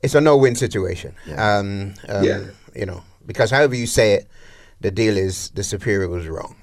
it's 0.02 0.14
a 0.14 0.20
no-win 0.20 0.54
situation. 0.54 1.14
Um, 1.36 1.94
um, 2.08 2.24
Yeah. 2.24 2.40
You 2.74 2.86
know, 2.86 3.02
because 3.26 3.50
however 3.50 3.74
you 3.74 3.86
say 3.86 4.14
it, 4.14 4.28
the 4.80 4.90
deal 4.90 5.16
is 5.16 5.50
the 5.50 5.64
superior 5.64 6.08
was 6.08 6.26
wrong. 6.28 6.54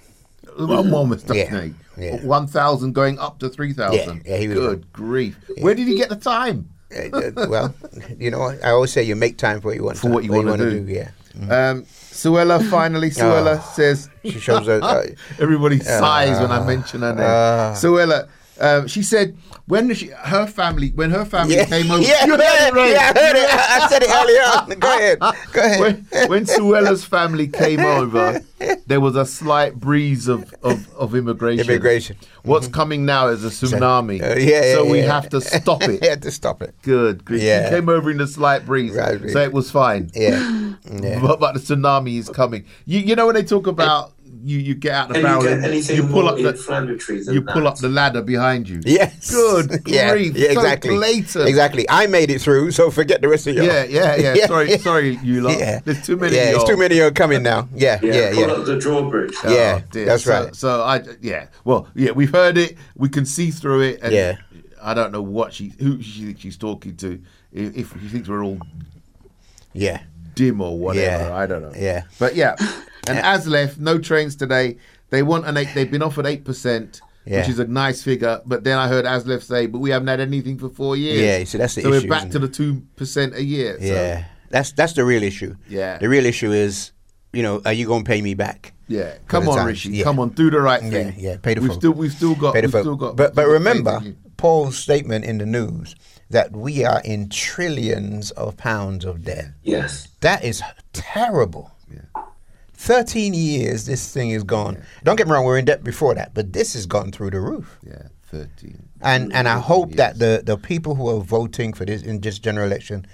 One 0.58 0.90
more 0.90 1.06
mistake. 1.06 1.50
Yeah, 1.52 1.68
yeah. 1.98 2.24
One 2.24 2.48
thousand 2.48 2.94
going 2.94 3.20
up 3.20 3.40
to 3.40 3.50
three 3.50 3.74
thousand. 3.74 4.22
Yeah, 4.26 4.32
yeah, 4.34 4.38
he 4.38 4.48
was 4.48 4.58
Good 4.58 4.94
grief! 4.94 5.36
Where 5.60 5.76
did 5.76 5.88
he 5.88 5.96
get 5.98 6.08
the 6.10 6.16
time? 6.16 6.70
Uh, 6.96 7.10
uh, 7.18 7.32
well, 7.50 7.76
you 8.18 8.32
know, 8.32 8.42
I 8.64 8.70
always 8.70 8.94
say 8.94 9.04
you 9.04 9.18
make 9.18 9.38
time 9.38 9.60
for 9.60 9.68
what 9.70 9.76
you 9.76 9.84
want. 9.84 9.98
For 9.98 10.10
what 10.10 10.24
you 10.24 10.32
wanna 10.32 10.52
wanna 10.52 10.70
do. 10.70 10.86
Yeah. 10.88 11.10
Um, 11.36 11.84
Suella 11.84 12.64
finally, 12.70 13.10
Suella 13.20 13.60
Oh, 13.62 13.72
says 13.76 14.10
she 14.24 14.40
shows 14.40 14.68
her- 14.68 14.80
uh, 14.82 15.04
Everybody 15.40 15.80
sighs 15.82 16.40
when 16.40 16.52
I 16.52 16.58
uh, 16.60 16.66
mention 16.66 17.02
her 17.02 17.12
name. 17.14 17.26
uh. 17.26 17.74
Suella, 17.76 18.30
um, 18.60 18.88
she 18.88 19.04
said 19.04 19.38
when 19.68 19.94
she, 19.94 20.08
her 20.08 20.46
family, 20.48 20.90
when 20.96 21.12
her 21.12 21.26
family 21.26 21.56
Yeah, 21.56 21.66
came 21.66 21.90
over, 21.92 22.02
yeah, 22.08 22.26
You 22.26 22.32
heard 22.34 22.40
it, 22.42 22.74
right? 22.74 22.92
yeah, 22.92 23.12
I 23.16 23.20
heard 23.20 23.36
it. 23.36 23.50
I- 23.54 23.86
I 23.86 23.88
said 23.90 24.04
it 24.04 24.10
earlier 24.10 24.42
on. 24.42 24.80
Go 24.80 24.98
ahead. 24.98 25.20
Go 25.54 25.62
ahead. 25.62 25.80
When, 26.12 26.30
when 26.30 26.46
Suella's 26.46 27.04
family 27.04 27.48
came 27.48 27.82
over, 27.82 28.42
there 28.88 29.00
was 29.02 29.16
a 29.16 29.26
slight 29.26 29.76
breeze 29.76 30.28
of, 30.28 30.54
of, 30.64 30.94
of 30.96 31.16
immigration. 31.16 31.66
Immigration. 31.70 32.18
What's 32.44 32.68
coming 32.68 33.06
now 33.06 33.28
is 33.28 33.44
a 33.44 33.50
tsunami. 33.50 34.22
Uh, 34.22 34.38
yeah, 34.40 34.64
yeah, 34.64 34.74
so 34.76 34.86
we 34.90 35.00
yeah. 35.02 35.12
have 35.14 35.30
to 35.30 35.42
stop 35.42 35.82
it. 35.84 36.04
had 36.04 36.22
to 36.24 36.32
stop 36.32 36.62
it. 36.62 36.74
Good. 36.84 37.24
Yeah. 37.30 37.66
She 37.70 37.76
came 37.76 37.90
over 37.90 38.10
in 38.12 38.22
a 38.22 38.28
slight 38.28 38.66
breeze, 38.66 38.94
Right, 38.96 39.20
so 39.30 39.40
it 39.40 39.52
was 39.54 39.72
fine. 39.72 40.12
Yeah. 40.14 40.62
Yeah. 41.02 41.20
But, 41.20 41.40
but 41.40 41.54
the 41.54 41.60
tsunami 41.60 42.20
is 42.20 42.30
coming. 42.30 42.64
You, 42.86 43.00
you 43.00 43.16
know 43.16 43.26
when 43.26 43.34
they 43.34 43.42
talk 43.44 43.66
about 43.66 44.14
you, 44.44 44.58
you 44.60 44.76
get 44.76 44.94
out 44.94 45.08
the 45.10 45.16
And 45.16 45.24
you 45.24 45.28
barrel, 45.28 45.44
get 45.44 45.72
and 45.72 45.90
you 45.90 46.04
pull 46.04 46.24
more 46.24 46.32
up 46.32 46.38
the 46.38 46.50
inflammatory 46.50 47.24
than 47.24 47.34
you 47.34 47.42
pull 47.42 47.62
that. 47.64 47.66
up 47.68 47.78
the 47.78 47.90
ladder 47.90 48.22
behind 48.22 48.68
you. 48.70 48.82
Yes. 48.86 49.32
Good 49.32 49.82
Yeah, 49.88 50.12
grief. 50.12 50.36
yeah, 50.36 50.54
So 50.54 50.60
exactly. 50.60 50.96
blatant. 50.96 51.48
Exactly. 51.50 51.86
I 51.90 52.08
made 52.08 52.30
it 52.32 52.42
through, 52.42 52.72
so 52.72 52.90
forget 52.92 53.22
the 53.22 53.28
rest 53.30 53.48
of 53.48 53.56
y'all. 53.56 53.66
Yeah, 53.66 53.84
yeah, 53.86 54.16
yeah. 54.34 54.46
Sorry, 54.48 54.78
sorry, 54.80 55.18
you 55.24 55.42
lot. 55.42 55.58
Yeah. 55.60 55.80
There's 55.86 56.06
too 56.06 56.18
many. 56.18 56.36
Yeah, 56.36 56.50
of 56.50 56.56
it's 56.56 56.64
too 56.70 56.78
many 56.78 57.00
of 57.00 57.06
you 57.06 57.12
coming 57.12 57.44
now. 57.44 57.70
Yeah, 57.74 58.00
Yeah, 58.02 58.14
yeah, 58.14 58.30
pull 58.32 58.40
yeah. 58.40 58.54
up 58.54 58.66
the 58.66 58.78
drawbridge. 58.80 59.34
Oh, 59.44 59.54
yeah, 59.54 59.80
Oh, 59.82 59.88
dear. 59.92 60.06
that's 60.06 60.24
So- 60.24 60.44
right. 60.44 60.56
So 60.56 60.82
I, 60.82 61.02
yeah. 61.22 61.48
Well, 61.64 61.88
yeah, 61.96 62.12
we've 62.12 62.32
heard 62.32 62.58
it. 62.58 62.78
We 62.96 63.10
can 63.10 63.26
see 63.26 63.52
through 63.52 63.82
it. 63.82 64.00
And 64.02 64.14
Yeah. 64.14 64.38
I 64.82 64.94
don't 64.94 65.12
know 65.12 65.22
what 65.22 65.54
she, 65.54 65.74
who 65.80 66.02
she 66.02 66.26
thinks 66.26 66.42
she's 66.42 66.58
talking 66.58 66.96
to. 66.98 67.20
If, 67.52 67.76
if 67.78 68.02
she 68.02 68.08
thinks 68.10 68.28
we're 68.30 68.44
all 68.44 68.60
Yeah. 69.74 70.02
dim 70.36 70.62
or 70.62 70.78
whatever, 70.78 71.24
Yeah. 71.30 71.36
I 71.36 71.46
don't 71.48 71.62
know. 71.62 71.72
Yeah. 71.76 72.04
But 72.20 72.36
yeah, 72.36 72.56
and 73.08 73.20
ASLEF, 73.20 73.78
no 73.80 73.98
trains 74.00 74.36
today. 74.36 74.78
They 75.10 75.24
want 75.24 75.46
an 75.46 75.58
eight. 75.58 75.70
They've 75.74 75.90
been 75.90 76.02
offered 76.04 76.26
eight 76.26 76.44
percent. 76.46 77.02
Yeah. 77.28 77.40
Which 77.40 77.50
is 77.50 77.58
a 77.60 77.66
nice 77.66 78.04
figure, 78.04 78.40
but 78.46 78.64
then 78.64 78.78
I 78.78 78.88
heard 78.88 79.06
ASLEF 79.06 79.42
say, 79.42 79.66
"But 79.66 79.80
we 79.80 79.90
haven't 79.90 80.08
had 80.10 80.20
anything 80.20 80.60
for 80.60 80.70
four 80.70 80.96
years." 80.96 81.20
Yeah, 81.22 81.44
so 81.46 81.58
that's 81.58 81.74
the 81.74 81.82
so 81.82 81.92
issue, 81.92 82.06
we're 82.08 82.10
back 82.10 82.30
to 82.30 82.38
the 82.38 82.48
two 82.48 82.84
percent 82.96 83.34
a 83.34 83.44
year. 83.44 83.78
so- 83.80 83.86
Yeah. 83.86 84.26
That's 84.52 84.72
that's 84.74 84.94
the 84.94 85.04
real 85.04 85.24
issue. 85.24 85.56
Yeah. 85.68 85.98
The 85.98 86.08
real 86.08 86.24
issue 86.28 86.52
is, 86.52 86.92
you 87.34 87.42
know, 87.42 87.62
are 87.66 87.74
you 87.74 87.88
going 87.88 88.04
to 88.04 88.08
pay 88.08 88.22
me 88.22 88.36
back? 88.36 88.74
Yeah, 88.88 89.16
come 89.28 89.50
on, 89.50 89.58
time? 89.58 89.66
Rishi. 89.66 89.90
Yeah. 89.90 90.04
Come 90.04 90.20
on, 90.20 90.30
do 90.30 90.52
the 90.52 90.62
right 90.62 90.80
thing. 90.82 91.16
yeah, 91.18 91.38
pay 91.38 91.56
the 91.56 91.62
we've 91.62 91.72
full. 91.72 91.80
still, 91.80 91.92
we've 91.94 92.12
still 92.12 92.36
got, 92.36 92.54
Pay 92.54 92.62
the 92.62 92.68
we've 92.68 92.72
full. 92.74 92.82
still 92.84 92.96
got. 92.96 93.16
But 93.16 93.34
but 93.34 93.48
we've 93.48 93.56
still 93.60 93.64
got 93.64 93.70
remember 93.70 93.92
faith 93.94 94.02
in 94.02 94.08
you. 94.12 94.18
Paul's 94.38 94.78
statement 94.78 95.26
in 95.26 95.40
the 95.40 95.48
news 95.48 95.96
that 96.30 96.52
we 96.52 96.86
are 96.86 97.02
in 97.04 97.30
trillions 97.30 98.30
of 98.32 98.56
pounds 98.56 99.04
of 99.04 99.24
debt. 99.24 99.46
Yes. 99.64 100.10
That 100.22 100.44
is 100.44 100.62
terrible. 100.94 101.72
13 102.78 103.34
years 103.34 103.86
this 103.86 104.14
thing 104.14 104.32
is 104.32 104.44
gone. 104.44 104.82
Don't 105.04 105.16
get 105.16 105.28
me 105.28 105.34
wrong, 105.34 105.46
we're 105.46 105.58
in 105.58 105.66
debt 105.66 105.84
before 105.84 106.14
that, 106.16 106.34
but 106.34 106.54
this 106.54 106.74
has 106.74 106.86
gone 106.86 107.12
through 107.12 107.32
the 107.32 107.40
roof. 107.40 107.80
Yeah, 107.86 108.08
13. 108.26 108.90
And 109.02 109.34
and 109.34 109.48
I 109.48 109.60
hope 109.60 109.92
that 109.94 110.20
the, 110.20 110.42
the 110.44 110.58
people 110.58 110.96
who 110.96 111.10
are 111.10 111.22
voting 111.22 111.74
for 111.74 111.86
this 111.86 112.02
in 112.02 112.22
this 112.22 112.40
general 112.40 112.66
election 112.68 113.06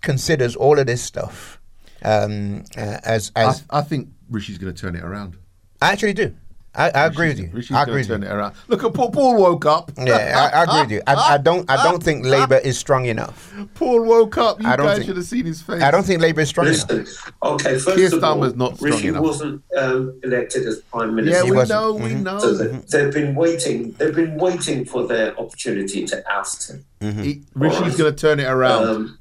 considers 0.00 0.56
all 0.56 0.78
of 0.78 0.86
this 0.86 1.02
stuff 1.02 1.60
um, 2.04 2.64
uh, 2.76 2.98
as 3.04 3.32
I, 3.36 3.44
as 3.44 3.64
I 3.70 3.82
think 3.82 4.08
Rishi's 4.30 4.58
going 4.58 4.74
to 4.74 4.80
turn 4.80 4.96
it 4.96 5.02
around. 5.02 5.36
I 5.80 5.92
actually 5.92 6.14
do. 6.14 6.34
I, 6.74 6.88
I 6.88 7.04
agree 7.06 7.28
with 7.28 7.38
you. 7.38 7.50
Rishi's 7.52 7.76
I 7.76 7.82
agree 7.82 7.96
with 7.96 8.06
turn 8.08 8.22
you. 8.22 8.28
it 8.28 8.32
around. 8.32 8.54
Look 8.68 8.82
at 8.82 8.94
Paul. 8.94 9.10
Paul 9.10 9.36
woke 9.38 9.66
up. 9.66 9.92
Yeah, 9.98 10.50
I, 10.54 10.60
I 10.60 10.62
agree 10.64 10.80
with 10.80 10.90
you. 10.92 11.02
I, 11.06 11.34
I 11.34 11.38
don't. 11.38 11.70
I 11.70 11.82
don't 11.82 12.02
think 12.02 12.24
Labour 12.24 12.56
is 12.56 12.78
strong 12.78 13.04
enough. 13.04 13.52
Paul 13.74 14.04
woke 14.06 14.38
up. 14.38 14.60
You 14.62 14.68
I 14.68 14.76
don't 14.76 14.86
guys 14.86 14.96
think- 14.96 15.08
should 15.08 15.16
have 15.18 15.26
seen 15.26 15.44
his 15.44 15.60
face. 15.60 15.82
I 15.82 15.90
don't 15.90 16.02
think 16.04 16.22
Labour 16.22 16.40
is 16.40 16.48
strong 16.48 16.68
enough. 16.68 16.88
Listen, 16.90 17.32
okay, 17.42 17.78
first 17.78 17.96
Keir 17.96 18.06
of 18.06 18.24
all, 18.24 18.36
Starmer's 18.38 18.54
not 18.56 18.76
strong 18.76 18.92
Rishi 18.92 19.08
enough. 19.08 19.22
wasn't 19.22 19.62
um, 19.76 20.18
elected 20.22 20.66
as 20.66 20.80
prime 20.80 21.14
minister. 21.14 21.44
Yeah, 21.44 21.50
minister. 21.50 21.52
we 21.52 21.56
wasn't. 21.58 21.80
know. 21.80 21.92
We 22.06 22.10
Mhm. 22.14 22.22
know. 22.22 22.38
So 22.38 22.54
they, 22.54 22.78
they've 23.04 23.12
been 23.12 23.34
waiting. 23.34 23.92
They've 23.98 24.14
been 24.14 24.38
waiting 24.38 24.86
for 24.86 25.06
their 25.06 25.38
opportunity 25.38 26.06
to 26.06 26.24
oust 26.32 26.70
him. 26.70 26.84
He- 27.22 27.42
Rishi's 27.54 27.96
going 27.96 28.14
to 28.14 28.18
turn 28.18 28.40
it 28.40 28.44
around. 28.48 28.88
Um, 28.88 29.18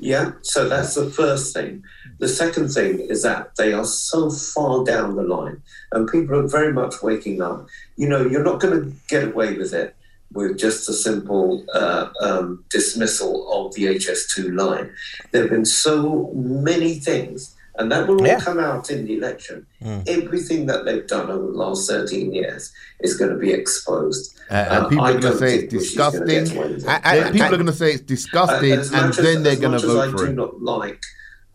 yeah, 0.00 0.32
so 0.42 0.68
that's 0.68 0.94
the 0.96 1.08
first 1.10 1.54
thing. 1.54 1.84
The 2.22 2.28
second 2.28 2.68
thing 2.68 3.00
is 3.00 3.22
that 3.24 3.56
they 3.56 3.72
are 3.72 3.84
so 3.84 4.30
far 4.30 4.84
down 4.84 5.16
the 5.16 5.24
line, 5.24 5.60
and 5.90 6.08
people 6.08 6.36
are 6.38 6.46
very 6.46 6.72
much 6.72 7.02
waking 7.02 7.42
up. 7.42 7.66
You 7.96 8.08
know, 8.08 8.24
you're 8.24 8.44
not 8.44 8.60
going 8.60 8.74
to 8.80 8.92
get 9.08 9.24
away 9.24 9.54
with 9.58 9.72
it 9.74 9.96
with 10.32 10.56
just 10.56 10.88
a 10.88 10.92
simple 10.92 11.64
uh, 11.74 12.04
um, 12.20 12.64
dismissal 12.70 13.32
of 13.52 13.74
the 13.74 13.84
HS2 13.96 14.56
line. 14.56 14.88
There 15.32 15.42
have 15.42 15.50
been 15.50 15.64
so 15.64 16.30
many 16.36 16.94
things, 17.00 17.56
and 17.76 17.90
that 17.90 18.06
will 18.06 18.20
all 18.20 18.26
Yeah. 18.28 18.38
come 18.38 18.60
out 18.60 18.88
in 18.88 19.04
the 19.06 19.14
election. 19.18 19.66
Mm. 19.82 20.08
Everything 20.08 20.66
that 20.66 20.84
they've 20.84 21.08
done 21.08 21.28
over 21.28 21.46
the 21.50 21.58
last 21.64 21.90
13 21.90 22.32
years 22.32 22.70
is 23.00 23.16
going 23.16 23.32
to 23.32 23.36
be 23.46 23.50
exposed. 23.52 24.38
Uh, 24.48 24.54
and 24.54 24.84
Uh, 24.84 24.88
people 24.90 25.04
I 25.06 25.10
are 25.10 25.18
going 25.18 25.32
to 25.32 25.38
say 25.40 25.52
it's 25.58 25.74
Rishi's 25.74 25.96
gonna 25.96 26.18
get 26.24 26.44
disgusting. 26.44 26.56
away. 26.56 26.84
I- 26.86 27.18
I- 27.18 27.30
people 27.32 27.42
I- 27.42 27.48
are 27.48 27.60
going 27.62 27.66
to 27.66 27.80
say 27.82 27.90
it's 27.94 28.02
disgusting, 28.16 28.72
As 28.78 28.92
and 28.92 29.06
much 29.08 29.16
then 29.16 29.38
as, 29.38 29.42
they're 29.42 29.56
going 29.64 29.76
to 29.80 29.82
much 29.82 29.90
as 29.90 29.90
vote 29.90 30.08
I 30.08 30.10
for 30.12 30.18
do 30.18 30.30
it. 30.30 30.36
not 30.36 30.62
like 30.62 31.02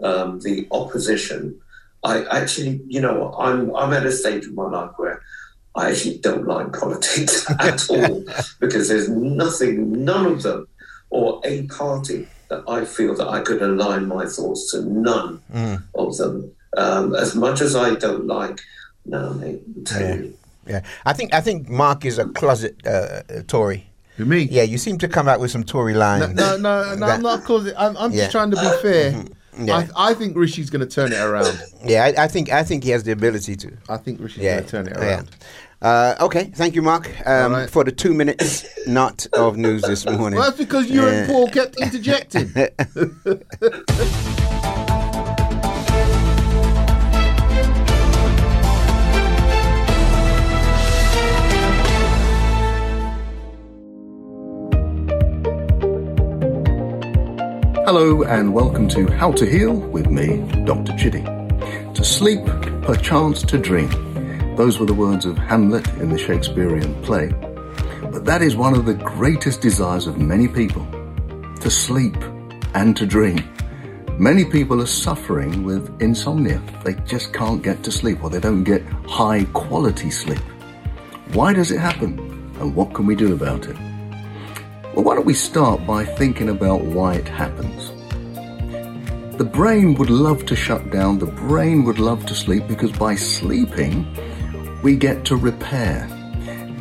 um, 0.03 0.39
the 0.41 0.67
opposition. 0.71 1.59
I 2.03 2.23
actually, 2.25 2.81
you 2.87 3.01
know, 3.01 3.33
I'm 3.39 3.75
I'm 3.75 3.93
at 3.93 4.05
a 4.05 4.11
stage 4.11 4.45
in 4.45 4.55
my 4.55 4.69
life 4.69 4.91
where 4.97 5.21
I 5.75 5.89
actually 5.91 6.17
don't 6.19 6.47
like 6.47 6.73
politics 6.73 7.49
at 7.59 7.89
all 7.89 8.23
because 8.59 8.87
there's 8.89 9.09
nothing, 9.09 10.03
none 10.05 10.25
of 10.25 10.43
them, 10.43 10.67
or 11.09 11.41
a 11.43 11.63
party 11.67 12.27
that 12.49 12.63
I 12.67 12.85
feel 12.85 13.13
that 13.15 13.27
I 13.27 13.41
could 13.41 13.61
align 13.61 14.07
my 14.07 14.25
thoughts 14.25 14.71
to. 14.71 14.81
None 14.83 15.41
Mm. 15.53 15.83
of 15.95 16.17
them. 16.17 16.51
Um, 16.77 17.15
as 17.15 17.33
much 17.35 17.61
as 17.61 17.75
I 17.75 17.95
don't 17.95 18.27
like, 18.27 18.59
no, 19.05 19.33
mate, 19.33 19.61
I'm 19.91 20.01
Yeah. 20.01 20.15
you. 20.15 20.33
Yeah, 20.67 20.81
I 21.05 21.13
think 21.13 21.33
I 21.33 21.39
think 21.41 21.69
Mark 21.69 22.03
is 22.05 22.19
a 22.19 22.25
closet 22.25 22.75
uh, 22.85 22.89
uh, 22.89 23.21
Tory. 23.47 23.89
Who 24.17 24.25
me? 24.25 24.41
Yeah, 24.51 24.63
you 24.63 24.77
seem 24.77 24.97
to 24.99 25.07
come 25.07 25.27
out 25.29 25.39
with 25.39 25.49
some 25.51 25.63
Tory 25.63 25.93
No, 25.93 25.99
lines. 25.99 26.33
no, 26.35 26.57
no, 26.57 26.93
no 26.93 26.95
That- 27.07 27.15
I'm 27.15 27.21
not 27.21 27.43
causing. 27.45 27.73
I'm, 27.77 27.95
I'm 27.97 28.11
Yeah. 28.11 28.19
just 28.23 28.31
trying 28.31 28.51
to 28.51 28.57
be 28.57 28.69
fair. 28.81 29.23
Yeah. 29.59 29.87
I, 29.95 30.11
I 30.11 30.13
think 30.13 30.35
Rishi's 30.35 30.69
going 30.69 30.87
to 30.87 30.93
turn 30.93 31.11
it 31.11 31.19
around. 31.19 31.59
Yeah, 31.85 32.05
I, 32.05 32.23
I 32.23 32.27
think 32.27 32.51
I 32.51 32.63
think 32.63 32.83
he 32.83 32.89
has 32.89 33.03
the 33.03 33.11
ability 33.11 33.55
to. 33.57 33.71
I 33.87 33.97
think 33.97 34.19
Rishi's 34.19 34.43
Yeah, 34.43 34.55
going 34.55 34.63
to 34.65 34.69
turn 34.69 34.87
it 34.87 34.93
yeah. 34.97 35.05
around. 35.05 35.29
Uh, 35.81 36.15
okay, 36.25 36.45
thank 36.45 36.73
you, 36.75 36.81
Mark, 36.81 37.07
um, 37.25 37.53
right. 37.53 37.69
for 37.69 37.83
the 37.83 37.91
two 37.91 38.13
minutes 38.13 38.65
not 38.87 39.27
of 39.33 39.55
news 39.57 39.83
this 39.83 40.05
morning. 40.05 40.39
Well, 40.39 40.49
that's 40.49 40.57
because 40.57 40.89
you 40.89 41.07
and 41.07 41.29
Paul 41.29 41.49
kept 41.49 41.79
interjecting. 41.79 42.51
Hello 57.87 58.23
and 58.23 58.53
welcome 58.53 58.89
to 58.89 59.09
How 59.09 59.31
to 59.31 59.45
Heal 59.45 59.73
with 59.73 60.07
me, 60.07 60.39
Dr. 60.65 60.93
Chitty. 60.97 61.23
To 61.23 62.03
sleep, 62.03 62.45
perchance 62.81 63.41
to 63.43 63.57
dream. 63.57 63.87
Those 64.57 64.77
were 64.77 64.85
the 64.85 64.93
words 64.93 65.25
of 65.25 65.37
Hamlet 65.37 65.87
in 65.93 66.09
the 66.09 66.17
Shakespearean 66.17 67.01
play. 67.01 67.29
But 68.11 68.25
that 68.25 68.41
is 68.41 68.57
one 68.57 68.73
of 68.73 68.85
the 68.85 68.93
greatest 68.93 69.61
desires 69.61 70.05
of 70.05 70.17
many 70.17 70.49
people 70.49 70.85
to 71.61 71.69
sleep 71.69 72.17
and 72.73 72.93
to 72.97 73.05
dream. 73.05 73.39
Many 74.19 74.43
people 74.43 74.81
are 74.81 74.85
suffering 74.85 75.63
with 75.63 75.89
insomnia. 76.01 76.61
They 76.83 76.95
just 77.05 77.31
can't 77.31 77.63
get 77.63 77.83
to 77.83 77.91
sleep 77.93 78.21
or 78.21 78.29
they 78.29 78.41
don't 78.41 78.65
get 78.65 78.83
high 79.07 79.45
quality 79.53 80.11
sleep. 80.11 80.43
Why 81.31 81.53
does 81.53 81.71
it 81.71 81.79
happen? 81.79 82.19
And 82.59 82.75
what 82.75 82.93
can 82.93 83.05
we 83.05 83.15
do 83.15 83.33
about 83.33 83.65
it? 83.65 83.77
Well, 84.97 85.03
why 85.03 85.13
don't 85.13 85.27
we 85.27 85.35
start 85.35 85.85
by 85.85 86.05
thinking 86.05 86.49
about 86.49 86.81
why 86.81 87.13
it 87.13 87.27
happens? 87.27 87.91
The 89.37 89.45
brain 89.45 89.93
would 89.93 90.09
love 90.09 90.43
to 90.47 90.55
shut 90.55 90.89
down, 90.89 91.19
the 91.19 91.27
brain 91.27 91.83
would 91.83 91.99
love 91.99 92.25
to 92.25 92.33
sleep 92.33 92.67
because 92.67 92.91
by 92.93 93.13
sleeping, 93.13 94.07
we 94.81 94.95
get 94.95 95.23
to 95.25 95.35
repair. 95.35 96.09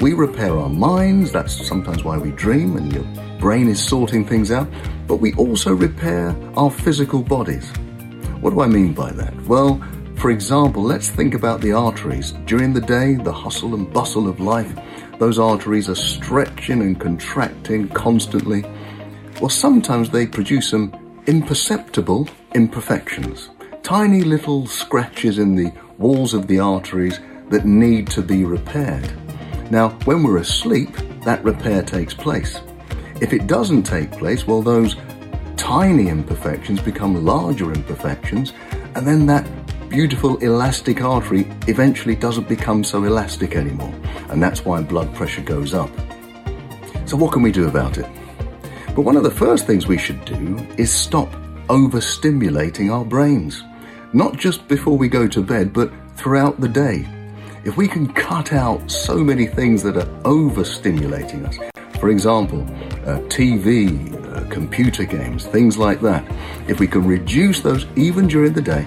We 0.01 0.14
repair 0.14 0.59
our 0.59 0.70
minds, 0.70 1.30
that's 1.30 1.68
sometimes 1.68 2.05
why 2.05 2.16
we 2.16 2.30
dream 2.30 2.78
and 2.78 2.90
your 2.90 3.05
brain 3.38 3.68
is 3.68 3.86
sorting 3.86 4.24
things 4.24 4.51
out, 4.51 4.66
but 5.06 5.16
we 5.16 5.34
also 5.34 5.74
repair 5.74 6.34
our 6.56 6.70
physical 6.70 7.22
bodies. 7.22 7.70
What 8.40 8.55
do 8.55 8.62
I 8.62 8.66
mean 8.66 8.94
by 8.94 9.12
that? 9.12 9.38
Well, 9.43 9.78
for 10.16 10.30
example, 10.30 10.82
let's 10.82 11.10
think 11.10 11.34
about 11.34 11.60
the 11.60 11.72
arteries. 11.72 12.32
During 12.47 12.72
the 12.72 12.80
day, 12.80 13.16
the 13.16 13.30
hustle 13.30 13.74
and 13.74 13.93
bustle 13.93 14.26
of 14.26 14.40
life, 14.40 14.74
those 15.18 15.38
arteries 15.38 15.88
are 15.88 15.94
stretching 15.94 16.82
and 16.82 17.01
contracting 17.01 17.88
constantly. 17.88 18.64
Well, 19.40 19.48
sometimes 19.48 20.10
they 20.10 20.26
produce 20.26 20.70
some 20.70 21.22
imperceptible 21.26 22.28
imperfections, 22.55 23.51
tiny 23.82 24.22
little 24.22 24.66
scratches 24.66 25.38
in 25.38 25.56
the 25.56 25.72
walls 25.98 26.34
of 26.34 26.47
the 26.47 26.59
arteries 26.59 27.18
that 27.51 27.64
need 27.64 28.09
to 28.09 28.22
be 28.22 28.44
repaired. 28.44 29.10
Now, 29.70 29.90
when 30.05 30.22
we're 30.22 30.38
asleep, 30.38 30.94
that 31.24 31.43
repair 31.43 31.82
takes 31.82 32.14
place. 32.14 32.60
If 33.20 33.32
it 33.32 33.47
doesn't 33.47 33.84
take 33.84 34.12
place, 34.12 34.47
well, 34.47 34.62
those 34.62 34.97
tiny 35.56 36.09
imperfections 36.09 36.80
become 36.80 37.24
larger 37.24 37.72
imperfections, 37.72 38.52
and 38.94 39.06
then 39.06 39.26
that 39.26 39.47
beautiful 39.88 40.36
elastic 40.38 41.00
artery 41.00 41.46
eventually 41.68 42.14
doesn't 42.14 42.48
become 42.48 42.84
so 42.84 43.04
elastic 43.04 43.56
anymore, 43.56 43.94
and 44.30 44.42
that's 44.42 44.64
why 44.64 44.82
blood 44.82 45.14
pressure 45.14 45.42
goes 45.42 45.74
up. 45.74 45.90
So, 47.06 47.16
what 47.16 47.32
can 47.32 47.42
we 47.42 47.52
do 47.52 47.68
about 47.68 47.98
it? 47.98 48.06
But 48.94 49.02
one 49.02 49.16
of 49.16 49.22
the 49.22 49.30
first 49.30 49.66
things 49.66 49.86
we 49.86 49.98
should 49.98 50.24
do 50.24 50.56
is 50.76 50.90
stop 50.90 51.30
overstimulating 51.68 52.92
our 52.92 53.04
brains, 53.04 53.62
not 54.12 54.36
just 54.36 54.66
before 54.68 54.96
we 54.96 55.08
go 55.08 55.28
to 55.28 55.42
bed, 55.42 55.72
but 55.72 55.92
throughout 56.16 56.60
the 56.60 56.68
day. 56.68 57.06
If 57.64 57.76
we 57.76 57.88
can 57.88 58.12
cut 58.12 58.52
out 58.52 58.90
so 58.90 59.16
many 59.16 59.46
things 59.46 59.82
that 59.82 59.96
are 59.96 60.22
overstimulating 60.22 61.46
us, 61.46 61.58
for 61.98 62.10
example, 62.10 62.62
uh, 63.06 63.20
TV, 63.28 64.14
uh, 64.34 64.48
computer 64.50 65.04
games, 65.04 65.46
things 65.46 65.76
like 65.76 66.00
that, 66.00 66.24
if 66.68 66.78
we 66.80 66.86
can 66.86 67.06
reduce 67.06 67.60
those 67.60 67.86
even 67.96 68.28
during 68.28 68.52
the 68.52 68.62
day, 68.62 68.86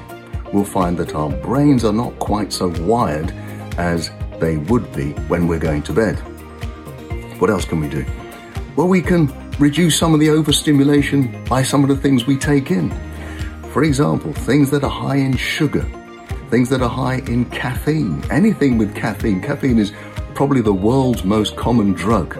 we'll 0.53 0.63
find 0.63 0.97
that 0.97 1.15
our 1.15 1.29
brains 1.29 1.83
are 1.83 1.93
not 1.93 2.17
quite 2.19 2.51
so 2.51 2.67
wired 2.83 3.31
as 3.77 4.11
they 4.39 4.57
would 4.57 4.91
be 4.93 5.11
when 5.27 5.47
we're 5.47 5.59
going 5.59 5.83
to 5.83 5.93
bed. 5.93 6.15
What 7.39 7.49
else 7.49 7.65
can 7.65 7.79
we 7.79 7.89
do? 7.89 8.05
Well, 8.75 8.87
we 8.87 9.01
can 9.01 9.27
reduce 9.59 9.97
some 9.97 10.13
of 10.13 10.19
the 10.19 10.29
overstimulation 10.29 11.43
by 11.45 11.63
some 11.63 11.83
of 11.83 11.89
the 11.89 11.97
things 11.97 12.25
we 12.25 12.37
take 12.37 12.71
in. 12.71 12.89
For 13.71 13.83
example, 13.83 14.33
things 14.33 14.71
that 14.71 14.83
are 14.83 14.89
high 14.89 15.17
in 15.17 15.35
sugar, 15.35 15.85
things 16.49 16.69
that 16.69 16.81
are 16.81 16.89
high 16.89 17.17
in 17.27 17.45
caffeine. 17.45 18.23
Anything 18.31 18.77
with 18.77 18.95
caffeine. 18.95 19.41
Caffeine 19.41 19.77
is 19.77 19.93
probably 20.33 20.61
the 20.61 20.73
world's 20.73 21.23
most 21.23 21.55
common 21.55 21.93
drug. 21.93 22.37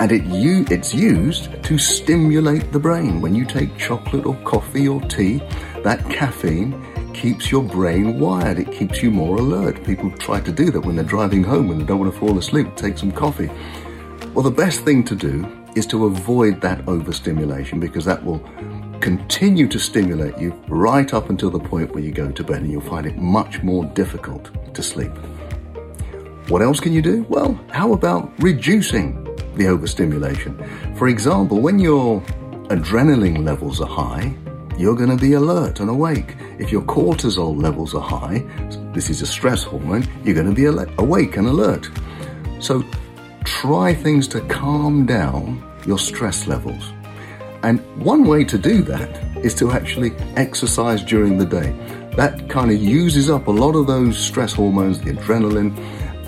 And 0.00 0.10
it 0.10 0.24
u- 0.24 0.64
it's 0.70 0.94
used 0.94 1.62
to 1.64 1.78
stimulate 1.78 2.72
the 2.72 2.78
brain. 2.78 3.20
When 3.20 3.34
you 3.34 3.44
take 3.44 3.76
chocolate 3.76 4.26
or 4.26 4.34
coffee 4.44 4.88
or 4.88 5.00
tea, 5.02 5.42
that 5.84 6.08
caffeine 6.08 6.72
keeps 7.14 7.50
your 7.50 7.62
brain 7.62 8.18
wired. 8.18 8.58
It 8.58 8.72
keeps 8.72 9.02
you 9.02 9.10
more 9.10 9.36
alert. 9.36 9.84
People 9.84 10.10
try 10.12 10.40
to 10.40 10.52
do 10.52 10.70
that 10.70 10.80
when 10.80 10.96
they're 10.96 11.04
driving 11.04 11.42
home 11.42 11.70
and 11.70 11.86
don't 11.86 11.98
want 11.98 12.12
to 12.12 12.18
fall 12.18 12.36
asleep, 12.38 12.74
take 12.76 12.98
some 12.98 13.12
coffee. 13.12 13.50
Well, 14.34 14.42
the 14.42 14.50
best 14.50 14.80
thing 14.84 15.04
to 15.04 15.14
do 15.14 15.46
is 15.74 15.86
to 15.86 16.06
avoid 16.06 16.60
that 16.60 16.86
overstimulation 16.88 17.80
because 17.80 18.04
that 18.04 18.22
will 18.24 18.40
continue 19.00 19.66
to 19.66 19.78
stimulate 19.78 20.38
you 20.38 20.52
right 20.68 21.12
up 21.12 21.30
until 21.30 21.50
the 21.50 21.58
point 21.58 21.92
where 21.92 22.02
you 22.02 22.12
go 22.12 22.30
to 22.30 22.44
bed 22.44 22.62
and 22.62 22.70
you'll 22.70 22.80
find 22.80 23.06
it 23.06 23.16
much 23.16 23.62
more 23.62 23.84
difficult 23.84 24.50
to 24.74 24.82
sleep. 24.82 25.12
What 26.48 26.62
else 26.62 26.80
can 26.80 26.92
you 26.92 27.02
do? 27.02 27.24
Well, 27.28 27.58
how 27.70 27.92
about 27.92 28.32
reducing 28.38 29.24
the 29.54 29.68
overstimulation? 29.68 30.56
For 30.96 31.08
example, 31.08 31.60
when 31.60 31.78
your 31.78 32.20
adrenaline 32.68 33.44
levels 33.44 33.80
are 33.80 33.88
high, 33.88 34.34
you're 34.78 34.96
going 34.96 35.10
to 35.10 35.16
be 35.16 35.34
alert 35.34 35.80
and 35.80 35.90
awake. 35.90 36.36
If 36.62 36.70
your 36.70 36.82
cortisol 36.82 37.60
levels 37.60 37.92
are 37.92 38.00
high, 38.00 38.38
this 38.94 39.10
is 39.10 39.20
a 39.20 39.26
stress 39.26 39.64
hormone, 39.64 40.06
you're 40.22 40.36
going 40.36 40.46
to 40.46 40.54
be 40.54 40.66
awake 40.96 41.36
and 41.36 41.48
alert. 41.48 41.90
So 42.60 42.84
try 43.42 43.92
things 43.92 44.28
to 44.28 44.40
calm 44.42 45.04
down 45.04 45.60
your 45.88 45.98
stress 45.98 46.46
levels. 46.46 46.92
And 47.64 47.80
one 48.00 48.22
way 48.22 48.44
to 48.44 48.56
do 48.56 48.82
that 48.82 49.10
is 49.44 49.56
to 49.56 49.72
actually 49.72 50.12
exercise 50.36 51.02
during 51.02 51.36
the 51.36 51.46
day. 51.46 51.72
That 52.16 52.48
kind 52.48 52.70
of 52.70 52.80
uses 52.80 53.28
up 53.28 53.48
a 53.48 53.50
lot 53.50 53.74
of 53.74 53.88
those 53.88 54.16
stress 54.16 54.52
hormones, 54.52 55.00
the 55.00 55.14
adrenaline, 55.14 55.76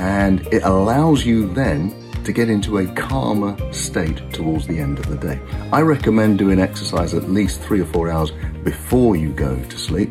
and 0.01 0.45
it 0.53 0.65
allows 0.65 1.25
you 1.25 1.49
then 1.55 1.95
to 2.25 2.33
get 2.33 2.49
into 2.49 2.79
a 2.79 2.87
calmer 2.95 3.57
state 3.73 4.33
towards 4.33 4.67
the 4.67 4.79
end 4.79 4.99
of 4.99 5.07
the 5.07 5.17
day. 5.17 5.41
I 5.73 5.83
recommend 5.83 6.39
doing 6.39 6.59
exercise 6.59 7.15
at 7.15 7.31
least 7.31 7.61
three 7.61 7.81
or 7.81 7.87
four 7.87 8.11
hours 8.11 8.33
before 8.65 9.15
you 9.15 9.31
go 9.31 9.63
to 9.63 9.79
sleep. 9.79 10.11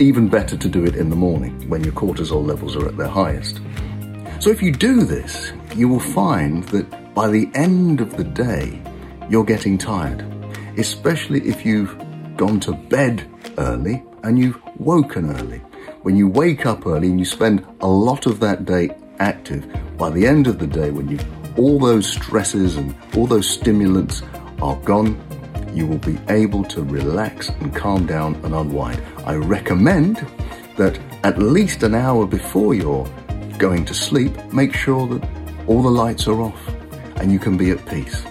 Even 0.00 0.28
better 0.28 0.56
to 0.56 0.66
do 0.66 0.86
it 0.86 0.96
in 0.96 1.10
the 1.10 1.16
morning 1.16 1.68
when 1.68 1.84
your 1.84 1.92
cortisol 1.92 2.42
levels 2.42 2.74
are 2.74 2.88
at 2.88 2.96
their 2.96 3.06
highest. 3.06 3.60
So 4.38 4.48
if 4.48 4.62
you 4.62 4.72
do 4.72 5.04
this, 5.04 5.52
you 5.76 5.88
will 5.88 6.00
find 6.00 6.64
that 6.68 7.14
by 7.14 7.28
the 7.28 7.50
end 7.54 8.00
of 8.00 8.16
the 8.16 8.24
day, 8.24 8.80
you're 9.28 9.44
getting 9.44 9.76
tired, 9.76 10.24
especially 10.78 11.46
if 11.46 11.66
you've 11.66 11.94
gone 12.38 12.60
to 12.60 12.72
bed 12.72 13.28
early 13.58 14.02
and 14.22 14.38
you've 14.38 14.58
woken 14.78 15.36
early. 15.36 15.58
When 16.00 16.16
you 16.16 16.28
wake 16.28 16.64
up 16.64 16.86
early 16.86 17.08
and 17.08 17.18
you 17.18 17.26
spend 17.26 17.66
a 17.82 17.86
lot 17.86 18.24
of 18.24 18.40
that 18.40 18.64
day 18.64 18.96
active, 19.18 19.70
by 19.98 20.08
the 20.08 20.26
end 20.26 20.46
of 20.46 20.58
the 20.58 20.66
day, 20.66 20.90
when 20.90 21.10
you 21.10 21.18
all 21.58 21.78
those 21.78 22.10
stresses 22.10 22.78
and 22.78 22.94
all 23.14 23.26
those 23.26 23.50
stimulants 23.50 24.22
are 24.62 24.76
gone, 24.76 25.20
you 25.80 25.86
will 25.86 25.98
be 25.98 26.18
able 26.28 26.62
to 26.62 26.82
relax 26.82 27.48
and 27.48 27.74
calm 27.74 28.06
down 28.06 28.34
and 28.44 28.54
unwind. 28.54 29.02
I 29.24 29.34
recommend 29.34 30.18
that 30.76 31.00
at 31.24 31.38
least 31.38 31.82
an 31.82 31.94
hour 31.94 32.26
before 32.26 32.74
you're 32.74 33.08
going 33.56 33.86
to 33.86 33.94
sleep, 33.94 34.32
make 34.52 34.74
sure 34.74 35.06
that 35.08 35.26
all 35.66 35.82
the 35.82 35.90
lights 35.90 36.28
are 36.28 36.40
off 36.42 36.68
and 37.16 37.32
you 37.32 37.38
can 37.38 37.56
be 37.56 37.70
at 37.70 37.84
peace. 37.86 38.22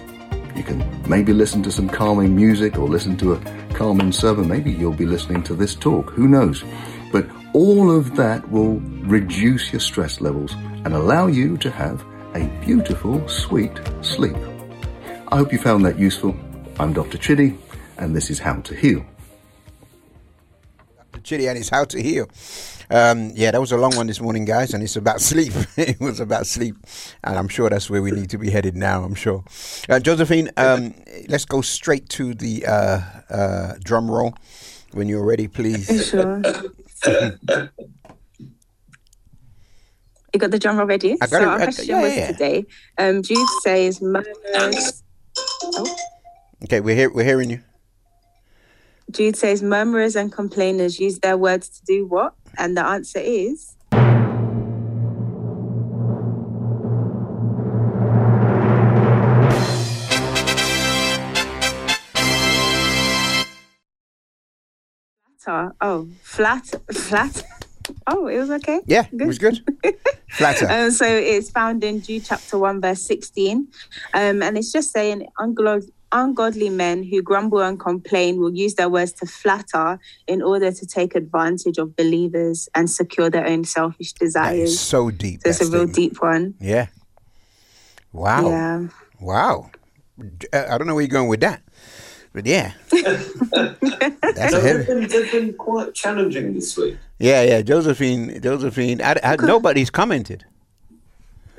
You 0.54 0.62
can 0.62 0.78
maybe 1.08 1.32
listen 1.32 1.60
to 1.64 1.72
some 1.72 1.88
calming 1.88 2.36
music 2.36 2.78
or 2.78 2.88
listen 2.88 3.16
to 3.18 3.32
a 3.32 3.40
calming 3.74 4.12
sermon. 4.12 4.46
Maybe 4.46 4.70
you'll 4.70 4.92
be 4.92 5.06
listening 5.06 5.42
to 5.44 5.54
this 5.54 5.74
talk. 5.74 6.10
Who 6.10 6.28
knows? 6.28 6.62
But 7.10 7.28
all 7.52 7.90
of 7.90 8.14
that 8.14 8.48
will 8.48 8.78
reduce 9.16 9.72
your 9.72 9.80
stress 9.80 10.20
levels 10.20 10.52
and 10.84 10.94
allow 10.94 11.26
you 11.26 11.56
to 11.58 11.70
have 11.70 12.04
a 12.34 12.46
beautiful, 12.64 13.26
sweet 13.28 13.72
sleep. 14.02 14.36
I 15.32 15.38
hope 15.38 15.52
you 15.52 15.58
found 15.58 15.84
that 15.84 15.98
useful. 15.98 16.36
I'm 16.80 16.94
Dr. 16.94 17.18
Chitty, 17.18 17.58
and 17.98 18.16
this 18.16 18.30
is 18.30 18.38
How 18.38 18.54
to 18.62 18.74
Heal. 18.74 19.04
Chitty 21.22 21.48
and 21.48 21.58
it's 21.58 21.68
how 21.68 21.84
to 21.84 22.02
heal. 22.02 22.30
Um, 22.90 23.32
yeah, 23.34 23.50
that 23.50 23.60
was 23.60 23.72
a 23.72 23.76
long 23.76 23.94
one 23.94 24.06
this 24.06 24.22
morning, 24.22 24.46
guys, 24.46 24.72
and 24.72 24.82
it's 24.82 24.96
about 24.96 25.20
sleep. 25.30 25.52
it 25.76 26.00
was 26.00 26.18
about 26.18 26.46
sleep, 26.46 26.76
and 27.22 27.36
I'm 27.36 27.46
sure 27.48 27.68
that's 27.68 27.90
where 27.90 28.00
we 28.00 28.10
need 28.10 28.30
to 28.30 28.38
be 28.38 28.48
headed 28.50 28.74
now. 28.74 29.04
I'm 29.04 29.14
sure. 29.14 29.44
Uh, 29.90 30.00
Josephine, 30.00 30.48
um, 30.56 30.94
let's 31.28 31.44
go 31.44 31.60
straight 31.60 32.08
to 32.10 32.32
the 32.32 32.64
uh, 32.64 33.00
uh, 33.28 33.74
drum 33.84 34.10
roll. 34.10 34.32
When 34.92 35.08
you're 35.08 35.24
ready, 35.26 35.46
please. 35.46 36.08
Sure. 36.08 36.40
You 40.32 40.38
got 40.38 40.50
the 40.50 40.58
drum 40.58 40.78
roll 40.78 40.86
ready? 40.86 41.12
I 41.20 41.26
got 41.26 41.30
so 41.30 41.36
it- 41.42 41.44
our 41.44 41.54
I 41.54 41.58
got- 41.58 41.64
question 41.64 41.86
yeah, 41.96 42.00
was 42.02 42.16
yeah. 42.16 42.26
today. 42.32 42.64
Um, 42.96 43.22
Jude 43.22 43.46
says 43.62 44.00
murmurers. 44.00 45.02
Oh, 45.36 45.96
Okay, 46.64 46.80
we're 46.80 46.94
here. 46.94 47.10
We're 47.10 47.24
hearing 47.24 47.50
you. 47.50 47.60
Jude 49.10 49.36
says 49.36 49.62
murmurers 49.62 50.14
and 50.14 50.30
complainers 50.30 51.00
use 51.00 51.18
their 51.18 51.36
words 51.36 51.68
to 51.68 51.84
do 51.84 52.06
what? 52.06 52.34
And 52.58 52.76
the 52.76 52.84
answer 52.84 53.18
is 53.18 53.76
flatter. 65.50 65.74
Oh, 65.80 66.08
flat, 66.22 66.66
flat. 66.92 67.42
Oh, 68.06 68.26
it 68.28 68.38
was 68.38 68.50
okay. 68.50 68.80
Yeah, 68.86 69.06
it 69.12 69.26
was 69.26 69.38
good. 69.38 69.60
Flatter. 70.30 70.70
Um, 70.70 70.90
so 70.92 71.04
it's 71.06 71.50
found 71.50 71.82
in 71.82 72.00
Jude 72.00 72.24
chapter 72.24 72.56
1, 72.56 72.80
verse 72.80 73.02
16. 73.02 73.66
Um, 74.14 74.42
and 74.42 74.56
it's 74.56 74.70
just 74.70 74.92
saying 74.92 75.26
unglo- 75.38 75.88
ungodly 76.12 76.68
men 76.70 77.02
who 77.02 77.22
grumble 77.22 77.60
and 77.60 77.78
complain 77.78 78.38
will 78.40 78.54
use 78.54 78.74
their 78.74 78.88
words 78.88 79.12
to 79.12 79.26
flatter 79.26 79.98
in 80.26 80.42
order 80.42 80.72
to 80.72 80.86
take 80.86 81.14
advantage 81.14 81.78
of 81.78 81.94
believers 81.96 82.68
and 82.74 82.90
secure 82.90 83.30
their 83.30 83.46
own 83.46 83.64
selfish 83.64 84.12
desires. 84.14 84.70
is 84.70 84.80
so 84.80 85.10
deep. 85.10 85.40
So 85.44 85.50
it's 85.50 85.60
a 85.60 85.64
real 85.64 85.88
statement. 85.88 85.94
deep 85.94 86.22
one. 86.22 86.54
Yeah. 86.60 86.86
Wow. 88.12 88.48
Yeah. 88.48 88.88
Wow. 89.20 89.70
Uh, 90.52 90.64
I 90.68 90.76
don't 90.78 90.86
know 90.86 90.94
where 90.94 91.02
you're 91.02 91.08
going 91.08 91.28
with 91.28 91.40
that, 91.40 91.62
but 92.32 92.44
yeah. 92.46 92.72
That's 92.90 94.52
No, 94.52 94.60
heavy. 94.60 94.60
they've, 94.60 94.86
been, 94.86 95.08
they've 95.08 95.32
been 95.32 95.52
quite 95.54 95.94
challenging 95.94 96.54
this 96.54 96.76
week. 96.76 96.96
Yeah, 97.18 97.42
yeah. 97.42 97.62
Josephine, 97.62 98.40
Josephine. 98.42 99.00
I, 99.02 99.16
I, 99.22 99.36
nobody's 99.36 99.90
commented. 99.90 100.44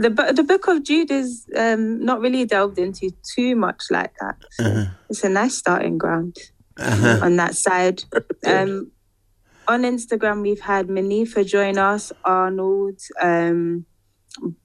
The, 0.01 0.33
the 0.35 0.43
book 0.43 0.67
of 0.67 0.83
Jude 0.83 1.11
is 1.11 1.45
um, 1.55 2.03
not 2.03 2.19
really 2.21 2.45
delved 2.45 2.77
into 2.79 3.11
too 3.35 3.55
much 3.55 3.83
like 3.89 4.13
that. 4.21 4.37
Uh-huh. 4.59 4.85
It's 5.09 5.23
a 5.23 5.29
nice 5.29 5.55
starting 5.55 5.97
ground 5.97 6.35
Uh-huh. 6.77 7.19
on 7.25 7.35
that 7.41 7.53
side. 7.55 8.03
Um, 8.45 8.91
on 9.67 9.83
Instagram, 9.83 10.41
we've 10.41 10.59
had 10.73 10.87
Manifa 10.87 11.45
join 11.45 11.77
us, 11.77 12.11
Arnold, 12.25 12.99
um, 13.21 13.85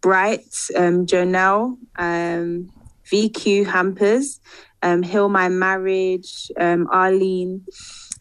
Bright, 0.00 0.54
um, 0.76 1.06
Jonelle, 1.06 1.76
um, 1.98 2.70
VQ 3.12 3.66
Hampers, 3.66 4.40
um, 4.82 5.02
Heal 5.02 5.28
My 5.28 5.48
Marriage, 5.48 6.50
um, 6.58 6.88
Arlene. 6.90 7.64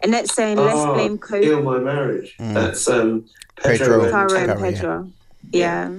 And 0.01 0.11
let's 0.11 0.33
saying, 0.35 0.57
let's 0.57 0.77
Ah, 0.77 0.93
blame 0.93 1.17
COVID. 1.17 1.43
Heal 1.43 1.61
my 1.63 1.79
marriage. 1.79 2.35
Mm. 2.39 2.53
That's 2.53 2.87
um, 2.89 3.25
Pedro. 3.55 3.77
Pedro. 3.87 4.01
and 4.03 4.11
Tara 4.11 4.39
and 4.41 4.75
Tara, 4.75 5.07
yeah. 5.51 5.89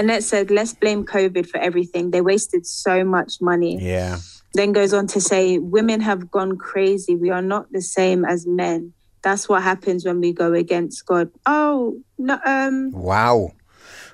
Yeah. 0.00 0.12
Annette 0.14 0.24
said, 0.24 0.50
let's 0.50 0.72
blame 0.72 1.04
COVID 1.04 1.46
for 1.48 1.58
everything. 1.58 2.10
They 2.10 2.20
wasted 2.20 2.66
so 2.66 3.04
much 3.04 3.40
money. 3.40 3.78
Yeah. 3.80 4.18
Then 4.54 4.72
goes 4.72 4.92
on 4.92 5.06
to 5.08 5.20
say, 5.20 5.58
women 5.58 6.00
have 6.00 6.30
gone 6.30 6.56
crazy. 6.58 7.14
We 7.14 7.30
are 7.30 7.42
not 7.42 7.70
the 7.72 7.80
same 7.82 8.24
as 8.24 8.46
men. 8.46 8.92
That's 9.22 9.48
what 9.48 9.62
happens 9.62 10.04
when 10.04 10.20
we 10.20 10.32
go 10.32 10.54
against 10.54 11.06
God. 11.06 11.30
Oh, 11.46 12.00
no, 12.18 12.38
um, 12.44 12.90
Wow. 12.92 13.52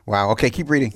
Wow. 0.05 0.31
Okay, 0.33 0.51
keep 0.51 0.69
reading. 0.71 0.93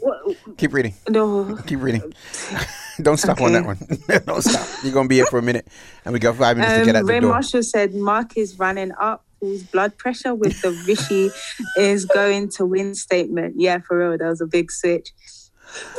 Keep 0.57 0.73
reading. 0.75 0.95
no. 1.09 1.57
Keep 1.67 1.81
reading. 1.83 2.13
Don't 3.03 3.17
stop 3.17 3.41
on 3.41 3.53
that 3.55 3.65
one. 3.65 3.79
Don't 4.27 4.43
stop. 4.43 4.67
You're 4.85 4.93
gonna 4.93 5.09
be 5.09 5.17
here 5.17 5.27
for 5.27 5.39
a 5.39 5.43
minute, 5.43 5.67
and 6.05 6.13
we 6.13 6.19
got 6.21 6.37
five 6.37 6.57
minutes 6.59 6.75
to 6.75 6.81
Um, 6.81 6.87
get 6.87 6.97
out 6.97 7.07
the 7.07 7.13
Ray. 7.13 7.21
Marshall 7.21 7.63
said, 7.63 7.95
Mark 7.95 8.37
is 8.37 8.59
running 8.59 8.93
up. 9.01 9.25
Paul's 9.41 9.63
blood 9.65 9.97
pressure 9.97 10.35
with 10.35 10.61
the 10.63 10.71
Rishi 10.87 11.31
is 11.77 12.05
going 12.05 12.51
to 12.51 12.67
win 12.67 12.95
statement. 12.95 13.55
Yeah, 13.59 13.79
for 13.79 13.99
real. 13.99 14.19
That 14.19 14.29
was 14.29 14.41
a 14.41 14.47
big 14.47 14.71
switch. 14.71 15.13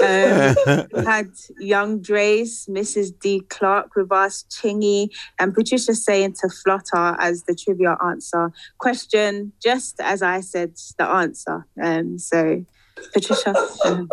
Um, 0.02 0.56
we 0.94 1.06
had 1.06 1.32
Young 1.60 2.02
Drace, 2.02 2.70
Mrs. 2.70 3.18
D. 3.20 3.42
Clark 3.50 3.96
with 3.96 4.12
us, 4.12 4.46
Chingy, 4.50 5.10
and 5.40 5.54
Patricia 5.54 5.96
saying 5.96 6.36
to 6.42 6.50
flutter 6.50 7.16
as 7.20 7.44
the 7.44 7.56
trivia 7.56 7.98
answer. 8.04 8.52
Question, 8.78 9.54
just 9.62 10.00
as 10.00 10.22
I 10.22 10.42
said 10.42 10.74
the 10.98 11.08
answer. 11.08 11.66
Um, 11.82 12.18
so, 12.18 12.66
Patricia, 13.14 13.56
um, 13.86 14.10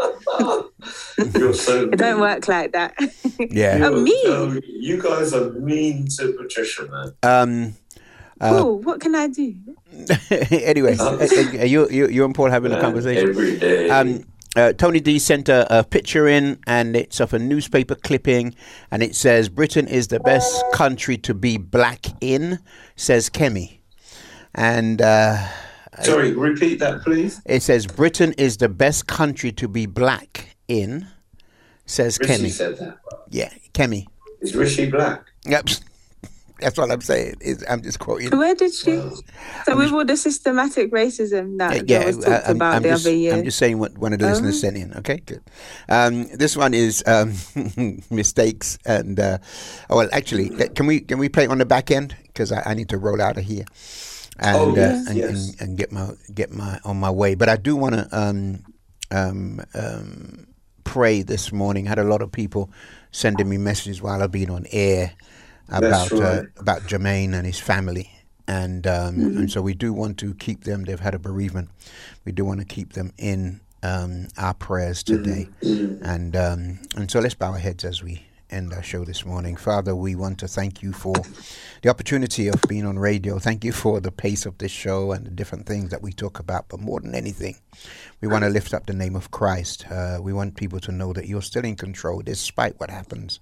You're 1.35 1.55
so 1.55 1.89
it 1.93 1.97
don't 1.97 2.21
work 2.21 2.49
like 2.49 2.73
that. 2.73 2.95
Yeah. 3.39 3.81
oh, 3.83 4.01
me? 4.01 4.23
No, 4.25 4.59
you 4.65 5.03
guys 5.03 5.35
are 5.35 5.51
mean 5.53 6.07
to 6.19 6.33
Patricia, 6.33 6.89
man. 6.89 7.13
Um. 7.23 7.75
Uh, 8.40 8.59
Cool. 8.62 8.78
What 8.81 9.01
can 9.01 9.15
I 9.15 9.27
do? 9.28 9.55
anyway, 10.31 10.97
uh, 10.98 11.16
uh, 11.19 11.65
you, 11.65 11.89
you, 11.90 12.09
you 12.09 12.24
and 12.24 12.35
Paul 12.35 12.51
having 12.51 12.73
a 12.73 12.81
conversation. 12.81 13.31
every 13.31 13.59
day. 13.59 13.89
Um, 13.90 14.24
uh, 14.56 14.73
Tony 14.73 15.01
D 15.01 15.19
sent 15.19 15.48
a, 15.48 15.81
a 15.81 15.85
picture 15.85 16.27
in, 16.27 16.59
and 16.66 16.97
it's 16.97 17.20
of 17.20 17.35
a 17.35 17.39
newspaper 17.39 17.94
clipping, 17.94 18.55
and 18.90 19.02
it 19.02 19.15
says 19.15 19.48
Britain 19.48 19.86
is 19.86 20.09
the 20.09 20.20
best 20.20 20.65
country 20.73 21.16
to 21.19 21.35
be 21.35 21.59
black 21.59 22.06
in, 22.20 22.59
says 22.97 23.28
Kemi, 23.31 23.78
and 24.55 25.02
uh, 25.02 25.47
Sorry, 26.02 26.32
repeat 26.32 26.78
that, 26.81 27.02
please. 27.02 27.40
it 27.44 27.62
says 27.62 27.86
Britain 27.86 28.32
is 28.39 28.56
the 28.56 28.69
best 28.69 29.06
country 29.06 29.52
to 29.52 29.69
be 29.69 29.86
black 29.86 30.56
in, 30.66 31.06
says 31.86 32.19
Rishi 32.20 32.32
Kemi. 32.44 32.51
said 32.51 32.78
that. 32.78 32.98
Yeah, 33.31 33.52
Kemi. 33.74 34.06
Is 34.40 34.55
Rishi 34.56 34.90
black? 34.90 35.24
Yep. 35.44 35.69
That's 36.61 36.77
what 36.77 36.91
I'm 36.91 37.01
saying. 37.01 37.37
Is 37.41 37.65
I'm 37.69 37.83
just 37.83 37.99
quoting. 37.99 38.37
Where 38.37 38.55
did 38.55 38.75
she? 38.75 39.01
So 39.65 39.77
with 39.77 39.93
all 39.93 40.05
the 40.05 40.17
systematic 40.17 40.91
racism 40.93 41.59
that, 41.59 41.87
that 41.87 42.07
was 42.07 42.25
I- 42.25 42.31
talked 42.39 42.49
about 42.51 42.83
the 42.83 42.89
just, 42.91 43.07
other 43.07 43.15
year. 43.17 43.35
I'm 43.35 43.45
just 43.45 43.59
saying 43.59 43.79
what 43.79 43.97
one 43.99 44.13
of 44.13 44.19
the 44.19 44.27
Oh. 44.27 44.31
listeners 44.31 44.61
sent 44.61 44.77
in. 44.77 44.93
Okay, 44.95 45.19
good. 45.25 45.43
Um, 45.89 46.27
this 46.37 46.57
one 46.57 46.75
is 46.75 47.03
um, 47.07 47.35
mistakes, 48.11 48.79
and 48.85 49.19
uh, 49.21 49.39
oh 49.91 49.97
well, 49.99 50.09
actually, 50.13 50.51
uh, 50.63 50.69
can 50.75 50.87
we 50.87 51.01
can 51.01 51.19
we 51.19 51.29
play 51.29 51.45
it 51.45 51.51
on 51.51 51.59
the 51.59 51.67
back 51.67 51.91
end 51.91 52.17
because 52.27 52.51
I, 52.53 52.63
I 52.67 52.75
need 52.75 52.89
to 52.91 52.99
roll 52.99 53.21
out 53.23 53.37
of 53.39 53.45
here 53.45 53.65
and 54.39 54.57
Oh, 54.57 54.71
uh, 54.73 54.75
yes, 54.75 55.09
and, 55.09 55.17
yes. 55.17 55.31
and, 55.31 55.61
and 55.61 55.79
get 55.79 55.93
my 55.93 56.11
get 56.35 56.51
my 56.51 56.81
on 56.85 56.99
my 56.99 57.11
way. 57.11 57.35
But 57.35 57.49
I 57.49 57.57
do 57.57 57.77
want 57.77 57.95
to 57.95 58.09
um, 58.13 58.65
um, 59.11 59.61
um, 59.75 60.47
pray 60.85 61.23
this 61.23 61.53
morning. 61.53 61.87
I 61.87 61.91
had 61.91 61.99
a 61.99 62.05
lot 62.05 62.23
of 62.23 62.33
people 62.33 62.71
sending 63.11 63.49
me 63.49 63.57
messages 63.59 64.03
while 64.03 64.23
I've 64.23 64.33
been 64.33 64.51
on 64.51 64.67
air 64.71 65.13
about 65.69 66.11
That's 66.11 66.12
uh, 66.12 66.45
about 66.59 66.82
Jermaine 66.82 67.35
and 67.35 67.47
his 67.47 67.59
family. 67.59 68.11
And 68.47 68.86
um, 68.86 69.16
Mm-hmm. 69.16 69.39
and 69.39 69.51
so 69.51 69.61
we 69.61 69.74
do 69.74 69.93
want 69.93 70.19
to 70.19 70.35
keep 70.35 70.65
them. 70.65 70.85
They've 70.85 70.99
had 71.01 71.15
a 71.15 71.19
bereavement. 71.19 71.70
We 72.24 72.32
do 72.32 72.45
want 72.45 72.61
to 72.61 72.66
keep 72.66 72.95
them 72.95 73.12
in 73.19 73.61
um, 73.82 74.28
our 74.39 74.55
prayers 74.55 75.03
today. 75.03 75.49
Mm-hmm. 75.62 76.05
And 76.05 76.36
um, 76.36 76.78
and 76.97 77.11
so 77.11 77.20
let's 77.20 77.35
bow 77.35 77.53
our 77.53 77.59
heads 77.59 77.85
as 77.85 78.03
we 78.03 78.24
end 78.51 78.73
our 78.73 78.82
show 78.82 79.05
this 79.05 79.27
morning. 79.27 79.57
Father, 79.57 79.95
we 79.95 80.15
want 80.15 80.39
to 80.39 80.49
thank 80.49 80.82
you 80.82 80.93
for 80.93 81.15
the 81.82 81.90
opportunity 81.90 82.49
of 82.49 82.57
being 82.66 82.86
on 82.86 82.99
radio. 82.99 83.39
Thank 83.39 83.62
you 83.65 83.73
for 83.73 84.01
the 84.01 84.11
pace 84.11 84.47
of 84.47 84.57
this 84.57 84.73
show 84.73 85.12
and 85.12 85.27
the 85.27 85.31
different 85.31 85.66
things 85.66 85.90
that 85.90 86.01
we 86.01 86.12
talk 86.12 86.39
about. 86.39 86.69
But 86.70 86.81
more 86.81 87.01
than 87.01 87.15
anything, 87.15 87.57
we 88.23 88.28
want 88.28 88.45
to 88.45 88.51
lift 88.51 88.73
up 88.73 88.86
the 88.86 88.95
name 88.95 89.15
of 89.16 89.31
Christ. 89.31 89.85
Uh, 89.90 90.19
we 90.23 90.32
want 90.32 90.57
people 90.57 90.81
to 90.81 90.93
know 90.93 91.12
that 91.12 91.27
you're 91.27 91.43
still 91.43 91.65
in 91.65 91.77
control 91.77 92.23
despite 92.23 92.81
what 92.81 92.90
happens 92.90 93.39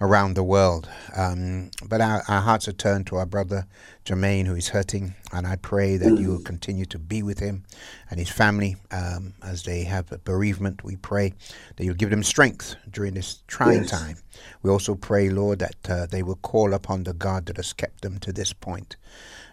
around 0.00 0.34
the 0.34 0.42
world. 0.42 0.88
Um, 1.16 1.70
but 1.88 2.00
our, 2.00 2.22
our 2.28 2.40
hearts 2.40 2.68
are 2.68 2.72
turned 2.72 3.06
to 3.08 3.16
our 3.16 3.26
brother 3.26 3.66
Jermaine, 4.04 4.46
who 4.46 4.54
is 4.54 4.68
hurting, 4.68 5.14
and 5.32 5.46
I 5.46 5.56
pray 5.56 5.96
that 5.96 6.18
you 6.18 6.28
will 6.30 6.40
continue 6.40 6.84
to 6.86 6.98
be 6.98 7.22
with 7.22 7.38
him 7.38 7.64
and 8.10 8.18
his 8.18 8.28
family 8.28 8.76
um, 8.90 9.32
as 9.42 9.62
they 9.62 9.84
have 9.84 10.12
a 10.12 10.18
bereavement. 10.18 10.84
We 10.84 10.96
pray 10.96 11.32
that 11.76 11.84
you'll 11.84 11.94
give 11.94 12.10
them 12.10 12.22
strength 12.22 12.76
during 12.90 13.14
this 13.14 13.42
trying 13.46 13.82
Yes. 13.82 13.90
time. 13.90 14.16
We 14.62 14.70
also 14.70 14.94
pray, 14.94 15.30
Lord, 15.30 15.60
that 15.60 15.76
uh, 15.90 16.06
they 16.06 16.22
will 16.22 16.36
call 16.36 16.74
upon 16.74 17.04
the 17.04 17.14
God 17.14 17.46
that 17.46 17.56
has 17.56 17.72
kept 17.72 18.02
them 18.02 18.18
to 18.18 18.32
this 18.32 18.52
point. 18.52 18.96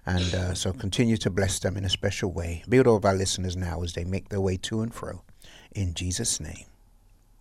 And 0.06 0.34
uh, 0.34 0.54
so 0.56 0.74
continue 0.74 1.16
to 1.18 1.30
bless 1.30 1.60
them 1.60 1.78
in 1.78 1.86
a 1.86 1.90
special 1.90 2.32
way. 2.32 2.64
Be 2.68 2.80
with 2.80 2.88
all 2.88 2.98
of 2.98 3.06
our 3.06 3.14
listeners 3.16 3.56
now 3.56 3.84
as 3.84 3.94
they 3.94 4.04
make 4.04 4.30
their 4.30 4.42
way 4.42 4.58
to 4.58 4.82
and 4.82 4.94
fro. 4.94 5.22
In 5.74 5.94
Jesus' 5.94 6.40
name. 6.40 6.66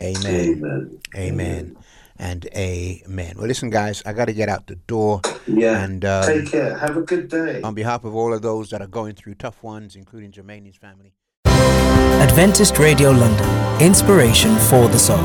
Amen. 0.03 0.63
Amen. 0.63 1.01
Amen 1.17 1.77
and 2.21 2.47
amen. 2.55 3.35
Well, 3.39 3.49
listen, 3.49 3.71
guys, 3.71 4.03
I 4.05 4.13
got 4.13 4.27
to 4.27 4.35
get 4.35 4.49
out 4.49 4.67
the 4.67 4.77
door. 4.77 5.23
Yeah. 5.47 5.83
And 5.83 6.05
um, 6.05 6.25
take 6.25 6.51
care. 6.51 6.77
Have 6.77 6.97
a 6.97 7.01
good 7.01 7.29
day. 7.29 7.63
On 7.63 7.75
behalf 7.75 8.05
of 8.05 8.15
all 8.15 8.35
of 8.35 8.43
those 8.43 8.69
that 8.71 8.83
are 8.83 8.87
going 8.87 9.15
through 9.15 9.35
tough 9.37 9.63
ones, 9.63 9.97
including 9.97 10.31
Jermaine's 10.31 10.77
family. 10.77 11.15
Adventist 11.47 12.79
Radio 12.79 13.11
London, 13.11 13.81
inspiration 13.81 14.55
for 14.57 14.87
the 14.89 14.99
soul. 14.99 15.17